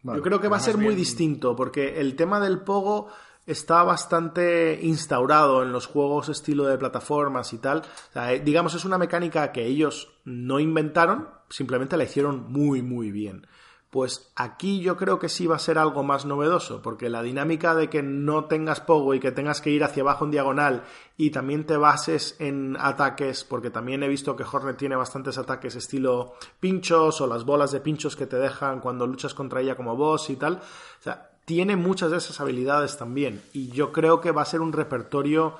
Yo 0.05 0.23
creo 0.23 0.41
que 0.41 0.49
va 0.49 0.59
a 0.59 0.61
ser 0.61 0.77
muy 0.77 0.95
distinto, 0.95 1.57
porque 1.57 2.01
el 2.01 2.15
tema 2.15 2.39
del 2.39 2.61
pogo 2.61 3.09
está 3.47 3.83
bastante 3.83 4.79
instaurado 4.83 5.63
en 5.63 5.73
los 5.73 5.87
juegos 5.87 6.29
estilo 6.29 6.65
de 6.65 6.79
plataformas 6.79 7.53
y 7.53 7.59
tal. 7.59 7.83
Eh, 8.15 8.43
digamos, 8.45 8.75
es 8.75 8.85
una 8.85 8.99
mecánica 8.99 9.53
que 9.53 9.65
ellos 9.65 10.13
no 10.25 10.61
inventaron, 10.61 11.29
simplemente 11.49 11.97
la 11.97 12.05
hicieron 12.05 12.51
muy, 12.51 12.83
muy 12.83 13.11
bien. 13.11 13.47
Pues 13.95 14.33
aquí 14.35 14.81
yo 14.81 14.97
creo 14.97 15.21
que 15.21 15.29
sí 15.29 15.47
va 15.47 15.55
a 15.55 15.61
ser 15.61 15.79
algo 15.79 16.03
más 16.03 16.25
novedoso, 16.25 16.83
porque 16.83 17.09
la 17.09 17.23
dinámica 17.23 17.77
de 17.77 17.89
que 17.89 18.03
no 18.03 18.47
tengas 18.47 18.81
pogo 18.81 19.15
y 19.15 19.21
que 19.21 19.31
tengas 19.31 19.61
que 19.61 19.71
ir 19.71 19.85
hacia 19.85 20.03
abajo 20.03 20.25
en 20.25 20.33
diagonal 20.33 20.83
y 21.17 21.31
también 21.31 21.65
te 21.65 21.77
bases 21.77 22.35
en 22.41 22.77
ataques, 22.81 23.45
porque 23.45 23.71
también 23.71 24.03
he 24.03 24.09
visto 24.09 24.35
que 24.35 24.43
Hornet 24.43 24.79
tiene 24.79 24.97
bastantes 24.97 25.39
ataques 25.39 25.77
estilo 25.77 26.35
pinchos 26.59 27.21
o 27.21 27.29
las 27.29 27.45
bolas 27.45 27.71
de 27.71 27.79
pinchos 27.79 28.17
que 28.17 28.27
te 28.27 28.37
dejan 28.37 28.81
cuando 28.81 29.07
luchas 29.07 29.33
contra 29.33 29.61
ella 29.61 29.77
como 29.77 29.95
boss 29.95 30.29
y 30.29 30.35
tal. 30.35 30.55
O 30.55 31.03
sea, 31.05 31.31
tiene 31.45 31.77
muchas 31.77 32.11
de 32.11 32.17
esas 32.17 32.41
habilidades 32.41 32.99
también 32.99 33.45
y 33.53 33.69
yo 33.69 33.93
creo 33.93 34.21
que 34.21 34.33
va 34.33 34.43
a 34.43 34.45
ser 34.45 34.61
un 34.61 34.73
repertorio 34.73 35.55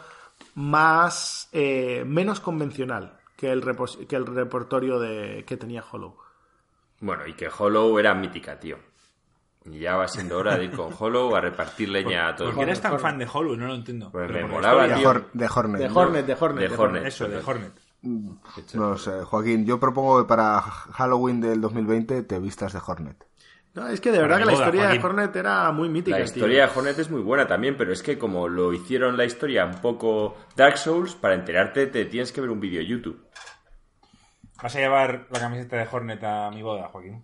más 0.57 1.49
eh, 1.53 2.03
menos 2.05 2.41
convencional 2.41 3.17
que 3.37 3.53
el, 3.53 3.63
que 4.09 4.17
el 4.17 4.27
repertorio 4.27 4.99
de, 4.99 5.45
que 5.47 5.57
tenía 5.57 5.85
Hollow. 5.89 6.24
Bueno, 7.05 7.27
y 7.27 7.35
que 7.35 7.49
Hollow 7.49 7.99
era 7.99 8.15
mítica, 8.15 8.59
tío. 8.59 8.79
Y 9.67 9.79
ya 9.81 9.97
va 9.97 10.09
siendo 10.09 10.39
hora 10.39 10.57
de 10.57 10.65
ir 10.65 10.71
con 10.71 10.91
Hollow 10.99 11.37
a 11.37 11.41
repartir 11.41 11.91
leña 11.91 12.29
a 12.29 12.37
todos. 12.37 12.53
¿Por 12.53 12.61
qué 12.61 12.71
eres 12.71 12.81
tan 12.81 12.99
fan 12.99 13.19
de 13.19 13.29
Hollow? 13.31 13.57
No 13.57 13.67
lo 13.67 13.75
entiendo. 13.75 14.11
Pues 14.11 14.31
me 14.31 14.45
molaba, 14.45 14.87
tío. 14.87 15.13
De, 15.35 15.47
Hornet. 15.55 15.81
De 15.81 15.89
Hornet, 15.89 16.27
de 16.27 16.37
Hornet. 16.39 16.71
De 16.71 16.77
Hornet. 16.77 17.07
Eso, 17.07 17.29
de 17.29 17.43
Hornet. 17.45 17.73
Mm, 18.01 18.31
no 18.75 18.97
sé, 18.97 19.23
Joaquín, 19.23 19.67
yo 19.67 19.79
propongo 19.79 20.23
que 20.23 20.29
para 20.29 20.61
Halloween 20.61 21.41
del 21.43 21.61
2020 21.61 22.23
te 22.23 22.39
vistas 22.39 22.73
de 22.73 22.81
Hornet. 22.85 23.27
No, 23.75 23.89
es 23.89 24.01
que 24.01 24.13
de 24.13 24.21
verdad 24.21 24.39
que 24.39 24.45
la 24.47 24.53
historia 24.53 24.89
de 24.89 24.99
Hornet 24.99 25.37
era 25.37 25.73
muy 25.73 25.89
mítica. 25.89 26.19
La 26.19 26.25
historia 26.25 26.67
de 26.67 26.73
Hornet 26.79 26.99
es 26.99 27.11
muy 27.11 27.21
buena 27.21 27.47
también, 27.47 27.77
pero 27.77 27.93
es 27.93 28.03
que 28.03 28.17
como 28.17 28.49
lo 28.49 28.73
hicieron 28.73 29.17
la 29.17 29.25
historia 29.25 29.67
un 29.67 29.81
poco 29.81 30.37
Dark 30.57 30.79
Souls, 30.79 31.15
para 31.17 31.35
enterarte 31.35 31.87
te 31.89 32.05
tienes 32.07 32.33
que 32.33 32.41
ver 32.41 32.51
un 32.51 32.61
vídeo 32.61 32.79
de 32.79 32.87
YouTube. 32.87 33.25
¿Vas 34.65 34.77
a 34.77 34.79
llevar 34.79 35.27
la 35.31 35.41
camiseta 35.41 35.77
de 35.77 35.87
Hornet 35.93 36.25
a 36.25 36.51
mi 36.51 36.63
boda, 36.63 36.89
Joaquín? 36.89 37.23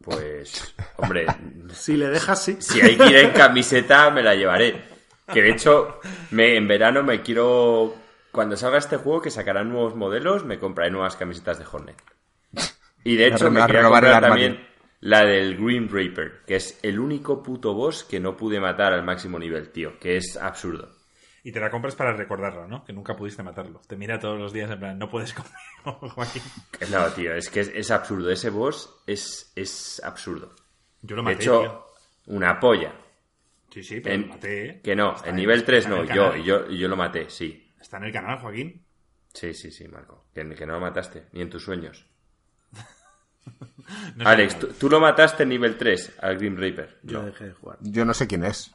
Pues, 0.00 0.76
hombre, 0.98 1.26
Si 1.72 1.96
le 1.96 2.06
dejas, 2.06 2.44
sí. 2.44 2.56
si 2.60 2.80
hay 2.80 2.96
que 2.96 3.06
ir 3.06 3.16
en 3.16 3.30
camiseta, 3.32 4.08
me 4.10 4.22
la 4.22 4.36
llevaré. 4.36 4.80
Que 5.26 5.42
de 5.42 5.50
hecho, 5.50 5.98
me, 6.30 6.56
en 6.56 6.68
verano 6.68 7.02
me 7.02 7.20
quiero. 7.22 7.96
Cuando 8.30 8.56
salga 8.56 8.78
este 8.78 8.96
juego, 8.96 9.20
que 9.20 9.32
sacarán 9.32 9.70
nuevos 9.70 9.96
modelos, 9.96 10.44
me 10.44 10.60
compraré 10.60 10.92
nuevas 10.92 11.16
camisetas 11.16 11.58
de 11.58 11.64
Hornet. 11.68 12.00
Y 13.02 13.16
de 13.16 13.26
hecho, 13.26 13.50
me 13.50 13.60
el 13.60 13.82
comprar 13.82 14.20
también 14.20 14.64
la 15.00 15.24
del 15.24 15.56
Green 15.56 15.88
Reaper, 15.88 16.42
que 16.46 16.54
es 16.54 16.78
el 16.84 17.00
único 17.00 17.42
puto 17.42 17.74
boss 17.74 18.04
que 18.04 18.20
no 18.20 18.36
pude 18.36 18.60
matar 18.60 18.92
al 18.92 19.02
máximo 19.02 19.36
nivel, 19.36 19.70
tío. 19.70 19.98
Que 19.98 20.16
es 20.16 20.36
absurdo. 20.36 20.99
Y 21.42 21.52
te 21.52 21.60
la 21.60 21.70
compras 21.70 21.94
para 21.94 22.12
recordarlo, 22.12 22.68
¿no? 22.68 22.84
Que 22.84 22.92
nunca 22.92 23.16
pudiste 23.16 23.42
matarlo. 23.42 23.80
Te 23.86 23.96
mira 23.96 24.18
todos 24.18 24.38
los 24.38 24.52
días 24.52 24.70
en 24.70 24.78
plan, 24.78 24.98
no 24.98 25.08
puedes 25.08 25.32
comer, 25.32 25.50
Joaquín. 26.10 26.42
No, 26.90 27.06
tío, 27.12 27.34
es 27.34 27.48
que 27.48 27.60
es, 27.60 27.68
es 27.74 27.90
absurdo. 27.90 28.30
Ese 28.30 28.50
boss 28.50 29.02
es, 29.06 29.50
es 29.56 30.02
absurdo. 30.04 30.54
Yo 31.02 31.16
lo 31.16 31.22
De 31.22 31.32
maté, 31.32 31.42
hecho, 31.44 31.60
tío. 31.60 31.86
una 32.36 32.60
polla. 32.60 32.92
Sí, 33.70 33.82
sí, 33.82 34.00
pero 34.00 34.14
En- 34.16 34.22
lo 34.22 34.26
maté, 34.28 34.66
¿eh? 34.68 34.80
Que 34.82 34.94
no, 34.94 35.14
Está 35.14 35.28
en 35.28 35.30
en- 35.30 35.36
nivel 35.36 35.64
3 35.64 35.84
está 35.86 35.96
en 36.00 36.06
no, 36.08 36.14
yo, 36.14 36.36
yo, 36.36 36.68
yo 36.70 36.88
lo 36.88 36.96
maté, 36.96 37.30
sí. 37.30 37.72
Está 37.80 37.96
en 37.96 38.04
el 38.04 38.12
canal, 38.12 38.38
Joaquín. 38.38 38.84
Sí, 39.32 39.54
sí, 39.54 39.70
sí, 39.70 39.88
Marco. 39.88 40.26
Que, 40.34 40.46
que 40.54 40.66
no 40.66 40.74
lo 40.74 40.80
mataste, 40.80 41.26
ni 41.32 41.40
en 41.40 41.48
tus 41.50 41.62
sueños. 41.64 42.04
No 44.14 44.28
Alex, 44.28 44.58
tú 44.78 44.88
lo 44.88 45.00
mataste 45.00 45.42
en 45.42 45.48
nivel 45.48 45.76
3 45.76 46.18
al 46.20 46.36
Grim 46.36 46.56
Reaper. 46.56 46.98
Yo 47.02 47.18
No. 47.20 47.26
dejé 47.26 47.46
de 47.46 47.52
jugar. 47.54 47.78
Yo 47.80 48.04
no 48.04 48.14
sé 48.14 48.26
quién 48.28 48.44
es. 48.44 48.72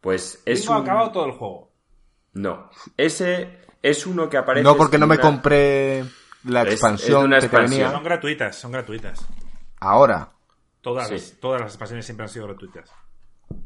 Pues 0.00 0.42
es 0.44 0.60
Tengo 0.62 0.76
un... 0.76 0.82
acabado 0.82 1.10
todo 1.10 1.26
el 1.26 1.32
juego. 1.32 1.67
No. 2.34 2.70
Ese 2.96 3.58
es 3.82 4.06
uno 4.06 4.28
que 4.28 4.36
aparece... 4.36 4.64
No, 4.64 4.76
porque 4.76 4.98
no 4.98 5.06
me 5.06 5.18
compré 5.18 6.04
la 6.44 6.62
Es- 6.62 6.68
es 6.68 6.72
expansión 6.74 7.24
una 7.24 7.36
que 7.36 7.40
te 7.40 7.46
expansión. 7.46 7.80
venía. 7.80 7.92
Son 7.92 8.04
gratuitas, 8.04 8.56
son 8.56 8.72
gratuitas. 8.72 9.26
Ahora. 9.80 10.30
Todas, 10.80 11.08
Sí. 11.08 11.36
todas 11.40 11.60
las 11.60 11.70
expansiones 11.72 12.04
siempre 12.04 12.24
han 12.24 12.30
sido 12.30 12.46
gratuitas. 12.46 12.90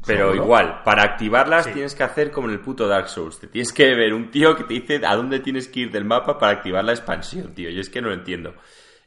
Pero 0.05 0.29
¿Seguro? 0.31 0.43
igual, 0.43 0.81
para 0.83 1.03
activarlas 1.03 1.65
Sí. 1.65 1.73
tienes 1.73 1.93
que 1.93 2.03
hacer 2.03 2.31
como 2.31 2.47
en 2.47 2.53
el 2.53 2.61
puto 2.61 2.87
Dark 2.87 3.09
Souls. 3.09 3.39
Te 3.39 3.47
tienes 3.47 3.73
que 3.73 3.93
ver 3.95 4.13
un 4.13 4.31
tío 4.31 4.55
que 4.55 4.63
te 4.63 4.73
dice 4.73 5.01
a 5.05 5.15
dónde 5.15 5.39
tienes 5.39 5.67
que 5.67 5.81
ir 5.81 5.91
del 5.91 6.05
mapa 6.05 6.37
para 6.39 6.53
activar 6.53 6.83
la 6.83 6.93
expansión, 6.93 7.53
tío. 7.53 7.69
Yo 7.69 7.81
es 7.81 7.89
que 7.89 8.01
no 8.01 8.07
lo 8.07 8.13
entiendo. 8.13 8.55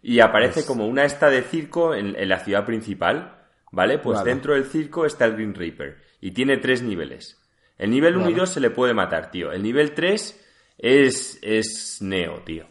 Y 0.02 0.20
aparece 0.20 0.64
como 0.66 0.86
una 0.86 1.04
esta 1.04 1.30
de 1.30 1.42
circo 1.42 1.94
en, 1.94 2.14
en 2.16 2.28
la 2.28 2.38
ciudad 2.40 2.64
principal, 2.66 3.38
¿vale? 3.72 3.98
Pues 3.98 4.18
Vale. 4.18 4.30
dentro 4.30 4.54
del 4.54 4.66
circo 4.66 5.06
está 5.06 5.24
el 5.24 5.32
Green 5.32 5.54
Reaper. 5.54 5.96
Y 6.20 6.32
tiene 6.32 6.58
tres 6.58 6.82
niveles. 6.82 7.42
El 7.78 7.90
nivel 7.90 8.16
1 8.16 8.30
y 8.30 8.34
2 8.34 8.48
se 8.50 8.60
le 8.60 8.70
puede 8.70 8.94
matar, 8.94 9.30
tío. 9.30 9.52
El 9.52 9.62
nivel 9.62 9.92
3 9.94 10.40
es, 10.78 11.38
es 11.42 11.98
Neo, 12.00 12.40
tío. 12.42 12.66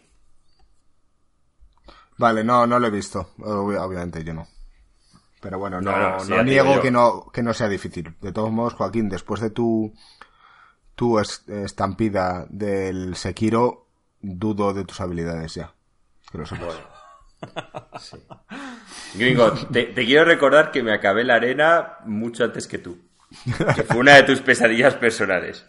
Vale, 2.18 2.42
no, 2.44 2.66
no 2.66 2.78
lo 2.78 2.86
he 2.86 2.90
visto. 2.90 3.30
Ob- 3.38 3.78
Obviamente 3.78 4.24
yo 4.24 4.32
no. 4.34 4.46
Pero 5.40 5.58
bueno, 5.58 5.80
no, 5.80 5.90
sí, 6.20 6.32
niego 6.44 6.80
que 6.80 6.90
no, 6.90 7.26
que 7.32 7.42
no 7.42 7.52
sea 7.54 7.68
difícil. 7.68 8.16
De 8.20 8.32
todos 8.32 8.50
modos, 8.50 8.74
Joaquín, 8.74 9.08
después 9.08 9.40
de 9.40 9.50
tu, 9.50 9.92
tu 10.94 11.18
es- 11.20 11.44
estampida 11.48 12.46
del 12.48 13.14
Sekiro, 13.16 13.86
dudo 14.20 14.72
de 14.72 14.84
tus 14.84 15.00
habilidades 15.00 15.54
ya. 15.54 15.72
Que 16.32 16.38
lo 16.38 16.46
sepas. 16.46 16.74
Sí. 18.00 18.16
Gringo, 19.14 19.52
te, 19.52 19.84
te 19.84 20.04
quiero 20.06 20.24
recordar 20.24 20.72
que 20.72 20.82
me 20.82 20.92
acabé 20.92 21.22
la 21.22 21.34
arena 21.36 21.98
mucho 22.06 22.44
antes 22.44 22.66
que 22.66 22.78
tú. 22.78 22.98
Que 23.74 23.82
fue 23.84 23.98
una 23.98 24.14
de 24.16 24.22
tus 24.24 24.40
pesadillas 24.40 24.94
personales. 24.94 25.64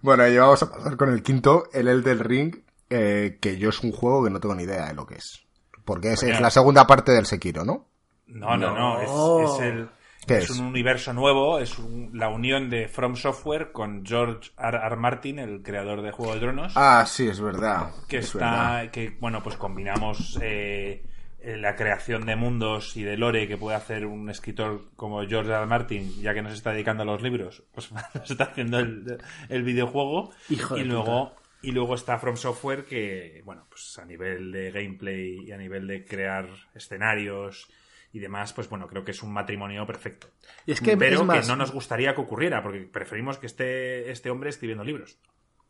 Bueno, 0.00 0.26
y 0.26 0.36
vamos 0.36 0.62
a 0.62 0.70
pasar 0.72 0.96
con 0.96 1.12
el 1.12 1.22
quinto, 1.22 1.64
el 1.72 1.88
Elden 1.88 2.18
Ring, 2.20 2.56
eh, 2.90 3.38
que 3.40 3.56
yo 3.58 3.68
es 3.68 3.80
un 3.80 3.92
juego 3.92 4.24
que 4.24 4.30
no 4.30 4.40
tengo 4.40 4.54
ni 4.54 4.64
idea 4.64 4.86
de 4.88 4.94
lo 4.94 5.06
que 5.06 5.14
es. 5.16 5.46
Porque 5.84 6.12
es, 6.12 6.22
es 6.22 6.40
la 6.40 6.50
segunda 6.50 6.86
parte 6.86 7.12
del 7.12 7.26
Sekiro, 7.26 7.64
¿no? 7.64 7.88
No, 8.26 8.56
no, 8.56 8.76
no. 8.76 9.00
Es, 9.00 9.08
No. 9.10 9.54
es 9.56 9.60
el. 9.60 9.88
¿Qué 10.26 10.38
es, 10.38 10.44
es? 10.44 10.58
un 10.58 10.66
universo 10.66 11.12
nuevo, 11.12 11.58
es 11.58 11.76
un- 11.80 12.10
la 12.14 12.28
unión 12.28 12.70
de 12.70 12.86
From 12.86 13.16
Software 13.16 13.72
con 13.72 14.06
George 14.06 14.52
R. 14.56 14.78
R. 14.78 14.96
Martin, 14.96 15.40
el 15.40 15.62
creador 15.62 16.00
de 16.02 16.12
Juego 16.12 16.34
de 16.34 16.40
Tronos, 16.40 16.72
Ah, 16.76 17.04
sí, 17.08 17.26
es 17.26 17.40
verdad. 17.40 17.90
que 18.08 18.18
es 18.18 18.26
está, 18.26 18.38
verdad. 18.76 18.90
que 18.92 19.16
bueno, 19.20 19.42
pues 19.42 19.56
combinamos 19.56 20.38
eh, 20.40 21.04
la 21.44 21.76
creación 21.76 22.26
de 22.26 22.36
mundos 22.36 22.96
y 22.96 23.02
de 23.02 23.16
lore 23.16 23.48
que 23.48 23.56
puede 23.56 23.76
hacer 23.76 24.06
un 24.06 24.30
escritor 24.30 24.84
como 24.96 25.26
George 25.26 25.50
R. 25.50 25.66
Martin, 25.66 26.20
ya 26.20 26.34
que 26.34 26.42
nos 26.42 26.52
está 26.52 26.72
dedicando 26.72 27.02
a 27.02 27.06
los 27.06 27.22
libros, 27.22 27.62
pues 27.74 27.90
nos 27.92 28.30
está 28.30 28.44
haciendo 28.44 28.78
el, 28.78 29.18
el 29.48 29.62
videojuego 29.62 30.32
Hijo 30.48 30.74
de 30.74 30.80
y 30.80 30.84
luego 30.84 31.34
y 31.62 31.70
luego 31.70 31.94
está 31.94 32.18
From 32.18 32.36
Software 32.36 32.84
que 32.84 33.40
bueno, 33.44 33.66
pues 33.68 33.98
a 33.98 34.04
nivel 34.04 34.50
de 34.50 34.72
gameplay 34.72 35.46
y 35.46 35.52
a 35.52 35.56
nivel 35.56 35.86
de 35.86 36.04
crear 36.04 36.48
escenarios 36.74 37.68
y 38.12 38.18
demás, 38.18 38.52
pues 38.52 38.68
bueno, 38.68 38.86
creo 38.86 39.04
que 39.04 39.12
es 39.12 39.22
un 39.22 39.32
matrimonio 39.32 39.86
perfecto. 39.86 40.28
Y 40.66 40.72
es 40.72 40.80
que 40.80 40.96
Pero 40.96 41.16
es 41.16 41.24
más, 41.24 41.40
que 41.40 41.48
no 41.48 41.56
nos 41.56 41.72
gustaría 41.72 42.14
que 42.14 42.20
ocurriera, 42.20 42.62
porque 42.62 42.80
preferimos 42.80 43.38
que 43.38 43.46
esté 43.46 44.10
este 44.10 44.30
hombre 44.30 44.50
escribiendo 44.50 44.84
libros. 44.84 45.18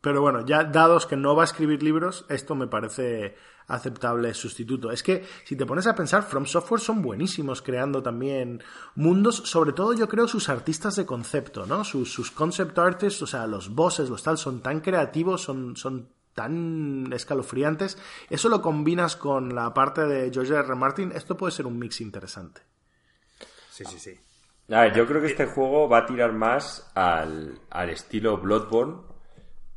Pero 0.03 0.19
bueno, 0.19 0.45
ya 0.45 0.65
dados 0.65 1.05
que 1.05 1.15
no 1.15 1.33
va 1.33 1.43
a 1.43 1.45
escribir 1.45 1.81
libros, 1.81 2.25
esto 2.27 2.55
me 2.55 2.67
parece 2.67 3.37
aceptable 3.67 4.33
sustituto. 4.33 4.91
Es 4.91 5.01
que 5.01 5.23
si 5.45 5.55
te 5.55 5.65
pones 5.65 5.87
a 5.87 5.95
pensar, 5.95 6.23
From 6.23 6.45
Software 6.45 6.81
son 6.81 7.01
buenísimos 7.01 7.61
creando 7.61 8.03
también 8.03 8.61
mundos, 8.95 9.37
sobre 9.45 9.71
todo 9.71 9.93
yo 9.93 10.09
creo 10.09 10.27
sus 10.27 10.49
artistas 10.49 10.97
de 10.97 11.05
concepto, 11.05 11.65
¿no? 11.65 11.85
Sus, 11.85 12.11
sus 12.11 12.31
concept 12.31 12.77
artists, 12.79 13.21
o 13.21 13.27
sea, 13.27 13.47
los 13.47 13.73
bosses, 13.73 14.09
los 14.09 14.21
tal, 14.21 14.37
son 14.37 14.61
tan 14.61 14.81
creativos, 14.81 15.41
son, 15.41 15.77
son 15.77 16.09
tan 16.33 17.09
escalofriantes. 17.13 17.97
Eso 18.29 18.49
lo 18.49 18.61
combinas 18.61 19.15
con 19.15 19.55
la 19.55 19.73
parte 19.73 20.01
de 20.01 20.29
George 20.33 20.51
R. 20.51 20.65
R. 20.65 20.75
Martin, 20.75 21.13
esto 21.13 21.37
puede 21.37 21.53
ser 21.53 21.65
un 21.65 21.79
mix 21.79 22.01
interesante. 22.01 22.59
Sí, 23.71 23.85
sí, 23.85 23.99
sí. 23.99 24.19
A 24.69 24.81
ver, 24.81 24.95
yo 24.95 25.07
creo 25.07 25.21
que 25.21 25.27
este 25.27 25.45
juego 25.45 25.87
va 25.87 25.99
a 25.99 26.05
tirar 26.05 26.33
más 26.33 26.91
al, 26.93 27.61
al 27.69 27.89
estilo 27.89 28.37
Bloodborne 28.37 29.12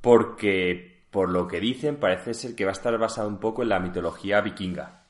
porque, 0.06 1.02
por 1.10 1.30
lo 1.30 1.48
que 1.48 1.58
dicen, 1.58 1.96
parece 1.96 2.32
ser 2.32 2.54
que 2.54 2.64
va 2.64 2.70
a 2.70 2.78
estar 2.78 2.96
basado 2.96 3.26
un 3.26 3.40
poco 3.40 3.64
en 3.64 3.70
la 3.70 3.80
mitología 3.80 4.40
vikinga. 4.40 5.02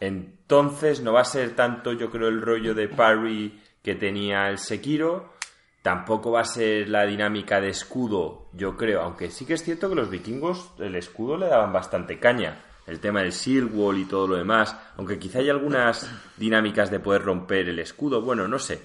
Entonces 0.00 1.00
no 1.02 1.12
va 1.12 1.20
a 1.20 1.24
ser 1.24 1.54
tanto, 1.54 1.92
yo 1.92 2.10
creo, 2.10 2.26
el 2.26 2.42
rollo 2.42 2.74
de 2.74 2.88
parry 2.88 3.62
que 3.80 3.94
tenía 3.94 4.48
el 4.48 4.58
Sekiro. 4.58 5.34
Tampoco 5.82 6.32
va 6.32 6.40
a 6.40 6.44
ser 6.46 6.88
la 6.88 7.06
dinámica 7.06 7.60
de 7.60 7.68
escudo, 7.68 8.48
yo 8.54 8.76
creo. 8.76 9.02
Aunque 9.02 9.30
sí 9.30 9.46
que 9.46 9.54
es 9.54 9.62
cierto 9.62 9.88
que 9.88 9.94
los 9.94 10.10
vikingos 10.10 10.72
el 10.80 10.96
escudo 10.96 11.36
le 11.36 11.46
daban 11.46 11.72
bastante 11.72 12.18
caña. 12.18 12.64
El 12.88 12.98
tema 12.98 13.20
del 13.22 13.30
Shield 13.30 13.72
Wall 13.72 13.98
y 13.98 14.04
todo 14.06 14.26
lo 14.26 14.36
demás. 14.36 14.76
Aunque 14.96 15.20
quizá 15.20 15.38
hay 15.38 15.48
algunas 15.48 16.10
dinámicas 16.36 16.90
de 16.90 16.98
poder 16.98 17.22
romper 17.22 17.68
el 17.68 17.78
escudo. 17.78 18.20
Bueno, 18.20 18.48
no 18.48 18.58
sé. 18.58 18.80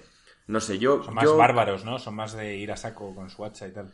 No 0.46 0.60
sé, 0.60 0.78
yo... 0.78 1.02
Son 1.04 1.16
más 1.16 1.24
yo- 1.26 1.38
bárbaros, 1.38 1.84
¿no? 1.86 1.98
Son 1.98 2.14
más 2.14 2.34
de 2.34 2.56
ir 2.56 2.72
a 2.72 2.78
saco 2.78 3.16
con 3.16 3.32
su 3.32 3.44
hacha 3.44 3.68
y 3.68 3.72
tal. 3.72 3.92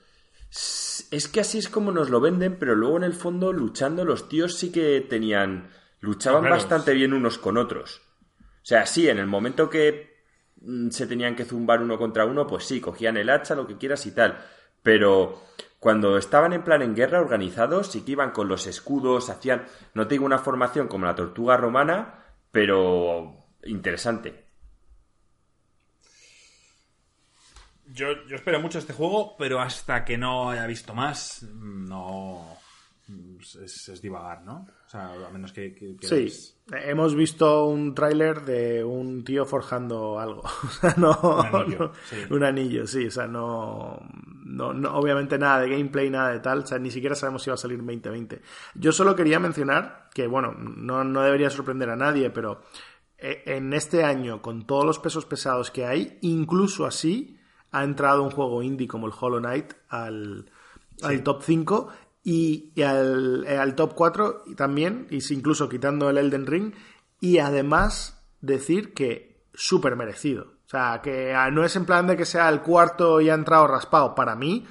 Es 0.51 1.29
que 1.31 1.39
así 1.39 1.57
es 1.57 1.69
como 1.69 1.91
nos 1.91 2.09
lo 2.09 2.19
venden, 2.19 2.57
pero 2.59 2.75
luego 2.75 2.97
en 2.97 3.03
el 3.03 3.13
fondo 3.13 3.53
luchando 3.53 4.05
los 4.05 4.29
tíos 4.29 4.57
sí 4.57 4.71
que 4.71 5.01
tenían... 5.01 5.69
Luchaban 6.01 6.41
Claro. 6.41 6.55
bastante 6.55 6.93
bien 6.93 7.13
unos 7.13 7.37
con 7.37 7.57
otros. 7.57 8.01
O 8.39 8.63
sea, 8.65 8.85
sí, 8.87 9.07
en 9.07 9.19
el 9.19 9.27
momento 9.27 9.69
que 9.69 10.23
mm, 10.61 10.89
se 10.89 11.05
tenían 11.05 11.35
que 11.35 11.45
zumbar 11.45 11.81
uno 11.81 11.97
contra 11.97 12.25
uno, 12.25 12.47
pues 12.47 12.65
sí, 12.65 12.81
cogían 12.81 13.17
el 13.17 13.29
hacha, 13.29 13.53
lo 13.55 13.67
que 13.67 13.77
quieras 13.77 14.05
y 14.07 14.11
tal. 14.11 14.37
Pero 14.81 15.43
cuando 15.79 16.17
estaban 16.17 16.53
en 16.53 16.63
plan 16.63 16.81
en 16.81 16.95
guerra 16.95 17.21
organizados, 17.21 17.87
sí 17.91 18.01
que 18.01 18.13
iban 18.13 18.31
con 18.31 18.47
los 18.47 18.65
escudos, 18.67 19.29
hacían, 19.29 19.65
no 19.93 20.07
te 20.07 20.15
digo 20.15 20.25
una 20.25 20.39
formación 20.39 20.87
como 20.87 21.05
la 21.05 21.15
tortuga 21.15 21.55
romana, 21.55 22.25
pero 22.51 23.35
interesante. 23.63 24.45
Yo, 27.93 28.07
yo 28.27 28.35
espero 28.35 28.59
mucho 28.59 28.79
este 28.79 28.93
juego, 28.93 29.35
pero 29.37 29.59
hasta 29.59 30.03
que 30.05 30.17
no 30.17 30.49
haya 30.51 30.65
visto 30.67 30.93
más, 30.93 31.43
no. 31.53 32.57
Es, 33.61 33.89
es 33.89 34.01
divagar, 34.01 34.43
¿no? 34.45 34.65
O 34.85 34.89
sea, 34.89 35.11
a 35.27 35.29
menos 35.31 35.51
que. 35.51 35.73
que- 35.75 35.97
que 35.97 36.07
Sí, 36.07 36.53
hemos 36.71 37.13
visto 37.13 37.65
un 37.65 37.93
tráiler 37.93 38.41
de 38.45 38.83
un 38.85 39.25
tío 39.25 39.43
forjando 39.45 40.17
algo. 40.19 40.43
O 40.63 40.69
sea, 40.69 40.93
no, 40.97 41.19
Un 41.21 41.45
anillo, 41.55 41.79
no- 41.79 41.91
sí. 42.09 42.15
un 42.29 42.43
anillo, 42.45 42.87
sí. 42.87 43.07
O 43.07 43.11
sea, 43.11 43.27
no, 43.27 43.99
no, 44.45 44.71
no- 44.73 44.93
obviamente 44.95 45.37
nada 45.37 45.59
de 45.61 45.69
gameplay, 45.71 46.09
nada 46.09 46.31
de 46.31 46.39
tal. 46.39 46.59
O 46.59 46.65
sea, 46.65 46.79
ni 46.79 46.89
siquiera 46.91 47.15
sabemos 47.15 47.43
si 47.43 47.49
va 47.49 47.55
a 47.55 47.57
salir 47.57 47.79
en 47.79 47.85
2020. 47.87 48.41
Yo 48.75 48.93
solo 48.93 49.13
quería 49.15 49.39
mencionar 49.39 50.07
que, 50.13 50.27
bueno, 50.27 50.53
no, 50.53 51.03
no 51.03 51.21
debería 51.23 51.49
sorprender 51.49 51.89
a 51.89 51.97
nadie, 51.97 52.29
pero 52.29 52.61
eh, 53.17 53.43
en 53.47 53.73
este 53.73 54.05
año, 54.05 54.41
con 54.41 54.65
todos 54.65 54.85
los 54.85 54.99
pesos 54.99 55.25
pesados 55.25 55.69
que 55.69 55.85
hay, 55.85 56.17
incluso 56.21 56.85
así, 56.85 57.37
ha 57.71 57.83
entrado 57.83 58.23
un 58.23 58.31
juego 58.31 58.61
indie 58.61 58.87
como 58.87 59.07
el 59.07 59.13
Hollow 59.17 59.39
Knight 59.39 59.73
al, 59.89 60.49
al 61.01 61.23
top 61.23 61.41
5 61.43 61.89
y, 62.23 62.71
y 62.75 62.81
al, 62.81 63.45
eh, 63.47 63.57
al 63.57 63.75
top 63.75 63.93
4 63.95 64.43
también, 64.55 65.07
y 65.09 65.33
incluso 65.33 65.69
quitando 65.69 66.09
el 66.09 66.17
Elden 66.17 66.45
Ring, 66.45 66.73
y 67.19 67.39
además 67.39 68.21
decir 68.41 68.93
que 68.93 69.45
súper 69.53 69.95
merecido. 69.95 70.43
O 70.65 70.69
sea, 70.71 71.01
que 71.03 71.33
ah, 71.33 71.51
no 71.51 71.65
es 71.65 71.75
en 71.75 71.85
plan 71.85 72.07
de 72.07 72.15
que 72.15 72.25
sea 72.25 72.47
el 72.49 72.61
cuarto 72.61 73.19
y 73.19 73.29
ha 73.29 73.33
entrado 73.33 73.67
raspado. 73.67 74.15
Para 74.15 74.35
mí, 74.35 74.65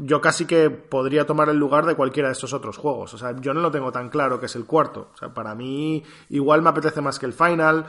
yo 0.00 0.20
casi 0.20 0.46
que 0.46 0.70
podría 0.70 1.26
tomar 1.26 1.48
el 1.48 1.56
lugar 1.56 1.86
de 1.86 1.94
cualquiera 1.94 2.28
de 2.28 2.32
estos 2.32 2.52
otros 2.52 2.76
juegos. 2.76 3.14
O 3.14 3.18
sea, 3.18 3.36
yo 3.40 3.54
no 3.54 3.60
lo 3.60 3.70
tengo 3.70 3.92
tan 3.92 4.08
claro 4.08 4.40
que 4.40 4.46
es 4.46 4.56
el 4.56 4.64
cuarto. 4.64 5.10
O 5.14 5.16
sea, 5.16 5.32
para 5.32 5.54
mí 5.54 6.02
igual 6.30 6.62
me 6.62 6.70
apetece 6.70 7.00
más 7.00 7.18
que 7.18 7.26
el 7.26 7.32
final. 7.32 7.86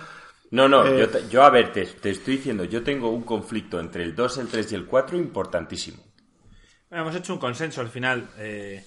No, 0.54 0.70
no, 0.70 0.86
yo, 0.86 1.08
yo, 1.30 1.44
a 1.44 1.50
ver, 1.50 1.74
te, 1.74 1.84
te, 1.84 2.12
estoy 2.12 2.38
diciendo, 2.38 2.64
yo 2.64 2.84
tengo 2.84 3.10
un 3.10 3.24
conflicto 3.24 3.80
entre 3.80 4.04
el 4.04 4.16
2, 4.16 4.38
el 4.38 4.48
3 4.50 4.72
y 4.72 4.76
el 4.76 4.86
4 4.86 5.18
importantísimo. 5.18 5.98
hemos 6.92 7.16
hecho 7.16 7.34
un 7.34 7.40
consenso 7.40 7.82
al 7.82 7.90
final. 7.90 8.30
Eh, 8.38 8.86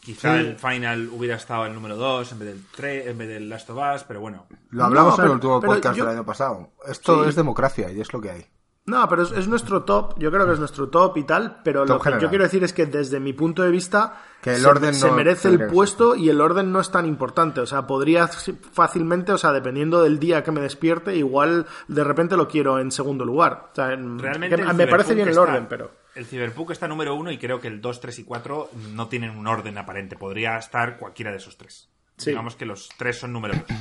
Quizá 0.00 0.40
el 0.40 0.56
final 0.56 1.10
hubiera 1.12 1.36
estado 1.36 1.66
el 1.66 1.74
número 1.74 1.94
2 1.96 2.32
en 2.32 2.38
vez 2.38 2.48
del 2.48 2.64
3, 2.74 3.06
en 3.06 3.18
vez 3.18 3.28
del 3.28 3.48
Last 3.48 3.70
of 3.70 3.78
Us, 3.94 4.02
pero 4.02 4.20
bueno. 4.20 4.46
Lo 4.70 4.84
hablamos 4.84 5.18
en 5.18 5.26
el 5.26 5.30
último 5.32 5.60
podcast 5.60 5.96
del 5.96 6.08
año 6.08 6.24
pasado. 6.24 6.72
Esto 6.86 7.28
es 7.28 7.36
democracia 7.36 7.92
y 7.92 8.00
es 8.00 8.12
lo 8.12 8.20
que 8.20 8.30
hay. 8.30 8.46
No, 8.88 9.08
pero 9.08 9.22
es, 9.22 9.46
nuestro 9.48 9.84
top, 9.84 10.18
yo 10.18 10.30
creo 10.30 10.46
que 10.46 10.54
es 10.54 10.58
nuestro 10.58 10.88
top 10.88 11.16
y 11.18 11.24
tal, 11.24 11.60
pero 11.62 11.84
lo 11.84 12.00
que 12.00 12.10
yo 12.20 12.28
quiero 12.28 12.44
decir 12.44 12.64
es 12.64 12.72
que 12.72 12.86
desde 12.86 13.20
mi 13.20 13.32
punto 13.32 13.62
de 13.62 13.70
vista 13.70 14.22
que 14.40 14.54
el 14.54 14.62
se, 14.62 14.66
orden 14.66 14.94
se 14.94 15.10
merece 15.10 15.48
el 15.48 15.66
puesto 15.66 16.16
y 16.16 16.30
el 16.30 16.40
orden 16.40 16.72
no 16.72 16.80
es 16.80 16.90
tan 16.90 17.06
importante, 17.06 17.60
o 17.60 17.66
sea, 17.66 17.86
podría 17.86 18.28
fácilmente, 18.28 19.32
o 19.32 19.38
sea, 19.38 19.52
dependiendo 19.52 20.02
del 20.02 20.18
día 20.18 20.42
que 20.42 20.50
me 20.50 20.60
despierte, 20.60 21.14
igual 21.14 21.66
de 21.86 22.02
repente 22.02 22.36
lo 22.36 22.48
quiero 22.48 22.78
en 22.78 22.90
segundo 22.90 23.24
lugar. 23.24 23.68
O 23.72 23.74
sea, 23.74 23.88
Realmente 23.88 24.56
me 24.56 24.86
parece 24.86 25.14
bien 25.14 25.28
el 25.28 25.38
orden, 25.38 25.66
pero 25.68 25.90
el 26.14 26.26
Cyberpunk 26.26 26.72
está 26.72 26.88
número 26.88 27.14
uno 27.14 27.30
y 27.30 27.38
creo 27.38 27.60
que 27.60 27.68
el 27.68 27.80
2, 27.80 28.00
3 28.00 28.18
y 28.18 28.24
4 28.24 28.70
no 28.94 29.08
tienen 29.08 29.36
un 29.36 29.46
orden 29.46 29.78
aparente. 29.78 30.16
Podría 30.16 30.56
estar 30.56 30.96
cualquiera 30.96 31.30
de 31.30 31.36
esos 31.36 31.56
tres. 31.56 31.88
Digamos 32.16 32.56
que 32.56 32.66
los 32.66 32.88
tres 32.96 33.18
son 33.18 33.32
número 33.32 33.54
2. 33.54 33.78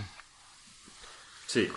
Sí. 1.48 1.70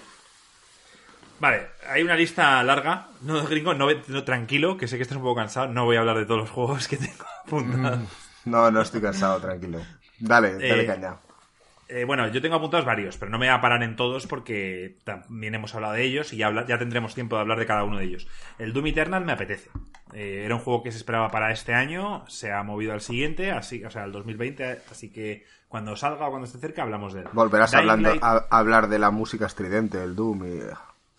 Vale, 1.41 1.69
hay 1.89 2.03
una 2.03 2.15
lista 2.15 2.63
larga. 2.63 3.09
No, 3.23 3.43
gringo, 3.47 3.75
no, 3.75 3.89
tranquilo, 4.25 4.77
que 4.77 4.87
sé 4.87 4.97
que 4.97 5.03
estás 5.03 5.17
un 5.17 5.23
poco 5.23 5.37
cansado. 5.37 5.69
No 5.69 5.87
voy 5.87 5.97
a 5.97 6.01
hablar 6.01 6.19
de 6.19 6.27
todos 6.27 6.41
los 6.41 6.51
juegos 6.51 6.87
que 6.87 6.99
tengo 6.99 7.25
apuntados. 7.47 8.01
Mm, 8.45 8.51
no, 8.51 8.71
no 8.71 8.81
estoy 8.83 9.01
cansado, 9.01 9.41
tranquilo. 9.41 9.81
Dale, 10.19 10.53
dale 10.53 10.83
eh, 10.83 10.87
caña. 10.87 11.17
Eh, 11.89 12.05
bueno, 12.05 12.29
yo 12.29 12.41
tengo 12.41 12.55
apuntados 12.55 12.87
varios, 12.87 13.17
pero 13.17 13.33
no 13.33 13.39
me 13.39 13.47
voy 13.47 13.55
a 13.55 13.61
parar 13.61 13.83
en 13.83 13.97
todos 13.97 14.29
porque 14.29 14.99
también 15.03 15.57
hemos 15.57 15.75
hablado 15.75 15.95
de 15.95 16.05
ellos 16.05 16.33
y 16.33 16.37
ya, 16.37 16.65
ya 16.67 16.79
tendremos 16.79 17.15
tiempo 17.15 17.35
de 17.35 17.43
hablar 17.43 17.59
de 17.59 17.67
cada 17.67 17.83
uno 17.83 17.99
de 17.99 18.05
ellos. 18.05 18.29
El 18.59 18.73
Doom 18.73 18.87
Eternal 18.89 19.25
me 19.25 19.33
apetece. 19.33 19.71
Eh, 20.13 20.43
era 20.45 20.55
un 20.55 20.61
juego 20.61 20.85
que 20.85 20.93
se 20.93 20.99
esperaba 20.99 21.31
para 21.31 21.51
este 21.51 21.75
año, 21.75 22.25
se 22.29 22.53
ha 22.53 22.63
movido 22.63 22.93
al 22.93 23.01
siguiente, 23.01 23.51
así, 23.51 23.83
o 23.85 23.91
sea, 23.91 24.05
al 24.05 24.13
2020, 24.13 24.83
así 24.91 25.11
que 25.11 25.45
cuando 25.69 25.97
salga 25.97 26.29
o 26.29 26.31
cuando 26.31 26.47
esté 26.47 26.59
cerca 26.59 26.83
hablamos 26.83 27.13
de 27.13 27.23
él. 27.23 27.29
Volverás 27.33 27.75
hablando, 27.75 28.13
a, 28.23 28.47
hablar 28.51 28.89
de 28.89 28.99
la 29.01 29.11
música 29.11 29.47
estridente, 29.47 30.03
el 30.03 30.15
Doom 30.15 30.45
y... 30.45 30.61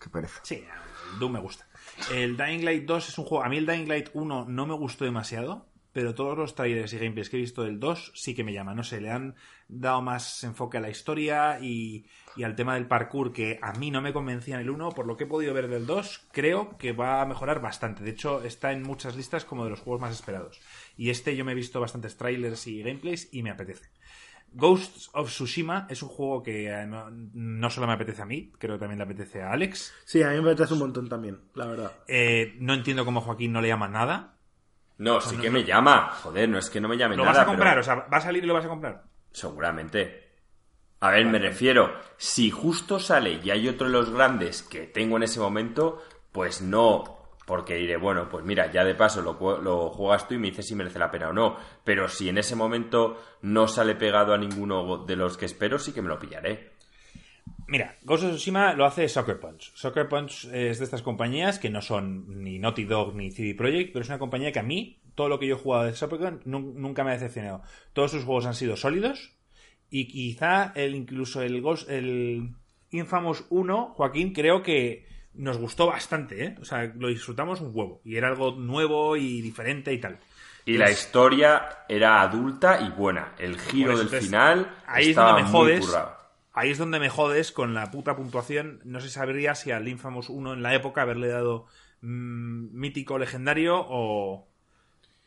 Qué 0.02 0.08
pereza. 0.08 0.40
Sí, 0.42 0.64
el 1.12 1.18
Doom 1.18 1.32
me 1.32 1.40
gusta. 1.40 1.66
El 2.12 2.36
Dying 2.36 2.64
Light 2.64 2.84
2 2.84 3.08
es 3.08 3.18
un 3.18 3.24
juego... 3.24 3.44
A 3.44 3.48
mí 3.48 3.58
el 3.58 3.66
Dying 3.66 3.88
Light 3.88 4.08
1 4.12 4.46
no 4.48 4.66
me 4.66 4.74
gustó 4.74 5.04
demasiado 5.04 5.72
pero 5.92 6.14
todos 6.14 6.36
los 6.36 6.54
trailers 6.54 6.92
y 6.92 6.98
gameplays 6.98 7.28
que 7.28 7.36
he 7.36 7.40
visto 7.40 7.62
del 7.64 7.78
2 7.78 8.12
sí 8.14 8.34
que 8.34 8.44
me 8.44 8.52
llaman. 8.52 8.76
No 8.76 8.82
sé, 8.82 9.00
le 9.00 9.10
han 9.10 9.34
dado 9.68 10.00
más 10.00 10.42
enfoque 10.42 10.78
a 10.78 10.80
la 10.80 10.88
historia 10.88 11.58
y, 11.60 12.06
al 12.42 12.56
tema 12.56 12.74
del 12.74 12.86
parkour 12.86 13.32
que 13.32 13.58
a 13.62 13.72
mí 13.74 13.90
no 13.90 14.00
me 14.00 14.12
convencía 14.12 14.54
en 14.54 14.62
el 14.62 14.70
1. 14.70 14.90
Por 14.90 15.06
lo 15.06 15.16
que 15.16 15.24
he 15.24 15.26
podido 15.26 15.52
ver 15.52 15.68
del 15.68 15.86
2, 15.86 16.28
creo 16.32 16.78
que 16.78 16.92
va 16.92 17.20
a 17.20 17.26
mejorar 17.26 17.60
bastante. 17.60 18.02
De 18.02 18.10
hecho, 18.10 18.42
está 18.42 18.72
en 18.72 18.82
muchas 18.82 19.16
listas 19.16 19.44
como 19.44 19.64
de 19.64 19.70
los 19.70 19.80
juegos 19.80 20.00
más 20.00 20.14
esperados. 20.14 20.60
Y 20.96 21.10
este 21.10 21.36
yo 21.36 21.44
me 21.44 21.52
he 21.52 21.56
visto 21.56 21.80
bastantes 21.80 22.16
trailers 22.16 22.66
y 22.66 22.82
gameplays 22.82 23.28
y 23.32 23.42
me 23.42 23.50
apetece. 23.50 23.90
Ghosts 24.54 25.10
of 25.14 25.28
Tsushima 25.28 25.86
es 25.88 26.02
un 26.02 26.08
juego 26.08 26.42
que 26.42 26.68
eh, 26.68 26.86
no, 26.86 27.70
solo 27.70 27.86
me 27.86 27.94
apetece 27.94 28.22
a 28.22 28.26
mí, 28.26 28.52
creo 28.58 28.76
que 28.76 28.80
también 28.80 28.98
le 28.98 29.04
apetece 29.04 29.42
a 29.42 29.52
Alex. 29.52 29.94
Sí, 30.04 30.22
a 30.22 30.30
mí 30.30 30.40
me 30.40 30.50
apetece 30.50 30.74
un 30.74 30.80
montón 30.80 31.08
también, 31.08 31.40
la 31.54 31.66
verdad. 31.66 31.92
Eh, 32.06 32.56
no 32.60 32.74
entiendo 32.74 33.04
cómo 33.04 33.20
Joaquín 33.20 33.52
no 33.52 33.60
le 33.60 33.68
llama 33.68 33.88
nada. 33.88 34.36
No, 34.98 35.20
sí 35.20 35.36
que 35.36 35.50
me 35.50 35.64
llama. 35.64 36.10
Joder, 36.22 36.48
no 36.48 36.58
es 36.58 36.70
que 36.70 36.80
no 36.80 36.88
me 36.88 36.96
llame 36.96 37.16
nada. 37.16 37.28
¿Lo 37.28 37.34
vas 37.34 37.42
a 37.42 37.46
comprar? 37.46 37.78
O 37.78 37.82
sea, 37.82 37.94
¿va 37.94 38.18
a 38.18 38.20
salir 38.20 38.44
y 38.44 38.46
lo 38.46 38.54
vas 38.54 38.64
a 38.64 38.68
comprar? 38.68 39.04
Seguramente. 39.32 40.30
A 41.00 41.10
ver, 41.10 41.26
me 41.26 41.40
refiero, 41.40 41.92
si 42.16 42.50
justo 42.50 43.00
sale 43.00 43.40
y 43.42 43.50
hay 43.50 43.68
otro 43.68 43.88
de 43.88 43.92
los 43.92 44.10
grandes 44.10 44.62
que 44.62 44.86
tengo 44.86 45.16
en 45.16 45.24
ese 45.24 45.40
momento, 45.40 46.00
pues 46.30 46.62
no, 46.62 47.21
porque 47.46 47.74
diré, 47.74 47.96
bueno, 47.96 48.28
pues 48.28 48.44
mira, 48.44 48.70
ya 48.70 48.84
de 48.84 48.94
paso 48.94 49.20
lo, 49.20 49.60
lo, 49.60 49.90
juegas 49.90 50.28
tú 50.28 50.34
y 50.34 50.38
me 50.38 50.48
dices 50.48 50.66
si 50.66 50.74
merece 50.74 50.98
la 50.98 51.10
pena 51.10 51.30
o 51.30 51.32
no. 51.32 51.56
Pero 51.84 52.08
si 52.08 52.28
en 52.28 52.38
ese 52.38 52.56
momento 52.56 53.18
no 53.42 53.68
sale 53.68 53.94
pegado 53.94 54.32
a 54.32 54.38
ninguno 54.38 55.04
de 55.04 55.16
los 55.16 55.36
que 55.36 55.46
espero, 55.46 55.78
sí 55.78 55.92
que 55.92 56.02
me 56.02 56.08
lo 56.08 56.18
pillaré. 56.18 56.72
Mira, 57.66 57.96
Ghost 58.02 58.24
of 58.24 58.30
Tsushima 58.32 58.74
lo 58.74 58.84
hace 58.84 59.08
Soccer 59.08 59.40
Punch. 59.40 59.72
Soccer 59.74 60.08
Punch 60.08 60.44
es 60.52 60.78
de 60.78 60.84
estas 60.84 61.02
compañías 61.02 61.58
que 61.58 61.70
no 61.70 61.80
son 61.80 62.42
ni 62.42 62.58
Naughty 62.58 62.84
Dog 62.84 63.14
ni 63.14 63.30
CD 63.30 63.54
Projekt, 63.54 63.92
pero 63.92 64.02
es 64.02 64.08
una 64.08 64.18
compañía 64.18 64.52
que 64.52 64.58
a 64.58 64.64
mí, 64.64 65.00
todo 65.14 65.28
lo 65.28 65.38
que 65.38 65.46
yo 65.46 65.56
he 65.56 65.58
jugado 65.58 65.84
de 65.84 65.94
Soccer 65.94 66.18
Punch 66.18 66.44
nunca 66.44 67.02
me 67.02 67.10
ha 67.10 67.14
decepcionado. 67.14 67.62
Todos 67.92 68.10
sus 68.10 68.24
juegos 68.24 68.46
han 68.46 68.54
sido 68.54 68.76
sólidos 68.76 69.36
y 69.90 70.06
quizá 70.08 70.72
el, 70.74 70.94
incluso 70.94 71.42
el, 71.42 71.60
Ghost, 71.60 71.88
el 71.88 72.54
Infamous 72.90 73.46
1, 73.50 73.94
Joaquín, 73.94 74.32
creo 74.32 74.62
que 74.62 75.06
nos 75.34 75.58
gustó 75.58 75.86
bastante, 75.86 76.44
¿eh? 76.44 76.56
O 76.60 76.64
sea, 76.64 76.92
lo 76.96 77.08
disfrutamos 77.08 77.60
un 77.60 77.70
huevo 77.74 78.00
y 78.04 78.16
era 78.16 78.28
algo 78.28 78.52
nuevo 78.52 79.16
y 79.16 79.40
diferente 79.40 79.92
y 79.92 79.98
tal. 79.98 80.18
Y 80.64 80.76
la 80.78 80.90
historia 80.90 81.84
era 81.88 82.20
adulta 82.20 82.80
y 82.80 82.90
buena. 82.90 83.34
El 83.38 83.58
giro 83.58 83.98
del 83.98 84.08
final 84.08 84.76
ahí 84.86 85.10
estaba 85.10 85.30
es 85.30 85.36
donde 85.36 85.42
me 85.42 85.50
jodes, 85.50 85.96
Ahí 86.54 86.70
es 86.70 86.78
donde 86.78 87.00
me 87.00 87.08
jodes 87.08 87.50
con 87.50 87.74
la 87.74 87.90
puta 87.90 88.14
puntuación. 88.14 88.80
No 88.84 89.00
se 89.00 89.08
sabría 89.08 89.54
si 89.54 89.70
al 89.70 89.88
Infamous 89.88 90.28
1 90.28 90.52
en 90.52 90.62
la 90.62 90.74
época 90.74 91.02
haberle 91.02 91.28
dado 91.28 91.66
mm, 92.02 92.78
mítico 92.78 93.18
legendario 93.18 93.76
o. 93.76 94.46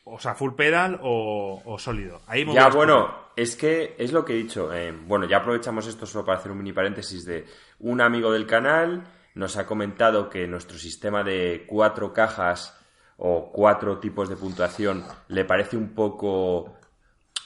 O 0.08 0.20
sea, 0.20 0.36
full 0.36 0.54
pedal 0.54 1.00
o, 1.02 1.78
sólido. 1.80 2.22
Ahí 2.28 2.46
ya, 2.54 2.70
bueno, 2.70 3.32
es 3.36 3.56
que 3.56 3.96
es 3.98 4.14
lo 4.14 4.24
que 4.24 4.34
he 4.34 4.36
dicho. 4.36 4.72
Eh, 4.72 4.92
bueno, 4.92 5.26
ya 5.28 5.38
aprovechamos 5.38 5.88
esto 5.88 6.06
solo 6.06 6.24
para 6.24 6.38
hacer 6.38 6.52
un 6.52 6.60
mini 6.60 6.74
paréntesis 6.74 7.26
de 7.26 7.46
un 7.80 8.00
amigo 8.02 8.32
del 8.32 8.46
canal 8.46 9.04
nos 9.36 9.58
ha 9.58 9.66
comentado 9.66 10.30
que 10.30 10.48
nuestro 10.48 10.78
sistema 10.78 11.24
de 11.24 11.66
cuatro 11.68 12.12
cajas 12.14 12.78
o 13.18 13.52
cuatro 13.52 14.00
tipos 14.00 14.28
de 14.28 14.36
puntuación 14.36 15.06
le 15.28 15.46
parece 15.46 15.78
un 15.78 15.94
poco 15.94 16.74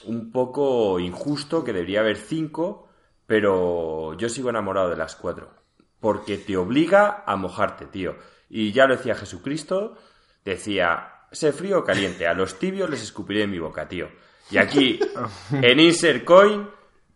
un 0.04 0.32
poco 0.32 0.98
injusto, 0.98 1.62
que 1.62 1.74
debería 1.74 2.00
haber 2.00 2.16
cinco 2.16 2.90
pero 3.30 4.14
yo 4.14 4.28
sigo 4.28 4.50
enamorado 4.50 4.90
de 4.90 4.96
las 4.96 5.14
cuatro. 5.14 5.54
Porque 6.00 6.36
te 6.36 6.56
obliga 6.56 7.22
a 7.24 7.36
mojarte, 7.36 7.86
tío. 7.86 8.16
Y 8.48 8.72
ya 8.72 8.86
lo 8.86 8.96
decía 8.96 9.14
Jesucristo, 9.14 9.96
decía, 10.44 11.12
sé 11.30 11.52
frío 11.52 11.78
o 11.78 11.84
caliente, 11.84 12.26
a 12.26 12.34
los 12.34 12.58
tibios 12.58 12.90
les 12.90 13.04
escupiré 13.04 13.44
en 13.44 13.52
mi 13.52 13.60
boca, 13.60 13.86
tío. 13.86 14.08
Y 14.50 14.58
aquí, 14.58 14.98
en 15.52 15.78
Insert 15.78 16.24
Coin, 16.24 16.70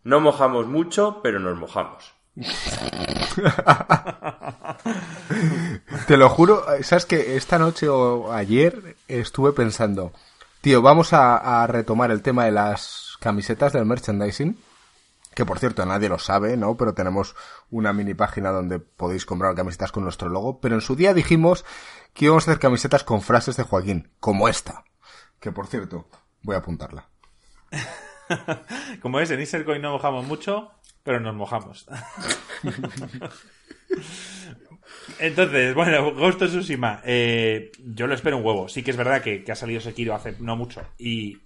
no 0.04 0.20
mojamos 0.20 0.68
mucho, 0.68 1.20
pero 1.20 1.40
nos 1.40 1.58
mojamos. 1.58 2.14
Te 6.06 6.16
lo 6.16 6.28
juro, 6.28 6.64
sabes 6.82 7.06
que 7.06 7.36
esta 7.36 7.58
noche 7.58 7.88
o 7.88 8.32
ayer 8.32 8.96
estuve 9.08 9.52
pensando, 9.52 10.12
tío, 10.60 10.82
vamos 10.82 11.12
a 11.12 11.66
retomar 11.66 12.10
el 12.10 12.22
tema 12.22 12.44
de 12.44 12.52
las 12.52 13.16
camisetas 13.20 13.72
del 13.72 13.86
merchandising 13.86 14.58
que 15.34 15.44
por 15.44 15.58
cierto 15.58 15.84
nadie 15.84 16.08
lo 16.08 16.18
sabe, 16.18 16.56
¿no? 16.56 16.76
Pero 16.76 16.94
tenemos 16.94 17.34
una 17.70 17.92
mini 17.92 18.14
página 18.14 18.50
donde 18.50 18.78
podéis 18.78 19.26
comprar 19.26 19.54
camisetas 19.54 19.92
con 19.92 20.04
nuestro 20.04 20.28
logo, 20.28 20.60
pero 20.60 20.76
en 20.76 20.80
su 20.80 20.96
día 20.96 21.12
dijimos 21.12 21.64
que 22.14 22.26
íbamos 22.26 22.46
a 22.46 22.52
hacer 22.52 22.60
camisetas 22.60 23.04
con 23.04 23.20
frases 23.20 23.56
de 23.56 23.64
Joaquín, 23.64 24.10
como 24.20 24.48
esta, 24.48 24.84
que 25.40 25.52
por 25.52 25.66
cierto, 25.66 26.08
voy 26.42 26.54
a 26.54 26.58
apuntarla. 26.58 27.08
como 29.02 29.20
es, 29.20 29.30
en 29.30 29.40
Isercoin 29.40 29.82
no 29.82 29.92
mojamos 29.92 30.24
mucho, 30.24 30.70
pero 31.04 31.20
nos 31.20 31.34
mojamos. 31.36 31.86
Entonces, 35.20 35.74
bueno, 35.74 36.12
Ghost 36.14 36.42
of 36.42 36.50
Tsushima, 36.50 37.00
eh, 37.04 37.70
yo 37.78 38.06
lo 38.06 38.14
espero 38.14 38.38
un 38.38 38.44
huevo. 38.44 38.68
Sí 38.68 38.82
que 38.82 38.90
es 38.90 38.96
verdad 38.96 39.22
que, 39.22 39.44
que 39.44 39.52
ha 39.52 39.56
salido 39.56 39.80
Sekiro 39.80 40.14
hace 40.14 40.34
no 40.40 40.56
mucho 40.56 40.82
y 40.98 41.38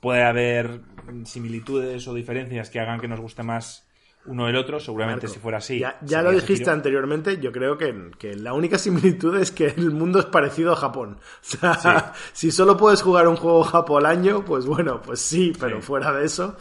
puede 0.00 0.22
haber 0.22 0.80
similitudes 1.24 2.08
o 2.08 2.14
diferencias 2.14 2.70
que 2.70 2.80
hagan 2.80 3.00
que 3.00 3.08
nos 3.08 3.20
guste 3.20 3.42
más 3.42 3.86
uno 4.24 4.48
el 4.48 4.56
otro, 4.56 4.78
seguramente 4.78 5.26
si 5.26 5.38
fuera 5.38 5.58
así. 5.58 5.82
Ya, 6.02 6.22
lo 6.22 6.30
dijiste 6.30 6.70
anteriormente, 6.70 7.38
yo 7.38 7.50
creo 7.50 7.76
que, 7.76 8.34
la 8.36 8.52
única 8.52 8.78
similitud 8.78 9.36
es 9.36 9.50
que 9.50 9.66
el 9.66 9.90
mundo 9.90 10.20
es 10.20 10.26
parecido 10.26 10.72
a 10.72 10.76
Japón. 10.76 11.18
O 11.62 11.74
sea, 11.74 12.12
si 12.32 12.50
solo 12.50 12.76
puedes 12.76 13.02
jugar 13.02 13.26
un 13.26 13.36
juego 13.36 13.64
Japón 13.64 14.04
al 14.04 14.18
año, 14.18 14.44
pues 14.44 14.66
bueno, 14.66 15.00
pues 15.02 15.20
sí, 15.20 15.52
pero 15.58 15.80
fuera 15.80 16.12
de 16.12 16.24
eso. 16.26 16.56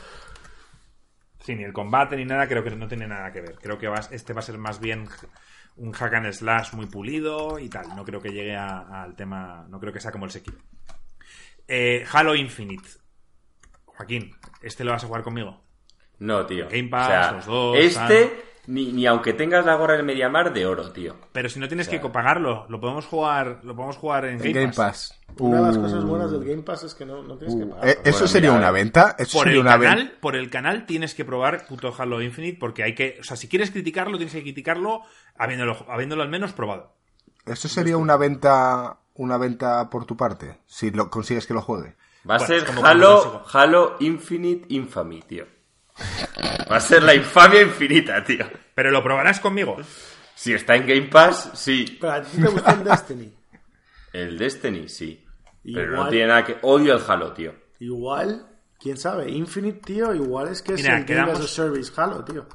Sí, 1.52 1.58
ni 1.58 1.64
el 1.64 1.74
combate 1.74 2.16
ni 2.16 2.26
nada 2.26 2.48
creo 2.48 2.64
que 2.64 2.72
no 2.72 2.88
tiene 2.88 3.08
nada 3.08 3.32
que 3.32 3.42
ver. 3.42 3.56
Creo 3.56 3.78
que 3.78 3.92
este 4.12 4.34
va 4.34 4.40
a 4.40 4.44
ser 4.44 4.58
más 4.58 4.80
bien 4.80 5.08
un 5.76 5.92
hack 5.92 6.14
and 6.14 6.32
slash 6.32 6.74
muy 6.74 6.86
pulido 6.86 7.60
y 7.60 7.70
tal. 7.70 7.96
No 7.96 8.06
creo 8.06 8.22
que 8.22 8.30
llegue 8.30 8.56
al 8.56 9.16
tema, 9.16 9.66
no 9.70 9.80
creo 9.80 9.94
que 9.94 10.00
sea 10.00 10.12
como 10.12 10.26
el 10.26 10.32
Sekiro. 10.32 10.58
Eh, 11.68 12.06
Halo 12.12 12.36
Infinite. 12.36 12.88
Joaquín, 13.86 14.36
¿este 14.62 14.84
lo 14.84 14.92
vas 14.92 15.04
a 15.04 15.08
jugar 15.08 15.24
conmigo? 15.24 15.62
No, 16.20 16.46
tío. 16.46 16.68
Game 16.70 16.90
Pass, 16.90 17.34
los 17.34 17.46
dos. 17.46 17.78
Este, 17.78 18.32
ni, 18.68 18.92
ni 18.92 19.06
aunque 19.06 19.34
tengas 19.34 19.66
la 19.66 19.76
gorra 19.76 19.96
del 19.96 20.06
Mediamar 20.06 20.54
de 20.54 20.66
oro, 20.66 20.92
tío. 20.92 21.16
Pero 21.32 21.50
si 21.50 21.60
no 21.60 21.68
tienes 21.68 21.90
que 21.90 22.00
pagarlo, 22.00 22.66
lo 22.70 22.80
podemos 22.80 23.06
jugar, 23.06 23.60
lo 23.64 23.76
podemos 23.76 23.98
jugar 23.98 24.26
en 24.26 24.38
Game, 24.38 24.52
Game 24.54 24.68
Pass. 24.74 24.78
Pass. 25.18 25.18
Una 25.40 25.62
de 25.62 25.68
las 25.68 25.78
Uh. 25.78 25.82
cosas 25.82 26.04
buenas 26.06 26.32
del 26.32 26.44
Game 26.44 26.62
Pass 26.64 26.84
es 26.84 26.94
que 26.96 27.06
no, 27.06 27.24
no 27.24 27.38
tienes 27.38 27.56
que 27.56 27.66
pagar. 27.66 27.88
Eh, 27.88 27.98
¿Eso 28.04 28.12
Bueno, 28.20 28.28
sería 28.28 28.50
mira, 28.52 28.60
una 28.60 28.72
venta? 28.72 29.16
¿Eso 29.18 29.38
Por 29.38 29.44
sería 29.48 29.60
el, 29.62 29.66
una 29.66 29.78
venta? 29.78 29.96
canal, 29.96 30.12
por 30.20 30.36
el 30.36 30.50
canal 30.50 30.86
tienes 30.86 31.16
que 31.16 31.26
probar 31.26 31.66
puto 31.68 31.94
Halo 31.98 32.22
Infinite 32.22 32.58
porque 32.60 32.84
hay 32.84 32.94
que, 32.96 33.18
o 33.20 33.24
sea, 33.24 33.38
si 33.38 33.48
quieres 33.48 33.72
criticarlo 33.72 34.18
tienes 34.18 34.34
que 34.34 34.42
criticarlo 34.44 35.02
habiéndolo, 35.38 35.86
habiéndolo 35.90 36.22
al 36.24 36.30
menos 36.30 36.52
probado. 36.54 36.94
¿Eso 37.46 37.68
sería 37.68 37.98
una 37.98 38.18
venta 38.18 38.98
una 39.16 39.38
venta 39.38 39.90
por 39.90 40.06
tu 40.06 40.16
parte? 40.16 40.60
Si 40.68 40.92
lo 40.92 41.10
consigues 41.10 41.48
que 41.48 41.54
lo 41.54 41.62
juegue. 41.62 41.96
Va 42.30 42.36
a 42.36 42.38
Bueno, 42.38 42.46
ser 42.66 42.66
Halo. 42.84 43.44
Halo 43.52 43.96
Infinite 44.00 44.66
Infamy, 44.70 45.22
tío. 45.24 45.46
Va 46.72 46.78
a 46.78 46.80
ser 46.80 47.04
la 47.04 47.14
infamia 47.16 47.62
infinita, 47.62 48.24
tío. 48.24 48.46
Pero 48.74 48.92
lo 48.92 49.04
probarás 49.04 49.40
conmigo. 49.40 49.78
Si 50.36 50.54
está 50.54 50.76
en 50.76 50.88
Game 50.88 51.08
Pass, 51.10 51.52
sí. 51.54 51.98
Pero 52.00 52.14
a 52.14 52.22
ti 52.22 52.38
te 52.42 52.48
gusta 52.48 52.72
el 52.72 52.84
Destiny. 52.84 53.34
El 54.14 54.38
Destiny, 54.38 54.90
sí. 54.90 55.24
Pero 55.64 55.92
no 55.96 56.10
tiene 56.10 56.28
nada 56.28 56.44
que... 56.46 56.58
Odio 56.64 56.96
el 56.96 57.02
Halo, 57.08 57.34
tío. 57.34 57.54
Igual, 57.80 58.48
quién 58.80 58.98
sabe, 58.98 59.30
Infinite, 59.30 59.80
tío, 59.86 60.14
igual 60.14 60.48
es 60.50 60.62
que 60.62 60.74
es 60.74 60.82
Mira, 60.82 60.98
el 60.98 61.06
Game 61.06 61.22
quedamos- 61.22 61.40
as 61.40 61.46
a 61.46 61.48
Service 61.48 61.92
Halo, 61.96 62.24
tío. 62.24 62.48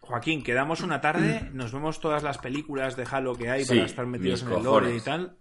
Joaquín, 0.00 0.42
quedamos 0.42 0.80
una 0.80 1.00
tarde, 1.00 1.50
nos 1.52 1.70
vemos 1.72 2.00
todas 2.00 2.22
las 2.22 2.38
películas 2.38 2.96
de 2.96 3.06
Halo 3.10 3.34
que 3.36 3.50
hay 3.50 3.64
Sí, 3.64 3.74
para 3.74 3.86
estar 3.86 4.06
metidos 4.06 4.42
en 4.42 4.52
el 4.52 4.62
lore 4.62 4.96
y 4.96 5.00
tal. 5.00 5.36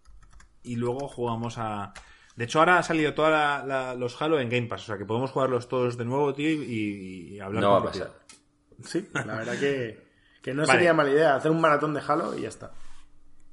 Y 0.63 0.75
luego 0.75 1.07
jugamos 1.07 1.57
a. 1.57 1.93
De 2.37 2.45
hecho, 2.45 2.59
ahora 2.59 2.77
han 2.77 2.83
salido 2.83 3.13
todos 3.13 3.31
los 3.97 4.21
Halo 4.21 4.39
en 4.39 4.49
Game 4.49 4.67
Pass, 4.67 4.83
o 4.83 4.85
sea 4.85 4.97
que 4.97 5.05
podemos 5.05 5.31
jugarlos 5.31 5.67
todos 5.67 5.97
de 5.97 6.05
nuevo, 6.05 6.33
tío, 6.33 6.49
y, 6.49 7.33
y 7.33 7.39
hablar 7.39 7.63
No 7.63 7.71
va 7.71 7.79
con 7.79 7.87
a 7.87 7.91
pasar. 7.91 8.13
Sí, 8.83 9.07
la 9.13 9.37
verdad 9.37 9.59
que, 9.59 9.97
que 10.41 10.53
no 10.53 10.61
Vale. 10.67 10.71
sería 10.73 10.93
mala 10.93 11.09
idea 11.09 11.35
hacer 11.35 11.51
un 11.51 11.59
maratón 11.59 11.93
de 11.95 12.01
Halo 12.07 12.37
y 12.37 12.43
ya 12.43 12.49
está. 12.49 12.71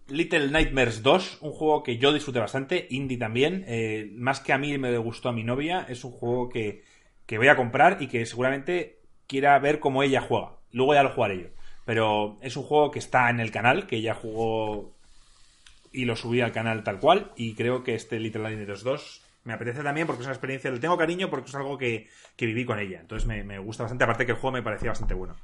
Little 0.09 0.51
Nightmares 0.51 1.03
2, 1.03 1.39
un 1.41 1.53
juego 1.53 1.83
que 1.83 1.97
yo 1.97 2.13
disfruté 2.13 2.39
bastante, 2.39 2.87
indie 2.91 3.17
también, 3.17 3.65
eh, 3.67 4.11
más 4.15 4.41
que 4.41 4.53
a 4.53 4.59
mí 4.59 4.77
me 4.77 4.97
gustó 4.99 5.31
a 5.31 5.33
mi 5.33 5.45
novia, 5.45 5.87
es 5.89 6.05
un 6.05 6.13
juego 6.13 6.51
que, 6.51 6.85
que 7.25 7.39
voy 7.39 7.49
a 7.49 7.57
comprar 7.57 8.03
y 8.03 8.09
que 8.09 8.27
seguramente 8.27 9.01
quiera 9.27 9.59
ver 9.59 9.81
cómo 9.81 10.03
ella 10.03 10.21
juega. 10.21 10.59
Luego 10.73 10.93
ya 10.93 11.03
lo 11.03 11.11
jugaré 11.15 11.41
yo. 11.41 11.49
Pero 11.87 12.39
es 12.43 12.55
un 12.59 12.65
juego 12.65 12.91
que 12.91 12.99
está 12.99 13.31
en 13.31 13.41
el 13.41 13.51
canal, 13.51 13.87
que 13.87 13.97
ella 13.97 14.15
jugó 14.15 14.94
y 15.95 16.05
lo 16.05 16.17
subí 16.17 16.41
al 16.41 16.53
canal 16.53 16.85
tal 16.85 16.99
cual, 16.99 17.33
y 17.37 17.55
creo 17.55 17.85
que 17.85 17.95
este 17.95 18.19
Little 18.19 18.43
Nightmares 18.43 18.83
2 18.83 19.23
me 19.45 19.53
apetece 19.53 19.83
también 19.83 20.07
porque 20.07 20.23
es 20.23 20.27
una 20.27 20.35
experiencia, 20.35 20.71
le 20.71 20.81
tengo 20.81 20.99
cariño 20.99 21.31
porque 21.31 21.49
es 21.49 21.55
algo 21.55 21.79
que, 21.79 22.09
que 22.37 22.47
viví 22.47 22.65
con 22.65 22.79
ella. 22.79 23.01
Entonces 23.01 23.27
me, 23.27 23.45
me 23.45 23.59
gusta 23.59 23.85
bastante, 23.85 24.05
aparte 24.05 24.27
que 24.27 24.33
el 24.33 24.39
juego 24.39 24.55
me 24.55 24.63
parecía 24.63 24.91
bastante 24.91 25.15
bueno. 25.15 25.37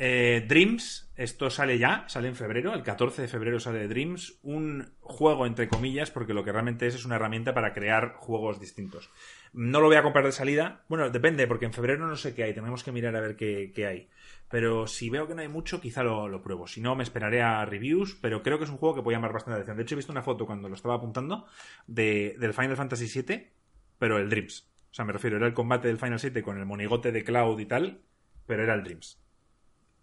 Eh, 0.00 0.44
Dreams, 0.46 1.10
esto 1.16 1.50
sale 1.50 1.76
ya, 1.76 2.04
sale 2.06 2.28
en 2.28 2.36
febrero, 2.36 2.72
el 2.72 2.84
14 2.84 3.22
de 3.22 3.28
febrero 3.28 3.58
sale 3.58 3.88
Dreams, 3.88 4.38
un 4.44 4.92
juego 5.00 5.44
entre 5.44 5.66
comillas, 5.66 6.12
porque 6.12 6.34
lo 6.34 6.44
que 6.44 6.52
realmente 6.52 6.86
es 6.86 6.94
es 6.94 7.04
una 7.04 7.16
herramienta 7.16 7.52
para 7.52 7.72
crear 7.72 8.14
juegos 8.14 8.60
distintos. 8.60 9.10
No 9.52 9.80
lo 9.80 9.88
voy 9.88 9.96
a 9.96 10.04
comprar 10.04 10.24
de 10.24 10.30
salida, 10.30 10.84
bueno, 10.88 11.10
depende, 11.10 11.48
porque 11.48 11.64
en 11.64 11.72
febrero 11.72 12.06
no 12.06 12.14
sé 12.14 12.32
qué 12.32 12.44
hay, 12.44 12.54
tenemos 12.54 12.84
que 12.84 12.92
mirar 12.92 13.16
a 13.16 13.20
ver 13.20 13.34
qué, 13.34 13.72
qué 13.74 13.86
hay. 13.86 14.08
Pero 14.50 14.86
si 14.86 15.10
veo 15.10 15.26
que 15.26 15.34
no 15.34 15.42
hay 15.42 15.48
mucho, 15.48 15.80
quizá 15.80 16.02
lo, 16.02 16.42
pruebo. 16.42 16.66
Si 16.66 16.80
no, 16.80 16.96
me 16.96 17.02
esperaré 17.02 17.42
a 17.42 17.64
reviews, 17.64 18.14
pero 18.20 18.42
creo 18.42 18.58
que 18.58 18.64
es 18.64 18.70
un 18.70 18.78
juego 18.78 18.94
que 18.94 19.02
puede 19.02 19.16
llamar 19.16 19.32
bastante 19.32 19.58
la 19.58 19.62
atención. 19.62 19.76
De 19.76 19.82
hecho, 19.82 19.94
he 19.94 19.96
visto 19.96 20.12
una 20.12 20.22
foto 20.22 20.46
cuando 20.46 20.68
lo 20.68 20.74
estaba 20.74 20.94
apuntando 20.94 21.46
de, 21.86 22.36
del 22.38 22.54
Final 22.54 22.76
Fantasy 22.76 23.22
VII, 23.22 23.52
pero 23.98 24.18
el 24.18 24.30
Dreams. 24.30 24.70
O 24.90 24.94
sea, 24.94 25.04
me 25.04 25.12
refiero, 25.12 25.36
era 25.36 25.46
el 25.46 25.54
combate 25.54 25.88
del 25.88 25.98
Final 25.98 26.18
7 26.18 26.42
con 26.42 26.58
el 26.58 26.64
monigote 26.64 27.12
de 27.12 27.24
Cloud 27.24 27.60
y 27.60 27.66
tal, 27.66 28.02
pero 28.46 28.62
era 28.62 28.74
el 28.74 28.84
Dreams 28.84 29.20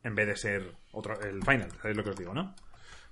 en 0.05 0.13
vez 0.13 0.27
de 0.27 0.35
ser 0.35 0.75
otro, 0.91 1.19
el 1.21 1.43
Final, 1.43 1.71
¿sabéis 1.81 1.97
lo 1.97 2.03
que 2.03 2.11
os 2.11 2.15
digo, 2.15 2.33
no? 2.33 2.55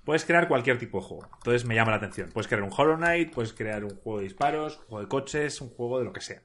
Puedes 0.04 0.24
crear 0.24 0.46
cualquier 0.46 0.78
tipo 0.78 1.00
de 1.00 1.04
juego. 1.04 1.28
Entonces 1.38 1.64
me 1.64 1.74
llama 1.74 1.90
la 1.90 1.96
atención. 1.96 2.30
Puedes 2.32 2.46
crear 2.46 2.62
un 2.62 2.70
Hollow 2.74 2.96
Knight, 2.96 3.34
puedes 3.34 3.52
crear 3.52 3.84
un 3.84 3.96
juego 3.96 4.18
de 4.18 4.24
disparos, 4.24 4.78
un 4.78 4.84
juego 4.84 5.00
de 5.00 5.08
coches, 5.08 5.60
un 5.60 5.70
juego 5.70 5.98
de 5.98 6.04
lo 6.04 6.12
que 6.12 6.20
sea. 6.20 6.42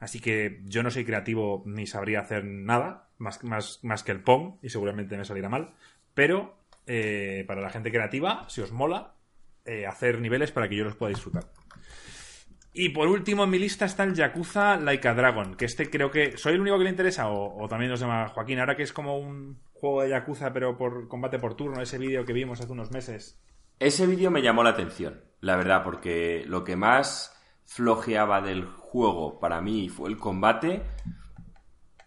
Así 0.00 0.18
que 0.18 0.60
yo 0.64 0.82
no 0.82 0.90
soy 0.90 1.04
creativo 1.04 1.62
ni 1.66 1.86
sabría 1.86 2.20
hacer 2.20 2.44
nada, 2.44 3.08
más, 3.18 3.44
más, 3.44 3.80
más 3.82 4.02
que 4.02 4.12
el 4.12 4.22
Pong, 4.22 4.54
y 4.62 4.70
seguramente 4.70 5.16
me 5.16 5.24
saliera 5.24 5.48
mal. 5.48 5.74
Pero 6.14 6.56
eh, 6.86 7.44
para 7.46 7.60
la 7.60 7.70
gente 7.70 7.90
creativa, 7.90 8.48
si 8.48 8.62
os 8.62 8.72
mola, 8.72 9.14
eh, 9.64 9.86
hacer 9.86 10.20
niveles 10.20 10.52
para 10.52 10.68
que 10.68 10.76
yo 10.76 10.84
los 10.84 10.96
pueda 10.96 11.10
disfrutar. 11.10 11.44
Y 12.72 12.90
por 12.90 13.08
último 13.08 13.44
en 13.44 13.50
mi 13.50 13.58
lista 13.58 13.84
está 13.84 14.04
el 14.04 14.14
Yakuza 14.14 14.76
Like 14.76 15.06
a 15.06 15.14
Dragon, 15.14 15.54
que 15.54 15.66
este 15.66 15.90
creo 15.90 16.10
que... 16.10 16.36
¿Soy 16.38 16.54
el 16.54 16.60
único 16.60 16.78
que 16.78 16.84
le 16.84 16.90
interesa 16.90 17.28
o, 17.28 17.62
o 17.62 17.68
también 17.68 17.92
os 17.92 18.00
llama 18.00 18.28
Joaquín? 18.28 18.60
Ahora 18.60 18.76
que 18.76 18.84
es 18.84 18.92
como 18.92 19.18
un 19.18 19.60
juego 19.72 20.02
de 20.02 20.10
Yakuza 20.10 20.52
pero 20.52 20.78
por 20.78 21.08
combate 21.08 21.38
por 21.38 21.54
turno, 21.54 21.82
ese 21.82 21.98
vídeo 21.98 22.24
que 22.24 22.32
vimos 22.32 22.60
hace 22.60 22.72
unos 22.72 22.90
meses. 22.90 23.40
Ese 23.80 24.06
vídeo 24.06 24.30
me 24.30 24.42
llamó 24.42 24.62
la 24.62 24.70
atención, 24.70 25.24
la 25.40 25.56
verdad, 25.56 25.82
porque 25.82 26.44
lo 26.46 26.64
que 26.64 26.76
más 26.76 27.39
flojeaba 27.70 28.40
del 28.40 28.64
juego 28.66 29.38
para 29.38 29.60
mí 29.60 29.88
fue 29.88 30.10
el 30.10 30.18
combate, 30.18 30.82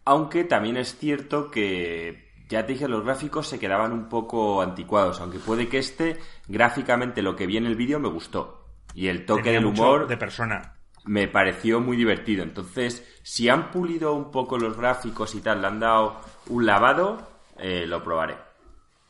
aunque 0.03 0.43
también 0.43 0.75
es 0.75 0.97
cierto 0.97 1.49
que, 1.49 2.33
ya 2.49 2.65
te 2.65 2.73
dije, 2.73 2.89
los 2.89 3.05
gráficos 3.05 3.47
se 3.47 3.59
quedaban 3.59 3.93
un 3.93 4.09
poco 4.09 4.61
anticuados, 4.61 5.21
aunque 5.21 5.39
puede 5.39 5.69
que 5.69 5.77
este, 5.77 6.17
gráficamente 6.49 7.21
lo 7.21 7.37
que 7.37 7.47
vi 7.47 7.55
en 7.55 7.65
el 7.65 7.77
vídeo 7.77 8.01
me 8.01 8.09
gustó. 8.09 8.67
Y 8.93 9.07
el 9.07 9.25
toque 9.25 9.43
Tenía 9.43 9.59
del 9.59 9.67
humor 9.67 10.07
de 10.07 10.17
persona. 10.17 10.75
me 11.05 11.29
pareció 11.29 11.79
muy 11.79 11.95
divertido. 11.95 12.43
Entonces, 12.43 13.09
si 13.23 13.47
han 13.47 13.71
pulido 13.71 14.13
un 14.13 14.31
poco 14.31 14.57
los 14.57 14.75
gráficos 14.75 15.33
y 15.33 15.39
tal, 15.39 15.61
le 15.61 15.67
han 15.67 15.79
dado 15.79 16.19
un 16.47 16.65
lavado, 16.65 17.25
eh, 17.57 17.85
lo 17.87 18.03
probaré. 18.03 18.35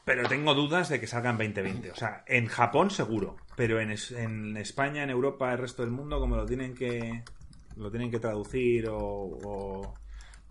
Pero 0.05 0.27
tengo 0.29 0.53
dudas 0.53 0.89
de 0.89 0.99
que 0.99 1.07
salga 1.07 1.31
en 1.31 1.37
2020. 1.37 1.91
O 1.91 1.95
sea, 1.95 2.23
en 2.27 2.45
Japón 2.45 2.91
seguro, 2.91 3.37
pero 3.55 3.79
en, 3.79 3.93
en 4.17 4.57
España, 4.57 5.03
en 5.03 5.09
Europa, 5.09 5.51
el 5.51 5.59
resto 5.59 5.83
del 5.83 5.91
mundo, 5.91 6.19
como 6.19 6.35
lo 6.35 6.45
tienen 6.45 6.73
que 6.73 7.23
lo 7.75 7.89
tienen 7.89 8.11
que 8.11 8.19
traducir 8.19 8.87
o, 8.89 9.93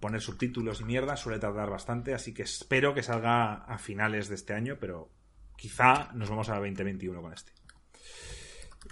poner 0.01 0.20
subtítulos 0.20 0.81
y 0.81 0.85
mierda, 0.85 1.16
suele 1.16 1.39
tardar 1.39 1.70
bastante. 1.70 2.12
Así 2.15 2.35
que 2.35 2.43
espero 2.43 2.93
que 2.93 3.03
salga 3.03 3.55
a 3.55 3.79
finales 3.79 4.29
de 4.29 4.35
este 4.35 4.53
año, 4.53 4.77
pero 4.81 5.11
quizá 5.57 6.11
nos 6.15 6.29
vamos 6.29 6.49
a 6.49 6.55
2021 6.55 7.23
con 7.23 7.33
este. 7.33 7.53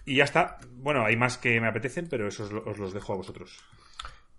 Y 0.05 0.17
ya 0.17 0.25
está. 0.25 0.59
Bueno, 0.73 1.05
hay 1.05 1.17
más 1.17 1.37
que 1.37 1.61
me 1.61 1.67
apetecen, 1.67 2.09
pero 2.09 2.29
esos 2.29 2.53
os 2.53 2.79
los 2.79 2.93
dejo 2.93 3.13
a 3.13 3.17
vosotros. 3.17 3.59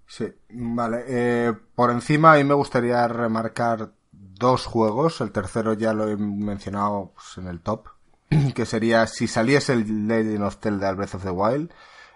Sí, 0.08 0.32
vale. 0.50 1.04
Eh, 1.08 1.54
por 1.76 1.92
encima, 1.92 2.34
a 2.34 2.38
mí 2.38 2.46
me 2.46 2.54
gustaría 2.54 3.06
remarcar 3.08 3.92
dos 4.12 4.66
juegos. 4.66 5.20
El 5.20 5.32
tercero 5.32 5.74
ya 5.74 5.94
lo 5.94 6.08
he 6.08 6.16
mencionado 6.16 7.12
pues, 7.16 7.38
en 7.38 7.48
el 7.48 7.60
top. 7.60 7.90
Que 8.56 8.66
sería, 8.66 9.08
si 9.08 9.28
saliese 9.28 9.74
el 9.74 10.08
Legend 10.08 10.44
of 10.44 10.58
Zelda 10.62 10.94
Breath 10.94 11.16
of 11.16 11.24
the 11.24 11.30
Wild, 11.30 11.72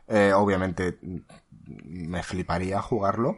eh, 0.08 0.34
obviamente 0.34 0.98
mm, 1.02 1.18
me 2.08 2.24
fliparía 2.24 2.82
jugarlo. 2.82 3.38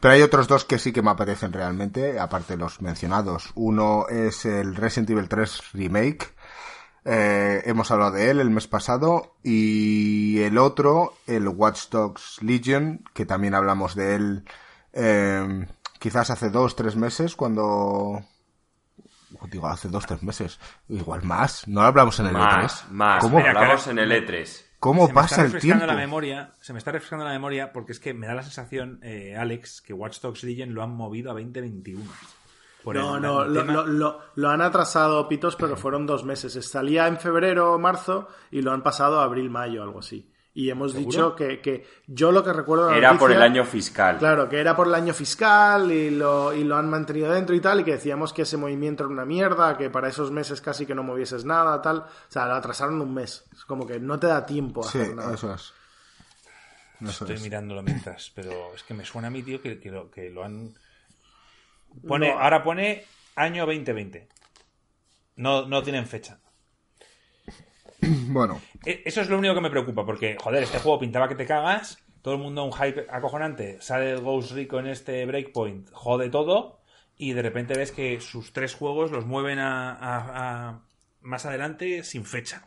Pero 0.00 0.14
hay 0.14 0.22
otros 0.22 0.46
dos 0.46 0.64
que 0.64 0.78
sí 0.78 0.92
que 0.92 1.02
me 1.02 1.10
apetecen 1.10 1.52
realmente, 1.52 2.20
aparte 2.20 2.54
de 2.54 2.58
los 2.58 2.80
mencionados. 2.80 3.50
Uno 3.54 4.06
es 4.08 4.44
el 4.44 4.76
Resident 4.76 5.10
Evil 5.10 5.28
3 5.28 5.72
Remake. 5.72 6.34
Eh, 7.04 7.62
hemos 7.64 7.90
hablado 7.90 8.12
de 8.12 8.30
él 8.30 8.40
el 8.40 8.50
mes 8.50 8.68
pasado. 8.68 9.34
Y 9.42 10.40
el 10.42 10.58
otro, 10.58 11.14
el 11.26 11.48
Watch 11.48 11.88
Dogs 11.90 12.38
Legion, 12.42 13.02
que 13.14 13.26
también 13.26 13.54
hablamos 13.54 13.94
de 13.94 14.14
él 14.14 14.44
eh, 14.92 15.66
quizás 15.98 16.30
hace 16.30 16.50
dos, 16.50 16.76
tres 16.76 16.96
meses, 16.96 17.34
cuando... 17.36 18.22
Digo, 19.50 19.66
hace 19.68 19.88
dos, 19.88 20.06
tres 20.06 20.22
meses. 20.22 20.58
Igual 20.88 21.22
más. 21.24 21.66
No 21.68 21.82
lo 21.82 21.86
hablamos 21.86 22.18
en 22.20 22.26
el 22.26 22.32
Más, 22.32 22.84
E3. 22.86 22.90
más. 22.90 23.22
¿Cómo, 23.22 23.38
Mira, 23.38 23.50
hablamos 23.50 23.86
en 23.88 23.98
el 23.98 24.12
E 24.12 24.26
E3. 24.26 24.64
cómo 24.80 25.02
se 25.06 25.08
me 25.08 25.14
pasa 25.14 25.26
está 25.26 25.40
el 25.42 25.52
refrescando 25.52 25.84
tiempo? 25.84 25.92
la 25.94 25.98
memoria, 26.00 26.52
se 26.60 26.72
me 26.72 26.78
está 26.78 26.92
refrescando 26.92 27.24
la 27.24 27.32
memoria 27.32 27.72
porque 27.72 27.92
es 27.92 28.00
que 28.00 28.14
me 28.14 28.26
da 28.26 28.34
la 28.34 28.42
sensación, 28.42 29.00
eh, 29.02 29.36
Alex, 29.36 29.82
que 29.82 29.92
Watch 29.92 30.20
Dogs 30.20 30.44
Legion 30.44 30.72
lo 30.74 30.82
han 30.82 30.90
movido 30.90 31.30
a 31.30 31.34
2021. 31.34 32.04
Por 32.84 32.94
No, 32.96 33.16
el- 33.16 33.22
no, 33.22 33.42
el 33.42 33.52
lo, 33.54 33.60
tema- 33.60 33.72
lo- 33.74 33.86
lo- 33.86 34.20
lo 34.36 34.48
han 34.50 34.62
atrasado, 34.62 35.28
Pitos, 35.28 35.56
pero 35.56 35.76
fueron 35.76 36.06
dos 36.06 36.24
meses. 36.24 36.52
Salía 36.70 37.06
en 37.08 37.18
febrero 37.18 37.74
o 37.74 37.78
marzo 37.78 38.28
y 38.50 38.62
lo 38.62 38.72
han 38.72 38.82
pasado 38.82 39.20
a 39.20 39.24
abril, 39.24 39.50
mayo, 39.50 39.82
algo 39.82 39.98
así. 39.98 40.30
Y 40.54 40.70
hemos 40.70 40.90
¿Seguro? 40.92 41.10
dicho 41.10 41.36
que, 41.36 41.60
que 41.60 41.86
yo 42.08 42.32
lo 42.32 42.42
que 42.42 42.52
recuerdo 42.52 42.90
Era 42.90 43.16
por 43.16 43.30
el 43.30 43.38
noticia- 43.38 43.44
año 43.60 43.64
fiscal. 43.64 44.18
Claro, 44.18 44.48
que 44.48 44.58
era 44.58 44.74
por 44.74 44.88
el 44.88 44.94
año 44.94 45.14
fiscal 45.14 45.92
y 45.92 46.10
lo, 46.10 46.52
y 46.52 46.64
lo 46.64 46.76
han 46.76 46.90
mantenido 46.90 47.30
dentro 47.32 47.54
y 47.54 47.60
tal, 47.60 47.80
y 47.80 47.84
que 47.84 47.92
decíamos 47.92 48.32
que 48.32 48.42
ese 48.42 48.56
movimiento 48.56 49.04
era 49.04 49.12
una 49.12 49.24
mierda, 49.24 49.76
que 49.76 49.88
para 49.88 50.08
esos 50.08 50.32
meses 50.32 50.60
casi 50.60 50.84
que 50.84 50.96
no 50.96 51.04
movieses 51.04 51.44
nada, 51.44 51.80
tal. 51.80 51.98
O 51.98 52.06
sea, 52.28 52.46
lo 52.46 52.54
atrasaron 52.54 53.00
un 53.00 53.14
mes. 53.14 53.44
Es 53.52 53.64
como 53.66 53.86
que 53.86 54.00
no 54.00 54.18
te 54.18 54.26
da 54.26 54.44
tiempo 54.44 54.80
a 54.84 54.90
Sí, 54.90 54.98
hacer 55.00 55.14
nada. 55.14 55.34
eso 55.34 55.54
es. 55.54 55.72
Eso 57.00 57.10
Estoy 57.24 57.36
es. 57.36 57.42
mirándolo 57.42 57.80
mientras, 57.84 58.32
pero 58.34 58.74
es 58.74 58.82
que 58.82 58.94
me 58.94 59.04
suena 59.04 59.28
a 59.28 59.30
mí, 59.30 59.44
tío, 59.44 59.62
que, 59.62 59.78
que 59.78 59.90
lo, 59.92 60.10
que 60.10 60.30
lo 60.30 60.42
han... 60.42 60.74
Pone, 62.06 62.32
No. 62.34 62.40
Ahora 62.40 62.64
pone 62.64 63.04
año 63.36 63.64
2020. 63.64 64.28
No, 65.36 65.66
no 65.66 65.82
tienen 65.84 66.06
fecha. 66.06 66.40
Bueno, 68.28 68.60
E- 68.84 69.02
Eso 69.04 69.20
es 69.20 69.28
lo 69.28 69.38
único 69.38 69.54
que 69.54 69.60
me 69.60 69.70
preocupa, 69.70 70.04
porque, 70.04 70.36
joder, 70.40 70.62
este 70.62 70.78
juego 70.78 70.98
pintaba 71.00 71.28
que 71.28 71.34
te 71.34 71.46
cagas, 71.46 71.98
todo 72.22 72.34
el 72.34 72.40
mundo 72.40 72.64
un 72.64 72.72
hype 72.72 73.06
acojonante, 73.10 73.80
sale 73.80 74.12
el 74.12 74.20
Ghost 74.20 74.52
Recon 74.52 74.86
en 74.86 74.92
este 74.92 75.24
Breakpoint, 75.26 75.90
jode 75.92 76.30
todo, 76.30 76.80
y 77.16 77.32
de 77.32 77.42
repente 77.42 77.74
ves 77.76 77.92
que 77.92 78.20
sus 78.20 78.52
tres 78.52 78.74
juegos 78.74 79.10
los 79.10 79.26
mueven 79.26 79.58
a, 79.60 80.82
más 81.20 81.46
adelante 81.46 82.04
sin 82.04 82.24
fecha. 82.24 82.62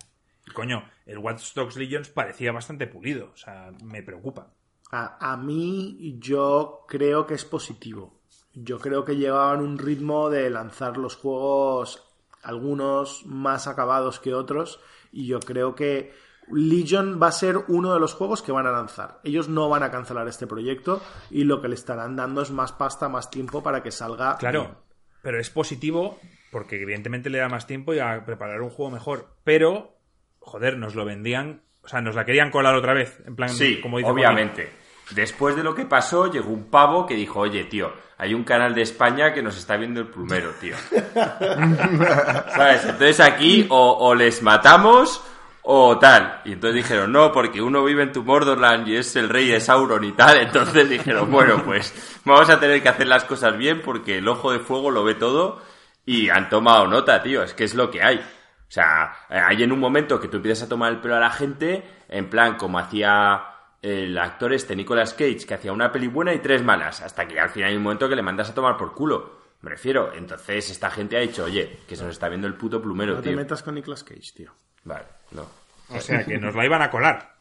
coño, 0.54 0.84
el 1.06 1.20
Watch 1.20 1.54
Dogs 1.54 1.78
Legions 1.78 2.10
parecía 2.10 2.52
bastante 2.52 2.88
pulido, 2.88 3.32
o 3.34 3.38
sea, 3.38 3.72
me 3.84 4.04
preocupa. 4.04 4.54
A, 4.92 5.32
a 5.34 5.38
mí 5.38 6.18
yo 6.20 6.86
creo 6.88 7.26
que 7.26 7.36
es 7.36 7.46
positivo. 7.46 8.20
Yo 8.54 8.80
creo 8.80 9.06
que 9.06 9.16
llevaban 9.16 9.62
un 9.62 9.78
ritmo 9.78 10.30
de 10.30 10.50
lanzar 10.50 10.98
los 10.98 11.16
juegos, 11.16 12.04
algunos 12.44 13.26
más 13.26 13.68
acabados 13.68 14.20
que 14.20 14.34
otros, 14.34 14.80
y 15.12 15.28
yo 15.28 15.40
creo 15.40 15.76
que 15.76 16.14
Legion 16.52 17.20
va 17.22 17.28
a 17.28 17.32
ser 17.32 17.58
uno 17.68 17.94
de 17.94 18.00
los 18.00 18.14
juegos 18.14 18.42
que 18.42 18.52
van 18.52 18.68
a 18.68 18.72
lanzar. 18.72 19.20
Ellos 19.24 19.50
no 19.50 19.70
van 19.70 19.84
a 19.84 19.92
cancelar 19.92 20.28
este 20.28 20.48
proyecto 20.48 21.02
y 21.30 21.44
lo 21.44 21.62
que 21.62 21.68
le 21.68 21.76
estarán 21.76 22.16
dando 22.16 22.42
es 22.42 22.52
más 22.52 22.72
pasta, 22.72 23.10
más 23.10 23.30
tiempo 23.30 23.64
para 23.64 23.84
que 23.84 23.92
salga. 23.92 24.38
Claro, 24.38 24.84
pero 25.22 25.40
es 25.40 25.50
positivo 25.50 26.20
porque 26.52 26.82
evidentemente 26.82 27.30
le 27.30 27.40
da 27.40 27.48
más 27.48 27.66
tiempo 27.66 27.94
y 27.94 28.00
a 28.00 28.26
preparar 28.26 28.62
un 28.62 28.70
juego 28.70 28.92
mejor. 28.92 29.36
Pero, 29.44 29.98
joder, 30.40 30.78
nos 30.78 30.96
lo 30.96 31.06
vendían, 31.06 31.64
o 31.82 31.88
sea, 31.88 32.02
nos 32.02 32.16
la 32.16 32.26
querían 32.26 32.52
colar 32.52 32.76
otra 32.76 32.94
vez, 32.94 33.22
en 33.26 33.36
plan, 33.36 33.50
sí, 33.50 33.80
como 33.82 33.98
dice 33.98 34.12
obviamente. 34.12 34.70
Después 35.12 35.56
de 35.56 35.64
lo 35.64 35.76
que 35.76 35.86
pasó, 35.86 36.32
llegó 36.32 36.52
un 36.52 36.66
pavo 36.66 37.06
que 37.06 37.16
dijo, 37.16 37.40
oye, 37.40 37.66
tío, 37.66 37.92
hay 38.22 38.34
un 38.34 38.44
canal 38.44 38.76
de 38.76 38.84
España 38.84 39.34
que 39.34 39.42
nos 39.42 39.58
está 39.58 39.78
viendo 39.78 40.00
el 40.00 40.08
plumero, 40.08 40.52
tío. 40.62 40.76
¿Sabes? 41.14 42.86
Entonces 42.86 43.20
aquí 43.20 43.66
o 43.70 44.14
les 44.14 44.42
matamos 44.44 45.24
o 45.64 45.98
tal. 46.00 46.42
Y 46.46 46.54
entonces 46.54 46.84
dijeron, 46.84 47.12
no, 47.12 47.32
porque 47.32 47.62
uno 47.62 47.84
vive 47.84 48.04
en 48.04 48.12
tu 48.12 48.24
Mordorland 48.24 48.88
y 48.88 48.98
es 48.98 49.16
el 49.16 49.30
rey 49.30 49.48
de 49.48 49.60
Sauron 49.60 50.04
y 50.04 50.12
tal. 50.14 50.38
Entonces 50.38 50.90
dijeron, 50.90 51.32
bueno, 51.32 51.64
pues 51.64 51.94
vamos 52.26 52.50
a 52.50 52.60
tener 52.60 52.82
que 52.82 52.90
hacer 52.90 53.08
las 53.08 53.26
cosas 53.26 53.58
bien 53.58 53.82
porque 53.82 54.18
el 54.18 54.28
ojo 54.28 54.52
de 54.52 54.60
fuego 54.60 54.92
lo 54.92 55.04
ve 55.04 55.16
todo 55.16 55.62
y 56.06 56.30
han 56.30 56.50
tomado 56.50 56.88
nota, 56.88 57.22
tío. 57.22 57.44
Es 57.44 57.54
que 57.54 57.64
es 57.64 57.76
lo 57.76 57.92
que 57.92 58.02
hay. 58.02 58.18
O 58.18 58.74
sea, 58.74 59.14
hay 59.30 59.64
en 59.64 59.72
un 59.72 59.80
momento 59.80 60.20
que 60.20 60.28
tú 60.28 60.38
empiezas 60.38 60.66
a 60.66 60.70
tomar 60.70 60.92
el 60.92 61.02
pelo 61.02 61.18
a 61.18 61.20
la 61.20 61.30
gente, 61.30 61.84
en 62.08 62.30
plan, 62.30 62.56
como 62.56 62.80
hacía 62.80 63.51
el 63.82 64.18
actor 64.18 64.54
este, 64.54 64.76
Nicolas 64.76 65.14
Cage, 65.14 65.46
que 65.48 65.54
hacía 65.54 65.74
una 65.74 65.92
peli 65.92 66.08
buena 66.08 66.34
y 66.34 66.40
tres 66.40 66.64
malas, 66.64 67.02
hasta 67.02 67.28
que 67.28 67.40
al 67.40 67.50
final 67.50 67.70
hay 67.70 67.78
un 67.78 67.84
momento 67.84 68.08
que 68.08 68.16
le 68.16 68.22
mandas 68.22 68.50
a 68.50 68.54
tomar 68.54 68.78
por 68.78 68.94
culo. 68.94 69.42
Me 69.62 69.70
refiero, 69.70 70.14
entonces 70.14 70.72
esta 70.72 70.90
gente 70.90 71.18
ha 71.18 71.22
dicho, 71.22 71.44
oye, 71.44 71.80
que 71.88 71.96
se 71.96 72.04
nos 72.04 72.14
está 72.14 72.30
viendo 72.30 72.48
el 72.48 72.56
puto 72.56 72.82
plumero, 72.82 73.14
tío. 73.14 73.32
No 73.32 73.38
te 73.38 73.44
metas 73.44 73.64
con 73.64 73.76
Nicolas 73.76 74.04
Cage, 74.04 74.32
tío. 74.36 74.52
Vale, 74.84 75.06
no. 75.32 75.46
O 75.90 76.00
sea, 76.00 76.24
que 76.26 76.38
nos 76.38 76.56
la 76.56 76.66
iban 76.66 76.82
a 76.82 76.90
colar. 76.90 77.36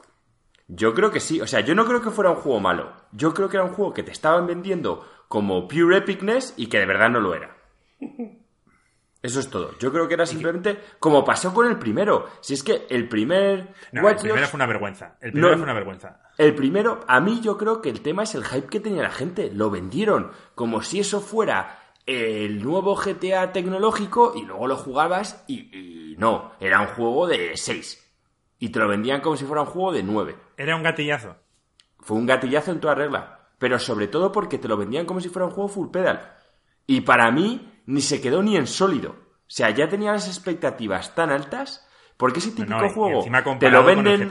Yo 0.67 0.95
creo 0.95 1.11
que 1.11 1.21
sí. 1.21 1.41
O 1.41 1.47
sea, 1.47 1.61
yo 1.61 1.75
no 1.75 1.85
creo 1.85 2.03
que 2.03 2.11
fuera 2.11 2.31
un 2.31 2.37
juego 2.37 2.61
malo. 2.61 2.93
Yo 3.13 3.33
creo 3.33 3.49
que 3.49 3.57
era 3.57 3.65
un 3.65 3.73
juego 3.73 3.95
que 3.95 4.03
te 4.03 4.13
estaban 4.13 4.47
vendiendo 4.47 5.07
como 5.29 5.67
pure 5.67 5.99
epicness 5.99 6.55
y 6.57 6.67
que 6.67 6.79
de 6.79 6.87
verdad 6.87 7.11
no 7.11 7.21
lo 7.21 7.35
era. 7.35 7.57
Eso 9.23 9.41
es 9.41 9.51
todo. 9.51 9.77
Yo 9.79 9.93
creo 9.93 10.09
que 10.09 10.15
era 10.15 10.25
simplemente 10.25 10.81
como 10.99 11.25
pasó 11.25 11.53
con 11.53 11.67
el 11.67 11.79
primero. 11.79 12.27
Si 12.41 12.55
es 12.55 12.63
que 12.63 12.87
el 12.89 13.09
primer. 13.09 13.75
No, 13.93 14.09
el 14.09 14.17
primero 14.17 14.47
fue 14.47 14.59
una 14.59 14.67
vergüenza. 14.67 15.17
El 15.21 15.33
primero 15.33 15.55
fue 15.55 15.65
una 15.65 15.75
vergüenza. 15.75 16.21
El 16.39 16.55
primero, 16.55 17.01
a 17.07 17.21
mí 17.21 17.41
yo 17.43 17.59
creo 17.59 17.83
que 17.83 17.91
el 17.91 18.01
tema 18.01 18.23
es 18.23 18.35
el 18.35 18.45
hype 18.45 18.69
que 18.69 18.81
tenía 18.81 19.03
la 19.03 19.11
gente. 19.11 19.51
Lo 19.53 19.71
vendieron 19.71 20.31
como 20.55 20.81
si 20.83 21.01
eso 21.01 21.21
fuera 21.21 21.93
el 22.07 22.63
nuevo 22.63 22.97
GTA 22.97 23.53
tecnológico 23.53 24.33
y 24.35 24.43
luego 24.47 24.67
lo 24.67 24.77
jugabas 24.77 25.45
y, 25.47 25.77
y 25.77 26.17
no. 26.17 26.53
Era 26.59 26.81
un 26.81 26.89
juego 26.89 27.27
de 27.27 27.57
6. 27.57 28.07
Y 28.59 28.71
te 28.71 28.79
lo 28.79 28.89
vendían 28.89 29.21
como 29.21 29.37
si 29.37 29.45
fuera 29.45 29.63
un 29.63 29.69
juego 29.69 29.93
de 29.93 30.03
9. 30.03 30.37
Era 30.57 30.77
un 30.77 30.83
gatillazo. 30.83 31.37
Fue 31.99 32.17
un 32.17 32.27
gatillazo 32.27 32.73
en 32.73 32.81
toda 32.81 32.95
regla. 32.95 33.51
Pero 33.59 33.79
sobre 33.79 34.09
todo 34.09 34.33
porque 34.33 34.57
te 34.57 34.69
lo 34.69 34.79
vendían 34.79 35.05
como 35.05 35.21
si 35.21 35.29
fuera 35.29 35.45
un 35.45 35.53
juego 35.53 35.69
full 35.69 35.91
pedal. 35.91 36.37
Y 36.87 37.03
para 37.03 37.31
mí 37.31 37.80
ni 37.91 38.01
se 38.01 38.21
quedó 38.21 38.43
ni 38.43 38.57
en 38.57 38.67
sólido. 38.67 39.11
O 39.11 39.53
sea, 39.53 39.71
ya 39.71 39.89
tenía 39.89 40.13
las 40.13 40.29
expectativas 40.29 41.15
tan 41.15 41.31
altas. 41.31 41.87
Porque 42.17 42.39
ese 42.39 42.53
típico 42.53 42.89
juego 42.91 43.25
te 43.59 43.71
lo 43.71 43.83
venden. 43.83 44.31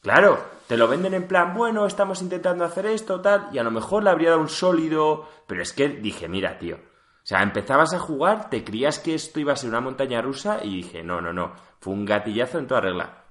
Claro, 0.00 0.42
te 0.68 0.76
lo 0.76 0.86
venden 0.86 1.14
en 1.14 1.26
plan, 1.26 1.54
bueno, 1.54 1.84
estamos 1.84 2.22
intentando 2.22 2.64
hacer 2.64 2.86
esto, 2.86 3.20
tal, 3.20 3.48
y 3.52 3.58
a 3.58 3.64
lo 3.64 3.72
mejor 3.72 4.04
le 4.04 4.10
habría 4.10 4.30
dado 4.30 4.40
un 4.40 4.48
sólido. 4.48 5.28
Pero 5.46 5.62
es 5.62 5.72
que 5.72 5.88
dije, 5.88 6.28
mira, 6.28 6.58
tío. 6.58 6.76
O 6.76 7.26
sea, 7.28 7.42
empezabas 7.42 7.92
a 7.92 7.98
jugar, 7.98 8.48
te 8.48 8.64
creías 8.64 9.00
que 9.00 9.14
esto 9.14 9.40
iba 9.40 9.52
a 9.52 9.56
ser 9.56 9.68
una 9.68 9.80
montaña 9.80 10.22
rusa, 10.22 10.60
y 10.62 10.76
dije, 10.76 11.02
no, 11.02 11.20
no, 11.20 11.32
no. 11.32 11.54
Fue 11.80 11.92
un 11.92 12.04
gatillazo 12.06 12.58
en 12.58 12.68
toda 12.68 12.80
regla. 12.80 13.24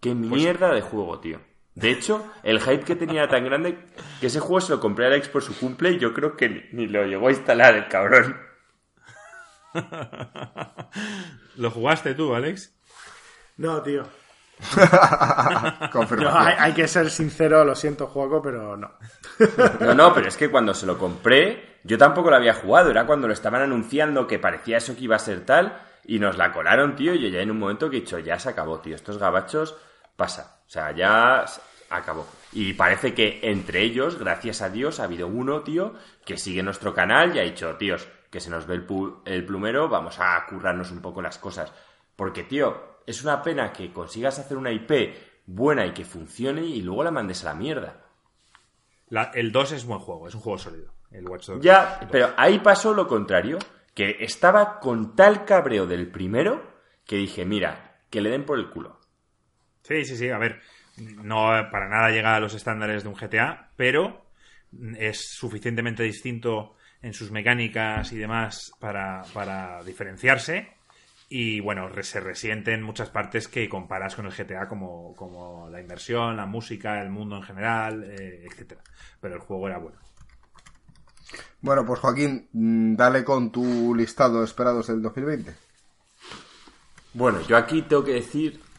Qué 0.00 0.10
pues 0.10 0.30
mierda 0.30 0.72
de 0.72 0.82
juego, 0.82 1.18
tío. 1.18 1.40
De 1.74 1.90
hecho, 1.90 2.30
el 2.42 2.60
hype 2.60 2.84
que 2.84 2.96
tenía 2.96 3.22
era 3.22 3.30
tan 3.30 3.44
grande 3.44 3.78
que 4.20 4.26
ese 4.26 4.40
juego 4.40 4.60
se 4.60 4.72
lo 4.72 4.80
compré 4.80 5.06
a 5.06 5.08
Alex 5.08 5.28
por 5.28 5.42
su 5.42 5.56
cumple 5.58 5.92
y 5.92 5.98
yo 5.98 6.12
creo 6.12 6.36
que 6.36 6.68
ni, 6.72 6.86
lo 6.86 7.04
llegó 7.06 7.28
a 7.28 7.32
instalar 7.32 7.74
el 7.74 7.88
cabrón. 7.88 8.36
¿Lo 11.56 11.70
jugaste 11.70 12.14
tú, 12.14 12.34
Alex? 12.34 12.74
No, 13.56 13.82
tío. 13.82 14.02
hay, 16.58 16.72
que 16.72 16.86
ser 16.86 17.10
sincero, 17.10 17.64
lo 17.64 17.74
siento, 17.74 18.06
juego, 18.06 18.42
pero 18.42 18.76
no. 18.76 18.92
no, 19.80 19.94
no, 19.94 20.14
pero 20.14 20.28
es 20.28 20.36
que 20.36 20.50
cuando 20.50 20.74
se 20.74 20.86
lo 20.86 20.98
compré, 20.98 21.78
yo 21.84 21.96
tampoco 21.98 22.30
lo 22.30 22.36
había 22.36 22.54
jugado. 22.54 22.90
Era 22.90 23.06
cuando 23.06 23.26
lo 23.26 23.32
estaban 23.32 23.62
anunciando 23.62 24.26
que 24.26 24.38
parecía 24.38 24.76
eso 24.76 24.94
que 24.94 25.04
iba 25.04 25.16
a 25.16 25.20
ser 25.20 25.44
tal. 25.44 25.80
Y 26.04 26.18
nos 26.18 26.36
la 26.36 26.52
colaron, 26.52 26.96
tío. 26.96 27.14
Y 27.14 27.22
yo 27.22 27.28
ya 27.28 27.40
en 27.40 27.50
un 27.50 27.58
momento 27.58 27.88
que 27.88 27.96
he 27.96 28.00
dicho, 28.00 28.18
ya 28.18 28.38
se 28.38 28.50
acabó, 28.50 28.80
tío. 28.80 28.94
Estos 28.94 29.18
gabachos 29.18 29.76
pasa. 30.16 30.61
O 30.72 30.74
sea, 30.74 30.90
ya 30.92 31.44
acabó. 31.90 32.26
Y 32.50 32.72
parece 32.72 33.12
que 33.12 33.40
entre 33.42 33.82
ellos, 33.82 34.18
gracias 34.18 34.62
a 34.62 34.70
Dios, 34.70 35.00
ha 35.00 35.04
habido 35.04 35.26
uno, 35.26 35.60
tío, 35.60 35.92
que 36.24 36.38
sigue 36.38 36.62
nuestro 36.62 36.94
canal 36.94 37.36
y 37.36 37.40
ha 37.40 37.42
dicho, 37.42 37.76
tíos, 37.76 38.08
que 38.30 38.40
se 38.40 38.48
nos 38.48 38.66
ve 38.66 38.76
el, 38.76 38.86
el 39.26 39.44
plumero, 39.44 39.90
vamos 39.90 40.18
a 40.18 40.42
currarnos 40.46 40.90
un 40.90 41.02
poco 41.02 41.20
las 41.20 41.36
cosas. 41.36 41.70
Porque, 42.16 42.44
tío, 42.44 43.00
es 43.06 43.22
una 43.22 43.42
pena 43.42 43.70
que 43.70 43.92
consigas 43.92 44.38
hacer 44.38 44.56
una 44.56 44.72
IP 44.72 45.14
buena 45.44 45.84
y 45.84 45.92
que 45.92 46.06
funcione 46.06 46.62
y 46.62 46.80
luego 46.80 47.04
la 47.04 47.10
mandes 47.10 47.44
a 47.44 47.48
la 47.48 47.54
mierda. 47.54 48.06
el 49.34 49.52
2 49.52 49.72
es 49.72 49.84
buen 49.84 50.00
juego, 50.00 50.26
es 50.26 50.34
un 50.34 50.40
juego 50.40 50.56
sólido. 50.56 50.94
El 51.10 51.28
Watch 51.28 51.48
Dogs 51.48 51.62
Ya, 51.62 52.00
pero 52.10 52.30
ahí 52.38 52.60
pasó 52.60 52.94
lo 52.94 53.06
contrario, 53.06 53.58
que 53.92 54.16
estaba 54.20 54.80
con 54.80 55.14
tal 55.14 55.44
cabreo 55.44 55.86
del 55.86 56.10
primero 56.10 56.62
que 57.04 57.16
dije, 57.16 57.44
mira, 57.44 58.00
que 58.08 58.22
le 58.22 58.30
den 58.30 58.46
por 58.46 58.58
el 58.58 58.70
culo. 58.70 59.01
Sí, 59.92 60.06
sí, 60.06 60.16
sí. 60.16 60.30
A 60.30 60.38
ver, 60.38 60.58
no 60.96 61.50
para 61.70 61.86
nada 61.86 62.08
llega 62.08 62.34
a 62.34 62.40
los 62.40 62.54
estándares 62.54 63.02
de 63.02 63.10
un 63.10 63.14
GTA, 63.14 63.72
pero 63.76 64.24
es 64.96 65.28
suficientemente 65.34 66.02
distinto 66.02 66.76
en 67.02 67.12
sus 67.12 67.30
mecánicas 67.30 68.10
y 68.12 68.16
demás 68.16 68.72
para, 68.80 69.22
para 69.34 69.82
diferenciarse. 69.84 70.68
Y 71.28 71.60
bueno, 71.60 71.90
se 72.02 72.20
resienten 72.20 72.82
muchas 72.82 73.10
partes 73.10 73.48
que 73.48 73.68
comparas 73.68 74.14
con 74.14 74.24
el 74.24 74.32
GTA, 74.32 74.66
como, 74.66 75.14
como 75.14 75.68
la 75.68 75.80
inversión, 75.80 76.38
la 76.38 76.46
música, 76.46 77.02
el 77.02 77.10
mundo 77.10 77.36
en 77.36 77.42
general, 77.42 78.04
eh, 78.04 78.46
etcétera. 78.50 78.80
Pero 79.20 79.34
el 79.34 79.40
juego 79.40 79.68
era 79.68 79.78
bueno. 79.78 79.98
Bueno, 81.60 81.84
pues 81.84 82.00
Joaquín, 82.00 82.48
mm, 82.50 82.96
dale 82.96 83.24
con 83.24 83.52
tu 83.52 83.94
listado 83.94 84.38
de 84.38 84.46
esperados 84.46 84.86
del 84.86 85.02
2020. 85.02 85.54
Bueno, 87.12 87.42
yo 87.42 87.58
aquí 87.58 87.82
tengo 87.82 88.04
que 88.04 88.14
decir 88.14 88.71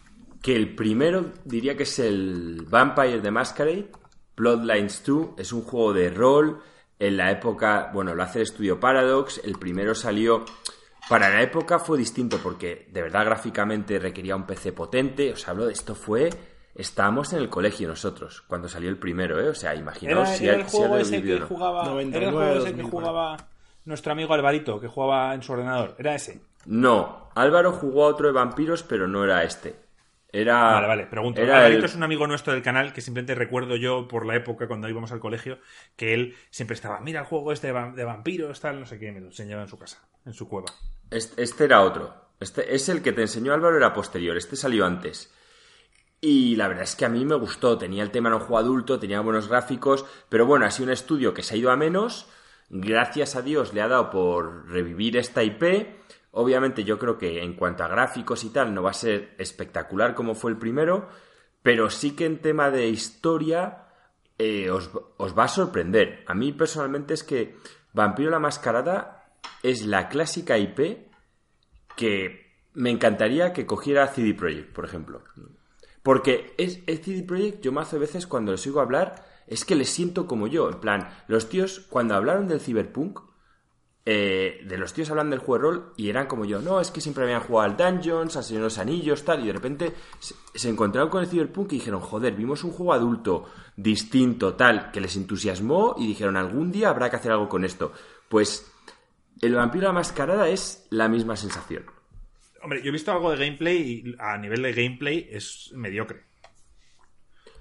que 0.44 0.58
el 0.58 0.76
primero 0.76 1.32
diría 1.46 1.78
que 1.78 1.84
es 1.84 2.00
el 2.00 2.66
Vampire 2.70 3.22
the 3.22 3.32
Masquerade, 3.32 3.88
Bloodlines 4.36 5.02
2, 5.06 5.30
es 5.38 5.54
un 5.54 5.62
juego 5.62 5.94
de 5.94 6.10
rol, 6.10 6.62
en 7.00 7.16
la 7.16 7.32
época, 7.32 7.90
bueno, 7.94 8.14
lo 8.14 8.24
hace 8.24 8.40
el 8.40 8.44
estudio 8.44 8.78
Paradox, 8.78 9.40
el 9.46 9.58
primero 9.58 9.96
salió, 9.96 10.44
para 11.08 11.30
la 11.30 11.42
época 11.42 11.80
fue 11.80 11.98
distinto 11.98 12.40
porque 12.44 12.90
de 12.92 13.02
verdad 13.02 13.26
gráficamente 13.26 13.98
requería 14.00 14.36
un 14.36 14.46
PC 14.46 14.74
potente, 14.74 15.32
os 15.32 15.48
hablo 15.48 15.66
de 15.66 15.72
esto 15.72 15.96
fue, 15.96 16.30
estábamos 16.76 17.32
en 17.32 17.40
el 17.40 17.48
colegio 17.48 17.88
nosotros 17.88 18.44
cuando 18.46 18.68
salió 18.68 18.90
el 18.90 18.98
primero, 18.98 19.40
¿eh? 19.40 19.48
O 19.48 19.56
sea, 19.56 19.74
imaginaos 19.76 20.28
si, 20.28 20.46
el 20.46 20.64
juego 20.64 20.98
ese 20.98 21.24
que 21.24 21.40
jugaba, 21.40 22.02
era 22.02 22.26
el 22.26 22.32
juego 22.32 22.54
ese 22.66 22.76
que 22.76 22.84
jugaba 22.84 23.38
nuestro 23.86 24.12
amigo 24.12 24.34
Alvarito, 24.34 24.78
que 24.78 24.90
jugaba 24.90 25.34
en 25.34 25.42
su 25.42 25.54
ordenador, 25.54 25.96
¿era 25.98 26.16
ese? 26.16 26.42
No, 26.66 27.30
Álvaro 27.34 27.72
jugó 27.72 28.06
a 28.06 28.08
otro 28.10 28.28
de 28.28 28.34
vampiros, 28.34 28.84
pero 28.84 29.08
no 29.08 29.24
era 29.24 29.44
este. 29.44 29.83
Era, 30.36 30.74
vale, 30.74 30.88
vale, 30.88 31.06
pregunto. 31.06 31.42
Alvarito 31.42 31.86
es 31.86 31.94
un 31.94 32.02
amigo 32.02 32.26
nuestro 32.26 32.54
del 32.54 32.64
canal 32.64 32.92
que 32.92 33.02
simplemente 33.02 33.36
recuerdo 33.36 33.76
yo 33.76 34.08
por 34.08 34.26
la 34.26 34.36
época 34.36 34.68
cuando 34.68 34.90
íbamos 34.90 35.12
al 35.12 35.20
colegio 35.20 35.60
que 35.96 36.16
él 36.16 36.36
siempre 36.50 36.74
estaba, 36.74 37.00
mira 37.02 37.20
el 37.20 37.28
juego 37.28 37.52
este 37.52 37.68
de, 37.68 38.04
vampiros, 38.04 38.60
tal, 38.60 38.80
no 38.80 38.88
sé 38.88 38.98
qué, 38.98 39.12
me 39.12 39.20
lo 39.20 39.28
enseñaba 39.28 39.62
en 39.62 39.68
su 39.68 39.78
casa, 39.78 40.04
en 40.26 40.34
su 40.34 40.50
cueva. 40.50 40.74
Este, 41.12 41.44
este, 41.44 41.66
era 41.66 41.82
otro. 41.82 42.16
Este 42.40 42.74
es 42.74 42.90
el 42.90 43.04
que 43.04 43.12
te 43.12 43.22
enseñó 43.22 43.54
Álvaro, 43.54 43.78
era 43.78 43.94
posterior. 43.94 44.36
Este 44.36 44.56
salió 44.56 44.88
antes. 44.88 45.32
Y 46.20 46.56
la 46.56 46.68
verdad 46.68 46.86
es 46.86 46.96
que 46.96 47.06
a 47.06 47.10
mí 47.10 47.24
me 47.26 47.36
gustó. 47.36 47.78
Tenía 47.78 48.02
el 48.02 48.10
tema 48.10 48.30
en 48.30 48.36
un 48.36 48.40
juego 48.40 48.58
adulto, 48.58 49.00
tenía 49.00 49.22
buenos 49.22 49.48
gráficos, 49.48 50.04
pero 50.30 50.48
bueno, 50.48 50.66
ha 50.66 50.72
sido 50.72 50.86
un 50.86 50.94
estudio 50.94 51.36
que 51.36 51.44
se 51.44 51.54
ha 51.54 51.58
ido 51.58 51.70
a 51.70 51.78
menos. 51.78 52.28
Gracias 52.70 53.36
a 53.36 53.44
Dios 53.44 53.72
le 53.76 53.82
ha 53.82 53.88
dado 53.88 54.10
por 54.10 54.68
revivir 54.68 55.16
esta 55.16 55.44
IP 55.44 56.03
Obviamente 56.36 56.84
yo 56.84 56.98
creo 56.98 57.20
que 57.20 57.44
en 57.44 57.54
cuanto 57.54 57.84
a 57.84 57.88
gráficos 57.88 58.44
y 58.44 58.50
tal 58.50 58.74
no 58.74 58.82
va 58.82 58.90
a 58.90 58.96
ser 58.96 59.36
espectacular 59.38 60.16
como 60.16 60.34
fue 60.34 60.50
el 60.50 60.58
primero, 60.58 61.08
pero 61.62 61.92
sí 61.92 62.16
que 62.16 62.26
en 62.26 62.42
tema 62.42 62.72
de 62.72 62.88
historia 62.88 63.86
eh, 64.40 64.72
os, 64.72 64.90
va 64.96 65.44
a 65.44 65.48
sorprender. 65.48 66.24
A 66.28 66.34
mí 66.34 66.52
personalmente 66.52 67.14
es 67.14 67.24
que 67.24 67.56
Vampiro 67.94 68.32
la 68.32 68.40
Mascarada 68.40 69.36
es 69.62 69.86
la 69.86 70.10
clásica 70.10 70.58
IP 70.58 71.08
que 71.96 72.58
me 72.74 72.90
encantaría 72.90 73.54
que 73.54 73.68
cogiera 73.68 74.08
CD 74.08 74.34
Projekt, 74.34 74.74
por 74.74 74.86
ejemplo. 74.86 75.22
Porque 76.02 76.56
es, 76.58 76.84
CD 76.86 77.22
Projekt, 77.22 77.62
yo 77.62 77.72
más 77.72 77.92
de 77.92 78.00
veces 78.00 78.26
cuando 78.26 78.54
les 78.54 78.66
oigo 78.66 78.82
hablar, 78.82 79.24
es 79.46 79.66
que 79.66 79.76
les 79.76 79.90
siento 79.90 80.26
como 80.26 80.48
yo. 80.48 80.68
En 80.68 80.80
plan, 80.80 81.10
los 81.28 81.48
tíos, 81.48 81.86
cuando 81.92 82.16
hablaron 82.16 82.48
del 82.48 82.60
Cyberpunk, 82.60 83.20
eh, 84.06 84.62
de 84.66 84.78
los 84.78 84.94
tíos 84.94 85.10
hablan 85.12 85.30
del 85.30 85.40
juego 85.40 85.54
de 85.54 85.62
rol 85.62 85.94
y 85.96 86.10
eran 86.10 86.28
como 86.28 86.44
yo, 86.44 86.62
no, 86.62 86.82
es 86.82 86.92
que 86.92 87.00
siempre 87.00 87.24
habían 87.24 87.42
jugado 87.42 87.72
al 87.72 87.78
Dungeons, 87.78 88.36
al 88.36 88.44
Señor 88.44 88.64
los 88.64 88.78
Anillos, 88.78 89.24
tal, 89.24 89.44
y 89.44 89.48
de 89.48 89.54
repente 89.54 89.94
se, 90.54 90.70
encontraron 90.70 91.10
con 91.10 91.24
el 91.24 91.30
Cyberpunk 91.30 91.72
y 91.72 91.76
dijeron, 91.76 92.02
joder, 92.02 92.34
vimos 92.34 92.66
un 92.66 92.72
juego 92.72 92.94
adulto, 92.94 93.50
distinto, 93.78 94.56
tal, 94.56 94.92
que 94.92 95.00
les 95.00 95.16
entusiasmó 95.16 95.96
y 95.98 96.08
dijeron, 96.08 96.36
algún 96.36 96.72
día 96.72 96.90
habrá 96.90 97.10
que 97.10 97.16
hacer 97.16 97.32
algo 97.32 97.48
con 97.48 97.64
esto. 97.64 97.94
Pues 98.28 98.70
el 99.42 99.56
vampiro 99.56 99.88
la 99.88 99.94
mascarada 99.94 100.50
es 100.50 100.86
la 100.90 101.08
misma 101.08 101.38
sensación. 101.38 101.86
Hombre, 102.62 102.82
yo 102.82 102.90
he 102.90 102.92
visto 102.92 103.12
algo 103.12 103.32
de 103.32 103.38
gameplay 103.38 103.78
y 103.78 104.16
a 104.20 104.38
nivel 104.38 104.64
de 104.64 104.74
gameplay 104.74 105.30
es 105.32 105.72
mediocre. 105.76 106.24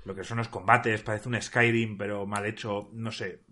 Lo 0.05 0.14
que 0.14 0.24
son 0.24 0.39
los 0.39 0.48
combates, 0.48 1.02
parece 1.02 1.28
un 1.28 1.40
Skyrim, 1.40 1.97
pero 1.97 2.27
mal 2.27 2.44
hecho, 2.47 2.90
no 2.93 3.12
sé. 3.12 3.43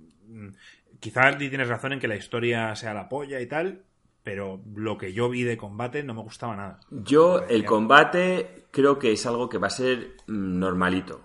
Quizás 1.00 1.38
tienes 1.38 1.68
razón 1.68 1.94
en 1.94 2.00
que 2.00 2.08
la 2.08 2.16
historia 2.16 2.74
sea 2.76 2.94
la 2.94 3.08
polla 3.08 3.40
y 3.40 3.46
tal, 3.46 3.82
pero 4.22 4.60
lo 4.74 4.98
que 4.98 5.12
yo 5.12 5.28
vi 5.28 5.42
de 5.42 5.56
combate 5.56 6.02
no 6.02 6.14
me 6.14 6.22
gustaba 6.22 6.54
nada. 6.56 6.80
Yo, 6.90 7.46
el 7.48 7.64
combate, 7.64 8.66
creo 8.70 8.98
que 8.98 9.12
es 9.12 9.24
algo 9.26 9.48
que 9.48 9.58
va 9.58 9.68
a 9.68 9.70
ser 9.70 10.16
mm, 10.26 10.58
normalito. 10.58 11.24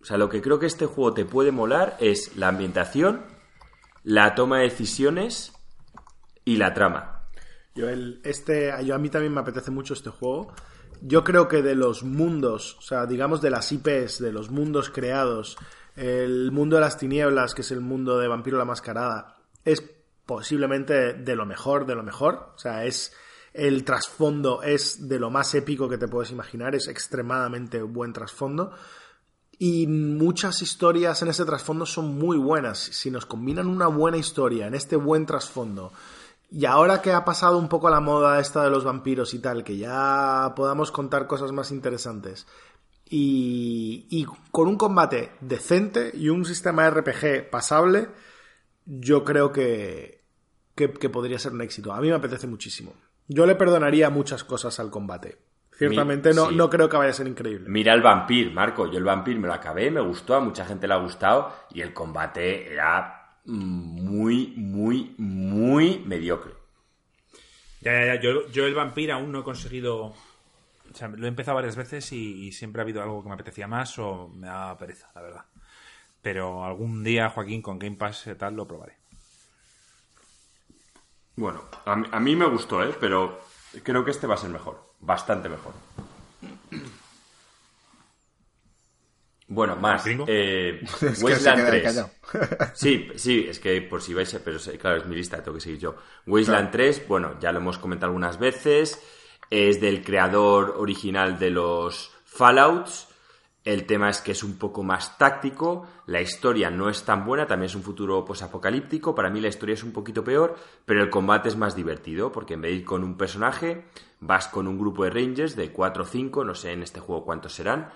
O 0.00 0.04
sea, 0.04 0.16
lo 0.16 0.28
que 0.28 0.40
creo 0.40 0.60
que 0.60 0.66
este 0.66 0.86
juego 0.86 1.12
te 1.12 1.24
puede 1.24 1.50
molar 1.50 1.96
es 1.98 2.36
la 2.36 2.48
ambientación, 2.48 3.22
la 4.04 4.36
toma 4.36 4.58
de 4.58 4.64
decisiones 4.64 5.52
y 6.44 6.56
la 6.56 6.72
trama. 6.72 7.24
Yo, 7.74 7.88
el, 7.88 8.20
este, 8.24 8.72
yo 8.84 8.94
a 8.94 8.98
mí 8.98 9.10
también 9.10 9.34
me 9.34 9.40
apetece 9.40 9.72
mucho 9.72 9.94
este 9.94 10.10
juego. 10.10 10.52
Yo 11.02 11.24
creo 11.24 11.48
que 11.48 11.60
de 11.60 11.74
los 11.74 12.04
mundos, 12.04 12.76
o 12.78 12.82
sea, 12.82 13.06
digamos 13.06 13.42
de 13.42 13.50
las 13.50 13.70
IPs, 13.72 14.20
de 14.20 14.32
los 14.32 14.50
mundos 14.50 14.90
creados, 14.90 15.58
el 15.96 16.52
mundo 16.52 16.76
de 16.76 16.82
las 16.82 16.98
tinieblas, 16.98 17.54
que 17.54 17.62
es 17.62 17.70
el 17.70 17.80
mundo 17.80 18.18
de 18.18 18.28
Vampiro 18.28 18.58
la 18.58 18.64
Mascarada, 18.64 19.36
es 19.64 19.82
posiblemente 20.26 21.14
de 21.14 21.36
lo 21.36 21.46
mejor, 21.46 21.86
de 21.86 21.94
lo 21.94 22.02
mejor. 22.02 22.52
O 22.54 22.58
sea, 22.58 22.84
es 22.84 23.12
el 23.54 23.84
trasfondo 23.84 24.62
es 24.62 25.08
de 25.08 25.18
lo 25.18 25.30
más 25.30 25.54
épico 25.54 25.88
que 25.88 25.96
te 25.96 26.08
puedes 26.08 26.30
imaginar, 26.30 26.74
es 26.74 26.88
extremadamente 26.88 27.80
buen 27.82 28.12
trasfondo. 28.12 28.72
Y 29.58 29.86
muchas 29.86 30.60
historias 30.60 31.22
en 31.22 31.28
ese 31.28 31.46
trasfondo 31.46 31.86
son 31.86 32.18
muy 32.18 32.36
buenas. 32.36 32.78
Si 32.78 33.10
nos 33.10 33.24
combinan 33.24 33.66
una 33.68 33.86
buena 33.86 34.18
historia 34.18 34.66
en 34.66 34.74
este 34.74 34.96
buen 34.96 35.24
trasfondo 35.24 35.92
y 36.50 36.64
ahora 36.64 37.02
que 37.02 37.12
ha 37.12 37.24
pasado 37.24 37.58
un 37.58 37.68
poco 37.68 37.90
la 37.90 38.00
moda 38.00 38.38
esta 38.38 38.62
de 38.62 38.70
los 38.70 38.84
vampiros 38.84 39.34
y 39.34 39.40
tal, 39.40 39.64
que 39.64 39.76
ya 39.76 40.52
podamos 40.54 40.92
contar 40.92 41.26
cosas 41.26 41.50
más 41.50 41.72
interesantes, 41.72 42.46
y, 43.08 44.26
con 44.50 44.68
un 44.68 44.76
combate 44.76 45.30
decente 45.40 46.10
y 46.14 46.28
un 46.28 46.44
sistema 46.44 46.88
RPG 46.90 47.50
pasable, 47.50 48.08
yo 48.84 49.24
creo 49.24 49.52
que, 49.52 50.22
que, 50.74 50.88
podría 50.88 51.38
ser 51.38 51.52
un 51.52 51.62
éxito. 51.62 51.92
A 51.92 52.00
mí 52.00 52.08
me 52.08 52.14
apetece 52.14 52.46
muchísimo. 52.46 52.94
Yo 53.28 53.46
le 53.46 53.54
perdonaría 53.54 54.10
muchas 54.10 54.44
cosas 54.44 54.78
al 54.80 54.90
combate. 54.90 55.38
Ciertamente 55.72 56.32
no, 56.32 56.50
no 56.50 56.70
creo 56.70 56.88
que 56.88 56.96
vaya 56.96 57.10
a 57.10 57.14
ser 57.14 57.26
increíble. 57.26 57.68
Mira 57.68 57.92
el 57.92 58.00
vampir, 58.00 58.52
Marco. 58.52 58.90
Yo 58.90 58.98
el 58.98 59.04
vampir 59.04 59.38
me 59.38 59.46
lo 59.46 59.54
acabé, 59.54 59.90
me 59.90 60.00
gustó, 60.00 60.34
a 60.34 60.40
mucha 60.40 60.64
gente 60.64 60.88
le 60.88 60.94
ha 60.94 60.98
gustado 60.98 61.52
y 61.70 61.82
el 61.82 61.92
combate 61.92 62.72
era 62.72 63.40
muy, 63.44 64.54
muy, 64.56 65.14
muy 65.18 66.02
mediocre. 66.06 66.52
Ya, 67.82 67.92
ya, 67.92 68.14
ya. 68.14 68.20
Yo, 68.20 68.48
yo 68.50 68.66
el 68.66 68.74
vampiro 68.74 69.14
aún 69.14 69.32
no 69.32 69.40
he 69.40 69.44
conseguido. 69.44 70.14
O 70.96 70.98
sea, 70.98 71.08
lo 71.08 71.26
he 71.26 71.28
empezado 71.28 71.56
varias 71.56 71.76
veces 71.76 72.10
y, 72.12 72.50
siempre 72.52 72.80
ha 72.80 72.84
habido 72.84 73.02
algo 73.02 73.22
que 73.22 73.28
me 73.28 73.34
apetecía 73.34 73.68
más 73.68 73.98
o 73.98 74.28
me 74.28 74.46
da 74.46 74.78
pereza, 74.78 75.06
la 75.14 75.20
verdad. 75.20 75.44
Pero 76.22 76.64
algún 76.64 77.04
día, 77.04 77.28
Joaquín, 77.28 77.60
con 77.60 77.78
Game 77.78 77.96
Pass 77.96 78.28
y 78.28 78.34
tal, 78.34 78.56
lo 78.56 78.66
probaré. 78.66 78.94
Bueno, 81.36 81.64
a 81.84 81.92
a 81.92 82.18
mí 82.18 82.34
me 82.34 82.46
gustó, 82.46 82.82
¿eh? 82.82 82.96
Pero 82.98 83.40
creo 83.82 84.06
que 84.06 84.10
este 84.10 84.26
va 84.26 84.36
a 84.36 84.38
ser 84.38 84.48
mejor. 84.48 84.94
Bastante 85.00 85.50
mejor. 85.50 85.74
Bueno, 89.48 89.76
más. 89.76 90.02
Eh, 90.06 90.82
Wasteland 91.20 91.66
3. 91.66 92.06
sí, 92.72 93.10
sí, 93.16 93.46
es 93.50 93.60
que 93.60 93.82
por 93.82 94.00
si 94.00 94.14
vais 94.14 94.32
a... 94.34 94.38
Pero 94.38 94.58
claro, 94.80 94.96
es 94.96 95.04
mi 95.04 95.14
lista, 95.14 95.42
tengo 95.42 95.56
que 95.56 95.60
seguir 95.60 95.78
yo. 95.78 95.96
Wasteland 96.26 96.70
3, 96.70 97.06
bueno, 97.06 97.38
ya 97.38 97.52
lo 97.52 97.58
hemos 97.58 97.76
comentado 97.76 98.08
algunas 98.08 98.38
veces. 98.38 98.98
Es 99.50 99.80
del 99.80 100.02
creador 100.02 100.74
original 100.78 101.38
de 101.38 101.50
los 101.50 102.12
Fallouts. 102.24 103.08
El 103.64 103.84
tema 103.84 104.10
es 104.10 104.20
que 104.20 104.32
es 104.32 104.44
un 104.44 104.58
poco 104.58 104.84
más 104.84 105.18
táctico, 105.18 105.88
la 106.06 106.20
historia 106.20 106.70
no 106.70 106.88
es 106.88 107.02
tan 107.04 107.24
buena, 107.24 107.48
también 107.48 107.66
es 107.66 107.74
un 107.74 107.82
futuro 107.82 108.24
pues 108.24 108.42
apocalíptico, 108.42 109.12
para 109.12 109.28
mí 109.28 109.40
la 109.40 109.48
historia 109.48 109.72
es 109.72 109.82
un 109.82 109.92
poquito 109.92 110.22
peor, 110.22 110.54
pero 110.84 111.02
el 111.02 111.10
combate 111.10 111.48
es 111.48 111.56
más 111.56 111.74
divertido, 111.74 112.30
porque 112.30 112.54
en 112.54 112.60
vez 112.60 112.70
de 112.70 112.76
ir 112.76 112.84
con 112.84 113.02
un 113.02 113.16
personaje, 113.16 113.86
vas 114.20 114.46
con 114.46 114.68
un 114.68 114.78
grupo 114.78 115.02
de 115.02 115.10
rangers 115.10 115.56
de 115.56 115.72
4 115.72 116.04
o 116.04 116.06
5, 116.06 116.44
no 116.44 116.54
sé 116.54 116.70
en 116.70 116.84
este 116.84 117.00
juego 117.00 117.24
cuántos 117.24 117.54
serán, 117.54 117.90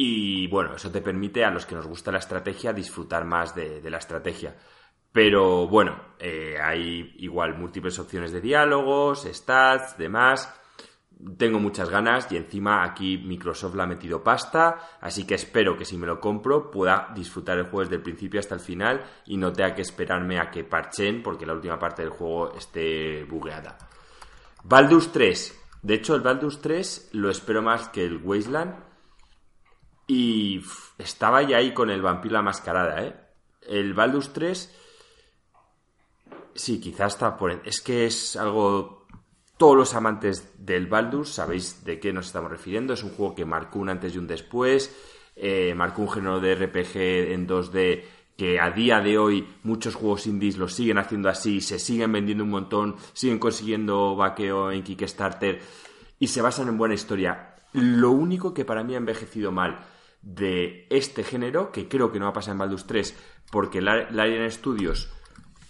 y 0.00 0.46
bueno, 0.46 0.76
eso 0.76 0.92
te 0.92 1.00
permite 1.00 1.44
a 1.44 1.50
los 1.50 1.66
que 1.66 1.74
nos 1.74 1.88
gusta 1.88 2.12
la 2.12 2.18
estrategia 2.18 2.72
disfrutar 2.72 3.24
más 3.24 3.52
de, 3.56 3.82
la 3.90 3.98
estrategia. 3.98 4.54
Pero 5.10 5.66
bueno, 5.66 6.14
eh, 6.20 6.56
hay 6.62 7.16
igual 7.18 7.58
múltiples 7.58 7.98
opciones 7.98 8.30
de 8.30 8.40
diálogos, 8.40 9.26
stats, 9.28 9.98
demás. 9.98 10.54
Tengo 11.36 11.58
muchas 11.58 11.90
ganas 11.90 12.30
y 12.30 12.36
encima 12.36 12.84
aquí 12.84 13.18
Microsoft 13.18 13.74
le 13.74 13.82
ha 13.82 13.86
metido 13.86 14.22
pasta, 14.22 14.98
así 15.00 15.26
que 15.26 15.34
espero 15.34 15.76
que 15.76 15.84
si 15.84 15.96
me 15.96 16.06
lo 16.06 16.20
compro 16.20 16.70
pueda 16.70 17.10
disfrutar 17.14 17.58
el 17.58 17.64
juego 17.64 17.80
desde 17.80 17.96
el 17.96 18.02
principio 18.02 18.38
hasta 18.38 18.54
el 18.54 18.60
final 18.60 19.04
y 19.26 19.36
no 19.36 19.52
tenga 19.52 19.74
que 19.74 19.82
esperarme 19.82 20.38
a 20.38 20.50
que 20.50 20.62
parchen 20.62 21.22
porque 21.22 21.44
la 21.44 21.54
última 21.54 21.78
parte 21.78 22.02
del 22.02 22.12
juego 22.12 22.54
esté 22.54 23.24
bugueada. 23.24 23.78
Baldur's 24.62 25.10
3. 25.10 25.60
De 25.82 25.94
hecho, 25.94 26.14
el 26.14 26.20
Baldur's 26.20 26.60
3 26.60 27.10
lo 27.12 27.30
espero 27.30 27.62
más 27.62 27.88
que 27.88 28.04
el 28.04 28.18
Wasteland 28.18 28.76
y 30.06 30.62
estaba 30.96 31.42
ya 31.42 31.58
ahí 31.58 31.72
con 31.74 31.90
el 31.90 32.02
vampiro 32.02 32.34
la 32.34 32.42
mascarada, 32.42 33.02
¿eh? 33.02 33.14
El 33.62 33.92
Baldur's 33.92 34.32
3, 34.32 34.74
sí, 36.54 36.80
quizás 36.80 37.12
está 37.12 37.36
por... 37.36 37.50
Es 37.64 37.80
que 37.80 38.06
es 38.06 38.34
algo... 38.36 38.97
Todos 39.58 39.76
los 39.76 39.94
amantes 39.94 40.54
del 40.64 40.86
Baldur's 40.86 41.30
sabéis 41.30 41.84
de 41.84 41.98
qué 41.98 42.12
nos 42.12 42.26
estamos 42.26 42.50
refiriendo. 42.50 42.94
Es 42.94 43.02
un 43.02 43.10
juego 43.10 43.34
que 43.34 43.44
marcó 43.44 43.80
un 43.80 43.90
antes 43.90 44.14
y 44.14 44.18
un 44.18 44.28
después. 44.28 44.96
Eh, 45.34 45.74
marcó 45.74 46.02
un 46.02 46.10
género 46.10 46.40
de 46.40 46.54
RPG 46.54 46.96
en 47.32 47.46
2D 47.46 48.02
que 48.36 48.60
a 48.60 48.70
día 48.70 49.00
de 49.00 49.18
hoy 49.18 49.48
muchos 49.64 49.96
juegos 49.96 50.28
indies 50.28 50.58
lo 50.58 50.68
siguen 50.68 50.98
haciendo 50.98 51.28
así, 51.28 51.60
se 51.60 51.80
siguen 51.80 52.12
vendiendo 52.12 52.44
un 52.44 52.50
montón, 52.50 52.94
siguen 53.12 53.40
consiguiendo 53.40 54.14
vaqueo 54.14 54.70
en 54.70 54.84
Kickstarter 54.84 55.60
y 56.20 56.28
se 56.28 56.40
basan 56.40 56.68
en 56.68 56.78
buena 56.78 56.94
historia. 56.94 57.56
Lo 57.72 58.12
único 58.12 58.54
que 58.54 58.64
para 58.64 58.84
mí 58.84 58.94
ha 58.94 58.98
envejecido 58.98 59.50
mal 59.50 59.80
de 60.22 60.86
este 60.88 61.24
género, 61.24 61.72
que 61.72 61.88
creo 61.88 62.12
que 62.12 62.20
no 62.20 62.26
va 62.26 62.30
a 62.30 62.34
pasar 62.34 62.52
en 62.52 62.58
Baldur's 62.58 62.86
3, 62.86 63.16
porque 63.50 63.80
Larian 63.80 64.50
Studios 64.52 65.10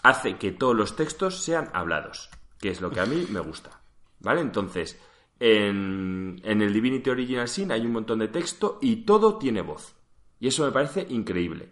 hace 0.02 0.36
que 0.36 0.52
todos 0.52 0.76
los 0.76 0.94
textos 0.94 1.42
sean 1.42 1.70
hablados, 1.72 2.28
que 2.58 2.70
es 2.70 2.80
lo 2.80 2.90
que 2.90 3.00
a 3.00 3.06
mí 3.06 3.26
me 3.30 3.40
gusta. 3.40 3.80
¿Vale? 4.20 4.40
Entonces, 4.40 5.00
en, 5.38 6.40
en 6.42 6.62
el 6.62 6.72
Divinity 6.72 7.10
Original 7.10 7.48
Sin 7.48 7.70
hay 7.70 7.82
un 7.86 7.92
montón 7.92 8.18
de 8.18 8.28
texto 8.28 8.78
y 8.80 9.04
todo 9.04 9.38
tiene 9.38 9.60
voz. 9.60 9.94
Y 10.40 10.48
eso 10.48 10.64
me 10.64 10.72
parece 10.72 11.06
increíble. 11.08 11.70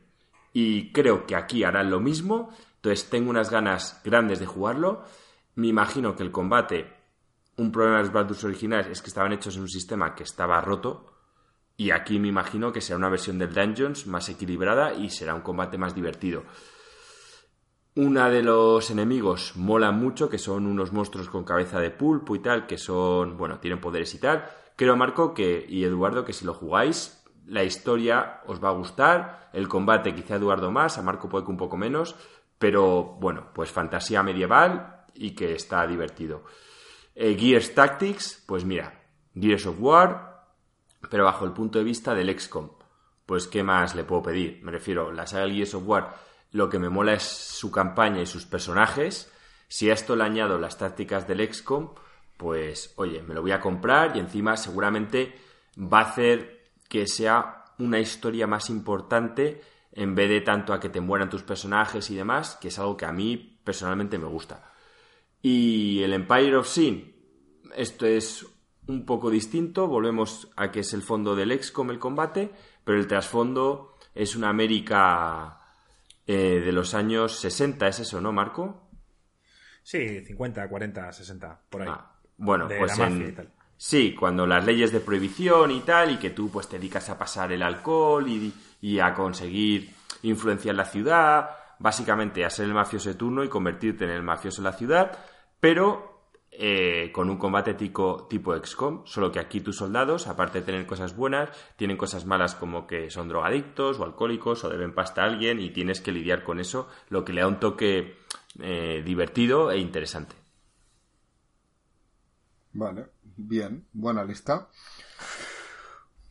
Y 0.52 0.92
creo 0.92 1.26
que 1.26 1.36
aquí 1.36 1.64
harán 1.64 1.90
lo 1.90 2.00
mismo. 2.00 2.50
Entonces 2.76 3.10
tengo 3.10 3.30
unas 3.30 3.50
ganas 3.50 4.00
grandes 4.04 4.38
de 4.38 4.46
jugarlo. 4.46 5.04
Me 5.54 5.66
imagino 5.66 6.14
que 6.14 6.22
el 6.22 6.30
combate, 6.30 6.92
un 7.56 7.72
problema 7.72 7.98
de 7.98 8.04
los 8.04 8.12
Baldur's 8.12 8.44
originales 8.44 8.86
es 8.86 9.02
que 9.02 9.08
estaban 9.08 9.32
hechos 9.32 9.56
en 9.56 9.62
un 9.62 9.68
sistema 9.68 10.14
que 10.14 10.22
estaba 10.22 10.60
roto 10.60 11.16
y 11.76 11.90
aquí 11.90 12.18
me 12.18 12.28
imagino 12.28 12.72
que 12.72 12.80
será 12.80 12.96
una 12.96 13.10
versión 13.10 13.38
del 13.38 13.52
Dungeons 13.52 14.06
más 14.06 14.28
equilibrada 14.28 14.94
y 14.94 15.10
será 15.10 15.34
un 15.34 15.42
combate 15.42 15.76
más 15.76 15.94
divertido. 15.94 16.44
Una 17.96 18.28
de 18.28 18.42
los 18.42 18.90
enemigos 18.90 19.54
mola 19.56 19.90
mucho, 19.90 20.28
que 20.28 20.36
son 20.36 20.66
unos 20.66 20.92
monstruos 20.92 21.30
con 21.30 21.44
cabeza 21.44 21.80
de 21.80 21.90
pulpo 21.90 22.36
y 22.36 22.40
tal, 22.40 22.66
que 22.66 22.76
son, 22.76 23.38
bueno, 23.38 23.58
tienen 23.58 23.80
poderes 23.80 24.14
y 24.14 24.18
tal. 24.18 24.44
Creo, 24.76 24.96
Marco, 24.96 25.32
que, 25.32 25.64
y 25.66 25.82
Eduardo, 25.82 26.22
que 26.22 26.34
si 26.34 26.44
lo 26.44 26.52
jugáis, 26.52 27.24
la 27.46 27.64
historia 27.64 28.42
os 28.46 28.62
va 28.62 28.68
a 28.68 28.72
gustar, 28.72 29.48
el 29.54 29.66
combate 29.66 30.14
quizá 30.14 30.36
Eduardo 30.36 30.70
más, 30.70 30.98
a 30.98 31.02
Marco 31.02 31.30
que 31.30 31.50
un 31.50 31.56
poco 31.56 31.78
menos, 31.78 32.16
pero 32.58 33.16
bueno, 33.18 33.46
pues 33.54 33.70
fantasía 33.70 34.22
medieval 34.22 35.06
y 35.14 35.30
que 35.30 35.54
está 35.54 35.86
divertido. 35.86 36.44
Eh, 37.14 37.34
Gears 37.34 37.74
Tactics, 37.74 38.44
pues 38.46 38.66
mira, 38.66 39.06
Gears 39.34 39.64
of 39.64 39.76
War, 39.80 40.44
pero 41.08 41.24
bajo 41.24 41.46
el 41.46 41.52
punto 41.52 41.78
de 41.78 41.84
vista 41.86 42.14
del 42.14 42.38
XCOM. 42.38 42.72
Pues, 43.24 43.46
¿qué 43.46 43.62
más 43.62 43.94
le 43.94 44.04
puedo 44.04 44.22
pedir? 44.22 44.60
Me 44.62 44.70
refiero, 44.70 45.10
la 45.12 45.26
saga 45.26 45.48
Gears 45.48 45.74
of 45.74 45.88
War 45.88 46.35
lo 46.56 46.70
que 46.70 46.78
me 46.78 46.88
mola 46.88 47.12
es 47.12 47.22
su 47.22 47.70
campaña 47.70 48.22
y 48.22 48.26
sus 48.26 48.46
personajes. 48.46 49.30
Si 49.68 49.90
a 49.90 49.92
esto 49.92 50.16
le 50.16 50.24
añado 50.24 50.58
las 50.58 50.78
tácticas 50.78 51.28
del 51.28 51.46
XCOM, 51.52 51.90
pues 52.38 52.94
oye, 52.96 53.22
me 53.22 53.34
lo 53.34 53.42
voy 53.42 53.52
a 53.52 53.60
comprar 53.60 54.16
y 54.16 54.20
encima 54.20 54.56
seguramente 54.56 55.34
va 55.78 56.00
a 56.00 56.10
hacer 56.10 56.70
que 56.88 57.06
sea 57.06 57.64
una 57.78 58.00
historia 58.00 58.46
más 58.46 58.70
importante 58.70 59.60
en 59.92 60.14
vez 60.14 60.30
de 60.30 60.40
tanto 60.40 60.72
a 60.72 60.80
que 60.80 60.88
te 60.88 61.00
mueran 61.00 61.28
tus 61.28 61.42
personajes 61.42 62.10
y 62.10 62.14
demás, 62.14 62.56
que 62.60 62.68
es 62.68 62.78
algo 62.78 62.96
que 62.96 63.04
a 63.04 63.12
mí 63.12 63.58
personalmente 63.62 64.18
me 64.18 64.26
gusta. 64.26 64.72
Y 65.42 66.02
el 66.02 66.14
Empire 66.14 66.56
of 66.56 66.68
Sin, 66.68 67.14
esto 67.74 68.06
es 68.06 68.46
un 68.86 69.04
poco 69.04 69.30
distinto, 69.30 69.88
volvemos 69.88 70.50
a 70.56 70.70
que 70.70 70.80
es 70.80 70.94
el 70.94 71.02
fondo 71.02 71.36
del 71.36 71.62
XCOM 71.62 71.90
el 71.90 71.98
combate, 71.98 72.50
pero 72.84 72.98
el 72.98 73.06
trasfondo 73.06 73.98
es 74.14 74.36
una 74.36 74.48
América 74.48 75.55
eh, 76.26 76.60
de 76.64 76.72
los 76.72 76.94
años 76.94 77.38
60, 77.38 77.88
¿es 77.88 78.00
eso, 78.00 78.20
no, 78.20 78.32
Marco? 78.32 78.90
Sí, 79.82 80.24
50, 80.24 80.68
40, 80.68 81.12
60, 81.12 81.60
por 81.70 81.82
ahí. 81.82 81.88
Ah, 81.90 82.12
bueno, 82.36 82.68
pues 82.68 82.98
Sí, 83.78 84.14
cuando 84.14 84.46
las 84.46 84.64
leyes 84.64 84.90
de 84.90 85.00
prohibición 85.00 85.70
y 85.70 85.80
tal, 85.80 86.10
y 86.10 86.16
que 86.16 86.30
tú 86.30 86.50
pues 86.50 86.66
te 86.66 86.78
dedicas 86.78 87.10
a 87.10 87.18
pasar 87.18 87.52
el 87.52 87.62
alcohol 87.62 88.26
y, 88.26 88.52
y 88.80 88.98
a 89.00 89.12
conseguir 89.12 89.94
influenciar 90.22 90.74
la 90.74 90.86
ciudad, 90.86 91.50
básicamente 91.78 92.44
a 92.44 92.50
ser 92.50 92.66
el 92.66 92.74
mafioso 92.74 93.10
de 93.10 93.16
turno 93.16 93.44
y 93.44 93.48
convertirte 93.48 94.04
en 94.04 94.10
el 94.10 94.22
mafioso 94.22 94.62
de 94.62 94.70
la 94.70 94.76
ciudad, 94.76 95.18
pero 95.60 96.15
eh, 96.58 97.10
con 97.12 97.28
un 97.28 97.36
combate 97.36 97.74
tipo, 97.74 98.26
tipo 98.28 98.56
XCOM, 98.56 99.04
solo 99.04 99.30
que 99.30 99.38
aquí 99.38 99.60
tus 99.60 99.76
soldados, 99.76 100.26
aparte 100.26 100.60
de 100.60 100.66
tener 100.66 100.86
cosas 100.86 101.14
buenas, 101.14 101.50
tienen 101.76 101.96
cosas 101.96 102.24
malas 102.24 102.54
como 102.54 102.86
que 102.86 103.10
son 103.10 103.28
drogadictos 103.28 104.00
o 104.00 104.04
alcohólicos 104.04 104.64
o 104.64 104.70
deben 104.70 104.94
pasta 104.94 105.22
a 105.22 105.26
alguien 105.26 105.60
y 105.60 105.70
tienes 105.70 106.00
que 106.00 106.12
lidiar 106.12 106.44
con 106.44 106.58
eso, 106.58 106.88
lo 107.10 107.24
que 107.24 107.32
le 107.32 107.42
da 107.42 107.48
un 107.48 107.60
toque 107.60 108.16
eh, 108.60 109.02
divertido 109.04 109.70
e 109.70 109.78
interesante. 109.78 110.34
Vale, 112.72 113.06
bien, 113.36 113.86
buena 113.92 114.24
lista. 114.24 114.68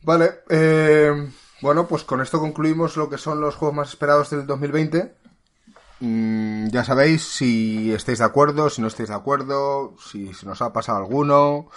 Vale, 0.02 0.42
eh, 0.48 1.30
bueno, 1.60 1.86
pues 1.86 2.04
con 2.04 2.20
esto 2.20 2.38
concluimos 2.38 2.96
lo 2.96 3.08
que 3.08 3.18
son 3.18 3.40
los 3.40 3.56
juegos 3.56 3.76
más 3.76 3.88
esperados 3.90 4.30
del 4.30 4.46
2020. 4.46 5.25
Mm, 6.00 6.68
ya 6.68 6.84
sabéis 6.84 7.22
si 7.22 7.92
estáis 7.92 8.18
de 8.18 8.24
acuerdo, 8.24 8.68
si 8.68 8.82
no 8.82 8.88
estáis 8.88 9.08
de 9.08 9.14
acuerdo, 9.14 9.94
si 9.98 10.34
se 10.34 10.46
nos 10.46 10.60
ha 10.62 10.72
pasado 10.72 10.98
alguno, 10.98 11.70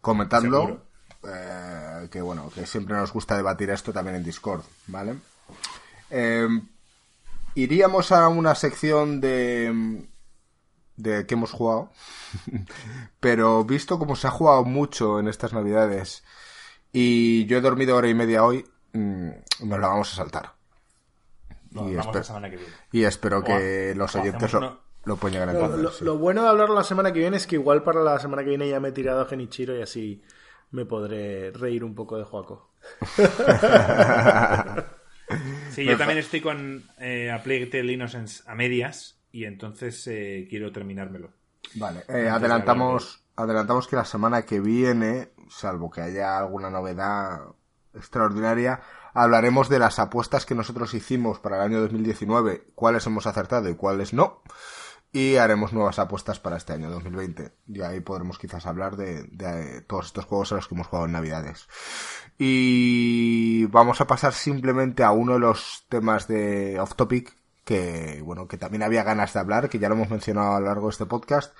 comentadlo. 0.00 0.86
Eh, 1.24 2.08
que 2.10 2.20
bueno, 2.20 2.50
que 2.54 2.64
siempre 2.64 2.94
nos 2.94 3.12
gusta 3.12 3.36
debatir 3.36 3.70
esto 3.70 3.92
también 3.92 4.16
en 4.16 4.24
Discord, 4.24 4.62
¿vale? 4.86 5.16
Em, 6.10 6.68
iríamos 7.54 8.12
a 8.12 8.28
una 8.28 8.54
sección 8.54 9.20
de 9.20 10.06
de 10.96 11.26
que 11.26 11.34
hemos 11.34 11.52
jugado, 11.52 11.92
pero 13.20 13.64
visto 13.64 13.98
como 13.98 14.16
se 14.16 14.26
ha 14.26 14.30
jugado 14.30 14.64
mucho 14.64 15.20
en 15.20 15.28
estas 15.28 15.52
navidades 15.52 16.24
y 16.92 17.46
yo 17.46 17.56
he 17.58 17.60
dormido 17.60 17.96
hora 17.96 18.08
y 18.08 18.14
media 18.14 18.44
hoy, 18.44 18.66
mm, 18.92 19.28
nos 19.64 19.80
la 19.80 19.88
vamos 19.88 20.12
a 20.12 20.16
saltar 20.16 20.57
y, 22.92 23.04
espero 23.04 23.42
que 23.42 23.94
los 23.96 24.14
oyentes 24.16 24.52
lo, 24.54 24.80
lo 25.04 25.16
puedan 25.16 25.54
Lo, 26.00 26.18
bueno 26.18 26.42
de 26.42 26.48
hablarlo 26.48 26.74
la 26.74 26.84
semana 26.84 27.12
que 27.12 27.20
viene 27.20 27.36
es 27.36 27.46
que 27.46 27.56
igual 27.56 27.82
para 27.82 28.02
la 28.02 28.18
semana 28.18 28.42
que 28.42 28.50
viene 28.50 28.68
ya 28.68 28.80
me 28.80 28.88
he 28.88 28.92
tirado 28.92 29.20
a 29.20 29.26
Genichiro 29.26 29.76
y 29.76 29.82
así 29.82 30.22
me 30.70 30.84
podré 30.84 31.50
reír 31.50 31.84
un 31.84 31.94
poco 31.94 32.18
de 32.18 32.24
Joaco. 32.24 32.70
sí, 35.70 35.84
yo 35.84 35.96
también 35.96 36.18
estoy 36.18 36.40
con 36.40 36.84
eh, 36.98 37.30
A 37.30 37.42
Plague 37.42 37.70
Innocence 37.92 38.42
a 38.46 38.54
medias 38.54 39.18
y 39.32 39.44
entonces 39.44 40.06
eh, 40.06 40.46
quiero 40.48 40.72
terminármelo. 40.72 41.30
Vale, 41.74 42.04
eh, 42.08 42.28
adelantamos, 42.28 43.24
adelantamos 43.36 43.88
que 43.88 43.96
la 43.96 44.04
semana 44.04 44.42
que 44.42 44.60
viene, 44.60 45.30
salvo 45.48 45.90
que 45.90 46.00
haya 46.00 46.38
alguna 46.38 46.70
novedad 46.70 47.40
extraordinaria, 47.94 48.80
hablaremos 49.14 49.68
de 49.68 49.78
las 49.78 49.98
apuestas 49.98 50.46
que 50.46 50.54
nosotros 50.54 50.94
hicimos 50.94 51.38
para 51.38 51.56
el 51.56 51.62
año 51.62 51.80
2019, 51.80 52.72
cuáles 52.74 53.06
hemos 53.06 53.26
acertado 53.26 53.68
y 53.68 53.74
cuáles 53.74 54.12
no. 54.12 54.42
Y 55.10 55.36
haremos 55.36 55.72
nuevas 55.72 55.98
apuestas 55.98 56.38
para 56.38 56.58
este 56.58 56.74
año 56.74 56.90
2020. 56.90 57.52
Y 57.66 57.80
ahí 57.80 58.00
podremos 58.00 58.38
quizás 58.38 58.66
hablar 58.66 58.96
de, 58.96 59.82
todos 59.86 60.06
estos 60.06 60.26
juegos 60.26 60.52
a 60.52 60.56
los 60.56 60.68
que 60.68 60.74
hemos 60.74 60.86
jugado 60.86 61.06
en 61.06 61.12
Navidades. 61.12 61.66
Y 62.36 63.64
vamos 63.66 64.02
a 64.02 64.06
pasar 64.06 64.34
simplemente 64.34 65.02
a 65.02 65.10
uno 65.12 65.34
de 65.34 65.38
los 65.40 65.86
temas 65.88 66.28
de 66.28 66.78
Off 66.78 66.94
Topic 66.94 67.38
que, 67.64 68.22
bueno, 68.22 68.48
que 68.48 68.56
también 68.56 68.82
había 68.82 69.02
ganas 69.02 69.34
de 69.34 69.40
hablar, 69.40 69.68
que 69.68 69.78
ya 69.78 69.88
lo 69.88 69.94
hemos 69.94 70.08
mencionado 70.08 70.56
a 70.56 70.60
lo 70.60 70.66
largo 70.66 70.86
de 70.86 70.92
este 70.92 71.06
podcast, 71.06 71.54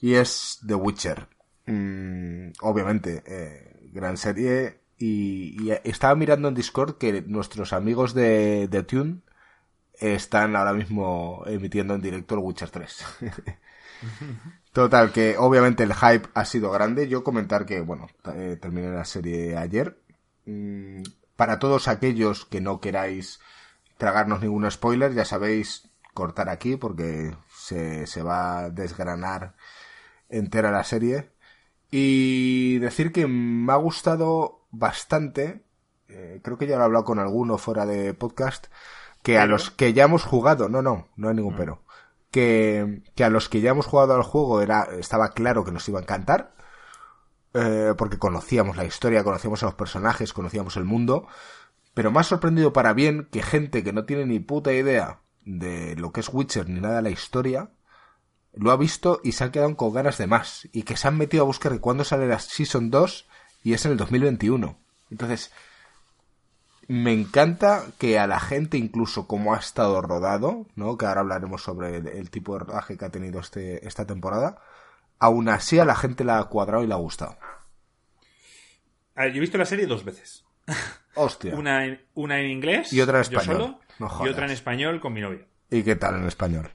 y 0.00 0.14
es 0.14 0.58
The 0.66 0.74
Witcher. 0.74 1.28
Mm, 1.66 2.52
obviamente, 2.62 3.22
eh, 3.26 3.90
gran 3.92 4.16
serie, 4.16 4.79
y, 5.00 5.70
estaba 5.84 6.14
mirando 6.14 6.48
en 6.48 6.54
Discord 6.54 6.98
que 6.98 7.22
nuestros 7.22 7.72
amigos 7.72 8.12
de, 8.12 8.68
de 8.68 8.82
Tune 8.82 9.22
están 9.94 10.56
ahora 10.56 10.74
mismo 10.74 11.42
emitiendo 11.46 11.94
en 11.94 12.02
directo 12.02 12.34
el 12.34 12.42
Witcher 12.42 12.68
3. 12.68 13.04
Total, 14.72 15.10
que 15.10 15.36
obviamente 15.38 15.84
el 15.84 15.94
hype 15.94 16.28
ha 16.34 16.44
sido 16.44 16.70
grande. 16.70 17.08
Yo 17.08 17.24
comentar 17.24 17.64
que, 17.64 17.80
bueno, 17.80 18.08
eh, 18.34 18.58
terminé 18.60 18.90
la 18.90 19.06
serie 19.06 19.56
ayer. 19.56 19.98
Mm, 20.44 21.02
para 21.34 21.58
todos 21.58 21.88
aquellos 21.88 22.44
que 22.44 22.60
no 22.60 22.80
queráis 22.80 23.40
tragarnos 23.96 24.42
ningún 24.42 24.70
spoiler, 24.70 25.14
ya 25.14 25.24
sabéis 25.24 25.90
cortar 26.12 26.50
aquí 26.50 26.76
porque 26.76 27.34
se, 27.56 28.06
se 28.06 28.22
va 28.22 28.58
a 28.58 28.70
desgranar 28.70 29.54
entera 30.28 30.70
la 30.70 30.84
serie. 30.84 31.30
Y 31.90 32.78
decir 32.80 33.12
que 33.12 33.26
me 33.26 33.72
ha 33.72 33.76
gustado 33.76 34.59
bastante, 34.70 35.64
eh, 36.08 36.40
creo 36.42 36.58
que 36.58 36.66
ya 36.66 36.76
lo 36.76 36.82
he 36.82 36.84
hablado 36.84 37.04
con 37.04 37.18
alguno 37.18 37.58
fuera 37.58 37.86
de 37.86 38.14
podcast, 38.14 38.66
que 39.22 39.38
a 39.38 39.46
los 39.46 39.70
que 39.70 39.92
ya 39.92 40.04
hemos 40.04 40.24
jugado, 40.24 40.68
no, 40.68 40.82
no, 40.82 41.08
no 41.16 41.28
hay 41.28 41.34
ningún 41.34 41.54
mm. 41.54 41.58
pero, 41.58 41.82
que, 42.30 43.02
que 43.14 43.24
a 43.24 43.30
los 43.30 43.48
que 43.48 43.60
ya 43.60 43.70
hemos 43.70 43.86
jugado 43.86 44.14
al 44.14 44.22
juego 44.22 44.62
era, 44.62 44.88
estaba 44.98 45.32
claro 45.32 45.64
que 45.64 45.72
nos 45.72 45.88
iba 45.88 45.98
a 45.98 46.02
encantar, 46.02 46.54
eh, 47.54 47.94
porque 47.98 48.18
conocíamos 48.18 48.76
la 48.76 48.84
historia, 48.84 49.24
conocíamos 49.24 49.62
a 49.62 49.66
los 49.66 49.74
personajes, 49.74 50.32
conocíamos 50.32 50.76
el 50.76 50.84
mundo, 50.84 51.26
pero 51.94 52.12
más 52.12 52.28
sorprendido 52.28 52.72
para 52.72 52.92
bien 52.92 53.28
que 53.30 53.42
gente 53.42 53.82
que 53.82 53.92
no 53.92 54.04
tiene 54.04 54.26
ni 54.26 54.38
puta 54.38 54.72
idea 54.72 55.20
de 55.44 55.96
lo 55.96 56.12
que 56.12 56.20
es 56.20 56.28
Witcher 56.32 56.68
ni 56.68 56.80
nada 56.80 56.96
de 56.96 57.02
la 57.02 57.10
historia, 57.10 57.70
lo 58.52 58.70
ha 58.70 58.76
visto 58.76 59.20
y 59.24 59.32
se 59.32 59.44
ha 59.44 59.52
quedado 59.52 59.76
con 59.76 59.92
ganas 59.92 60.18
de 60.18 60.26
más, 60.26 60.68
y 60.72 60.82
que 60.84 60.96
se 60.96 61.08
han 61.08 61.18
metido 61.18 61.42
a 61.42 61.46
buscar 61.46 61.72
que 61.72 61.80
cuando 61.80 62.04
sale 62.04 62.28
la 62.28 62.38
Season 62.38 62.90
2 62.90 63.28
y 63.62 63.72
es 63.72 63.84
en 63.84 63.92
el 63.92 63.96
2021. 63.96 64.76
Entonces, 65.10 65.52
me 66.88 67.12
encanta 67.12 67.84
que 67.98 68.18
a 68.18 68.26
la 68.26 68.40
gente, 68.40 68.76
incluso 68.76 69.26
como 69.26 69.54
ha 69.54 69.58
estado 69.58 70.00
rodado, 70.02 70.66
¿no? 70.74 70.98
Que 70.98 71.06
ahora 71.06 71.20
hablaremos 71.20 71.62
sobre 71.62 71.96
el, 71.96 72.30
tipo 72.30 72.54
de 72.54 72.64
rodaje 72.64 72.96
que 72.96 73.04
ha 73.04 73.10
tenido 73.10 73.40
este, 73.40 73.86
esta 73.86 74.06
temporada, 74.06 74.60
aún 75.18 75.48
así 75.48 75.78
a 75.78 75.84
la 75.84 75.94
gente 75.94 76.24
la 76.24 76.38
ha 76.38 76.44
cuadrado 76.44 76.82
y 76.82 76.86
le 76.86 76.94
ha 76.94 76.96
gustado. 76.96 77.36
yo 79.16 79.22
he 79.22 79.40
visto 79.40 79.58
la 79.58 79.66
serie 79.66 79.86
dos 79.86 80.04
veces. 80.04 80.44
Hostia. 81.14 81.54
una, 81.54 81.84
en, 81.84 82.00
una 82.14 82.40
en 82.40 82.50
inglés, 82.50 82.92
y 82.92 83.00
otra 83.00 83.18
en 83.18 83.22
español. 83.22 83.76
y 83.98 84.28
otra 84.28 84.46
en 84.46 84.52
español 84.52 85.00
con 85.00 85.12
mi 85.12 85.20
novia. 85.20 85.46
¿Y 85.70 85.82
qué 85.82 85.94
tal 85.94 86.16
en 86.16 86.26
español? 86.26 86.70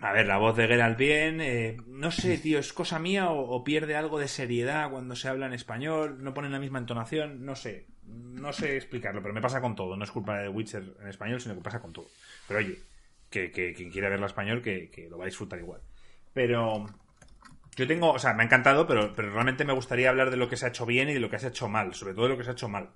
A 0.00 0.12
ver, 0.12 0.26
la 0.26 0.38
voz 0.38 0.56
de 0.56 0.66
Geralt 0.66 0.98
bien. 0.98 1.40
Eh, 1.40 1.76
no 1.86 2.10
sé, 2.10 2.38
tío, 2.38 2.58
¿es 2.58 2.72
cosa 2.72 2.98
mía 2.98 3.30
o, 3.30 3.62
pierde 3.62 3.96
algo 3.96 4.18
de 4.18 4.28
seriedad 4.28 4.90
cuando 4.90 5.14
se 5.14 5.28
habla 5.28 5.46
en 5.46 5.52
español? 5.52 6.24
¿No 6.24 6.32
ponen 6.32 6.52
la 6.52 6.58
misma 6.58 6.78
entonación? 6.78 7.44
No 7.44 7.54
sé. 7.54 7.86
No 8.06 8.52
sé 8.52 8.76
explicarlo, 8.76 9.20
pero 9.20 9.34
me 9.34 9.42
pasa 9.42 9.60
con 9.60 9.76
todo. 9.76 9.96
No 9.96 10.04
es 10.04 10.10
culpa 10.10 10.38
de 10.38 10.48
Witcher 10.48 10.96
en 11.00 11.08
español, 11.08 11.40
sino 11.40 11.54
que 11.54 11.60
pasa 11.60 11.80
con 11.80 11.92
todo. 11.92 12.06
Pero 12.48 12.60
oye, 12.60 12.78
que, 13.28 13.50
quien 13.50 13.90
quiera 13.90 14.08
verla 14.08 14.24
en 14.24 14.30
español, 14.30 14.62
que, 14.62 15.06
lo 15.10 15.18
va 15.18 15.24
a 15.24 15.26
disfrutar 15.26 15.58
igual. 15.58 15.82
Pero 16.32 16.86
yo 17.76 17.86
tengo, 17.86 18.10
o 18.12 18.18
sea, 18.18 18.32
me 18.32 18.42
ha 18.42 18.46
encantado, 18.46 18.86
pero, 18.86 19.12
pero 19.14 19.30
realmente 19.32 19.66
me 19.66 19.74
gustaría 19.74 20.08
hablar 20.08 20.30
de 20.30 20.38
lo 20.38 20.48
que 20.48 20.56
se 20.56 20.64
ha 20.64 20.70
hecho 20.70 20.86
bien 20.86 21.10
y 21.10 21.14
de 21.14 21.20
lo 21.20 21.28
que 21.28 21.38
se 21.38 21.46
ha 21.46 21.50
hecho 21.50 21.68
mal. 21.68 21.94
Sobre 21.94 22.14
todo 22.14 22.24
de 22.24 22.30
lo 22.30 22.38
que 22.38 22.44
se 22.44 22.50
ha 22.50 22.54
hecho 22.54 22.68
mal. 22.70 22.88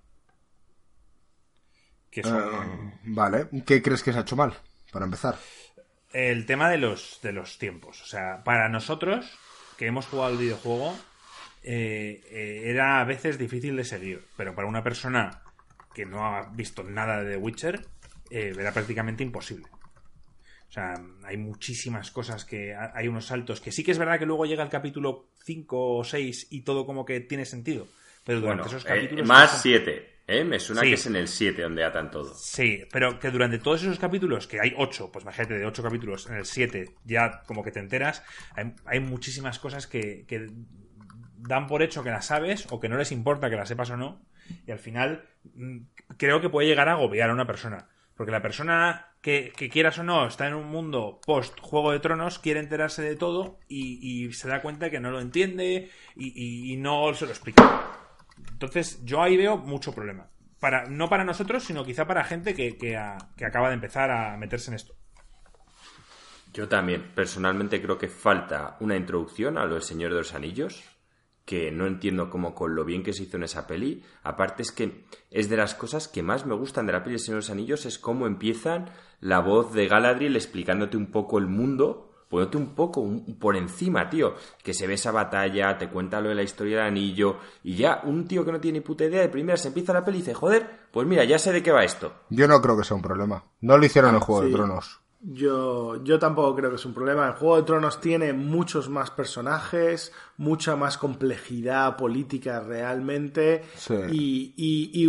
Ah, 2.24 2.92
vale. 3.04 3.48
¿Qué 3.66 3.82
crees 3.82 4.02
que 4.02 4.12
se 4.12 4.18
ha 4.18 4.22
hecho 4.22 4.36
mal? 4.36 4.54
Para 4.90 5.04
empezar 5.04 5.36
el 6.14 6.46
tema 6.46 6.70
de 6.70 6.78
los, 6.78 7.18
de 7.22 7.32
los 7.32 7.58
tiempos. 7.58 8.00
O 8.00 8.06
sea, 8.06 8.42
para 8.44 8.68
nosotros, 8.68 9.36
que 9.76 9.86
hemos 9.86 10.06
jugado 10.06 10.32
el 10.32 10.38
videojuego, 10.38 10.96
eh, 11.62 12.22
eh, 12.30 12.62
era 12.66 13.00
a 13.00 13.04
veces 13.04 13.36
difícil 13.36 13.76
de 13.76 13.84
seguir. 13.84 14.24
Pero 14.36 14.54
para 14.54 14.68
una 14.68 14.82
persona 14.82 15.42
que 15.92 16.06
no 16.06 16.24
ha 16.24 16.48
visto 16.50 16.84
nada 16.84 17.22
de 17.22 17.32
The 17.32 17.36
Witcher, 17.36 17.86
eh, 18.30 18.54
era 18.56 18.72
prácticamente 18.72 19.24
imposible. 19.24 19.66
O 20.68 20.72
sea, 20.74 20.94
hay 21.24 21.36
muchísimas 21.36 22.10
cosas 22.10 22.44
que 22.44 22.74
hay 22.74 23.06
unos 23.06 23.26
saltos 23.26 23.60
que 23.60 23.70
sí 23.70 23.84
que 23.84 23.92
es 23.92 23.98
verdad 23.98 24.18
que 24.18 24.26
luego 24.26 24.46
llega 24.46 24.64
el 24.64 24.70
capítulo 24.70 25.30
5 25.44 25.96
o 25.98 26.04
6 26.04 26.48
y 26.50 26.62
todo 26.62 26.86
como 26.86 27.04
que 27.04 27.20
tiene 27.20 27.44
sentido. 27.44 27.86
Pero 28.24 28.40
durante 28.40 28.68
esos 28.68 28.84
capítulos. 28.84 29.26
más 29.26 29.60
7. 29.62 30.13
¿Eh? 30.26 30.44
Me 30.44 30.58
suena 30.58 30.82
que 30.82 30.94
es 30.94 31.06
en 31.06 31.16
el 31.16 31.28
7 31.28 31.62
donde 31.62 31.84
atan 31.84 32.10
todo. 32.10 32.34
Sí, 32.34 32.84
pero 32.90 33.18
que 33.18 33.30
durante 33.30 33.58
todos 33.58 33.82
esos 33.82 33.98
capítulos, 33.98 34.46
que 34.46 34.60
hay 34.60 34.74
8, 34.76 35.10
pues 35.12 35.24
imagínate, 35.24 35.58
de 35.58 35.66
8 35.66 35.82
capítulos, 35.82 36.26
en 36.28 36.36
el 36.36 36.46
7 36.46 36.94
ya 37.04 37.42
como 37.46 37.62
que 37.62 37.70
te 37.70 37.80
enteras, 37.80 38.22
hay, 38.86 39.00
muchísimas 39.00 39.58
cosas 39.58 39.86
que, 39.86 40.24
que, 40.26 40.48
dan 41.36 41.66
por 41.66 41.82
hecho 41.82 42.02
que 42.02 42.10
las 42.10 42.26
sabes 42.26 42.66
o 42.70 42.80
que 42.80 42.88
no 42.88 42.96
les 42.96 43.12
importa 43.12 43.50
que 43.50 43.56
las 43.56 43.68
sepas 43.68 43.90
o 43.90 43.98
no, 43.98 44.24
y 44.66 44.70
al 44.72 44.78
final 44.78 45.28
mm, 45.54 45.78
creo 46.16 46.40
que 46.40 46.48
puede 46.48 46.68
llegar 46.68 46.88
a 46.88 46.92
agobiar 46.92 47.30
a 47.30 47.34
una 47.34 47.46
persona. 47.46 47.88
Porque 48.16 48.30
la 48.30 48.42
persona 48.42 49.08
que, 49.20 49.52
quieras 49.72 49.98
o 49.98 50.04
no 50.04 50.26
está 50.26 50.46
en 50.46 50.54
un 50.54 50.68
mundo 50.68 51.20
post 51.26 51.58
Juego 51.60 51.90
de 51.90 51.98
Tronos, 51.98 52.38
quiere 52.38 52.60
enterarse 52.60 53.02
de 53.02 53.16
todo 53.16 53.58
y, 53.68 54.32
se 54.32 54.48
da 54.48 54.62
cuenta 54.62 54.90
que 54.90 55.00
no 55.00 55.10
lo 55.10 55.20
entiende 55.20 55.90
y, 56.14 56.76
no 56.78 57.12
se 57.14 57.24
lo 57.24 57.32
explica. 57.32 58.03
Entonces 58.64 59.04
yo 59.04 59.22
ahí 59.22 59.36
veo 59.36 59.56
mucho 59.56 59.94
problema. 59.94 60.28
Para, 60.60 60.86
no 60.86 61.08
para 61.08 61.24
nosotros, 61.24 61.64
sino 61.64 61.84
quizá 61.84 62.06
para 62.06 62.24
gente 62.24 62.54
que, 62.54 62.76
que 62.76 62.96
acaba 63.44 63.68
de 63.68 63.74
empezar 63.74 64.10
a 64.10 64.36
meterse 64.36 64.70
en 64.70 64.76
esto. 64.76 64.94
Yo 66.52 66.68
también, 66.68 67.10
personalmente 67.14 67.82
creo 67.82 67.98
que 67.98 68.08
falta 68.08 68.76
una 68.80 68.96
introducción 68.96 69.58
a 69.58 69.66
lo 69.66 69.74
del 69.74 69.82
Señor 69.82 70.12
de 70.12 70.18
los 70.18 70.34
Anillos 70.34 70.84
que 71.44 71.70
no 71.70 71.86
entiendo 71.86 72.30
cómo 72.30 72.54
con 72.54 72.74
lo 72.74 72.84
bien 72.84 73.02
que 73.02 73.12
se 73.12 73.24
hizo 73.24 73.36
en 73.36 73.42
esa 73.42 73.66
peli. 73.66 74.02
Aparte 74.22 74.62
es 74.62 74.72
que 74.72 75.04
es 75.30 75.48
de 75.48 75.56
las 75.56 75.74
cosas 75.74 76.08
que 76.08 76.22
más 76.22 76.46
me 76.46 76.54
gustan 76.54 76.86
de 76.86 76.92
la 76.92 77.02
peli 77.02 77.14
de 77.14 77.18
Señor 77.18 77.36
de 77.36 77.46
los 77.46 77.50
Anillos 77.50 77.86
es 77.86 77.98
cómo 77.98 78.26
empiezan 78.26 78.90
la 79.20 79.40
voz 79.40 79.72
de 79.72 79.86
Galadriel 79.86 80.36
explicándote 80.36 80.96
un 80.96 81.10
poco 81.10 81.38
el 81.38 81.46
mundo, 81.46 82.03
poniéndote 82.34 82.56
un 82.56 82.74
poco 82.74 83.08
por 83.38 83.56
encima, 83.56 84.10
tío, 84.10 84.34
que 84.62 84.74
se 84.74 84.86
ve 84.86 84.94
esa 84.94 85.12
batalla, 85.12 85.78
te 85.78 85.88
cuenta 85.88 86.20
lo 86.20 86.30
de 86.30 86.34
la 86.34 86.42
historia 86.42 86.78
del 86.78 86.86
anillo 86.86 87.36
y 87.62 87.76
ya 87.76 88.00
un 88.04 88.26
tío 88.26 88.44
que 88.44 88.52
no 88.52 88.60
tiene 88.60 88.80
ni 88.80 88.84
puta 88.84 89.04
idea 89.04 89.22
de 89.22 89.28
primera 89.28 89.56
se 89.56 89.68
empieza 89.68 89.92
la 89.92 90.04
peli 90.04 90.18
y 90.18 90.20
dice, 90.22 90.34
joder, 90.34 90.88
pues 90.90 91.06
mira, 91.06 91.24
ya 91.24 91.38
sé 91.38 91.52
de 91.52 91.62
qué 91.62 91.70
va 91.70 91.84
esto. 91.84 92.12
Yo 92.30 92.48
no 92.48 92.60
creo 92.60 92.76
que 92.76 92.84
sea 92.84 92.96
un 92.96 93.02
problema. 93.02 93.44
No 93.60 93.78
lo 93.78 93.86
hicieron 93.86 94.14
en 94.14 94.20
Juego 94.20 94.42
de 94.42 94.50
Tronos. 94.50 95.00
Yo, 95.26 96.04
yo 96.04 96.18
tampoco 96.18 96.54
creo 96.54 96.68
que 96.68 96.76
es 96.76 96.84
un 96.84 96.92
problema. 96.92 97.26
El 97.26 97.32
Juego 97.32 97.56
de 97.56 97.62
Tronos 97.62 97.98
tiene 97.98 98.34
muchos 98.34 98.90
más 98.90 99.10
personajes, 99.10 100.12
mucha 100.36 100.76
más 100.76 100.98
complejidad 100.98 101.96
política 101.96 102.60
realmente. 102.60 103.64
Y, 104.12 104.52
y, 104.56 105.08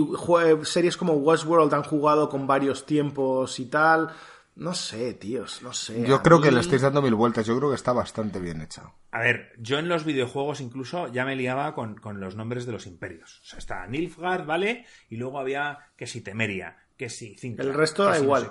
series 0.64 0.96
como 0.96 1.16
Westworld 1.16 1.74
han 1.74 1.84
jugado 1.84 2.30
con 2.30 2.48
varios 2.48 2.86
tiempos 2.86 3.60
y 3.60 3.66
tal. 3.66 4.10
No 4.56 4.74
sé, 4.74 5.14
tíos, 5.16 5.62
no 5.62 5.74
sé. 5.74 6.08
Yo 6.08 6.24
creo 6.24 6.40
que 6.40 6.50
le 6.50 6.62
estáis 6.62 6.82
dando 6.82 7.02
mil 7.02 7.14
vueltas. 7.14 7.46
Yo 7.46 7.58
creo 7.58 7.70
que 7.70 7.76
está 7.76 7.92
bastante 7.92 8.40
bien 8.40 8.62
hecha. 8.62 8.94
A 9.12 9.20
ver, 9.20 9.52
yo 9.58 9.80
en 9.80 9.90
los 9.90 10.06
videojuegos 10.06 10.62
incluso 10.62 11.12
ya 11.12 11.26
me 11.26 11.36
liaba 11.36 11.74
con, 11.76 12.00
los 12.20 12.36
nombres 12.38 12.66
de 12.66 12.72
los 12.72 12.88
imperios. 12.88 13.42
O 13.44 13.46
sea, 13.46 13.60
está 13.60 13.86
Nilfgaard, 13.86 14.46
¿vale? 14.46 14.86
Y 15.10 15.18
luego 15.18 15.40
había 15.40 15.80
que 15.98 16.08
si 16.08 16.22
Temeria, 16.22 16.78
que 16.96 17.10
si 17.10 17.36
El 17.42 17.74
resto 17.74 18.06
da 18.06 18.18
igual. 18.18 18.50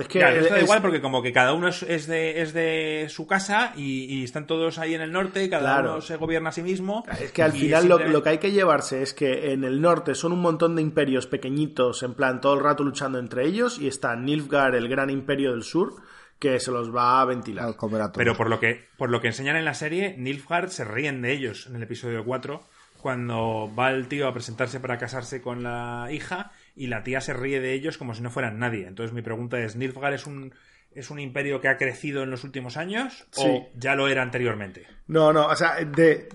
Es 0.00 0.08
que 0.08 0.18
da 0.18 0.60
igual 0.60 0.80
porque 0.80 1.00
como 1.00 1.22
que 1.22 1.32
cada 1.32 1.52
uno 1.52 1.68
es, 1.68 2.06
de, 2.06 2.40
es 2.40 2.52
de 2.52 3.06
su 3.08 3.26
casa 3.26 3.72
y, 3.76 4.24
están 4.24 4.46
todos 4.46 4.78
ahí 4.78 4.94
en 4.94 5.00
el 5.00 5.12
norte, 5.12 5.48
cada 5.48 5.80
uno 5.80 6.00
se 6.00 6.16
gobierna 6.16 6.50
a 6.50 6.52
sí 6.52 6.62
mismo. 6.62 7.04
Es 7.20 7.32
que 7.32 7.42
al 7.42 7.52
final 7.52 7.88
lo, 7.88 8.22
que 8.22 8.28
hay 8.28 8.38
que 8.38 8.52
llevarse 8.52 9.02
es 9.02 9.14
que 9.14 9.52
en 9.52 9.64
el 9.64 9.80
norte 9.80 10.14
son 10.14 10.32
un 10.32 10.40
montón 10.40 10.76
de 10.76 10.82
imperios 10.82 11.26
pequeñitos, 11.26 12.02
en 12.02 12.14
plan 12.14 12.40
todo 12.40 12.54
el 12.54 12.60
rato 12.60 12.82
luchando 12.84 13.18
entre 13.18 13.46
ellos, 13.46 13.78
y 13.78 13.88
está 13.88 14.16
Nilfgaard, 14.16 14.74
el 14.74 14.88
gran 14.88 15.10
imperio 15.10 15.52
del 15.52 15.62
sur, 15.62 15.94
que 16.38 16.58
se 16.58 16.70
los 16.70 16.94
va 16.94 17.20
a 17.20 17.24
ventilar. 17.24 17.76
Pero 18.14 18.36
por 18.36 18.48
lo 18.48 18.58
que 18.58 18.88
por 18.96 19.10
lo 19.10 19.20
que 19.20 19.28
enseñan 19.28 19.56
en 19.56 19.64
la 19.64 19.74
serie, 19.74 20.16
Nilfgaard 20.16 20.70
se 20.70 20.84
ríen 20.84 21.22
de 21.22 21.32
ellos 21.32 21.66
en 21.66 21.76
el 21.76 21.82
episodio 21.82 22.24
4 22.24 22.62
cuando 23.00 23.70
va 23.78 23.90
el 23.90 24.08
tío 24.08 24.28
a 24.28 24.32
presentarse 24.32 24.78
para 24.80 24.98
casarse 24.98 25.40
con 25.40 25.62
la 25.62 26.08
hija 26.10 26.52
y 26.74 26.86
la 26.86 27.02
tía 27.02 27.20
se 27.20 27.34
ríe 27.34 27.60
de 27.60 27.72
ellos 27.72 27.98
como 27.98 28.14
si 28.14 28.22
no 28.22 28.30
fueran 28.30 28.58
nadie. 28.58 28.86
Entonces 28.86 29.12
mi 29.12 29.22
pregunta 29.22 29.58
es, 29.60 29.76
¿Nilfgaard 29.76 30.14
es 30.14 30.26
un, 30.26 30.54
es 30.92 31.10
un 31.10 31.18
imperio 31.18 31.60
que 31.60 31.68
ha 31.68 31.76
crecido 31.76 32.22
en 32.22 32.30
los 32.30 32.44
últimos 32.44 32.76
años 32.76 33.26
o 33.36 33.68
ya 33.74 33.94
lo 33.94 34.08
era 34.08 34.22
anteriormente? 34.22 34.86
No, 35.06 35.32
no, 35.32 35.46
o 35.46 35.56
sea, 35.56 35.76
de, 35.84 36.28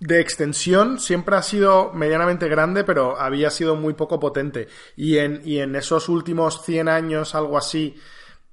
de 0.00 0.20
extensión 0.20 0.98
siempre 0.98 1.36
ha 1.36 1.42
sido 1.42 1.92
medianamente 1.92 2.48
grande, 2.48 2.84
pero 2.84 3.18
había 3.18 3.50
sido 3.50 3.76
muy 3.76 3.94
poco 3.94 4.18
potente. 4.18 4.68
Y 4.96 5.18
en, 5.18 5.42
y 5.44 5.58
en 5.58 5.76
esos 5.76 6.08
últimos 6.08 6.64
100 6.64 6.88
años, 6.88 7.34
algo 7.34 7.56
así, 7.56 7.94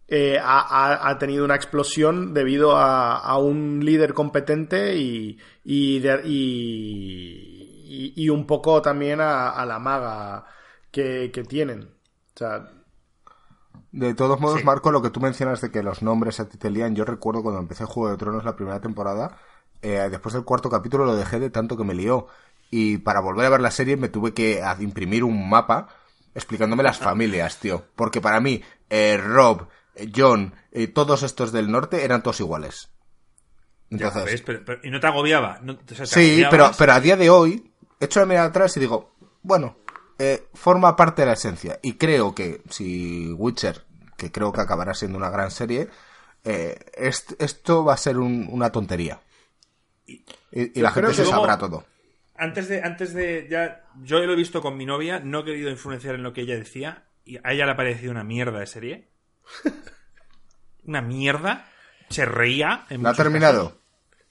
eh, 0.08 0.40
ha, 0.42 1.16
tenido 1.20 1.46
una 1.46 1.56
explosión 1.56 2.34
debido 2.34 2.76
a, 2.76 3.38
un 3.38 3.84
líder 3.84 4.14
competente 4.14 4.96
y, 4.96 5.38
y, 5.64 6.02
y, 8.16 8.30
un 8.30 8.48
poco 8.48 8.82
también 8.82 9.22
a 9.22 9.64
la 9.68 9.78
maga 9.78 10.46
que, 11.32 11.44
tienen. 11.44 11.90
de 13.92 14.14
todos 14.14 14.40
modos, 14.40 14.64
Marco, 14.64 14.92
lo 14.92 15.02
que 15.02 15.10
tú 15.10 15.20
mencionas 15.20 15.62
de 15.62 15.72
que 15.72 15.84
los 15.84 16.02
nombres 16.02 16.40
a 16.40 16.50
ti 16.50 16.58
te 16.58 16.70
lían, 16.70 16.96
yo 16.96 17.06
recuerdo 17.06 17.44
cuando 17.44 17.62
empecé 17.62 17.86
Juego 17.86 18.12
de 18.12 18.18
Tronos 18.18 18.46
la 18.46 18.56
primera 18.56 18.80
temporada, 18.82 19.38
eh, 19.82 20.08
después 20.12 20.34
del 20.34 20.44
cuarto 20.44 20.70
capítulo 20.70 21.06
lo 21.06 21.16
dejé 21.16 21.40
de 21.40 21.50
tanto 21.50 21.78
que 21.78 21.84
me 21.84 21.94
lió. 21.94 22.28
Y 22.72 23.00
para 23.00 23.20
volver 23.20 23.46
a 23.46 23.50
ver 23.50 23.62
la 23.62 23.72
serie 23.72 23.98
me 23.98 24.10
tuve 24.10 24.34
que 24.34 24.62
imprimir 24.80 25.24
un 25.24 25.50
mapa 25.50 25.88
explicándome 26.36 26.84
las 26.84 27.00
familias, 27.00 27.58
tío. 27.58 27.84
Porque 27.96 28.22
para 28.22 28.40
mí, 28.40 28.62
eh, 28.90 29.18
Rob, 29.18 29.68
eh, 29.96 30.12
John, 30.16 30.54
y 30.72 30.88
todos 30.88 31.24
estos 31.24 31.52
del 31.52 31.72
norte 31.72 32.04
eran 32.04 32.22
todos 32.22 32.40
iguales. 32.40 32.90
Entonces, 33.90 34.44
¿Y 34.84 34.92
no 34.92 35.00
te 35.00 35.08
agobiaba? 35.08 35.62
sí, 36.04 36.44
pero, 36.52 36.72
pero 36.78 36.94
a 36.94 37.00
día 37.00 37.18
de 37.18 37.32
hoy, 37.32 37.72
echo 38.00 38.20
la 38.20 38.28
mirada 38.28 38.48
atrás 38.48 38.78
y 38.78 38.80
digo, 38.80 39.16
bueno, 39.42 39.78
eh, 40.20 40.50
forma 40.54 40.98
parte 40.98 41.22
de 41.22 41.28
la 41.28 41.34
esencia. 41.34 41.80
Y 41.82 41.94
creo 41.94 42.36
que 42.36 42.62
si 42.70 43.32
Witcher, 43.32 43.86
que 44.18 44.32
creo 44.32 44.52
que 44.52 44.60
acabará 44.60 44.94
siendo 44.94 45.18
una 45.18 45.30
gran 45.30 45.50
serie, 45.50 45.88
eh, 46.44 46.78
esto 46.98 47.86
va 47.86 47.94
a 47.94 47.98
ser 47.98 48.18
una 48.18 48.70
tontería. 48.70 49.22
Y, 50.06 50.82
la 50.82 50.92
gente 50.92 51.14
se 51.14 51.26
sabrá 51.26 51.58
todo. 51.58 51.86
Antes 52.36 52.68
de, 52.68 52.82
antes 52.84 53.14
de 53.14 53.48
ya, 53.50 53.86
yo 54.02 54.20
lo 54.20 54.34
he 54.34 54.36
visto 54.36 54.62
con 54.62 54.76
mi 54.76 54.86
novia, 54.86 55.20
no 55.20 55.40
he 55.40 55.46
querido 55.46 55.70
influenciar 55.70 56.16
en 56.16 56.24
lo 56.24 56.34
que 56.34 56.42
ella 56.42 56.56
decía, 56.56 57.06
y 57.24 57.38
a 57.38 57.54
ella 57.54 57.66
le 57.66 57.72
ha 57.72 57.78
parecido 57.78 58.12
una 58.12 58.24
mierda 58.24 58.60
de 58.60 58.68
serie. 58.68 59.10
una 60.84 61.02
mierda. 61.02 61.70
Se 62.10 62.26
reía. 62.26 62.86
En 62.90 63.04
¿La 63.04 63.12
ha 63.12 63.14
terminado? 63.14 63.80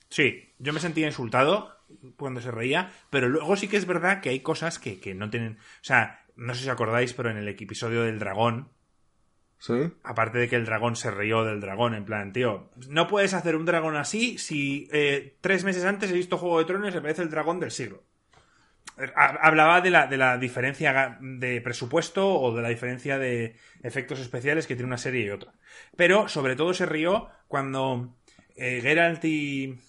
Sí, 0.09 0.53
yo 0.59 0.71
me 0.71 0.79
sentía 0.79 1.07
insultado 1.07 1.78
cuando 2.17 2.41
se 2.41 2.51
reía, 2.51 2.91
pero 3.09 3.29
luego 3.29 3.55
sí 3.55 3.67
que 3.67 3.77
es 3.77 3.85
verdad 3.85 4.21
que 4.21 4.29
hay 4.29 4.39
cosas 4.41 4.79
que, 4.79 5.13
no 5.15 5.29
tienen. 5.29 5.53
O 5.53 5.83
sea, 5.83 6.25
no 6.35 6.53
sé 6.53 6.63
si 6.63 6.69
acordáis, 6.69 7.13
pero 7.13 7.29
en 7.29 7.37
el 7.37 7.47
episodio 7.47 8.03
del 8.03 8.19
dragón. 8.19 8.69
Sí. 9.59 9.91
Aparte 10.03 10.37
de 10.37 10.47
que 10.47 10.55
el 10.55 10.65
dragón 10.65 10.95
se 10.95 11.11
rió 11.11 11.43
del 11.43 11.59
dragón, 11.59 11.93
en 11.93 12.05
plan, 12.05 12.31
tío, 12.31 12.71
no 12.87 13.07
puedes 13.07 13.33
hacer 13.33 13.57
un 13.57 13.65
dragón 13.65 13.97
así 13.97 14.37
si 14.37 14.87
eh, 14.93 15.35
tres 15.41 15.65
meses 15.65 15.83
antes 15.83 16.09
he 16.09 16.13
visto 16.13 16.37
Juego 16.37 16.59
de 16.59 16.65
Tronos 16.65 16.91
y 16.91 16.95
me 16.95 17.01
parece 17.01 17.23
el 17.23 17.29
dragón 17.29 17.59
del 17.59 17.71
siglo. 17.71 18.03
Hablaba 19.15 19.79
de 19.79 19.91
la, 19.91 20.07
de 20.07 20.17
la 20.17 20.37
diferencia 20.37 21.17
de 21.21 21.61
presupuesto 21.61 22.37
o 22.37 22.53
de 22.53 22.61
la 22.61 22.69
diferencia 22.69 23.17
de 23.17 23.55
efectos 23.81 24.19
especiales 24.19 24.67
que 24.67 24.75
tiene 24.75 24.87
una 24.87 24.97
serie 24.97 25.25
y 25.25 25.29
otra. 25.29 25.53
Pero 25.95 26.27
sobre 26.27 26.57
todo 26.57 26.73
se 26.73 26.85
rió 26.85 27.29
cuando 27.47 28.13
eh, 28.57 28.81
Geralt 28.81 29.23
y, 29.23 29.79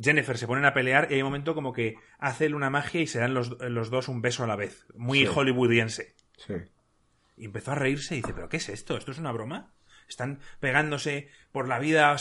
Jennifer 0.00 0.38
se 0.38 0.46
ponen 0.46 0.64
a 0.64 0.74
pelear 0.74 1.08
y 1.10 1.14
hay 1.14 1.22
un 1.22 1.26
momento 1.26 1.54
como 1.54 1.72
que 1.72 1.96
hace 2.18 2.52
una 2.54 2.70
magia 2.70 3.00
y 3.00 3.06
se 3.06 3.18
dan 3.18 3.34
los, 3.34 3.50
dos 3.58 4.08
un 4.08 4.22
beso 4.22 4.44
a 4.44 4.46
la 4.46 4.56
vez. 4.56 4.86
Muy 4.94 5.26
hollywoodiense. 5.26 6.14
Sí. 6.36 6.54
Y 7.36 7.46
empezó 7.46 7.72
a 7.72 7.76
reírse 7.76 8.14
y 8.14 8.22
dice, 8.22 8.32
¿pero 8.32 8.48
qué 8.48 8.58
es 8.58 8.68
esto? 8.68 8.96
¿Esto 8.96 9.10
es 9.10 9.18
una 9.18 9.32
broma? 9.32 9.73
Están 10.08 10.40
pegándose 10.60 11.28
por 11.54 11.68
la 11.68 11.78
vida 11.78 12.16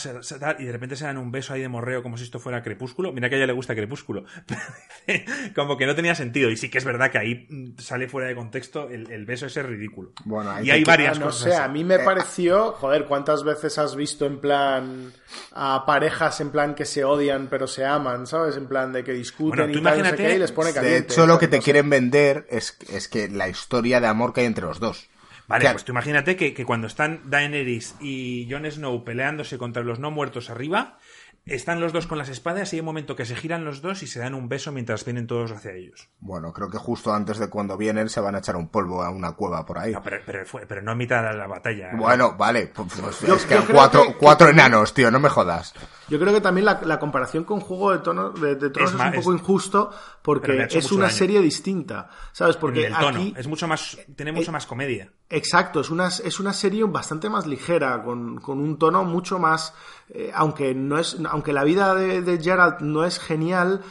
y 0.60 0.64
de 0.64 0.72
repente 0.72 0.96
se 0.96 1.06
dan 1.06 1.18
un 1.18 1.32
beso 1.32 1.56
ahí 1.56 1.62
de 1.62 1.68
morreo 1.68 2.04
como 2.04 2.18
si 2.18 2.24
esto 2.24 2.38
fuera 2.38 2.62
Crepúsculo. 2.62 3.12
Mira 3.12 3.30
que 3.30 3.36
a 3.36 3.38
ella 3.40 3.48
le 3.48 3.54
gusta 3.54 3.74
Crepúsculo. 3.74 4.26
como 5.56 5.76
que 5.76 5.88
no 5.88 5.96
tenía 5.96 6.14
sentido. 6.14 6.52
Y 6.52 6.56
sí 6.56 6.70
que 6.70 6.78
es 6.78 6.86
verdad 6.86 7.10
que 7.10 7.18
ahí 7.18 7.48
mm, 7.50 7.80
sale 7.80 8.08
fuera 8.08 8.28
de 8.28 8.36
contexto 8.36 8.90
el, 8.92 9.26
beso 9.26 9.48
ese 9.48 9.64
ridículo. 9.64 10.12
Bueno, 10.26 10.62
y 10.62 10.70
hay 10.70 10.84
varias 10.84 11.18
no 11.20 11.26
cosas. 11.26 11.52
Sé, 11.52 11.56
a 11.56 11.68
mí 11.68 11.84
me 11.84 11.96
eh, 11.96 12.00
pareció, 12.06 12.74
joder, 12.74 13.06
¿cuántas 13.06 13.44
veces 13.44 13.76
has 13.80 13.96
visto 13.96 14.28
en 14.28 14.40
plan 14.40 15.12
a 15.54 15.84
parejas 15.84 16.40
en 16.40 16.52
plan 16.52 16.76
que 16.76 16.86
se 16.86 17.04
odian 17.04 17.48
pero 17.48 17.66
se 17.66 17.86
aman, 17.86 18.28
¿sabes? 18.28 18.56
En 18.56 18.68
plan 18.68 18.94
de 18.94 19.04
que 19.04 19.14
discuten 19.14 19.72
y 19.72 19.82
tal, 19.82 20.04
no 20.04 20.16
sé 20.16 20.36
y 20.36 20.38
les 20.38 20.52
pone 20.52 20.74
caliente. 20.74 21.00
De 21.00 21.06
hecho, 21.06 21.26
lo 21.26 21.40
que 21.40 21.48
te 21.48 21.58
quieren 21.58 21.90
vender 21.90 22.46
es, 22.52 22.78
es 22.88 23.08
que 23.08 23.30
la 23.30 23.50
historia 23.50 24.00
de 24.00 24.06
amor 24.06 24.32
que 24.32 24.42
hay 24.42 24.46
entre 24.46 24.66
los 24.66 24.80
dos. 24.80 25.10
Vale, 25.48 25.70
pues 25.72 25.84
tú 25.84 25.92
imagínate 25.92 26.36
que, 26.36 26.66
cuando 26.66 26.88
están 26.88 27.30
Daenerys 27.30 27.96
y 28.00 28.48
Jon 28.50 28.70
Snow 28.70 29.04
peleándose 29.04 29.58
contra 29.58 29.84
los 29.84 30.00
no 30.00 30.12
muertos 30.12 30.50
arriba, 30.50 30.98
están 31.46 31.82
los 31.82 31.92
dos 31.92 32.08
con 32.08 32.18
las 32.18 32.30
espadas 32.30 32.72
y 32.72 32.78
hay 32.78 32.80
un 32.80 32.86
momento 32.86 33.16
que 33.16 33.26
se 33.26 33.36
giran 33.36 33.66
los 33.66 33.82
dos 33.82 34.02
y 34.02 34.08
se 34.08 34.20
dan 34.20 34.34
un 34.34 34.48
beso 34.48 34.72
mientras 34.72 35.04
vienen 35.04 35.28
todos 35.28 35.52
hacia 35.52 35.74
ellos. 35.74 36.10
Bueno, 36.20 36.54
creo 36.54 36.70
que 36.70 36.78
justo 36.78 37.14
antes 37.14 37.38
de 37.38 37.50
cuando 37.50 37.78
vienen 37.78 38.08
se 38.08 38.22
van 38.22 38.36
a 38.36 38.38
echar 38.40 38.56
un 38.56 38.70
polvo 38.70 39.04
a 39.04 39.10
una 39.10 39.34
cueva 39.34 39.66
por 39.66 39.78
ahí. 39.78 39.92
No, 39.92 40.02
pero, 40.02 40.22
pero, 40.68 40.82
no 40.82 40.92
a 40.92 40.96
mitad 40.96 41.22
de 41.22 41.38
la 41.38 41.48
batalla. 41.48 41.92
Bueno, 41.98 42.36
vale. 42.38 42.68
Pues, 42.68 42.88
pues, 43.00 43.24
es 43.24 43.46
que 43.46 43.58
cuatro, 43.72 44.16
cuatro 44.18 44.50
enanos, 44.50 44.94
tío, 44.94 45.12
no 45.12 45.20
me 45.20 45.30
jodas. 45.30 45.74
Yo 46.14 46.20
creo 46.20 46.32
que 46.32 46.42
también 46.42 46.66
la, 46.66 47.00
comparación 47.00 47.44
con 47.44 47.60
Juego 47.60 47.92
de, 47.92 47.98
tono, 47.98 48.30
de, 48.30 48.56
Tronos 48.70 48.94
es, 48.94 49.00
un 49.02 49.14
poco 49.14 49.34
injusto 49.34 49.90
porque 50.22 50.68
es 50.70 50.92
una 50.92 51.10
serie 51.10 51.42
distinta, 51.42 52.08
¿sabes? 52.32 52.56
Porque 52.56 52.86
el 52.86 52.96
tono 52.96 53.32
es 53.36 53.48
mucho 53.48 53.68
más, 53.68 53.98
tiene 54.16 54.32
mucho 54.32 54.52
eh, 54.52 54.54
más 54.54 54.68
comedia. 54.68 55.12
Exacto, 55.28 55.80
es 55.80 55.90
una, 55.90 56.10
es 56.10 56.40
una 56.40 56.54
serie 56.54 56.84
bastante 56.84 57.32
más 57.32 57.48
ligera, 57.48 58.04
con, 58.04 58.40
un 58.46 58.78
tono 58.78 59.04
mucho 59.06 59.40
más, 59.40 59.74
eh, 60.10 60.32
aunque 60.36 60.76
no 60.76 61.00
es, 61.00 61.18
aunque 61.28 61.52
la 61.52 61.64
vida 61.64 61.96
de, 61.96 62.22
de 62.22 62.40
Gerald 62.40 62.82
no 62.82 63.06
es 63.06 63.18
genial, 63.18 63.82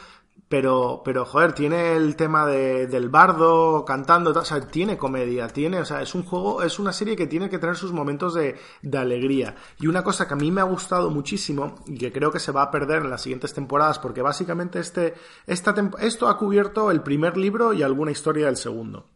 pero, 0.53 1.01
pero 1.03 1.25
joder, 1.25 1.55
tiene 1.55 1.97
el 1.97 2.15
tema 2.15 2.45
de, 2.45 2.87
del 2.87 3.09
bardo 3.09 3.87
cantando, 3.87 4.33
o 4.39 4.45
sea, 4.45 4.61
tiene 4.61 4.99
comedia, 4.99 5.49
tiene, 5.49 5.81
o 5.81 5.87
sea, 5.87 6.03
es 6.03 6.15
un 6.15 6.25
juego, 6.25 6.63
es 6.63 6.79
una 6.79 6.93
serie 6.93 7.17
que 7.17 7.27
tiene 7.27 7.49
que 7.49 7.59
tener 7.59 7.75
sus 7.75 7.91
momentos 7.91 8.35
de, 8.35 8.57
de 8.83 8.99
alegría. 8.99 9.55
Y 9.81 9.87
una 9.87 10.05
cosa 10.05 10.29
que 10.29 10.35
a 10.35 10.37
mí 10.37 10.51
me 10.51 10.61
ha 10.61 10.65
gustado 10.65 11.09
muchísimo 11.09 11.77
y 11.87 11.97
que 11.97 12.13
creo 12.13 12.31
que 12.31 12.39
se 12.39 12.53
va 12.53 12.65
a 12.65 12.71
perder 12.71 13.01
en 13.01 13.09
las 13.09 13.23
siguientes 13.23 13.55
temporadas, 13.55 13.99
porque 13.99 14.21
básicamente 14.21 14.79
este, 14.79 15.15
esta 15.47 15.75
esto 16.01 16.29
ha 16.29 16.37
cubierto 16.37 16.91
el 16.91 17.01
primer 17.01 17.39
libro 17.39 17.73
y 17.73 17.83
alguna 17.83 18.11
historia 18.11 18.45
del 18.45 18.59
segundo. 18.59 19.09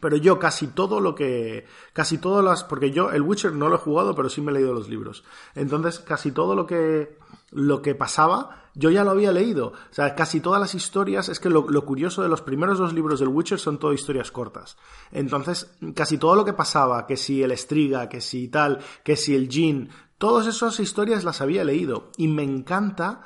Pero 0.00 0.16
yo 0.16 0.38
casi 0.38 0.66
todo 0.66 1.00
lo 1.00 1.14
que. 1.14 1.64
Casi 1.94 2.18
todas 2.18 2.44
las. 2.44 2.62
Porque 2.62 2.90
yo 2.90 3.10
el 3.10 3.22
Witcher 3.22 3.52
no 3.52 3.68
lo 3.68 3.76
he 3.76 3.78
jugado, 3.78 4.14
pero 4.14 4.28
sí 4.28 4.40
me 4.42 4.50
he 4.50 4.54
leído 4.54 4.74
los 4.74 4.88
libros. 4.88 5.24
Entonces, 5.54 5.98
casi 5.98 6.30
todo 6.30 6.54
lo 6.54 6.66
que 6.66 7.17
lo 7.50 7.82
que 7.82 7.94
pasaba, 7.94 8.64
yo 8.74 8.90
ya 8.90 9.04
lo 9.04 9.10
había 9.10 9.32
leído. 9.32 9.68
O 9.68 9.94
sea, 9.94 10.14
casi 10.14 10.40
todas 10.40 10.60
las 10.60 10.74
historias, 10.74 11.28
es 11.28 11.40
que 11.40 11.50
lo, 11.50 11.64
curioso 11.84 12.22
de 12.22 12.28
los 12.28 12.42
primeros 12.42 12.78
dos 12.78 12.92
libros 12.92 13.20
del 13.20 13.28
Witcher 13.28 13.58
son 13.58 13.78
todo 13.78 13.92
historias 13.92 14.30
cortas. 14.30 14.76
Entonces, 15.10 15.70
casi 15.94 16.18
todo 16.18 16.36
lo 16.36 16.44
que 16.44 16.52
pasaba, 16.52 17.06
que 17.06 17.16
si 17.16 17.42
el 17.42 17.50
Estriga, 17.50 18.08
que 18.08 18.20
si 18.20 18.48
tal, 18.48 18.78
que 19.02 19.16
si 19.16 19.34
el 19.34 19.48
Jin, 19.48 19.90
todas 20.18 20.46
esas 20.46 20.78
historias 20.80 21.24
las 21.24 21.40
había 21.40 21.64
leído. 21.64 22.10
Y 22.16 22.28
me 22.28 22.42
encanta 22.42 23.22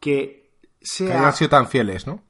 que 0.00 0.52
sea... 0.80 1.08
Que 1.08 1.18
hayan 1.18 1.32
sido 1.34 1.50
tan 1.50 1.68
fieles, 1.68 2.06
¿no? 2.06 2.22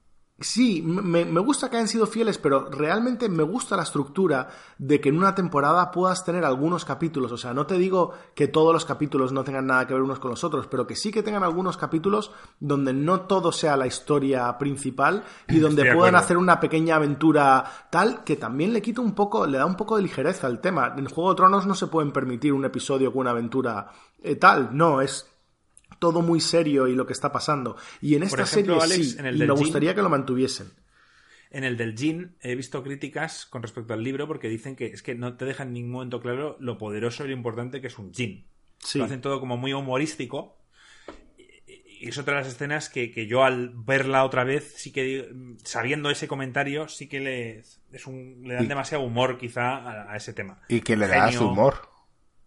Sí, 0.42 0.80
me, 0.82 1.24
gusta 1.40 1.68
que 1.68 1.76
hayan 1.76 1.86
sido 1.86 2.06
fieles, 2.06 2.38
pero 2.38 2.70
realmente 2.70 3.28
me 3.28 3.42
gusta 3.42 3.76
la 3.76 3.82
estructura 3.82 4.48
de 4.78 4.98
que 4.98 5.10
en 5.10 5.18
una 5.18 5.34
temporada 5.34 5.90
puedas 5.90 6.24
tener 6.24 6.46
algunos 6.46 6.86
capítulos. 6.86 7.30
O 7.30 7.36
sea, 7.36 7.52
no 7.52 7.66
te 7.66 7.76
digo 7.76 8.14
que 8.34 8.48
todos 8.48 8.72
los 8.72 8.86
capítulos 8.86 9.32
no 9.32 9.44
tengan 9.44 9.66
nada 9.66 9.86
que 9.86 9.92
ver 9.92 10.02
unos 10.02 10.18
con 10.18 10.30
los 10.30 10.42
otros, 10.42 10.66
pero 10.66 10.86
que 10.86 10.96
sí 10.96 11.12
que 11.12 11.22
tengan 11.22 11.42
algunos 11.42 11.76
capítulos 11.76 12.32
donde 12.58 12.94
no 12.94 13.20
todo 13.22 13.52
sea 13.52 13.76
la 13.76 13.86
historia 13.86 14.56
principal 14.56 15.24
y 15.46 15.58
donde 15.58 15.92
puedan 15.92 16.14
hacer 16.14 16.38
una 16.38 16.58
pequeña 16.58 16.96
aventura 16.96 17.88
tal 17.90 18.24
que 18.24 18.36
también 18.36 18.72
le 18.72 18.80
quita 18.80 19.02
un 19.02 19.14
poco, 19.14 19.46
le 19.46 19.58
da 19.58 19.66
un 19.66 19.76
poco 19.76 19.96
de 19.96 20.02
ligereza 20.04 20.46
al 20.46 20.62
tema. 20.62 20.94
En 20.96 21.04
Juego 21.04 21.30
de 21.30 21.36
Tronos 21.36 21.66
no 21.66 21.74
se 21.74 21.88
pueden 21.88 22.12
permitir 22.12 22.54
un 22.54 22.64
episodio 22.64 23.12
con 23.12 23.20
una 23.20 23.32
aventura 23.32 23.90
eh, 24.22 24.36
tal, 24.36 24.70
no, 24.72 25.02
es 25.02 25.29
todo 26.00 26.22
muy 26.22 26.40
serio 26.40 26.88
y 26.88 26.96
lo 26.96 27.06
que 27.06 27.12
está 27.12 27.30
pasando. 27.30 27.76
Y 28.00 28.16
en 28.16 28.24
esta 28.24 28.44
serie 28.46 28.74
sí, 28.80 29.16
y 29.16 29.22
me 29.22 29.52
gustaría 29.52 29.94
que 29.94 30.02
lo 30.02 30.10
mantuviesen. 30.10 30.72
En 31.52 31.62
el 31.62 31.76
del 31.76 31.96
Jin 31.96 32.36
he 32.40 32.54
visto 32.54 32.82
críticas 32.82 33.46
con 33.46 33.62
respecto 33.62 33.92
al 33.92 34.02
libro 34.02 34.26
porque 34.26 34.48
dicen 34.48 34.74
que 34.76 34.86
es 34.86 35.02
que 35.02 35.14
no 35.14 35.36
te 35.36 35.44
dejan 35.44 35.68
en 35.68 35.74
ningún 35.74 35.92
momento 35.92 36.20
claro 36.20 36.56
lo 36.58 36.78
poderoso 36.78 37.24
y 37.24 37.28
lo 37.28 37.34
importante 37.34 37.80
que 37.80 37.88
es 37.88 37.98
un 37.98 38.12
Jin. 38.12 38.46
Lo 38.94 39.04
hacen 39.04 39.20
todo 39.20 39.38
como 39.40 39.56
muy 39.56 39.72
humorístico. 39.72 40.56
Y 41.66 42.08
es 42.08 42.16
otra 42.16 42.36
de 42.36 42.40
las 42.40 42.48
escenas 42.54 42.88
que, 42.88 43.26
yo 43.26 43.44
al 43.44 43.72
verla 43.74 44.24
otra 44.24 44.42
vez, 44.42 44.72
sí 44.76 44.90
que 44.90 45.30
sabiendo 45.62 46.08
ese 46.08 46.28
comentario, 46.28 46.88
sí 46.88 47.08
que 47.08 47.20
le, 47.20 47.58
es 47.58 48.06
un, 48.06 48.40
le 48.42 48.54
dan 48.54 48.68
demasiado 48.68 49.04
humor 49.04 49.36
quizá 49.36 50.10
a, 50.10 50.16
ese 50.16 50.32
tema. 50.32 50.62
Y 50.68 50.80
que 50.80 50.96
le 50.96 51.08
da 51.08 51.30
su 51.30 51.46
humor. 51.46 51.89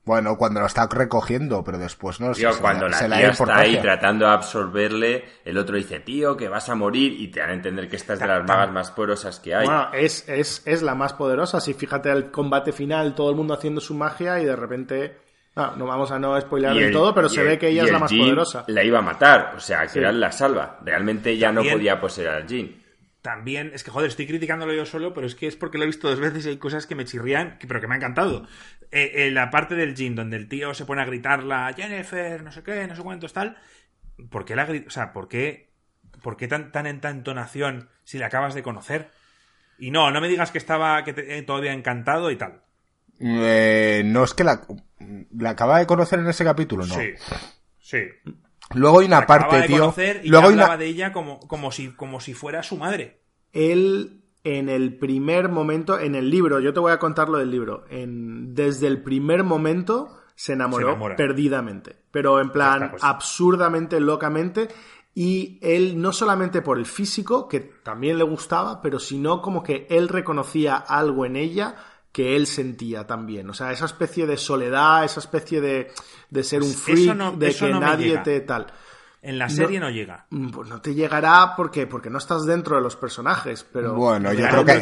Bueno, 0.05 0.38
cuando 0.38 0.59
lo 0.59 0.65
está 0.65 0.85
recogiendo, 0.88 1.63
pero 1.63 1.77
después 1.77 2.19
no 2.19 2.34
tío, 2.34 2.49
cuando 2.59 2.89
la 2.89 2.99
tía 2.99 3.30
está 3.30 3.57
ahí 3.57 3.77
tratando 3.77 4.25
de 4.25 4.31
absorberle, 4.31 5.23
el 5.45 5.57
otro 5.57 5.77
dice, 5.77 6.01
tío, 6.01 6.35
que 6.35 6.49
vas 6.49 6.67
a 6.67 6.75
morir, 6.75 7.13
y 7.21 7.30
te 7.30 7.39
dan 7.39 7.51
a 7.51 7.53
entender 7.53 7.88
que 7.88 7.95
esta 7.95 8.13
es 8.13 8.19
de 8.19 8.27
las 8.27 8.45
magas 8.45 8.69
más 8.71 8.91
poderosas 8.91 9.39
que 9.39 9.55
hay. 9.55 9.65
Bueno, 9.65 9.88
es, 9.93 10.27
es, 10.27 10.61
es 10.65 10.81
la 10.81 10.93
más 10.93 11.13
poderosa. 11.13 11.61
Si 11.61 11.73
fíjate 11.73 12.11
el 12.11 12.31
combate 12.31 12.73
final, 12.73 13.15
todo 13.15 13.30
el 13.30 13.38
mundo 13.38 13.53
haciendo 13.53 13.80
su 13.80 13.93
magia, 13.93 14.41
y 14.41 14.45
de 14.45 14.55
repente. 14.55 15.17
No, 15.55 15.75
no 15.75 15.85
vamos 15.85 16.11
a 16.11 16.17
no 16.17 16.39
spoiler 16.41 16.73
del 16.73 16.91
todo, 16.91 17.13
pero 17.13 17.30
se 17.30 17.43
ve 17.43 17.59
que 17.59 17.69
ella 17.69 17.84
es 17.84 17.91
la 17.91 17.99
más 17.99 18.11
poderosa. 18.11 18.65
La 18.67 18.84
iba 18.84 18.97
a 18.99 19.03
matar, 19.03 19.53
o 19.55 19.59
sea, 19.59 19.85
que 19.85 19.99
era 19.99 20.11
la 20.11 20.31
salva. 20.31 20.80
Realmente 20.84 21.38
ya 21.38 21.51
no 21.51 21.61
podía 21.61 22.01
poseer 22.01 22.30
al 22.30 22.47
Jin 22.47 22.82
también, 23.24 23.72
es 23.74 23.86
que 23.86 23.90
joder, 23.90 24.10
estoy 24.10 24.28
criticándolo 24.28 24.74
yo 24.74 24.86
solo, 24.86 25.14
pero 25.14 25.26
es 25.26 25.34
que 25.34 25.48
es 25.48 25.56
porque 25.56 25.78
lo 25.78 25.86
he 25.86 25.88
visto 25.88 26.10
dos 26.10 26.20
veces 26.20 26.45
y 26.45 26.50
hay 26.50 26.58
cosas 26.58 26.86
que 26.86 26.94
me 26.94 27.06
chirrían, 27.06 27.58
pero 27.66 27.80
que 27.80 27.88
me 27.88 27.95
ha 27.95 27.98
encantado. 27.98 28.45
Eh, 28.91 29.12
eh, 29.16 29.32
la 29.32 29.50
parte 29.50 29.76
del 29.76 29.95
gin 29.95 30.14
donde 30.14 30.36
el 30.36 30.50
tío 30.50 30.74
se 30.74 30.86
pone 30.86 31.02
a 31.02 31.06
gritarla, 31.06 31.74
Jennifer, 31.74 32.44
no 32.44 32.52
sé 32.52 32.64
qué, 32.64 32.86
no 32.86 32.98
sé 32.98 33.02
cuántos, 33.02 33.32
tal. 33.32 33.58
¿Por 34.30 34.44
qué 34.44 34.58
la 34.58 34.68
O 34.86 34.90
sea, 34.90 35.14
¿por 35.14 35.30
qué, 35.30 35.72
por 36.22 36.36
qué 36.36 36.50
tan, 36.50 36.74
tan 36.74 36.86
en 36.86 37.00
tan 37.00 37.16
entonación 37.18 37.88
si 38.04 38.18
la 38.18 38.26
acabas 38.26 38.56
de 38.56 38.62
conocer? 38.62 39.10
Y 39.80 39.90
no, 39.91 40.12
no 40.12 40.20
me 40.20 40.28
digas 40.28 40.52
que 40.52 40.58
estaba 40.58 41.02
que 41.06 41.14
te, 41.14 41.38
eh, 41.38 41.44
todavía 41.44 41.72
encantado 41.72 42.30
y 42.30 42.36
tal. 42.36 42.62
no 43.20 44.24
es 44.26 44.34
que 44.34 44.44
la, 44.44 44.68
la 45.32 45.52
acaba 45.52 45.80
de 45.80 45.88
conocer 45.88 46.20
en 46.20 46.28
ese 46.28 46.44
capítulo, 46.44 46.86
¿no? 46.86 46.94
Sí. 46.94 47.14
Sí. 47.80 48.02
Luego 48.74 49.00
hay 49.00 49.08
una 49.08 49.26
parte, 49.26 49.64
tío. 49.64 49.94
Y 50.24 50.30
luego 50.30 50.48
hablaba 50.48 50.78
de 50.78 50.88
ella 50.88 51.12
como, 51.12 51.40
como, 51.40 51.72
si, 51.72 51.91
como 51.91 52.20
si 52.20 52.34
fuera 52.34 52.64
su 52.64 52.78
madre. 52.78 53.22
Él, 53.52 54.24
en 54.44 54.70
el 54.70 54.98
primer 54.98 55.50
momento, 55.50 56.00
en 56.00 56.16
el 56.16 56.30
libro, 56.30 56.60
yo 56.60 56.74
te 56.74 56.80
voy 56.80 56.91
a 56.91 57.00
contar 57.00 57.30
lo 57.30 57.38
del 57.38 57.52
libro. 57.52 57.86
En, 57.90 58.54
desde 58.54 58.88
el 58.88 59.02
primer 59.02 59.44
momento 59.44 60.20
se 60.36 60.54
enamoró 60.54 60.98
perdidamente. 61.16 61.95
Pero 62.12 62.40
en 62.40 62.52
plan, 62.52 62.94
absurdamente, 63.02 64.00
locamente. 64.00 64.68
Y 65.16 65.60
él, 65.62 66.02
no 66.02 66.12
solamente 66.12 66.64
por 66.64 66.80
el 66.80 66.88
físico, 66.88 67.48
que 67.48 67.60
también 67.60 68.18
le 68.18 68.24
gustaba, 68.24 68.82
pero 68.82 69.00
sino 69.00 69.41
como 69.41 69.62
que 69.62 69.86
él 69.90 70.10
reconocía 70.10 70.76
algo 70.76 71.26
en 71.26 71.36
ella 71.36 71.76
que 72.14 72.35
él 72.35 72.48
sentía 72.48 73.06
también. 73.06 73.49
O 73.49 73.53
sea, 73.53 73.72
esa 73.72 73.85
especie 73.85 74.26
de 74.27 74.38
soledad, 74.38 75.03
esa 75.03 75.19
especie 75.19 75.60
de, 75.60 75.91
de 76.30 76.44
ser 76.44 76.61
un 76.61 76.72
freak, 76.72 77.18
de 77.38 77.53
que 77.53 77.73
nadie 77.73 78.19
te 78.19 78.40
tal. 78.41 78.68
En 79.23 79.40
la 79.40 79.48
serie 79.48 79.80
no, 79.80 79.90
llega. 79.90 80.26
Mm, 80.31 80.49
pues 80.49 80.68
no 80.68 80.81
te 80.81 80.94
llegará 80.94 81.53
porque, 81.56 81.88
porque 81.88 82.10
no 82.10 82.18
estás 82.18 82.45
dentro 82.45 82.76
de 82.76 82.81
los 82.81 82.98
personajes, 82.98 83.65
pero... 83.72 83.95
Bueno, 83.95 84.34
yo 84.34 84.45
creo 84.49 84.65
que, 84.65 84.72
hay, 84.73 84.80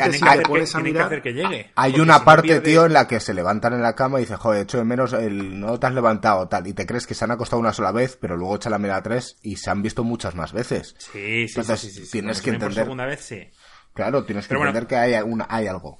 que, 1.22 1.34
llegue. 1.34 1.72
Hay 1.76 2.00
una 2.00 2.26
parte, 2.26 2.60
tío, 2.60 2.88
en 2.88 2.94
la 2.94 3.08
que 3.08 3.20
se 3.20 3.36
levantan 3.36 3.74
en 3.74 3.84
la 3.84 3.94
cama 3.94 4.18
y 4.18 4.24
dice, 4.24 4.38
joder, 4.38 4.64
hecho 4.64 4.80
de 4.80 4.84
menos 4.84 5.14
el 5.14 5.60
no 5.60 5.80
te 5.80 5.86
has 5.86 5.94
levantado, 5.94 6.48
tal, 6.48 6.66
y 6.66 6.74
te 6.74 6.88
crees 6.88 7.06
que 7.06 7.14
se 7.14 7.24
han 7.24 7.30
acostado 7.30 7.60
una 7.60 7.72
sola 7.72 7.92
vez, 7.92 8.18
pero 8.20 8.36
luego 8.36 8.56
echa 8.56 8.72
la 8.72 8.80
media 8.80 9.00
tres 9.04 9.38
y 9.44 9.58
se 9.58 9.70
han 9.70 9.84
visto 9.84 10.04
muchas 10.04 10.34
más 10.34 10.54
veces. 10.54 10.96
Sí, 10.98 11.48
sí, 11.48 11.60
Entonces, 11.60 11.94
sí, 11.94 12.12
tienes 12.12 12.42
que 12.42 12.50
entender... 12.50 12.84
segunda 12.84 13.06
vez, 13.06 13.22
sí. 13.22 13.48
Claro, 13.94 14.24
tienes 14.24 14.48
que 14.48 14.56
entender 14.56 14.88
que 14.88 14.96
hay, 14.96 15.22
una, 15.22 15.46
hay 15.48 15.68
algo 15.68 16.00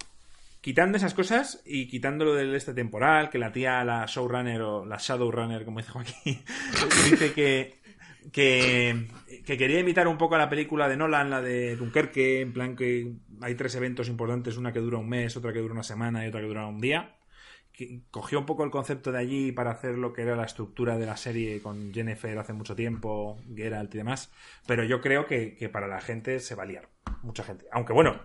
quitando 0.62 0.98
esas 0.98 1.16
cosas 1.16 1.62
y 1.66 1.88
quitando 1.88 2.24
lo 2.24 2.36
del 2.36 2.56
este 2.56 2.74
temporal, 2.74 3.30
que 3.30 3.40
la 3.40 3.52
tía, 3.52 3.84
la 3.84 4.06
showrunner 4.06 4.62
o 4.62 4.86
la 4.86 4.98
shadowrunner, 4.98 5.66
como 5.66 5.80
dice 5.80 5.92
Joaquín, 5.92 6.14
dice 7.10 7.34
que, 7.34 7.82
que, 8.32 9.08
quería 9.46 9.80
imitar 9.80 10.08
un 10.08 10.20
poco 10.20 10.36
a 10.36 10.38
la 10.38 10.50
película 10.50 10.88
de 10.88 10.98
Nolan, 10.98 11.32
la 11.32 11.42
de 11.42 11.76
Dunkerque, 11.76 12.42
en 12.42 12.54
plan 12.54 12.76
que 12.76 13.12
hay 13.42 13.56
tres 13.56 13.76
eventos 13.76 14.08
importantes, 14.08 14.58
una 14.58 14.72
que 14.72 14.80
dura 14.80 15.00
un 15.00 15.10
mes, 15.10 15.36
otra 15.36 15.52
que 15.52 15.60
dura 15.60 15.74
una 15.74 15.84
semana 15.84 16.24
y 16.24 16.30
otra 16.30 16.42
que 16.42 16.48
dura 16.48 16.68
un 16.68 16.80
día. 16.80 17.18
Que 17.74 18.02
cogió 18.12 18.38
un 18.38 18.46
poco 18.46 18.64
el 18.66 18.70
concepto 18.70 19.12
de 19.12 19.18
allí 19.18 19.52
para 19.54 19.72
hacer 19.72 19.98
lo 19.98 20.14
que 20.14 20.22
era 20.22 20.36
la 20.36 20.44
estructura 20.44 20.98
de 20.98 21.06
la 21.06 21.16
serie 21.16 21.62
con 21.62 21.94
Jennifer 21.94 22.38
hace 22.38 22.54
mucho 22.54 22.76
tiempo, 22.76 23.42
Geralt 23.56 23.96
y 23.96 23.98
demás. 23.98 24.32
Pero 24.68 24.84
yo 24.84 25.00
creo 25.00 25.26
que, 25.26 25.56
que 25.56 25.70
para 25.70 25.88
la 25.88 26.02
gente 26.02 26.40
se 26.42 26.54
valía. 26.54 26.82
Mucha 27.24 27.44
gente. 27.44 27.66
Aunque 27.72 27.94
bueno, 27.94 28.20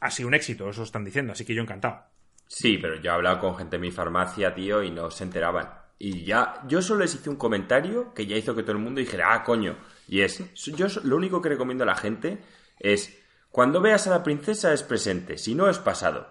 ha 0.00 0.10
sido 0.10 0.28
un 0.28 0.34
éxito, 0.34 0.68
eso 0.68 0.82
están 0.82 1.04
diciendo, 1.04 1.32
así 1.32 1.44
que 1.44 1.54
yo 1.54 1.62
encantado. 1.62 2.04
Sí, 2.48 2.78
pero 2.78 2.96
yo 3.00 3.10
he 3.10 3.14
hablado 3.14 3.40
con 3.40 3.56
gente 3.56 3.76
en 3.76 3.82
mi 3.82 3.90
farmacia, 3.90 4.54
tío, 4.54 4.82
y 4.82 4.90
no 4.90 5.10
se 5.10 5.24
enteraban. 5.24 5.68
Y 5.98 6.24
ya, 6.24 6.62
yo 6.68 6.82
solo 6.82 7.00
les 7.00 7.14
hice 7.14 7.30
un 7.30 7.36
comentario 7.36 8.12
que 8.14 8.26
ya 8.26 8.36
hizo 8.36 8.54
que 8.54 8.62
todo 8.62 8.72
el 8.72 8.82
mundo 8.82 9.00
dijera, 9.00 9.32
ah, 9.32 9.42
coño. 9.42 9.76
Y 10.08 10.20
es, 10.20 10.42
yo 10.54 10.86
lo 11.04 11.16
único 11.16 11.40
que 11.40 11.48
recomiendo 11.48 11.84
a 11.84 11.86
la 11.86 11.96
gente 11.96 12.38
es, 12.78 13.18
cuando 13.50 13.80
veas 13.80 14.06
a 14.06 14.10
la 14.10 14.22
princesa 14.22 14.72
es 14.72 14.82
presente, 14.82 15.38
si 15.38 15.54
no 15.54 15.68
es 15.68 15.78
pasado. 15.78 16.28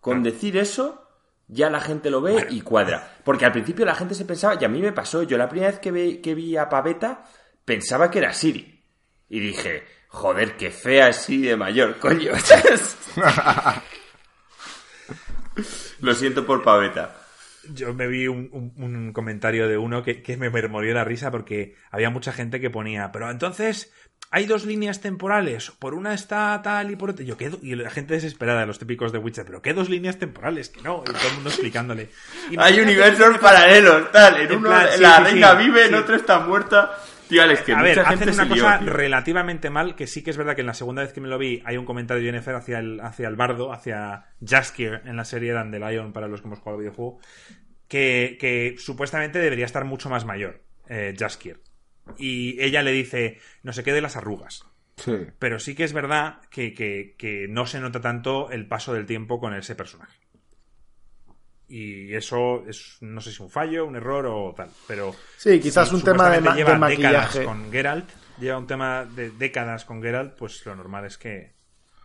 Con 0.00 0.22
decir 0.22 0.56
eso, 0.56 1.08
ya 1.48 1.68
la 1.68 1.80
gente 1.80 2.10
lo 2.10 2.22
ve 2.22 2.46
y 2.50 2.60
cuadra. 2.60 3.18
Porque 3.24 3.44
al 3.44 3.52
principio 3.52 3.84
la 3.84 3.94
gente 3.94 4.14
se 4.14 4.24
pensaba, 4.24 4.56
y 4.60 4.64
a 4.64 4.68
mí 4.68 4.80
me 4.80 4.92
pasó, 4.92 5.22
yo 5.24 5.36
la 5.36 5.48
primera 5.48 5.72
vez 5.72 5.80
que 5.80 5.90
vi, 5.90 6.18
que 6.18 6.34
vi 6.34 6.56
a 6.56 6.68
Paveta, 6.68 7.24
pensaba 7.64 8.10
que 8.10 8.20
era 8.20 8.32
Siri. 8.32 8.84
Y 9.28 9.40
dije, 9.40 9.84
Joder, 10.12 10.56
qué 10.58 10.70
fea 10.70 11.06
así 11.06 11.40
de 11.40 11.56
mayor, 11.56 11.98
coño. 11.98 12.32
Lo 16.00 16.14
siento 16.14 16.44
por 16.44 16.62
paveta. 16.62 17.16
Yo 17.72 17.94
me 17.94 18.06
vi 18.08 18.28
un, 18.28 19.12
comentario 19.14 19.66
de 19.68 19.78
uno 19.78 20.02
que, 20.02 20.22
me, 20.36 20.50
me 20.50 20.68
murió 20.68 20.92
la 20.92 21.04
risa 21.04 21.30
porque 21.30 21.76
había 21.90 22.10
mucha 22.10 22.32
gente 22.32 22.60
que 22.60 22.68
ponía, 22.68 23.10
pero 23.10 23.30
entonces 23.30 23.90
hay 24.30 24.44
dos 24.46 24.66
líneas 24.66 25.00
temporales, 25.00 25.70
por 25.78 25.94
una 25.94 26.12
está 26.12 26.60
tal 26.62 26.90
y 26.90 26.96
por 26.96 27.10
otra. 27.10 27.24
Yo, 27.24 27.38
¿qué 27.38 27.50
y 27.62 27.74
la 27.74 27.90
gente 27.90 28.14
desesperada, 28.14 28.66
los 28.66 28.78
típicos 28.78 29.12
de 29.12 29.18
Witcher, 29.18 29.46
pero 29.46 29.62
¿qué 29.62 29.72
dos 29.72 29.88
líneas 29.88 30.18
temporales? 30.18 30.68
Que 30.68 30.82
no, 30.82 31.02
y 31.06 31.12
todo 31.12 31.28
el 31.28 31.34
mundo 31.34 31.50
explicándole. 31.50 32.10
hay 32.58 32.80
universos 32.80 33.38
paralelos, 33.38 34.12
tal, 34.12 34.40
en 34.40 34.56
uno 34.56 34.70
la 34.70 35.20
reina 35.20 35.54
vive, 35.54 35.86
en 35.86 35.94
otro 35.94 36.16
está 36.16 36.38
muerta. 36.40 36.98
Tío, 37.28 37.42
Alex, 37.42 37.62
que 37.62 37.72
a 37.72 37.76
mucha 37.76 37.84
ver, 37.88 37.94
gente 38.06 38.14
hacen 38.24 38.28
una 38.34 38.42
se 38.48 38.54
lió, 38.54 38.64
cosa 38.64 38.78
tío. 38.80 38.90
relativamente 38.92 39.70
mal, 39.70 39.94
que 39.96 40.06
sí 40.06 40.22
que 40.22 40.30
es 40.30 40.36
verdad 40.36 40.54
que 40.54 40.60
en 40.60 40.66
la 40.66 40.74
segunda 40.74 41.02
vez 41.02 41.12
que 41.12 41.20
me 41.20 41.28
lo 41.28 41.38
vi 41.38 41.62
hay 41.64 41.76
un 41.78 41.84
comentario 41.86 42.22
de 42.22 42.28
Jennifer 42.28 42.54
hacia 42.54 42.78
el, 42.78 43.00
hacia 43.00 43.28
el 43.28 43.36
bardo, 43.36 43.72
hacia 43.72 44.26
Jaskier 44.44 45.02
en 45.06 45.16
la 45.16 45.24
serie 45.24 45.52
Dandelion 45.52 46.12
para 46.12 46.28
los 46.28 46.40
que 46.42 46.48
hemos 46.48 46.58
jugado 46.58 46.76
al 46.78 46.82
videojuego, 46.82 47.20
que, 47.88 48.36
que 48.38 48.74
supuestamente 48.78 49.38
debería 49.38 49.64
estar 49.64 49.84
mucho 49.84 50.10
más 50.10 50.24
mayor, 50.24 50.62
eh, 50.88 51.14
Jaskier. 51.18 51.60
Y 52.18 52.60
ella 52.62 52.82
le 52.82 52.92
dice, 52.92 53.38
no 53.62 53.72
se 53.72 53.82
quede 53.84 54.00
las 54.00 54.16
arrugas. 54.16 54.66
Sí. 54.96 55.16
Pero 55.38 55.58
sí 55.58 55.74
que 55.74 55.84
es 55.84 55.92
verdad 55.94 56.40
que, 56.50 56.74
que- 56.74 57.14
que 57.16 57.46
no 57.48 57.64
se 57.66 57.80
nota 57.80 58.00
tanto 58.00 58.50
el 58.50 58.66
paso 58.66 58.92
del 58.92 59.06
tiempo 59.06 59.40
con 59.40 59.54
ese 59.54 59.74
personaje. 59.74 60.18
Y 61.74 62.14
eso 62.14 62.64
es, 62.68 62.98
no 63.00 63.18
sé 63.22 63.32
si 63.32 63.42
un 63.42 63.48
fallo, 63.48 63.86
un 63.86 63.96
error 63.96 64.26
o 64.26 64.52
tal. 64.54 64.68
Pero 64.86 65.14
Sí, 65.38 65.58
quizás 65.58 65.88
si 65.88 65.94
un 65.94 66.02
tema 66.02 66.28
de, 66.28 66.40
ma- 66.42 66.54
lleva 66.54 66.72
de 66.72 66.78
maquillaje. 66.78 67.44
con 67.44 67.72
Geralt, 67.72 68.10
lleva 68.38 68.58
un 68.58 68.66
tema 68.66 69.06
de 69.06 69.30
décadas 69.30 69.86
con 69.86 70.02
Geralt, 70.02 70.34
pues 70.36 70.64
lo 70.66 70.76
normal 70.76 71.06
es 71.06 71.16
que. 71.16 71.54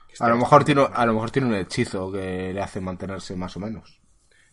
que 0.08 0.16
A 0.24 0.30
lo, 0.30 0.38
mejor 0.38 0.64
tiene, 0.64 0.88
a 0.90 1.06
lo 1.06 1.14
mejor 1.14 1.32
tiene 1.32 1.50
un 1.50 1.56
hechizo 1.56 2.10
que 2.10 2.54
le 2.54 2.62
hace 2.62 2.80
mantenerse 2.80 3.36
más 3.36 3.58
o 3.58 3.60
menos. 3.60 3.97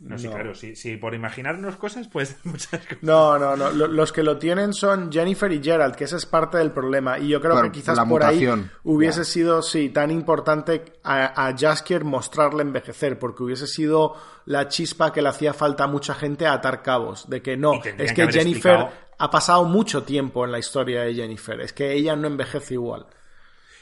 No, 0.01 0.19
sí, 0.19 0.27
No. 0.27 0.33
claro, 0.33 0.55
si, 0.55 0.75
si 0.77 0.97
por 0.97 1.15
imaginarnos 1.15 1.77
cosas, 1.77 2.09
pues 2.09 2.37
muchas 2.45 2.81
cosas. 2.83 2.99
No, 3.03 3.39
no, 3.39 3.57
no. 3.57 3.71
Lo- 3.71 3.87
Los 3.87 4.13
que 4.13 4.23
lo 4.23 4.39
tienen 4.39 4.73
son 4.75 5.11
Jennifer 5.11 5.51
y 5.53 5.63
Gerald, 5.63 5.95
que 5.95 6.05
esa 6.05 6.17
es 6.17 6.27
parte 6.27 6.59
del 6.59 6.73
problema. 6.73 7.19
Y 7.19 7.29
yo 7.29 7.41
creo 7.41 7.63
que 7.63 7.71
quizás 7.73 7.97
por 7.99 8.09
mutación, 8.09 8.61
ahí 8.65 8.71
hubiese 8.85 9.25
sido, 9.25 9.63
sí, 9.63 9.89
tan 9.91 10.11
importante 10.11 10.85
a, 11.05 11.47
a 11.49 11.57
Jaskier 11.57 12.05
mostrarle 12.05 12.63
envejecer, 12.63 13.19
porque 13.19 13.45
hubiese 13.45 13.67
sido 13.67 14.17
la 14.47 14.69
chispa 14.69 15.13
que 15.13 15.23
le 15.23 15.29
hacía 15.31 15.55
falta 15.55 15.85
a 15.85 15.87
mucha 15.87 16.15
gente 16.15 16.47
a 16.47 16.55
atar 16.55 16.83
cabos. 16.83 17.31
De 17.31 17.41
que 17.41 17.57
no, 17.57 17.75
es 17.75 18.13
que 18.13 18.27
Jennifer 18.27 18.73
explicado- 18.81 18.91
ha 19.19 19.31
pasado 19.31 19.65
mucho 19.65 20.03
tiempo 20.03 20.45
en 20.45 20.53
la 20.53 20.59
historia 20.59 21.03
de 21.03 21.15
Jennifer. 21.15 21.61
Es 21.61 21.73
que 21.73 21.93
ella 21.93 22.17
no 22.17 22.27
envejece 22.27 22.75
igual. 22.75 23.07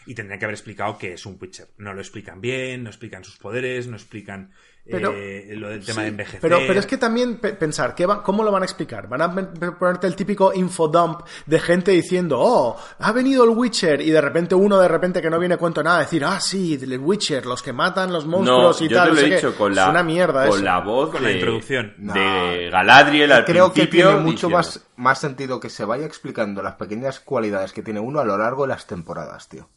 Y 0.04 0.14
tendrían 0.14 0.38
que 0.40 0.44
haber 0.46 0.54
explicado 0.54 0.98
que 0.98 1.12
es 1.14 1.24
un 1.26 1.38
Witcher. 1.40 1.68
No 1.78 1.94
lo 1.94 2.00
explican 2.00 2.40
bien, 2.40 2.82
no 2.82 2.90
explican 2.90 3.24
sus 3.24 3.36
poderes, 3.38 3.86
no 3.86 3.96
explican 3.96 4.50
Pero- 4.84 5.12
eh, 5.14 5.54
lo 5.56 5.68
del 5.68 5.78
tema 5.84 5.94
Sí, 5.96 6.00
de 6.02 6.08
envejecer. 6.08 6.40
Pero, 6.40 6.58
pero 6.66 6.80
es 6.80 6.86
que 6.86 6.96
también 6.96 7.36
pe- 7.38 7.52
pensar, 7.52 7.94
¿qué 7.94 8.04
va- 8.04 8.20
¿cómo 8.22 8.42
lo 8.42 8.50
van 8.50 8.62
a 8.62 8.64
explicar? 8.64 9.06
¿Van 9.08 9.22
a 9.22 9.32
ponerte 9.78 10.08
el 10.08 10.16
típico 10.16 10.52
infodump 10.52 11.20
de 11.46 11.60
gente 11.60 11.92
diciendo, 11.92 12.38
oh, 12.40 12.76
ha 12.98 13.12
venido 13.12 13.44
el 13.44 13.50
Witcher? 13.50 14.00
Y 14.00 14.10
de 14.10 14.20
repente 14.20 14.56
uno, 14.56 14.80
de 14.80 14.88
repente 14.88 15.22
que 15.22 15.30
no 15.30 15.38
viene 15.38 15.54
a 15.54 15.58
cuento 15.58 15.84
nada, 15.84 16.00
decir, 16.00 16.24
ah, 16.24 16.40
sí, 16.40 16.74
el 16.82 16.98
Witcher, 16.98 17.46
los 17.46 17.62
que 17.62 17.72
matan 17.72 18.12
los 18.12 18.26
No, 18.26 18.38
monstruos 18.38 18.82
y 18.82 18.88
yo 18.88 18.96
tal. 18.96 19.10
te 19.10 19.14
lo 19.14 19.20
he 19.20 19.28
qué". 19.30 19.34
dicho 19.36 19.54
con 19.56 19.72
la, 19.72 19.84
Es 19.84 19.90
una 19.90 20.02
mierda 20.02 20.48
con 20.48 20.56
eso. 20.56 20.64
la 20.64 20.80
voz 20.80 21.10
Con 21.10 21.22
de, 21.22 21.28
la 21.28 21.34
introducción. 21.36 21.94
de 21.98 22.68
Galadriel 22.72 23.30
al 23.32 23.44
Creo 23.44 23.72
que 23.72 23.86
tiene 23.86 24.10
mucho 24.16 24.48
diciendo- 24.48 24.56
más, 24.56 24.84
más 24.96 25.18
sentido 25.20 25.60
que 25.60 25.70
se 25.70 25.84
vaya 25.84 26.06
explicando 26.06 26.60
las 26.60 26.74
pequeñas 26.74 27.20
cualidades 27.20 27.72
que 27.72 27.82
tiene 27.82 28.00
uno 28.00 28.18
a 28.18 28.24
lo 28.24 28.36
largo 28.36 28.62
de 28.62 28.70
las 28.70 28.86
temporadas, 28.88 29.48
tío. 29.48 29.68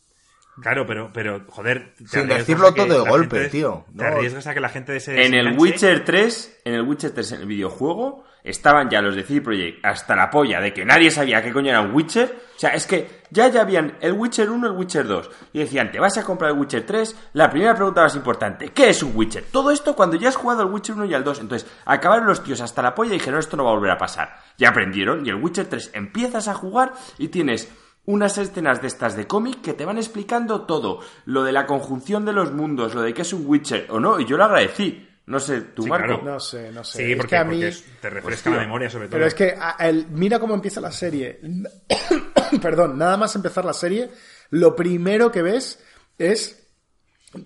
Claro, 0.62 0.86
pero, 0.86 1.12
pero 1.14 1.42
joder. 1.50 1.94
Sin 2.06 2.28
decirlo 2.28 2.74
todo 2.74 3.04
de 3.04 3.10
golpe, 3.10 3.36
gente- 3.38 3.50
tío. 3.52 3.86
Te 3.98 4.06
arriesgas 4.06 4.48
a 4.48 4.54
que 4.54 4.60
la 4.62 4.70
gente 4.70 4.98
se. 5.00 5.26
En 5.26 5.34
el. 5.34 5.58
Witcher 5.58 6.04
3, 6.06 6.62
en 6.66 6.74
el 6.76 6.82
Witcher 6.84 7.12
3, 7.12 7.32
en 7.34 7.42
el 7.42 7.48
videojuego, 7.48 8.24
estaban 8.44 8.90
ya 8.90 9.02
los 9.02 9.16
de 9.16 9.24
CD 9.24 9.42
Projekt 9.42 9.84
hasta 9.84 10.16
la 10.16 10.30
polla 10.30 10.62
de 10.62 10.72
que 10.74 10.86
nadie 10.86 11.12
sabía 11.12 11.42
qué 11.42 11.52
coño 11.52 11.70
era 11.72 11.82
un 11.82 11.94
Witcher. 11.94 12.44
O 12.56 12.60
sea, 12.60 12.70
es 12.70 12.88
que 12.88 13.24
ya 13.32 13.50
ya 13.50 13.62
habían 13.62 13.98
el 14.00 14.14
Witcher 14.14 14.50
1, 14.50 14.68
el 14.68 14.74
Witcher 14.78 15.06
2. 15.06 15.30
Y 15.52 15.60
decían, 15.60 15.92
te 15.92 16.00
vas 16.00 16.18
a 16.18 16.24
comprar 16.24 16.52
el 16.52 16.58
Witcher 16.58 16.86
3. 16.86 17.30
La 17.34 17.50
primera 17.50 17.76
pregunta 17.76 18.04
más 18.04 18.16
importante, 18.16 18.70
¿qué 18.70 18.92
es 18.92 19.04
un 19.04 19.12
Witcher? 19.14 19.44
Todo 19.52 19.72
esto 19.72 19.94
cuando 19.94 20.16
ya 20.16 20.30
has 20.30 20.38
jugado 20.38 20.62
el 20.64 20.70
Witcher 20.70 20.96
1 20.96 21.04
y 21.06 21.14
al 21.14 21.24
2. 21.26 21.42
Entonces, 21.42 21.70
acabaron 21.84 22.28
los 22.28 22.42
tíos 22.44 22.62
hasta 22.62 22.82
la 22.82 22.96
polla 22.96 23.10
y 23.10 23.14
dijeron, 23.18 23.40
esto 23.42 23.58
no 23.58 23.66
va 23.66 23.72
a 23.72 23.74
volver 23.74 23.92
a 23.92 23.98
pasar. 23.98 24.38
Ya 24.58 24.70
aprendieron 24.70 25.26
y 25.26 25.30
el 25.30 25.36
Witcher 25.36 25.66
3 25.68 25.92
empiezas 25.94 26.48
a 26.48 26.54
jugar 26.54 26.94
y 27.18 27.28
tienes 27.28 27.70
unas 28.06 28.38
escenas 28.38 28.82
de 28.82 28.88
estas 28.88 29.16
de 29.16 29.28
cómic 29.28 29.62
que 29.62 29.74
te 29.74 29.86
van 29.86 29.98
explicando 29.98 30.62
todo. 30.66 31.00
Lo 31.26 31.44
de 31.44 31.52
la 31.52 31.66
conjunción 31.66 32.26
de 32.26 32.34
los 32.34 32.52
mundos, 32.54 32.94
lo 32.96 33.02
de 33.02 33.14
que 33.14 33.24
es 33.24 33.34
un 33.34 33.46
Witcher 33.48 33.88
o 33.90 34.00
no. 34.00 34.20
Y 34.20 34.26
yo 34.26 34.38
lo 34.38 34.44
agradecí. 34.46 35.08
No 35.28 35.40
sé, 35.40 35.62
tú, 35.62 35.82
Sí, 35.84 35.90
Marco. 35.90 36.08
claro. 36.20 36.24
No 36.24 36.40
sé, 36.40 36.72
no 36.72 36.84
sé. 36.84 37.00
Sí, 37.00 37.12
Es 37.14 37.18
porque, 37.18 37.30
que 37.32 37.38
a 37.38 37.44
porque 37.46 37.66
mí- 37.66 37.74
te 38.00 38.10
refresca 38.12 38.50
la 38.52 38.58
memoria, 38.58 38.90
sobre 38.92 39.08
todo. 39.08 39.14
Pero 39.18 39.26
es 39.26 39.34
que 39.34 39.56
a- 39.60 39.72
el- 39.88 40.06
mira 40.12 40.38
cómo 40.40 40.54
empieza 40.54 40.80
la 40.80 40.92
serie. 40.92 41.40
Perdón, 42.62 42.98
nada 42.98 43.18
más 43.18 43.36
empezar 43.36 43.66
la 43.66 43.74
serie, 43.74 44.10
lo 44.52 44.76
primero 44.76 45.32
que 45.32 45.42
ves 45.42 45.84
es 46.18 46.65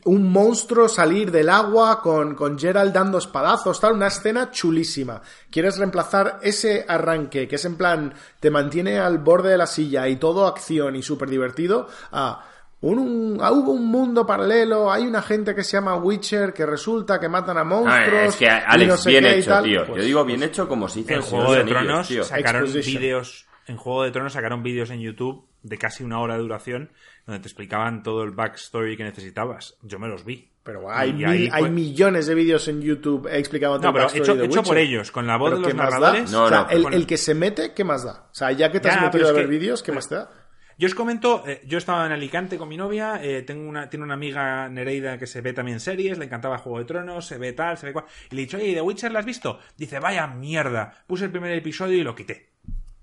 un 0.05 0.31
monstruo 0.31 0.87
salir 0.87 1.31
del 1.31 1.49
agua 1.49 2.01
con, 2.01 2.35
con 2.35 2.57
Gerald 2.57 2.93
dando 2.93 3.17
espadazos, 3.17 3.79
tal, 3.79 3.93
una 3.93 4.07
escena 4.07 4.51
chulísima. 4.51 5.21
Quieres 5.49 5.77
reemplazar 5.77 6.39
ese 6.41 6.85
arranque, 6.87 7.47
que 7.47 7.55
es 7.55 7.65
en 7.65 7.75
plan, 7.77 8.13
te 8.39 8.51
mantiene 8.51 8.99
al 8.99 9.17
borde 9.19 9.49
de 9.51 9.57
la 9.57 9.67
silla 9.67 10.07
y 10.07 10.17
todo 10.17 10.47
acción 10.47 10.95
y 10.95 11.01
súper 11.03 11.29
divertido, 11.29 11.87
a 12.11 12.45
un, 12.81 12.97
un- 12.97 13.41
hubo 13.41 13.71
un 13.73 13.85
mundo 13.87 14.25
paralelo, 14.25 14.89
hay 14.91 15.05
una 15.05 15.21
gente 15.21 15.53
que 15.53 15.63
se 15.65 15.73
llama 15.73 15.95
Witcher 15.97 16.53
que 16.53 16.65
resulta 16.65 17.19
que 17.19 17.27
matan 17.27 17.57
a 17.57 17.61
Ah, 17.61 17.63
monstruos. 17.65 18.23
es 18.29 18.35
que, 18.37 18.45
y 18.45 18.47
Alex, 18.47 18.89
no 18.89 18.97
sé 18.97 19.09
bien 19.09 19.25
hecho, 19.25 19.49
tal. 19.49 19.63
tío. 19.65 19.85
Pues- 19.85 19.97
Yo 19.97 20.03
digo 20.05 20.23
bien 20.25 20.43
hecho 20.43 20.67
como 20.67 20.87
se 20.87 21.01
hizo 21.01 21.13
en 21.13 21.21
Juego 21.21 21.53
de 21.53 21.59
Anillos, 21.61 21.77
Tronos 21.83 22.07
tío. 22.07 22.23
sacaron 22.23 22.71
vídeos. 22.71 23.45
En 23.67 23.75
Juego 23.77 24.03
de 24.03 24.11
Tronos 24.11 24.33
sacaron 24.33 24.63
vídeos 24.63 24.89
en 24.91 24.99
YouTube 25.01 25.45
de 25.61 25.77
casi 25.77 26.03
una 26.05 26.19
hora 26.21 26.35
de 26.35 26.39
duración 26.41 26.91
donde 27.29 27.41
te 27.41 27.47
explicaban 27.47 28.01
todo 28.03 28.23
el 28.23 28.31
backstory 28.31 28.97
que 28.97 29.03
necesitabas. 29.03 29.77
Yo 29.83 29.99
me 29.99 30.07
los 30.07 30.25
vi. 30.25 30.49
Pero 30.63 30.91
hay, 30.91 31.09
Y 31.11 31.13
mil- 31.13 31.25
ahí 31.25 31.49
hay 31.51 31.69
millones 31.69 32.27
de 32.27 32.35
vídeos 32.35 32.67
en 32.67 32.81
YouTube 32.81 33.27
explicando 33.31 33.79
No, 33.79 33.93
pero 33.93 34.07
hecho, 34.13 34.43
hecho 34.43 34.61
por 34.61 34.77
ellos, 34.77 35.11
con 35.11 35.25
la 35.25 35.37
voz 35.37 35.51
de 35.53 35.59
los 35.61 35.73
narradores. 35.73 36.31
No, 36.31 36.43
o 36.43 36.49
sea, 36.49 36.63
no, 36.63 36.69
el, 36.89 36.93
el 36.93 37.07
que 37.07 37.17
se 37.17 37.33
mete, 37.33 37.73
¿qué 37.73 37.83
más 37.83 38.03
da? 38.03 38.27
O 38.31 38.35
sea, 38.35 38.51
ya 38.51 38.71
que 38.71 38.79
te 38.79 38.87
Ya, 38.89 38.95
has 38.95 39.01
metido 39.03 39.29
a 39.29 39.31
ver 39.31 39.43
que- 39.45 39.49
vídeos, 39.51 39.81
¿qué 39.81 39.91
más 39.91 40.07
te 40.09 40.15
da? 40.15 40.29
Yo 40.77 40.87
os 40.87 40.95
comento, 40.95 41.43
eh, 41.47 41.61
yo 41.65 41.77
estaba 41.77 42.05
en 42.05 42.11
Alicante 42.13 42.57
con 42.57 42.69
mi 42.69 42.77
novia, 42.77 43.19
eh, 43.21 43.41
tengo 43.41 43.67
una, 43.67 43.89
tiene 43.89 44.05
una 44.05 44.13
amiga 44.13 44.69
Nereida 44.69 45.17
que 45.17 45.27
se 45.27 45.41
ve 45.41 45.51
también 45.53 45.79
series, 45.81 46.17
le 46.17 46.25
encantaba 46.25 46.57
Juego 46.57 46.79
de 46.79 46.85
Tronos, 46.85 47.25
se 47.25 47.37
ve 47.37 47.51
tal, 47.53 47.77
se 47.77 47.87
ve 47.87 47.91
cual. 47.93 48.05
Y 48.31 48.35
le 48.35 48.41
he 48.41 48.45
dicho, 48.45 48.57
oye, 48.57 48.67
¿y 48.67 48.73
¿The 48.75 48.81
Witcher 48.81 49.11
la 49.11 49.19
has 49.19 49.25
visto? 49.25 49.59
Dice, 49.75 49.99
vaya 49.99 50.27
mierda. 50.27 51.03
Puse 51.07 51.25
el 51.25 51.31
primer 51.31 51.51
episodio 51.51 51.97
y 51.97 52.03
lo 52.03 52.15
quité. 52.15 52.51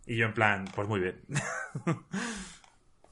Y 0.07 0.17
yo 0.17 0.25
en 0.27 0.33
plan, 0.35 0.65
pues 0.75 0.87
muy 0.89 1.01
bien. 1.01 1.21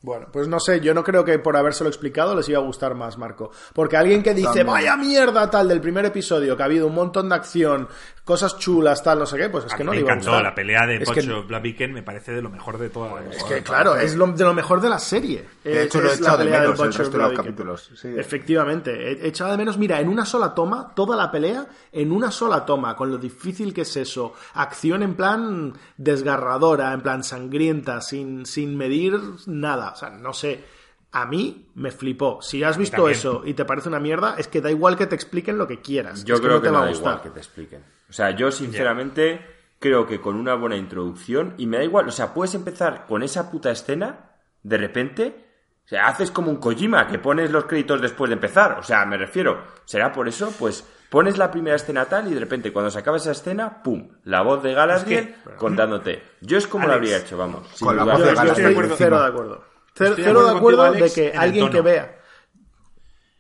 Bueno, 0.04 0.26
pues 0.30 0.46
no 0.48 0.60
sé, 0.60 0.80
yo 0.80 0.92
no 0.92 1.02
creo 1.02 1.24
que 1.24 1.38
por 1.38 1.56
habérselo 1.56 1.88
explicado 1.88 2.34
les 2.34 2.46
iba 2.50 2.58
a 2.58 2.62
gustar 2.62 2.94
más, 2.94 3.16
Marco. 3.16 3.50
Porque 3.72 3.96
alguien 3.96 4.22
que 4.22 4.34
dice, 4.34 4.48
También. 4.48 4.66
vaya 4.66 4.96
mierda, 4.98 5.48
tal, 5.48 5.66
del 5.66 5.80
primer 5.80 6.04
episodio, 6.04 6.54
que 6.58 6.62
ha 6.62 6.66
habido 6.66 6.88
un 6.88 6.94
montón 6.94 7.30
de 7.30 7.36
acción, 7.36 7.88
cosas 8.24 8.58
chulas, 8.58 9.02
tal, 9.04 9.18
no 9.18 9.26
sé 9.26 9.36
qué, 9.36 9.50
pues 9.50 9.66
es 9.66 9.74
A 9.74 9.76
que 9.76 9.84
no 9.84 9.90
me 9.90 9.96
le 9.98 10.00
iba 10.02 10.10
a 10.10 10.14
encantó, 10.14 10.30
gustar. 10.30 10.44
la 10.44 10.54
pelea 10.54 10.86
de 10.86 10.96
Es 10.96 11.10
que- 11.10 11.20
Pocho 11.22 11.42
Blaviken 11.44 11.92
me 11.92 12.02
parece 12.02 12.32
de 12.32 12.40
lo 12.40 12.48
mejor 12.48 12.78
de 12.78 12.88
toda 12.88 13.20
la 13.20 13.30
Es 13.30 13.44
que, 13.44 13.62
claro, 13.62 13.96
es 13.96 14.16
lo, 14.16 14.26
de 14.28 14.44
lo 14.44 14.54
mejor 14.54 14.80
de 14.80 14.88
la 14.88 14.98
serie. 14.98 15.44
De 15.62 15.72
Es- 15.80 15.86
hecho, 15.86 16.00
lo 16.00 16.08
he 16.08 16.14
es 16.14 16.20
la 16.20 16.28
echado 16.28 16.38
de 16.38 16.50
menos 16.50 16.80
el 16.80 16.94
resto 16.94 17.18
de 17.18 17.22
los 17.24 17.32
capítulos. 17.34 17.90
Sí. 17.94 18.08
Efectivamente, 18.16 19.12
he 19.24 19.28
echado 19.28 19.50
de 19.50 19.58
menos, 19.58 19.76
mira, 19.76 20.00
en 20.00 20.08
una 20.08 20.24
sola 20.24 20.54
toma, 20.54 20.94
toda 20.94 21.16
la 21.16 21.30
pelea, 21.30 21.66
en 21.92 22.12
una 22.12 22.30
sola 22.30 22.64
toma, 22.64 22.96
con 22.96 23.10
lo 23.10 23.18
difícil 23.18 23.74
que 23.74 23.82
es 23.82 23.96
eso, 23.96 24.32
acción 24.54 25.02
en 25.02 25.14
plan 25.16 25.74
desgarradora, 25.98 26.92
en 26.94 27.02
plan 27.02 27.22
sangrienta, 27.24 28.00
sin, 28.00 28.46
sin 28.46 28.76
medir 28.76 29.18
nada, 29.46 29.90
o 29.92 29.96
sea, 29.96 30.10
no 30.10 30.32
sé, 30.32 30.64
a 31.12 31.26
mí 31.26 31.68
me 31.74 31.90
flipó. 31.90 32.40
Si 32.42 32.62
has 32.64 32.76
visto 32.78 32.96
también. 32.96 33.18
eso 33.18 33.42
y 33.44 33.54
te 33.54 33.64
parece 33.64 33.88
una 33.88 34.00
mierda, 34.00 34.34
es 34.38 34.48
que 34.48 34.60
da 34.60 34.70
igual 34.70 34.96
que 34.96 35.06
te 35.06 35.14
expliquen 35.14 35.58
lo 35.58 35.66
que 35.68 35.80
quieras. 35.80 36.24
Yo 36.24 36.36
es 36.36 36.40
creo 36.40 36.54
no 36.54 36.60
que 36.62 36.68
te 36.68 36.72
no 36.72 36.78
va 36.80 36.84
a 36.86 36.88
gustar. 36.88 37.06
igual 37.12 37.22
que 37.22 37.30
te 37.30 37.38
expliquen. 37.38 37.84
O 38.08 38.12
sea, 38.12 38.30
yo 38.30 38.50
sinceramente 38.50 39.44
creo 39.78 40.06
que 40.06 40.20
con 40.20 40.36
una 40.36 40.54
buena 40.54 40.76
introducción, 40.76 41.54
y 41.58 41.66
me 41.66 41.78
da 41.78 41.84
igual, 41.84 42.08
o 42.08 42.12
sea, 42.12 42.32
puedes 42.32 42.54
empezar 42.54 43.06
con 43.06 43.22
esa 43.22 43.50
puta 43.50 43.70
escena, 43.70 44.30
de 44.62 44.78
repente, 44.78 45.44
o 45.84 45.88
sea, 45.88 46.06
haces 46.06 46.30
como 46.30 46.50
un 46.50 46.56
Kojima, 46.56 47.06
que 47.06 47.18
pones 47.18 47.50
los 47.50 47.64
créditos 47.66 48.00
después 48.00 48.30
de 48.30 48.34
empezar. 48.34 48.78
O 48.78 48.82
sea, 48.82 49.04
me 49.04 49.18
refiero, 49.18 49.62
¿será 49.84 50.10
por 50.12 50.26
eso? 50.28 50.52
Pues 50.58 50.88
pones 51.10 51.36
la 51.36 51.50
primera 51.50 51.76
escena 51.76 52.06
tal 52.06 52.28
y 52.30 52.34
de 52.34 52.40
repente 52.40 52.72
cuando 52.72 52.90
se 52.90 52.98
acaba 52.98 53.18
esa 53.18 53.32
escena, 53.32 53.82
¡pum! 53.82 54.08
La 54.24 54.40
voz 54.42 54.62
de 54.62 54.72
Galadriel 54.72 55.34
contándote. 55.58 56.22
Yo 56.40 56.56
es 56.56 56.66
como 56.66 56.86
lo 56.86 56.94
habría 56.94 57.18
hecho, 57.18 57.36
vamos. 57.36 57.68
sin 57.74 57.86
con 57.86 57.96
la 57.96 58.04
dudar. 58.04 58.16
voz 58.16 58.24
de 58.26 58.30
Yo, 58.30 58.34
yo 58.34 58.36
Galadriel 58.42 58.70
estoy 58.70 58.72
acuerdo. 58.72 58.94
cero 58.96 59.20
de 59.20 59.26
acuerdo. 59.26 59.64
Cero, 59.94 60.10
Estoy 60.10 60.24
de 60.24 60.28
cero 60.28 60.44
de 60.50 60.56
acuerdo 60.56 60.92
de 60.92 61.12
que 61.12 61.32
alguien 61.36 61.70
que 61.70 61.80
vea 61.82 62.18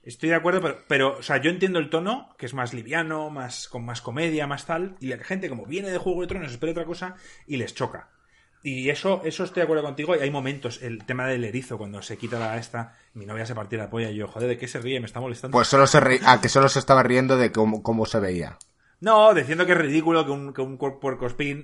Estoy 0.04 0.28
de 0.28 0.34
acuerdo, 0.34 0.60
pero, 0.60 0.84
pero, 0.86 1.18
o 1.18 1.22
sea, 1.22 1.38
yo 1.40 1.50
entiendo 1.50 1.78
el 1.78 1.88
tono, 1.90 2.34
que 2.38 2.46
es 2.46 2.54
más 2.54 2.74
liviano, 2.74 3.30
más, 3.30 3.68
con 3.68 3.84
más 3.84 4.00
comedia, 4.02 4.46
más 4.46 4.66
tal, 4.66 4.96
y 5.00 5.06
la 5.08 5.18
gente 5.24 5.48
como 5.48 5.64
viene 5.66 5.90
de 5.90 5.98
Juego 5.98 6.20
de 6.20 6.26
Tronos 6.26 6.52
espera 6.52 6.72
otra 6.72 6.84
cosa 6.84 7.14
y 7.46 7.56
les 7.56 7.74
choca. 7.74 8.10
Y 8.62 8.88
eso, 8.90 9.20
eso 9.24 9.44
estoy 9.44 9.60
de 9.60 9.64
acuerdo 9.64 9.82
contigo, 9.82 10.14
y 10.16 10.20
hay 10.20 10.30
momentos, 10.30 10.82
el 10.82 11.04
tema 11.04 11.26
del 11.26 11.44
erizo, 11.44 11.76
cuando 11.78 12.00
se 12.02 12.16
quita 12.16 12.38
la 12.38 12.56
esta, 12.58 12.94
mi 13.14 13.26
novia 13.26 13.44
se 13.46 13.54
partía 13.54 13.78
la 13.78 13.90
polla 13.90 14.10
y 14.10 14.16
yo, 14.16 14.26
joder, 14.28 14.48
¿de 14.48 14.58
qué 14.58 14.68
se 14.68 14.80
ríe? 14.80 15.00
Me 15.00 15.06
está 15.06 15.20
molestando. 15.20 15.52
Pues 15.56 15.68
solo 15.68 15.86
se 15.86 16.00
ri- 16.00 16.20
a 16.24 16.40
que 16.40 16.48
solo 16.48 16.68
se 16.68 16.78
estaba 16.78 17.02
riendo 17.02 17.36
de 17.36 17.52
cómo, 17.52 17.82
cómo 17.82 18.06
se 18.06 18.20
veía. 18.20 18.58
No, 19.04 19.34
diciendo 19.34 19.66
que 19.66 19.72
es 19.72 19.78
ridículo 19.78 20.24
que 20.24 20.30
un, 20.30 20.54
que 20.54 20.62
un 20.62 20.78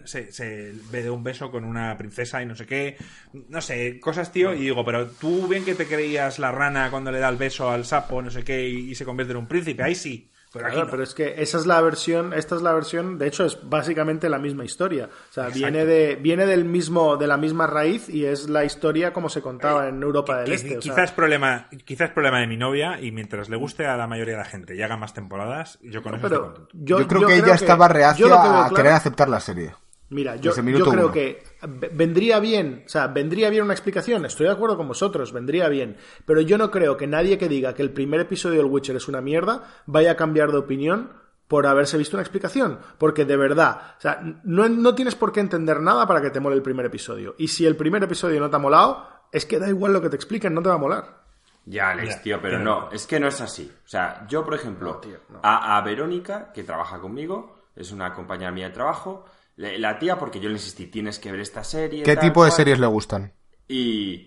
se, 0.04 0.30
se 0.30 0.74
ve 0.90 1.02
de 1.02 1.08
un 1.08 1.24
beso 1.24 1.50
con 1.50 1.64
una 1.64 1.96
princesa 1.96 2.42
y 2.42 2.46
no 2.46 2.54
sé 2.54 2.66
qué. 2.66 2.98
No 3.48 3.62
sé, 3.62 3.98
cosas, 3.98 4.30
tío. 4.30 4.52
Y 4.52 4.60
digo, 4.60 4.84
pero 4.84 5.08
tú 5.08 5.48
bien 5.48 5.64
que 5.64 5.74
te 5.74 5.86
creías 5.86 6.38
la 6.38 6.52
rana 6.52 6.90
cuando 6.90 7.10
le 7.10 7.18
da 7.18 7.30
el 7.30 7.38
beso 7.38 7.70
al 7.70 7.86
sapo, 7.86 8.20
no 8.20 8.30
sé 8.30 8.44
qué, 8.44 8.68
y, 8.68 8.90
y 8.90 8.94
se 8.94 9.06
convierte 9.06 9.32
en 9.32 9.38
un 9.38 9.48
príncipe. 9.48 9.82
Ahí 9.82 9.94
sí. 9.94 10.29
Pero, 10.52 10.90
pero 10.90 11.02
es 11.04 11.14
que 11.14 11.34
esa 11.38 11.58
es 11.58 11.66
la 11.66 11.80
versión, 11.80 12.32
esta 12.32 12.56
es 12.56 12.62
la 12.62 12.72
versión, 12.72 13.18
de 13.18 13.28
hecho 13.28 13.44
es 13.44 13.58
básicamente 13.62 14.28
la 14.28 14.38
misma 14.38 14.64
historia. 14.64 15.08
O 15.30 15.32
sea, 15.32 15.48
viene 15.48 15.84
de, 15.84 16.16
viene 16.16 16.44
del 16.44 16.64
mismo, 16.64 17.16
de 17.16 17.28
la 17.28 17.36
misma 17.36 17.68
raíz 17.68 18.08
y 18.08 18.24
es 18.24 18.48
la 18.48 18.64
historia 18.64 19.12
como 19.12 19.28
se 19.28 19.42
contaba 19.42 19.88
en 19.88 20.02
Europa 20.02 20.38
del 20.38 20.52
Este. 20.52 20.78
Quizás 20.78 21.12
problema, 21.12 21.68
quizás 21.84 22.10
problema 22.10 22.40
de 22.40 22.48
mi 22.48 22.56
novia 22.56 23.00
y 23.00 23.12
mientras 23.12 23.48
le 23.48 23.56
guste 23.56 23.86
a 23.86 23.96
la 23.96 24.08
mayoría 24.08 24.34
de 24.34 24.40
la 24.40 24.48
gente 24.48 24.74
y 24.74 24.82
haga 24.82 24.96
más 24.96 25.14
temporadas, 25.14 25.78
yo 25.82 26.02
con 26.02 26.16
eso 26.16 26.22
pero 26.28 26.68
yo, 26.72 27.06
creo 27.06 27.28
que 27.28 27.36
ella 27.36 27.54
estaba 27.54 27.86
reacia 27.86 28.26
a 28.66 28.70
querer 28.70 28.92
aceptar 28.92 29.28
la 29.28 29.38
serie. 29.38 29.72
Mira, 30.10 30.34
yo, 30.34 30.52
creo 30.52 31.12
que 31.12 31.44
vendría 31.92 32.40
bien, 32.40 32.82
o 32.84 32.88
sea, 32.88 33.06
vendría 33.06 33.48
bien 33.48 33.62
una 33.62 33.74
explicación, 33.74 34.24
estoy 34.24 34.46
de 34.46 34.52
acuerdo 34.52 34.76
con 34.76 34.88
vosotros, 34.88 35.32
vendría 35.32 35.68
bien, 35.68 35.98
pero 36.26 36.40
yo 36.40 36.58
no 36.58 36.72
creo 36.72 36.96
que 36.96 37.06
nadie 37.06 37.38
que 37.38 37.48
diga 37.48 37.74
que 37.74 37.82
el 37.82 37.92
primer 37.92 38.18
episodio 38.18 38.56
del 38.56 38.66
Witcher 38.66 38.96
es 38.96 39.06
una 39.06 39.20
mierda 39.20 39.62
vaya 39.86 40.10
a 40.10 40.16
cambiar 40.16 40.50
de 40.50 40.58
opinión 40.58 41.12
por 41.46 41.64
haberse 41.64 41.96
visto 41.96 42.16
una 42.16 42.22
explicación, 42.22 42.80
porque 42.98 43.24
de 43.24 43.36
verdad, 43.36 43.94
o 43.98 44.00
sea, 44.00 44.20
no, 44.42 44.68
no 44.68 44.96
tienes 44.96 45.14
por 45.14 45.30
qué 45.30 45.38
entender 45.38 45.80
nada 45.80 46.08
para 46.08 46.20
que 46.20 46.30
te 46.30 46.40
mole 46.40 46.56
el 46.56 46.62
primer 46.62 46.86
episodio, 46.86 47.36
y 47.38 47.46
si 47.46 47.64
el 47.64 47.76
primer 47.76 48.02
episodio 48.02 48.40
no 48.40 48.50
te 48.50 48.56
ha 48.56 48.60
molado, 48.60 49.06
es 49.30 49.46
que 49.46 49.60
da 49.60 49.68
igual 49.68 49.92
lo 49.92 50.02
que 50.02 50.08
te 50.08 50.16
expliquen, 50.16 50.54
no 50.54 50.62
te 50.62 50.70
va 50.70 50.74
a 50.74 50.78
molar. 50.78 51.20
Ya, 51.66 51.90
Alex, 51.90 52.22
tío, 52.22 52.40
pero 52.42 52.58
no, 52.58 52.90
es 52.90 53.06
que 53.06 53.20
no 53.20 53.28
es 53.28 53.40
así. 53.40 53.70
O 53.84 53.88
sea, 53.88 54.26
yo, 54.26 54.44
por 54.44 54.54
ejemplo, 54.54 55.00
a, 55.40 55.76
a 55.76 55.80
Verónica, 55.82 56.50
que 56.52 56.64
trabaja 56.64 56.98
conmigo, 56.98 57.60
es 57.76 57.92
una 57.92 58.12
compañera 58.12 58.50
mía 58.50 58.68
de 58.68 58.74
trabajo, 58.74 59.24
la 59.60 59.98
tía, 59.98 60.18
porque 60.18 60.40
yo 60.40 60.48
le 60.48 60.54
insistí, 60.54 60.86
tienes 60.86 61.18
que 61.18 61.30
ver 61.30 61.40
esta 61.40 61.62
serie. 61.62 62.02
¿Qué 62.02 62.16
tipo 62.16 62.44
de 62.44 62.50
series 62.50 62.78
le 62.78 62.86
gustan? 62.86 63.32
Y. 63.68 64.26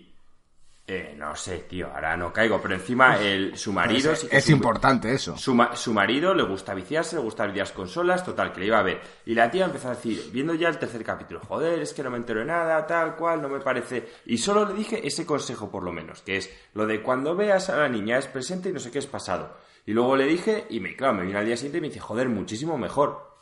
Eh, 0.86 1.14
no 1.16 1.34
sé, 1.34 1.60
tío, 1.60 1.88
ahora 1.94 2.14
no 2.14 2.30
caigo, 2.30 2.60
pero 2.60 2.74
encima 2.74 3.18
el, 3.18 3.56
su 3.56 3.72
marido... 3.72 4.12
es, 4.12 4.50
importante 4.50 5.14
eso. 5.14 5.34
Su, 5.38 5.56
su, 5.72 5.94
marido 5.94 6.34
le 6.34 6.42
gusta 6.42 6.74
viciarse, 6.74 7.16
le 7.16 7.22
gusta 7.22 7.46
ver 7.46 7.56
las 7.56 7.72
consolas, 7.72 8.22
total, 8.22 8.52
que 8.52 8.60
le 8.60 8.66
iba 8.66 8.80
a 8.80 8.82
ver. 8.82 9.00
Y 9.24 9.32
la 9.32 9.50
tía 9.50 9.64
empezó 9.64 9.88
a 9.88 9.94
decir, 9.94 10.28
viendo 10.30 10.52
ya 10.52 10.68
el 10.68 10.78
tercer 10.78 11.02
capítulo, 11.02 11.40
joder, 11.40 11.80
es 11.80 11.94
que 11.94 12.02
no 12.02 12.10
me 12.10 12.18
entero 12.18 12.40
de 12.40 12.46
nada, 12.46 12.86
tal 12.86 13.16
cual, 13.16 13.40
no 13.40 13.48
me 13.48 13.60
parece... 13.60 14.06
Y 14.26 14.36
solo 14.36 14.66
le 14.68 14.74
dije 14.74 15.06
ese 15.06 15.24
consejo 15.24 15.70
por 15.70 15.84
lo 15.84 15.90
menos, 15.90 16.20
que 16.20 16.36
es 16.36 16.50
lo 16.74 16.86
de 16.86 17.00
cuando 17.00 17.34
veas 17.34 17.70
a 17.70 17.78
la 17.78 17.88
niña 17.88 18.18
es 18.18 18.26
presente 18.26 18.68
y 18.68 18.72
no 18.74 18.78
sé 18.78 18.90
qué 18.90 18.98
es 18.98 19.06
pasado. 19.06 19.56
Y 19.86 19.92
luego 19.92 20.16
le 20.16 20.26
dije, 20.26 20.66
y 20.68 20.80
me, 20.80 20.94
claro, 20.96 21.14
me 21.14 21.24
vino 21.24 21.38
al 21.38 21.46
día 21.46 21.56
siguiente 21.56 21.78
y 21.78 21.80
me 21.80 21.88
dice, 21.88 22.00
joder, 22.00 22.28
muchísimo 22.28 22.76
mejor. 22.76 23.32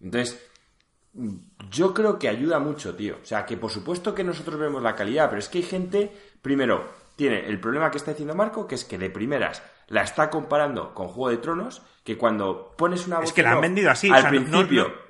Entonces, 0.00 0.49
yo 1.70 1.94
creo 1.94 2.18
que 2.18 2.28
ayuda 2.28 2.58
mucho, 2.58 2.94
tío. 2.94 3.18
O 3.22 3.26
sea, 3.26 3.46
que 3.46 3.56
por 3.56 3.70
supuesto 3.70 4.14
que 4.14 4.24
nosotros 4.24 4.58
vemos 4.58 4.82
la 4.82 4.94
calidad, 4.94 5.28
pero 5.28 5.40
es 5.40 5.48
que 5.48 5.58
hay 5.58 5.64
gente, 5.64 6.12
primero, 6.42 6.84
tiene 7.16 7.46
el 7.46 7.60
problema 7.60 7.90
que 7.90 7.98
está 7.98 8.12
diciendo 8.12 8.34
Marco, 8.34 8.66
que 8.66 8.74
es 8.74 8.84
que 8.84 8.98
de 8.98 9.10
primeras 9.10 9.62
la 9.88 10.02
está 10.02 10.30
comparando 10.30 10.94
con 10.94 11.08
Juego 11.08 11.30
de 11.30 11.36
Tronos, 11.38 11.82
que 12.04 12.16
cuando 12.16 12.74
pones 12.76 13.06
una 13.06 13.16
voz... 13.16 13.26
Es 13.26 13.32
que 13.32 13.42
la 13.42 13.52
han 13.52 13.60
vendido 13.60 13.90
así. 13.90 14.10
Al 14.10 14.28
principio... 14.28 14.84
No, 14.84 15.09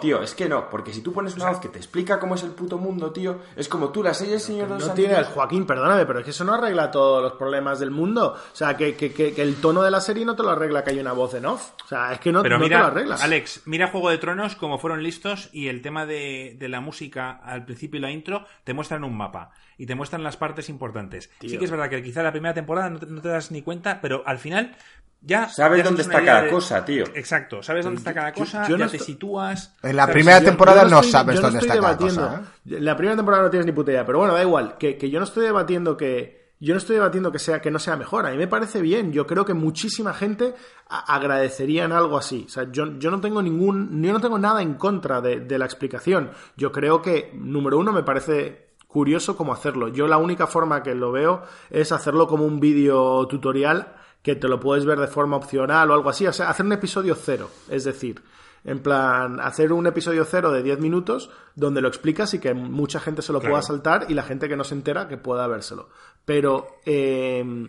tío, 0.00 0.22
es 0.22 0.34
que 0.34 0.48
no, 0.48 0.68
porque 0.68 0.92
si 0.92 1.02
tú 1.02 1.12
pones 1.12 1.36
una 1.36 1.48
voz 1.48 1.60
que 1.60 1.68
te 1.68 1.78
explica 1.78 2.18
cómo 2.18 2.34
es 2.34 2.42
el 2.42 2.50
puto 2.50 2.78
mundo, 2.78 3.12
tío, 3.12 3.38
es 3.54 3.68
como 3.68 3.90
tú 3.90 4.02
la 4.02 4.12
serie 4.12 4.40
Señor 4.40 4.68
de 4.68 4.86
No 4.86 4.92
tiene, 4.92 5.22
Joaquín, 5.22 5.66
perdóname, 5.66 6.04
pero 6.04 6.18
es 6.18 6.24
que 6.24 6.32
eso 6.32 6.44
no 6.44 6.54
arregla 6.54 6.90
todos 6.90 7.22
los 7.22 7.34
problemas 7.34 7.78
del 7.78 7.92
mundo. 7.92 8.34
O 8.34 8.56
sea, 8.56 8.76
que, 8.76 9.34
el 9.36 9.56
tono 9.56 9.82
de 9.82 9.90
la 9.92 10.00
serie 10.00 10.24
no 10.24 10.34
te 10.34 10.42
lo 10.42 10.50
arregla 10.50 10.82
que 10.82 10.90
hay 10.90 10.98
una 10.98 11.12
voz 11.12 11.34
en 11.34 11.46
off. 11.46 11.70
O 11.84 11.88
sea, 11.88 12.12
es 12.12 12.18
que 12.18 12.32
no, 12.32 12.42
te 12.42 12.48
lo 12.48 12.56
arreglas. 12.56 13.22
Alex, 13.22 13.62
mira 13.66 13.86
Juego 13.88 14.10
de 14.10 14.18
Tronos 14.18 14.56
como 14.56 14.78
fueron 14.78 15.02
listos 15.02 15.48
y 15.52 15.68
el 15.68 15.80
tema 15.80 16.06
de, 16.06 16.56
la 16.60 16.80
música 16.80 17.30
al 17.44 17.64
principio 17.64 17.98
y 17.98 18.00
la 18.00 18.10
intro 18.10 18.44
te 18.64 18.74
muestran 18.74 19.04
un 19.04 19.16
mapa 19.16 19.52
y 19.78 19.86
te 19.86 19.94
muestran 19.94 20.22
las 20.22 20.36
partes 20.36 20.68
importantes. 20.68 21.30
Sí 21.40 21.58
que 21.58 21.64
es 21.64 21.70
verdad 21.70 21.88
que 21.88 22.02
quizá 22.02 22.22
la 22.22 22.32
primera 22.32 22.54
temporada 22.54 22.90
no 22.90 22.98
te 22.98 23.28
das 23.28 23.50
ni 23.50 23.62
cuenta, 23.62 24.00
pero 24.00 24.22
al 24.26 24.38
final 24.38 24.76
ya 25.24 25.48
sabes 25.48 25.84
dónde 25.84 26.02
está 26.02 26.24
cada 26.24 26.48
cosa, 26.48 26.84
tío. 26.84 27.04
Exacto, 27.14 27.62
sabes 27.62 27.84
dónde 27.84 27.98
está 27.98 28.12
cada 28.12 28.32
cosa, 28.32 28.68
ya 28.68 28.88
te 28.88 28.98
sitúas. 28.98 29.74
En 29.82 29.96
la 29.96 30.08
primera 30.08 30.40
temporada 30.40 30.84
no, 30.84 31.02
sabes 31.02 31.40
dónde 31.40 31.60
está 31.60 31.78
cada 31.78 31.96
cosa. 31.96 32.42
¿eh? 32.66 32.76
En 32.76 32.84
la 32.84 32.96
primera 32.96 33.16
temporada 33.16 33.44
no 33.44 33.50
tienes 33.50 33.66
ni 33.66 33.72
puta 33.72 33.92
idea, 33.92 34.04
pero 34.04 34.18
bueno, 34.18 34.34
da 34.34 34.42
igual, 34.42 34.76
que, 34.78 34.98
yo 35.08 35.20
no 35.20 35.24
estoy 35.24 35.44
debatiendo 35.44 35.96
que 35.96 36.42
yo 36.58 36.74
no 36.74 36.78
estoy 36.78 36.94
debatiendo 36.94 37.32
que 37.32 37.40
sea 37.40 37.60
que 37.60 37.72
no 37.72 37.80
sea 37.80 37.96
mejor, 37.96 38.24
a 38.26 38.30
mí 38.30 38.36
me 38.36 38.46
parece 38.46 38.80
bien, 38.80 39.12
yo 39.12 39.26
creo 39.26 39.44
que 39.44 39.54
muchísima 39.54 40.12
gente 40.12 40.54
agradecería 40.88 41.84
en 41.84 41.92
algo 41.92 42.18
así. 42.18 42.44
O 42.46 42.50
sea, 42.50 42.70
yo, 42.70 42.98
yo 42.98 43.10
no 43.10 43.20
tengo 43.20 43.42
ningún 43.42 44.02
yo 44.02 44.12
no 44.12 44.20
tengo 44.20 44.38
nada 44.38 44.62
en 44.62 44.74
contra 44.74 45.20
de, 45.20 45.40
de 45.40 45.58
la 45.58 45.64
explicación. 45.64 46.30
Yo 46.56 46.70
creo 46.72 47.00
que 47.00 47.32
número 47.34 47.78
uno 47.78 47.92
me 47.92 48.02
parece 48.02 48.71
curioso 48.92 49.36
cómo 49.36 49.52
hacerlo. 49.52 49.88
Yo 49.88 50.06
la 50.06 50.18
única 50.18 50.46
forma 50.46 50.82
que 50.82 50.94
lo 50.94 51.10
veo 51.10 51.42
es 51.70 51.92
hacerlo 51.92 52.26
como 52.28 52.44
un 52.44 52.60
vídeo 52.60 53.26
tutorial 53.26 53.94
que 54.22 54.36
te 54.36 54.48
lo 54.48 54.60
puedes 54.60 54.84
ver 54.84 55.00
de 55.00 55.08
forma 55.08 55.36
opcional 55.36 55.90
o 55.90 55.94
algo 55.94 56.10
así. 56.10 56.26
O 56.26 56.32
sea, 56.32 56.50
hacer 56.50 56.66
un 56.66 56.72
episodio 56.72 57.14
cero. 57.14 57.48
Es 57.70 57.84
decir, 57.84 58.22
en 58.64 58.80
plan, 58.80 59.40
hacer 59.40 59.72
un 59.72 59.86
episodio 59.86 60.24
cero 60.24 60.52
de 60.52 60.62
10 60.62 60.78
minutos 60.78 61.30
donde 61.56 61.80
lo 61.80 61.88
explicas 61.88 62.34
y 62.34 62.38
que 62.38 62.54
mucha 62.54 63.00
gente 63.00 63.22
se 63.22 63.32
lo 63.32 63.40
pueda 63.40 63.62
saltar 63.62 64.06
y 64.08 64.14
la 64.14 64.22
gente 64.22 64.48
que 64.48 64.56
no 64.56 64.64
se 64.64 64.74
entera 64.74 65.08
que 65.08 65.16
pueda 65.16 65.46
vérselo. 65.46 65.88
Pero 66.24 66.66
eh, 66.84 67.68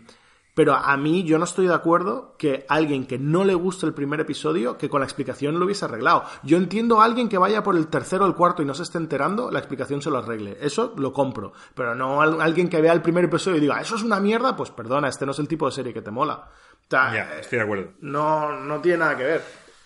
pero 0.54 0.76
a 0.76 0.96
mí 0.98 1.24
yo 1.24 1.40
no 1.40 1.46
estoy 1.46 1.68
de 1.68 1.74
acuerdo 1.74 2.36
que 2.38 2.66
alguien 2.70 3.06
que 3.06 3.18
no 3.18 3.44
le 3.44 3.56
guste 3.56 3.86
el 3.86 3.94
primer 3.94 4.20
episodio, 4.20 4.78
que 4.78 4.90
con 4.90 5.02
la 5.02 5.06
explicación 5.06 5.58
lo 5.58 5.66
hubiese 5.66 5.86
arreglado. 5.86 6.26
Yo 6.44 6.58
entiendo 6.58 7.02
a 7.02 7.06
alguien 7.06 7.28
que 7.30 7.38
vaya 7.38 7.64
por 7.64 7.76
el 7.76 7.88
tercero 7.88 8.26
o 8.26 8.28
el 8.28 8.36
cuarto 8.36 8.62
y 8.62 8.66
no 8.66 8.74
se 8.74 8.84
esté 8.84 9.00
enterando, 9.00 9.50
la 9.50 9.60
explicación 9.60 10.02
se 10.02 10.12
lo 10.12 10.20
arregle. 10.20 10.58
Eso 10.62 10.94
lo 10.98 11.12
compro. 11.12 11.54
Pero 11.74 11.96
no 11.96 12.22
alguien 12.22 12.70
que 12.70 12.82
vea 12.82 12.94
el 12.94 13.02
primer 13.02 13.26
episodio 13.26 13.58
y 13.58 13.62
diga, 13.62 13.82
eso 13.82 13.96
es 13.96 14.04
una 14.04 14.20
mierda, 14.20 14.56
pues 14.56 14.70
perdona, 14.70 15.08
este 15.08 15.26
no 15.26 15.32
es 15.32 15.40
el 15.40 15.48
tipo 15.48 15.66
de 15.66 15.72
serie 15.72 15.94
que 15.94 16.02
te 16.02 16.12
mola. 16.12 16.50
ya, 16.90 17.38
estoy 17.40 17.58
de 17.58 17.64
acuerdo. 17.64 17.92
No, 18.02 18.60
no 18.60 18.80
tiene 18.80 19.00
nada 19.00 19.18
que 19.18 19.24
ver. 19.24 19.42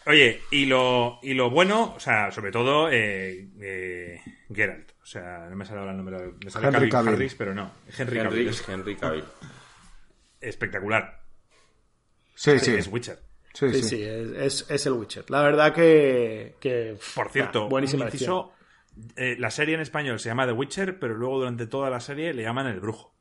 Oye, 0.05 0.41
y 0.51 0.65
lo, 0.65 1.19
y 1.21 1.33
lo 1.33 1.49
bueno, 1.49 1.93
o 1.95 1.99
sea, 1.99 2.31
sobre 2.31 2.51
todo, 2.51 2.89
eh, 2.89 3.49
eh 3.59 4.21
Geralt. 4.53 4.91
O 5.01 5.05
sea, 5.05 5.47
no 5.49 5.55
me 5.55 5.65
sale 5.65 5.79
ahora 5.79 5.91
el 5.91 5.97
nombre. 5.97 6.33
Me 6.43 6.49
sale 6.49 6.67
Henry 6.67 6.89
Cavill, 6.89 7.31
pero 7.37 7.53
no. 7.53 7.71
Henry, 7.97 8.17
Cavill. 8.17 8.51
Henry 8.67 8.95
Cavill 8.95 9.23
espectacular. 10.41 11.21
Sí, 12.35 12.59
sí. 12.59 12.75
Es 12.75 12.87
Witcher. 12.87 13.19
Sí, 13.53 13.81
sí, 13.81 14.03
es, 14.03 14.85
el 14.85 14.93
Witcher. 14.93 15.25
La 15.29 15.41
verdad 15.41 15.73
que. 15.73 16.97
Por 17.15 17.29
cierto, 17.29 17.67
buenísima 17.67 18.07
eh, 19.15 19.35
la 19.37 19.51
serie 19.51 19.75
en 19.75 19.81
español 19.81 20.19
se 20.19 20.29
llama 20.29 20.47
The 20.47 20.53
Witcher, 20.53 20.97
pero 20.97 21.13
luego 21.15 21.39
durante 21.39 21.67
toda 21.67 21.89
la 21.89 21.99
serie 21.99 22.33
le 22.33 22.43
llaman 22.43 22.67
El 22.67 22.79
Brujo. 22.79 23.13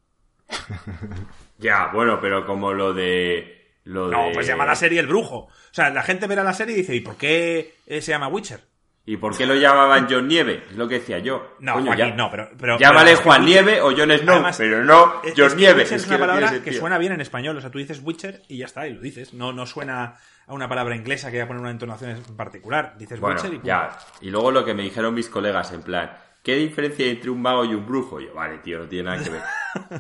ya, 1.59 1.91
bueno, 1.93 2.19
pero 2.21 2.47
como 2.47 2.73
lo 2.73 2.95
de. 2.95 3.75
Lo 3.85 4.09
no, 4.11 4.31
pues 4.33 4.47
se 4.47 4.53
llama 4.53 4.67
la 4.67 4.75
serie 4.75 5.01
El 5.01 5.07
Brujo. 5.07 5.37
O 5.37 5.51
sea, 5.71 5.91
la 5.91 6.03
gente 6.03 6.27
verá 6.27 6.43
la 6.43 6.55
serie 6.55 6.75
y 6.75 6.79
dice, 6.79 6.95
¿y 6.95 7.01
por 7.01 7.17
qué 7.17 7.75
se 7.87 8.01
llama 8.01 8.29
Witcher? 8.29 8.61
¿Y 9.09 9.19
por 9.19 9.37
qué 9.37 9.47
lo 9.47 9.55
llamaban 9.55 10.09
John 10.11 10.27
Nieve? 10.27 10.65
Es 10.69 10.77
lo 10.77 10.89
que 10.89 10.95
decía 10.99 11.21
yo. 11.21 11.55
No, 11.61 11.81
no, 11.81 12.29
pero, 12.29 12.51
pero 12.59 12.77
Llámale 12.77 13.15
Juan 13.15 13.45
Nieve 13.45 13.81
o 13.81 13.93
John 13.97 14.11
Snow, 14.11 14.45
pero 14.59 14.85
no 14.85 15.23
John 15.37 15.57
Nieve. 15.57 15.83
Es, 15.83 16.07
una 16.09 16.19
palabra 16.19 16.61
que 16.61 16.73
suena 16.73 16.99
bien 16.99 17.13
en 17.13 17.21
español. 17.21 17.57
O 17.57 17.61
sea, 17.61 17.71
tú 17.71 17.79
dices 17.79 18.01
Witcher 18.03 18.43
y 18.49 18.59
ya 18.59 18.67
está, 18.67 18.89
y 18.89 18.95
lo 18.95 19.01
dices. 19.01 19.33
No, 19.33 19.53
no 19.53 19.65
suena 19.65 20.17
a 20.49 20.53
una 20.53 20.69
palabra 20.69 20.97
inglesa 20.97 21.31
que 21.31 21.37
vaya 21.37 21.45
a 21.45 21.47
poner 21.47 21.63
una 21.63 21.71
entonación 21.71 22.11
en 22.11 22.37
particular. 22.37 22.97
Dices 22.99 23.21
Witcher 23.23 23.55
y 23.55 23.61
ya. 23.63 23.97
Y 24.21 24.31
luego 24.31 24.51
lo 24.51 24.65
que 24.65 24.75
me 24.75 24.83
dijeron 24.83 25.15
mis 25.15 25.29
colegas, 25.29 25.71
en 25.71 25.83
plan, 25.83 26.11
¿qué 26.43 26.57
diferencia 26.57 27.05
hay 27.05 27.13
entre 27.13 27.31
un 27.31 27.41
mago 27.41 27.65
y 27.65 27.75
un 27.75 27.87
brujo? 27.87 28.19
yo, 28.19 28.35
vale, 28.35 28.59
tío, 28.59 28.81
no 28.81 28.89
tiene 28.89 29.09
nada 29.09 29.23
que 29.23 29.31
ver. 29.31 29.43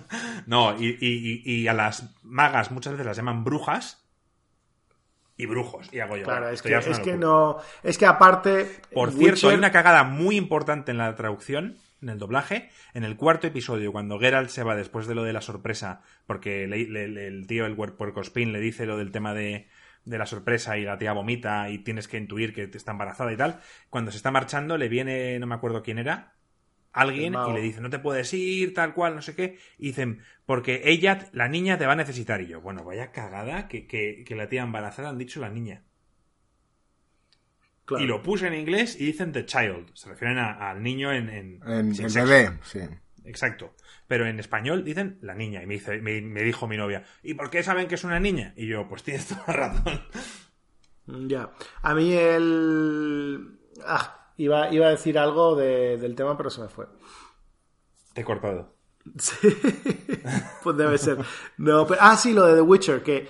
no, 0.47 0.74
y, 0.77 1.43
y 1.45 1.69
a 1.69 1.74
las 1.74 2.12
magas 2.24 2.73
muchas 2.73 2.95
veces 2.95 3.07
las 3.07 3.16
llaman 3.16 3.45
brujas 3.45 4.06
y 5.36 5.46
brujos. 5.46 5.88
Y 5.92 6.00
hago 6.00 6.16
yo. 6.16 6.24
Claro, 6.24 6.48
es, 6.48 6.62
que, 6.62 6.74
es, 6.74 6.98
que, 7.00 7.16
no. 7.16 7.58
Es 7.82 7.98
que 7.98 8.06
aparte. 8.06 8.68
Por 8.92 9.12
cierto, 9.12 9.48
hay 9.48 9.56
una 9.56 9.72
cagada 9.72 10.04
muy 10.04 10.36
importante 10.36 10.90
en 10.90 10.98
la 10.98 11.14
traducción, 11.14 11.76
en 12.00 12.08
el 12.08 12.18
doblaje. 12.18 12.70
En 12.94 13.04
el 13.04 13.16
cuarto 13.16 13.46
episodio, 13.46 13.92
cuando 13.92 14.18
Geralt 14.18 14.48
se 14.48 14.62
va 14.62 14.74
después 14.74 15.06
de 15.06 15.14
lo 15.14 15.24
de 15.24 15.32
la 15.32 15.42
sorpresa, 15.42 16.02
porque 16.26 16.64
el 16.64 17.46
tío, 17.46 17.66
el 17.66 17.76
puercospín, 17.76 18.52
le 18.52 18.60
dice 18.60 18.86
lo 18.86 18.96
del 18.96 19.12
tema 19.12 19.34
de, 19.34 19.68
de 20.06 20.18
la 20.18 20.26
sorpresa 20.26 20.78
y 20.78 20.84
la 20.84 20.96
tía 20.96 21.12
vomita 21.12 21.68
y 21.68 21.78
tienes 21.78 22.08
que 22.08 22.16
intuir 22.16 22.54
que 22.54 22.70
está 22.72 22.92
embarazada 22.92 23.32
y 23.32 23.36
tal. 23.36 23.60
Cuando 23.90 24.12
se 24.12 24.16
está 24.16 24.30
marchando, 24.30 24.78
le 24.78 24.88
viene, 24.88 25.38
no 25.38 25.46
me 25.46 25.54
acuerdo 25.54 25.82
quién 25.82 25.98
era, 25.98 26.35
alguien 26.97 27.35
y 27.35 27.52
le 27.52 27.60
dice, 27.60 27.81
no 27.81 27.90
te 27.90 27.98
puedes 27.98 28.32
ir, 28.32 28.73
tal 28.73 28.94
cual, 28.94 29.14
no 29.14 29.23
sé 29.23 29.35
qué. 29.35 29.59
Y 29.78 29.89
dicen, 29.89 30.23
porque 30.47 30.81
ella, 30.85 31.28
la 31.32 31.47
niña, 31.47 31.77
te 31.77 31.86
va 31.86 31.93
a 31.93 31.97
necesitar. 31.97 32.40
Y 32.40 32.47
yo, 32.47 32.62
bueno, 32.62 32.85
vaya 32.85 33.12
cagada 33.12 33.68
que, 33.68 33.86
que, 33.86 34.24
la 34.35 34.48
tía 34.48 34.62
embarazada 34.62 35.10
han 35.10 35.18
dicho 35.18 35.40
la 35.40 35.51
niña. 35.51 35.82
Y 37.98 38.06
lo 38.06 38.23
puse 38.23 38.47
en 38.48 38.55
inglés 38.55 38.98
y 38.98 39.05
dicen 39.05 39.32
the 39.32 39.44
child. 39.44 39.90
Se 39.94 40.09
refieren 40.09 40.39
al 40.39 40.82
niño 40.82 41.12
en... 41.12 41.28
En, 41.28 41.62
el 41.64 42.12
bebé, 42.12 42.59
sí. 42.62 42.81
Exacto. 43.24 43.74
Pero 44.09 44.27
en 44.27 44.40
español 44.40 44.82
dicen 44.82 45.18
la 45.20 45.35
niña. 45.35 45.62
Y 45.62 45.66
me, 45.66 45.74
dice, 45.74 46.01
me, 46.01 46.43
dijo 46.43 46.66
mi 46.66 46.77
novia, 46.77 47.05
¿y 47.23 47.35
por 47.35 47.51
qué 47.51 47.62
saben 47.62 47.89
que 47.89 47.97
es 47.97 48.05
una 48.05 48.18
niña? 48.18 48.55
Y 48.56 48.66
yo, 48.66 48.89
pues 48.89 49.02
tienes 49.02 49.27
toda 49.28 49.44
la 49.47 49.52
razón. 49.52 50.01
Ya. 51.28 51.51
A 51.82 51.94
mí 51.94 52.12
el... 52.12 53.59
Ah, 53.85 54.26
Iba, 54.36 54.72
iba 54.72 54.86
a 54.86 54.90
decir 54.90 55.18
algo 55.18 55.56
del 55.56 56.14
tema, 56.14 56.36
pero 56.36 56.50
se 56.50 56.60
me 56.60 56.68
fue. 56.68 56.86
Te 58.12 58.20
he 58.20 58.24
cortado. 58.24 58.74
Sí, 59.18 59.56
pues 60.64 60.76
debe 60.76 60.98
ser. 60.98 61.18
No, 61.58 61.86
ah, 62.00 62.16
sí, 62.16 62.32
lo 62.32 62.44
de 62.44 62.56
The 62.56 62.60
Witcher, 62.60 63.04
que, 63.04 63.28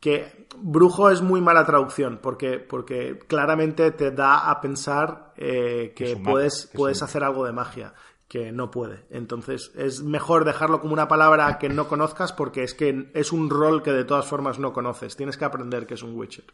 que 0.00 0.48
brujo 0.56 1.10
es 1.10 1.20
muy 1.20 1.42
mala 1.42 1.66
traducción 1.66 2.18
porque, 2.22 2.58
porque 2.58 3.18
claramente 3.28 3.90
te 3.90 4.10
da 4.10 4.50
a 4.50 4.60
pensar 4.62 5.34
eh, 5.36 5.92
que 5.94 6.16
puedes, 6.16 6.70
puedes 6.74 7.02
hacer 7.02 7.24
algo 7.24 7.44
de 7.44 7.52
magia 7.52 7.92
que 8.28 8.52
no 8.52 8.70
puede. 8.70 9.06
Entonces 9.10 9.72
es 9.74 10.02
mejor 10.02 10.44
dejarlo 10.44 10.80
como 10.80 10.92
una 10.92 11.08
palabra 11.08 11.58
que 11.58 11.68
no 11.68 11.88
conozcas 11.88 12.32
porque 12.32 12.62
es 12.62 12.74
que 12.74 13.10
es 13.14 13.32
un 13.32 13.50
rol 13.50 13.82
que 13.82 13.92
de 13.92 14.04
todas 14.04 14.26
formas 14.26 14.58
no 14.58 14.72
conoces. 14.72 15.16
Tienes 15.16 15.36
que 15.36 15.46
aprender 15.46 15.86
que 15.86 15.94
es 15.94 16.02
un 16.02 16.14
Witcher. 16.14 16.44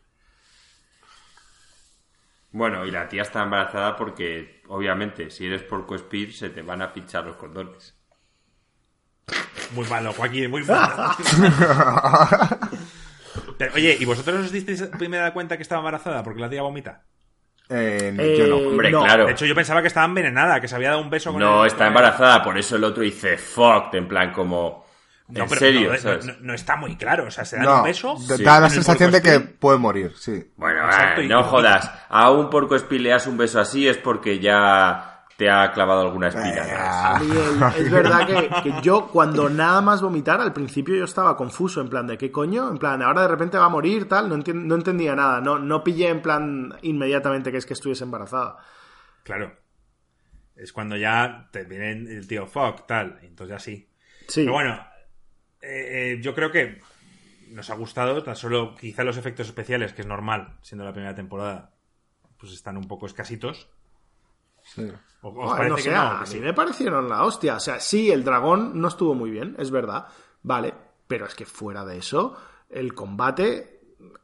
Bueno, 2.55 2.87
y 2.87 2.93
la 2.93 3.09
tía 3.09 3.23
está 3.23 3.43
embarazada 3.43 3.97
porque, 3.97 4.63
obviamente, 4.69 5.29
si 5.29 5.45
eres 5.45 5.65
porco 5.65 5.97
speed, 5.97 6.31
se 6.31 6.51
te 6.51 6.63
van 6.63 6.83
a 6.83 6.93
pinchar 6.93 7.25
los 7.25 7.35
condones. 7.35 7.99
Muy 9.73 9.85
malo, 9.89 10.13
Joaquín, 10.13 10.53
muy 10.53 10.63
malo. 10.63 11.17
oye, 13.75 13.97
¿y 13.99 14.05
vosotros 14.05 14.37
os 14.37 14.53
disteis 14.53 14.85
primera 14.97 15.33
cuenta 15.33 15.57
que 15.57 15.65
estaba 15.65 15.81
embarazada 15.81 16.23
porque 16.23 16.41
la 16.41 16.49
tía 16.49 16.63
vomita? 16.63 17.03
Eh, 17.69 18.37
yo 18.39 18.47
no. 18.47 18.59
Eh, 18.59 18.67
Hombre, 18.69 18.91
claro. 18.91 19.27
De 19.27 19.33
hecho, 19.33 19.47
yo 19.47 19.55
pensaba 19.57 19.81
que 19.81 19.89
estaba 19.89 20.07
envenenada, 20.07 20.61
que 20.61 20.69
se 20.69 20.77
había 20.77 20.91
dado 20.91 21.03
un 21.03 21.11
beso 21.11 21.33
con 21.33 21.41
No, 21.41 21.67
está 21.67 21.89
embarazada, 21.89 22.41
por 22.45 22.57
eso 22.57 22.77
el 22.77 22.85
otro 22.85 23.03
dice 23.03 23.37
fuck, 23.37 23.93
en 23.95 24.07
plan 24.07 24.33
como. 24.33 24.84
¿En 25.33 25.49
serio? 25.49 25.91
No, 26.41 26.53
está 26.53 26.77
muy 26.77 26.97
claro, 26.97 27.27
o 27.27 27.31
sea, 27.31 27.45
se 27.45 27.57
da 27.57 27.79
un 27.79 27.85
beso. 27.85 28.17
Da 28.45 28.61
la 28.61 28.69
sensación 28.69 29.11
de 29.11 29.23
que 29.23 29.41
puede 29.41 29.79
morir, 29.79 30.13
sí. 30.17 30.53
Bueno, 30.57 30.83
no 31.29 31.45
jodas. 31.45 31.91
A 32.09 32.31
un 32.31 32.51
porco 32.51 32.77
espileas 32.77 33.27
un 33.27 33.39
beso 33.39 33.61
así 33.61 33.89
es 33.89 33.97
porque 33.97 34.39
ya 34.39 35.15
te 35.37 35.51
ha 35.51 35.73
clavado 35.73 36.03
alguna 36.03 36.29
espina. 36.29 37.19
Eh, 37.19 37.71
es 37.79 37.91
verdad 37.91 38.27
que, 38.63 38.75
yo 38.83 39.09
cuando 39.09 39.49
nada 39.49 39.81
más 39.81 40.03
vomitar, 40.03 40.41
al 40.41 40.53
principio 40.53 40.95
yo 40.95 41.05
estaba 41.05 41.37
confuso, 41.37 41.81
en 41.81 41.89
plan 41.89 42.07
de 42.07 42.19
qué 42.19 42.31
coño, 42.31 42.71
en 42.71 42.79
plan, 42.79 43.03
ahora 43.03 43.23
de 43.23 43.29
repente 43.29 43.59
va 43.59 43.65
a 43.65 43.71
morir, 43.71 44.07
tal, 44.07 44.29
no, 44.29 44.37
no 44.37 44.75
entendía 44.75 45.17
nada, 45.17 45.41
no, 45.41 45.59
no 45.59 45.83
pillé 45.83 46.09
en 46.09 46.23
plan 46.23 46.75
inmediatamente 46.83 47.51
que 47.51 47.59
es 47.59 47.67
que 47.67 47.75
estuviese 47.75 48.05
embarazada. 48.05 48.59
Claro. 49.23 49.57
Es 50.55 50.73
cuando 50.73 50.97
ya 50.97 51.49
te 51.51 51.65
viene 51.65 51.93
el 52.15 52.29
tío 52.29 52.47
fuck, 52.47 52.87
tal, 52.87 53.19
entonces 53.23 53.57
así. 53.57 53.89
Sí. 54.29 54.43
Pero 54.43 54.53
bueno, 54.53 54.81
eh, 55.65 56.13
eh, 56.13 56.21
yo 56.21 56.35
creo 56.35 56.51
que 56.51 56.81
nos 57.51 57.71
ha 57.71 57.75
gustado, 57.75 58.23
tan 58.23 58.37
solo 58.37 58.75
quizá 58.75 59.05
los 59.05 59.17
efectos 59.17 59.47
especiales, 59.49 59.93
que 59.93 60.03
es 60.03 60.09
normal, 60.09 60.59
siendo 60.63 60.85
la 60.85 60.93
primera 60.93 61.15
temporada, 61.15 61.73
pues 62.39 62.53
están 62.53 62.77
un 62.77 62.89
poco 62.89 63.07
escasitos. 63.07 63.69
Sí. 64.63 64.91
no 65.23 65.77
sé, 65.77 65.95
a 65.95 66.25
mí 66.33 66.41
me 66.41 66.55
parecieron 66.55 67.09
la 67.09 67.25
hostia. 67.25 67.57
O 67.57 67.61
sea, 67.61 67.81
sí, 67.81 68.11
el 68.11 68.25
dragón 68.25 68.81
no 68.81 68.89
estuvo 68.89 69.15
muy 69.15 69.31
bien, 69.31 69.57
es 69.59 69.71
verdad. 69.71 70.07
Vale, 70.43 70.75
pero 71.07 71.27
es 71.27 71.35
que 71.35 71.45
fuera 71.45 71.85
de 71.85 71.99
eso, 71.99 72.37
el 72.71 72.95
combate 72.95 73.75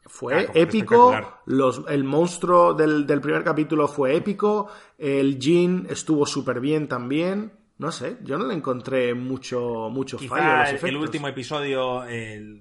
fue 0.06 0.46
ah, 0.46 0.50
épico. 0.54 1.14
Los, 1.46 1.82
el 1.88 2.04
monstruo 2.04 2.74
del, 2.74 3.06
primer 3.20 3.44
capítulo 3.44 3.86
fue 3.88 4.16
épico. 4.16 4.68
El 4.98 5.38
Jin 5.38 5.86
estuvo 5.88 6.26
súper 6.26 6.60
bien 6.60 6.88
también. 6.88 7.52
No 7.80 7.90
sé, 7.90 8.18
yo 8.24 8.36
no 8.36 8.46
le 8.46 8.52
encontré 8.52 9.14
mucho, 9.14 9.88
mucho 9.88 10.18
fallo. 10.18 10.86
el, 10.86 10.96
último 10.96 11.28
episodio 11.28 12.04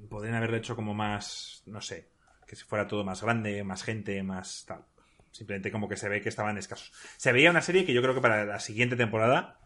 podrían 0.10 0.36
haberlo 0.36 0.56
hecho 0.56 0.78
como 0.78 0.94
más, 0.94 1.62
no 1.66 1.82
sé, 1.82 2.08
que 2.48 2.56
si 2.56 2.64
fuera 2.64 2.88
todo 2.88 3.04
más 3.04 3.22
grande, 3.22 3.62
más 3.66 3.84
gente, 3.84 4.24
más 4.24 4.64
tal. 4.66 4.86
Simplemente 5.30 5.74
como 5.74 5.90
que 5.90 5.98
se 5.98 6.08
ve 6.08 6.22
que 6.22 6.30
estaban 6.30 6.58
escasos. 6.58 6.94
Se 7.18 7.34
veía 7.34 7.52
una 7.52 7.62
serie 7.62 7.86
que 7.86 7.92
yo 7.92 8.02
creo 8.02 8.16
que 8.16 8.22
para 8.22 8.46
la 8.46 8.62
siguiente 8.62 8.96
temporada 8.96 9.60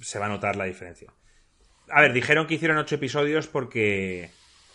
se 0.00 0.18
va 0.18 0.26
a 0.26 0.30
notar 0.30 0.56
la 0.56 0.64
diferencia. 0.64 1.12
A 1.90 2.00
ver, 2.00 2.14
dijeron 2.14 2.46
que 2.46 2.54
hicieron 2.54 2.78
ocho 2.78 2.94
episodios 2.94 3.48
porque 3.48 4.30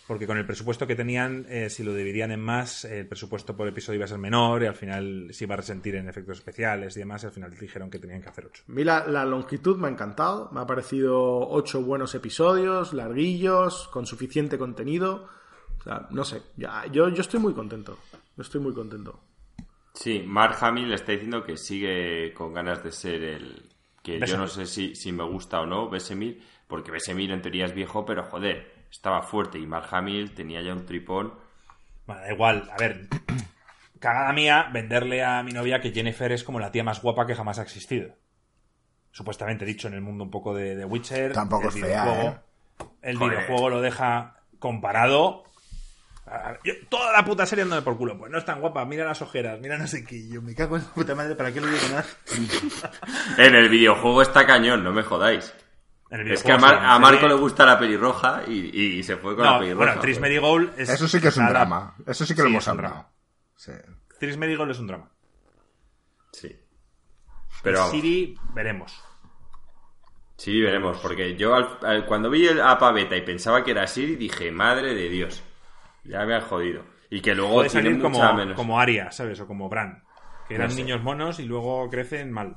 porque 0.06 0.26
con 0.26 0.36
el 0.36 0.44
presupuesto 0.44 0.86
que 0.86 0.96
tenían, 0.96 1.46
eh, 1.48 1.70
si 1.70 1.84
lo 1.84 1.94
dividían 1.94 2.32
en 2.32 2.40
más, 2.40 2.84
el 2.84 3.06
presupuesto 3.06 3.56
por 3.56 3.68
episodio 3.68 3.98
iba 3.98 4.04
a 4.04 4.08
ser 4.08 4.18
menor 4.18 4.62
y 4.62 4.66
al 4.66 4.74
final 4.74 5.28
se 5.30 5.44
iba 5.44 5.54
a 5.54 5.58
resentir 5.58 5.94
en 5.94 6.08
efectos 6.08 6.38
especiales 6.38 6.96
y 6.96 7.00
demás. 7.00 7.22
Y 7.22 7.26
al 7.26 7.32
final 7.32 7.56
dijeron 7.58 7.88
que 7.88 7.98
tenían 7.98 8.20
que 8.20 8.28
hacer 8.28 8.46
ocho. 8.46 8.64
A 8.68 8.72
mí 8.72 8.82
la, 8.82 9.06
la, 9.06 9.24
longitud 9.24 9.76
me 9.76 9.88
ha 9.88 9.90
encantado. 9.90 10.50
Me 10.52 10.60
ha 10.60 10.66
parecido 10.66 11.48
ocho 11.48 11.82
buenos 11.82 12.14
episodios, 12.14 12.92
larguillos, 12.92 13.88
con 13.88 14.06
suficiente 14.06 14.58
contenido. 14.58 15.28
O 15.78 15.82
sea, 15.82 16.08
no 16.10 16.24
sé. 16.24 16.42
Ya, 16.56 16.84
yo, 16.86 17.08
yo 17.08 17.20
estoy 17.20 17.38
muy 17.38 17.54
contento. 17.54 17.98
Yo 18.36 18.42
estoy 18.42 18.60
muy 18.60 18.74
contento. 18.74 19.20
Sí, 19.94 20.24
Mark 20.26 20.56
Hamill 20.60 20.88
le 20.88 20.94
está 20.94 21.12
diciendo 21.12 21.44
que 21.44 21.56
sigue 21.56 22.32
con 22.34 22.52
ganas 22.52 22.82
de 22.82 22.92
ser 22.92 23.22
el. 23.22 23.68
Que 24.02 24.18
yo 24.18 24.36
no 24.36 24.48
sé 24.48 24.66
si, 24.66 24.96
si 24.96 25.12
me 25.12 25.22
gusta 25.22 25.60
o 25.60 25.66
no, 25.66 25.88
Besemir, 25.88 26.42
porque 26.66 26.90
Besemir 26.90 27.30
en 27.30 27.40
teoría 27.40 27.66
es 27.66 27.74
viejo, 27.74 28.04
pero 28.04 28.24
joder, 28.24 28.71
estaba 28.92 29.22
fuerte 29.22 29.58
y 29.58 29.66
Mark 29.66 29.88
Hamill 29.90 30.34
tenía 30.34 30.62
ya 30.62 30.72
un 30.72 30.86
tripón. 30.86 31.34
Bueno, 32.06 32.22
da 32.22 32.32
igual, 32.32 32.70
a 32.70 32.76
ver. 32.76 33.08
Cagada 33.98 34.32
mía 34.32 34.68
venderle 34.72 35.24
a 35.24 35.42
mi 35.42 35.52
novia 35.52 35.80
que 35.80 35.92
Jennifer 35.92 36.30
es 36.30 36.44
como 36.44 36.60
la 36.60 36.70
tía 36.70 36.84
más 36.84 37.00
guapa 37.00 37.26
que 37.26 37.34
jamás 37.34 37.58
ha 37.58 37.62
existido. 37.62 38.14
Supuestamente 39.10 39.64
dicho 39.64 39.88
en 39.88 39.94
el 39.94 40.00
mundo 40.00 40.24
un 40.24 40.30
poco 40.30 40.54
de, 40.54 40.84
Witcher. 40.84 41.32
Tampoco 41.32 41.68
es 41.68 41.74
fea, 41.74 42.22
¿eh? 42.22 42.86
El 43.00 43.18
videojuego 43.18 43.70
lo 43.70 43.80
deja 43.80 44.36
comparado 44.58 45.44
toda 46.88 47.12
la 47.12 47.24
puta 47.24 47.46
serie 47.46 47.62
andando 47.62 47.84
por 47.84 47.96
culo. 47.96 48.18
Pues 48.18 48.30
no 48.30 48.38
es 48.38 48.44
tan 48.44 48.60
guapa, 48.60 48.84
mira 48.84 49.04
las 49.04 49.22
ojeras, 49.22 49.60
mira 49.60 49.76
no 49.76 49.86
sé 49.86 50.04
qué. 50.04 50.28
Yo 50.28 50.40
me 50.42 50.54
cago 50.54 50.76
en 50.76 50.82
la 50.82 50.88
puta 50.88 51.14
madre, 51.14 51.34
¿para 51.34 51.52
qué 51.52 51.60
lo 51.60 51.66
digo 51.66 51.82
más? 51.92 52.16
en 53.38 53.54
el 53.54 53.68
videojuego 53.68 54.22
está 54.22 54.46
cañón, 54.46 54.84
no 54.84 54.92
me 54.92 55.02
jodáis. 55.02 55.52
Es 56.12 56.42
que 56.42 56.52
a, 56.52 56.58
Marco 56.98 57.26
le 57.26 57.34
gusta 57.34 57.64
la 57.64 57.78
pelirroja 57.78 58.42
y, 58.46 59.02
se 59.02 59.16
fue 59.16 59.34
con 59.34 59.46
la 59.46 59.58
pelirroja. 59.58 59.86
Bueno, 59.86 60.00
Tris 60.00 60.20
Merigold 60.20 60.78
es. 60.78 60.90
Eso 60.90 61.08
sí 61.08 61.20
que 61.20 61.28
es 61.28 61.36
un 61.38 61.48
drama. 61.48 61.94
Eso 62.06 62.26
sí 62.26 62.34
que 62.34 62.42
lo 62.42 62.48
hemos 62.48 62.68
hablado. 62.68 63.06
Sí. 63.56 63.72
Tris 64.18 64.36
Merigold 64.36 64.72
es 64.72 64.78
un 64.78 64.88
drama. 64.88 65.10
Sí. 66.32 66.54
Pero. 67.62 67.90
Siri, 67.90 68.36
veremos. 68.52 69.02
Sí, 70.36 70.60
veremos, 70.60 70.98
porque 70.98 71.36
yo 71.36 71.78
cuando 72.08 72.28
vi 72.28 72.46
el 72.48 72.60
APA 72.60 72.90
beta 72.90 73.16
y 73.16 73.22
pensaba 73.22 73.62
que 73.62 73.70
era 73.70 73.86
Siri, 73.86 74.16
dije, 74.16 74.50
madre 74.50 74.94
de 74.94 75.08
Dios. 75.08 75.42
Ya 76.04 76.26
me 76.26 76.34
ha 76.34 76.40
jodido. 76.40 76.84
Y 77.10 77.20
que 77.20 77.34
luego 77.34 77.54
Puede 77.54 77.68
salir 77.68 78.00
como, 78.00 78.32
menos. 78.34 78.56
como 78.56 78.80
Aria, 78.80 79.12
¿sabes? 79.12 79.40
O 79.40 79.46
como 79.46 79.68
Bran. 79.68 80.02
Que 80.48 80.56
eran 80.56 80.74
niños 80.74 81.02
monos 81.02 81.38
y 81.38 81.44
luego 81.44 81.88
crecen 81.88 82.32
mal. 82.32 82.56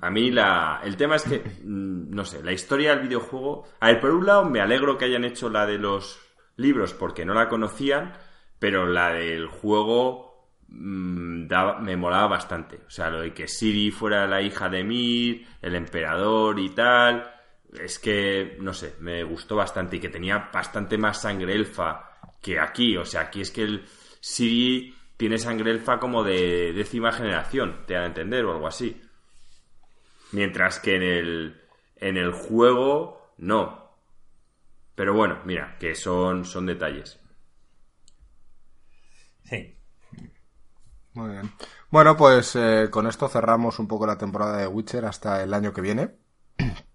A 0.00 0.10
mí 0.10 0.30
la, 0.30 0.80
el 0.84 0.96
tema 0.96 1.16
es 1.16 1.24
que, 1.24 1.38
mm, 1.38 2.10
no 2.10 2.24
sé, 2.24 2.42
la 2.42 2.52
historia 2.52 2.90
del 2.94 3.06
videojuego... 3.06 3.64
A 3.80 3.88
ver, 3.88 4.00
por 4.00 4.10
un 4.10 4.26
lado 4.26 4.44
me 4.44 4.60
alegro 4.60 4.98
que 4.98 5.06
hayan 5.06 5.24
hecho 5.24 5.48
la 5.48 5.66
de 5.66 5.78
los 5.78 6.18
libros 6.56 6.94
porque 6.94 7.24
no 7.24 7.34
la 7.34 7.48
conocían, 7.48 8.14
pero 8.58 8.86
la 8.86 9.12
del 9.12 9.46
juego 9.46 10.50
mm, 10.68 11.46
me 11.80 11.96
molaba 11.96 12.26
bastante. 12.28 12.80
O 12.86 12.90
sea, 12.90 13.10
lo 13.10 13.20
de 13.20 13.32
que 13.32 13.48
Siri 13.48 13.90
fuera 13.90 14.26
la 14.26 14.42
hija 14.42 14.68
de 14.68 14.84
Mir, 14.84 15.46
el 15.62 15.74
emperador 15.74 16.58
y 16.58 16.70
tal, 16.70 17.30
es 17.78 17.98
que, 17.98 18.56
no 18.60 18.72
sé, 18.72 18.96
me 19.00 19.22
gustó 19.24 19.56
bastante 19.56 19.96
y 19.96 20.00
que 20.00 20.08
tenía 20.08 20.50
bastante 20.52 20.98
más 20.98 21.22
sangre 21.22 21.54
elfa 21.54 22.10
que 22.40 22.58
aquí. 22.58 22.96
O 22.96 23.04
sea, 23.04 23.22
aquí 23.22 23.40
es 23.40 23.50
que 23.50 23.62
el 23.62 23.84
Siri 24.20 24.94
tiene 25.16 25.38
sangre 25.38 25.70
elfa 25.70 25.98
como 25.98 26.22
de 26.22 26.72
décima 26.72 27.12
generación, 27.12 27.84
te 27.86 27.94
da 27.94 28.02
a 28.02 28.06
entender, 28.06 28.44
o 28.44 28.52
algo 28.52 28.66
así. 28.66 29.00
Mientras 30.32 30.80
que 30.80 30.96
en 30.96 31.02
el, 31.02 31.62
en 31.96 32.16
el 32.16 32.32
juego, 32.32 33.32
no. 33.38 33.90
Pero 34.94 35.14
bueno, 35.14 35.40
mira, 35.44 35.76
que 35.78 35.94
son, 35.94 36.44
son 36.44 36.66
detalles. 36.66 37.20
Sí. 39.44 39.76
Muy 41.14 41.30
bien. 41.30 41.52
Bueno, 41.90 42.16
pues 42.16 42.56
eh, 42.56 42.88
con 42.90 43.06
esto 43.06 43.28
cerramos 43.28 43.78
un 43.78 43.88
poco 43.88 44.06
la 44.06 44.18
temporada 44.18 44.58
de 44.58 44.66
Witcher 44.66 45.04
hasta 45.04 45.42
el 45.42 45.54
año 45.54 45.72
que 45.72 45.80
viene. 45.80 46.14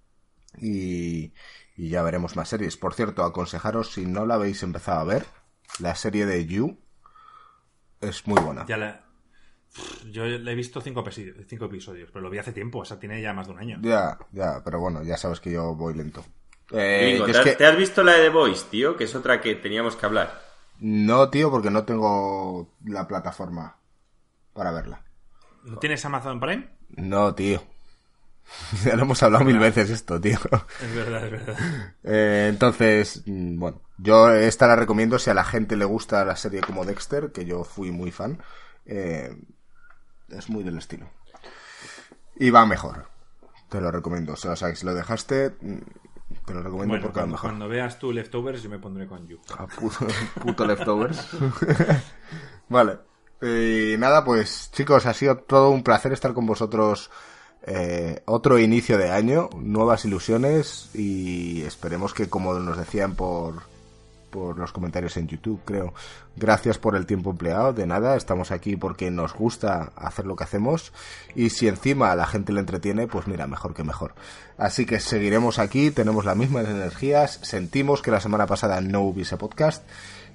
Y, 0.57 1.33
y 1.77 1.89
ya 1.89 2.03
veremos 2.03 2.35
más 2.35 2.49
series. 2.49 2.75
Por 2.75 2.93
cierto, 2.93 3.23
aconsejaros 3.23 3.93
si 3.93 4.05
no 4.05 4.25
la 4.25 4.35
habéis 4.35 4.61
empezado 4.63 4.99
a 4.99 5.05
ver, 5.05 5.25
la 5.79 5.95
serie 5.95 6.25
de 6.25 6.45
You 6.45 6.77
es 8.01 8.27
muy 8.27 8.39
buena. 8.41 8.65
Ya 8.65 8.77
la... 8.77 9.10
Yo 10.11 10.25
le 10.25 10.51
he 10.51 10.55
visto 10.55 10.81
cinco, 10.81 10.99
episodios, 11.01 12.09
pero 12.11 12.21
lo 12.21 12.29
vi 12.29 12.37
hace 12.37 12.51
tiempo, 12.51 12.79
o 12.79 12.85
sea, 12.85 12.99
tiene 12.99 13.21
ya 13.21 13.33
más 13.33 13.47
de 13.47 13.53
un 13.53 13.59
año. 13.59 13.79
Ya, 13.81 14.17
ya, 14.31 14.61
pero 14.63 14.79
bueno, 14.79 15.03
ya 15.03 15.15
sabes 15.15 15.39
que 15.39 15.51
yo 15.51 15.75
voy 15.75 15.93
lento. 15.93 16.25
Eh, 16.71 17.21
¿te, 17.57 17.65
has 17.65 17.77
visto 17.77 18.03
la 18.03 18.13
de 18.13 18.23
The 18.23 18.29
Voice, 18.29 18.65
tío? 18.69 18.97
Que 18.97 19.05
es 19.05 19.15
otra 19.15 19.39
que 19.41 19.55
teníamos 19.55 19.95
que 19.95 20.05
hablar. 20.05 20.41
No, 20.79 21.29
tío, 21.29 21.51
porque 21.51 21.69
no 21.69 21.85
tengo 21.85 22.73
la 22.85 23.07
plataforma 23.07 23.77
para 24.53 24.71
verla. 24.71 25.03
¿No 25.63 25.77
tienes 25.77 26.03
Amazon 26.05 26.39
Prime? 26.39 26.69
No, 26.89 27.33
tío. 27.35 27.61
ya 28.85 28.95
lo 28.95 29.03
hemos 29.03 29.21
hablado 29.23 29.45
mil 29.45 29.59
veces 29.59 29.89
esto, 29.89 30.19
tío. 30.19 30.39
Es 30.81 30.95
verdad, 30.95 31.25
es 31.25 31.31
verdad. 31.31 31.57
Eh, 32.03 32.47
entonces, 32.49 33.23
mm, 33.25 33.59
bueno, 33.59 33.81
yo 33.97 34.33
esta 34.33 34.67
la 34.67 34.75
recomiendo 34.75 35.19
si 35.19 35.29
a 35.29 35.33
la 35.33 35.43
gente 35.43 35.77
le 35.77 35.85
gusta 35.85 36.25
la 36.25 36.35
serie 36.35 36.61
como 36.61 36.83
Dexter, 36.83 37.31
que 37.31 37.45
yo 37.45 37.63
fui 37.63 37.91
muy 37.91 38.11
fan. 38.11 38.41
Eh, 38.85 39.35
es 40.31 40.49
muy 40.49 40.63
del 40.63 40.77
estilo. 40.77 41.07
Y 42.35 42.49
va 42.49 42.65
mejor. 42.65 43.07
Te 43.69 43.79
lo 43.79 43.91
recomiendo. 43.91 44.33
O 44.33 44.35
sea, 44.35 44.55
si 44.55 44.85
lo 44.85 44.93
dejaste, 44.93 45.55
mm, 45.61 45.77
Te 46.45 46.53
lo 46.53 46.63
recomiendo 46.63 46.99
porque 47.01 47.19
a 47.19 47.23
lo 47.23 47.33
mejor. 47.33 47.49
Cuando 47.49 47.67
veas 47.67 47.99
tú 47.99 48.11
Leftovers, 48.11 48.63
yo 48.63 48.69
me 48.69 48.79
pondré 48.79 49.05
con 49.05 49.27
You. 49.27 49.39
Ah, 49.57 49.67
puto, 49.67 50.65
Leftovers. 50.65 51.27
vale. 52.69 52.99
Y 53.41 53.97
nada, 53.97 54.23
pues 54.23 54.69
chicos, 54.71 55.05
ha 55.05 55.13
sido 55.13 55.37
todo 55.37 55.71
un 55.71 55.83
placer 55.83 56.13
estar 56.13 56.33
con 56.33 56.45
vosotros. 56.45 57.09
Eh, 57.63 58.23
otro 58.25 58.57
inicio 58.57 58.97
de 58.97 59.11
año, 59.11 59.49
nuevas 59.55 60.05
ilusiones 60.05 60.89
y 60.95 61.61
esperemos 61.61 62.13
que, 62.13 62.27
como 62.27 62.55
nos 62.55 62.77
decían 62.77 63.15
por, 63.15 63.70
por 64.31 64.57
los 64.57 64.71
comentarios 64.71 65.17
en 65.17 65.27
YouTube, 65.27 65.61
creo. 65.65 65.93
Gracias 66.35 66.77
por 66.77 66.95
el 66.95 67.05
tiempo 67.05 67.29
empleado, 67.29 67.73
de 67.73 67.85
nada, 67.85 68.15
estamos 68.15 68.49
aquí 68.51 68.75
porque 68.77 69.11
nos 69.11 69.33
gusta 69.33 69.91
hacer 69.95 70.25
lo 70.25 70.35
que 70.35 70.45
hacemos 70.45 70.93
y 71.35 71.49
si 71.49 71.67
encima 71.67 72.11
a 72.11 72.15
la 72.15 72.25
gente 72.25 72.53
le 72.53 72.61
entretiene, 72.61 73.07
pues 73.07 73.27
mira, 73.27 73.45
mejor 73.45 73.75
que 73.75 73.83
mejor. 73.83 74.15
Así 74.57 74.85
que 74.85 74.99
seguiremos 74.99 75.59
aquí, 75.59 75.91
tenemos 75.91 76.25
las 76.25 76.37
mismas 76.37 76.67
energías, 76.67 77.39
sentimos 77.43 78.01
que 78.01 78.11
la 78.11 78.21
semana 78.21 78.47
pasada 78.47 78.81
no 78.81 79.01
hubiese 79.01 79.37
podcast, 79.37 79.87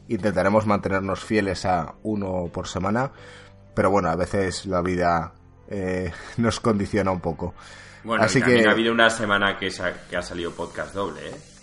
intentaremos 0.09 0.67
mantenernos 0.67 1.25
fieles 1.25 1.65
a 1.65 1.95
uno 2.03 2.51
por 2.53 2.69
semana, 2.69 3.11
pero 3.75 3.91
bueno, 3.91 4.11
a 4.11 4.17
veces 4.17 4.67
la 4.67 4.83
vida 4.83 5.33
eh, 5.69 6.13
nos 6.37 6.61
condiciona 6.61 7.11
un 7.11 7.21
poco. 7.21 7.55
Bueno, 8.05 8.23
Así 8.23 8.41
que 8.41 8.65
ha 8.69 8.71
habido 8.71 8.93
una 8.93 9.11
semana 9.11 9.59
que, 9.59 9.69
que 10.09 10.17
ha 10.17 10.23
salido 10.23 10.53
podcast 10.53 10.95
doble, 10.95 11.29
¿eh? 11.29 11.56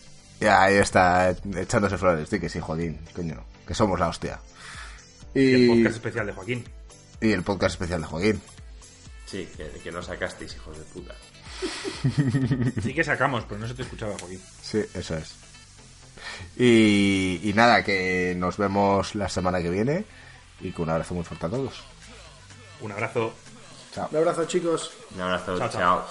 Ya, 0.44 0.64
ahí 0.64 0.76
está, 0.76 1.34
echándose 1.56 1.98
flores. 1.98 2.28
Sí, 2.28 2.38
que 2.38 2.50
sí, 2.50 2.60
Joaquín, 2.60 3.00
coño, 3.16 3.46
que 3.66 3.74
somos 3.74 3.98
la 3.98 4.10
hostia. 4.10 4.42
Y... 5.34 5.54
el 5.54 5.68
podcast 5.70 5.96
especial 5.96 6.28
de 6.28 6.34
Joaquín. 6.34 6.66
Y 7.22 7.32
el 7.32 7.44
podcast 7.44 7.76
especial 7.76 8.02
de 8.02 8.08
Joaquín. 8.08 8.42
Sí, 9.26 9.48
que, 9.82 9.92
no 9.92 10.04
sacasteis, 10.04 10.54
hijos 10.56 10.78
de 10.78 10.84
puta. 10.84 11.16
sí 12.84 12.94
que 12.94 13.06
sacamos, 13.06 13.46
pero 13.48 13.62
no 13.62 13.68
se 13.70 13.74
te 13.74 13.84
escuchaba, 13.84 14.18
Joaquín. 14.20 14.42
Sí, 14.62 14.84
eso 14.94 15.16
es. 15.16 15.34
Y, 16.58 17.40
y 17.42 17.54
nada, 17.54 17.82
que 17.86 18.36
nos 18.38 18.58
vemos 18.58 19.16
la 19.16 19.30
semana 19.30 19.62
que 19.62 19.70
viene 19.70 20.04
y 20.60 20.72
con 20.72 20.84
un 20.84 20.90
abrazo 20.90 21.14
muy 21.14 21.24
fuerte 21.24 21.46
a 21.46 21.50
todos. 21.50 21.84
Un 22.82 22.92
abrazo. 22.92 23.34
Chao. 23.94 24.10
Un 24.12 24.18
abrazo, 24.18 24.44
chicos. 24.44 24.92
Un 25.16 25.22
abrazo, 25.22 25.58
chao. 25.58 25.70
chao. 25.70 26.06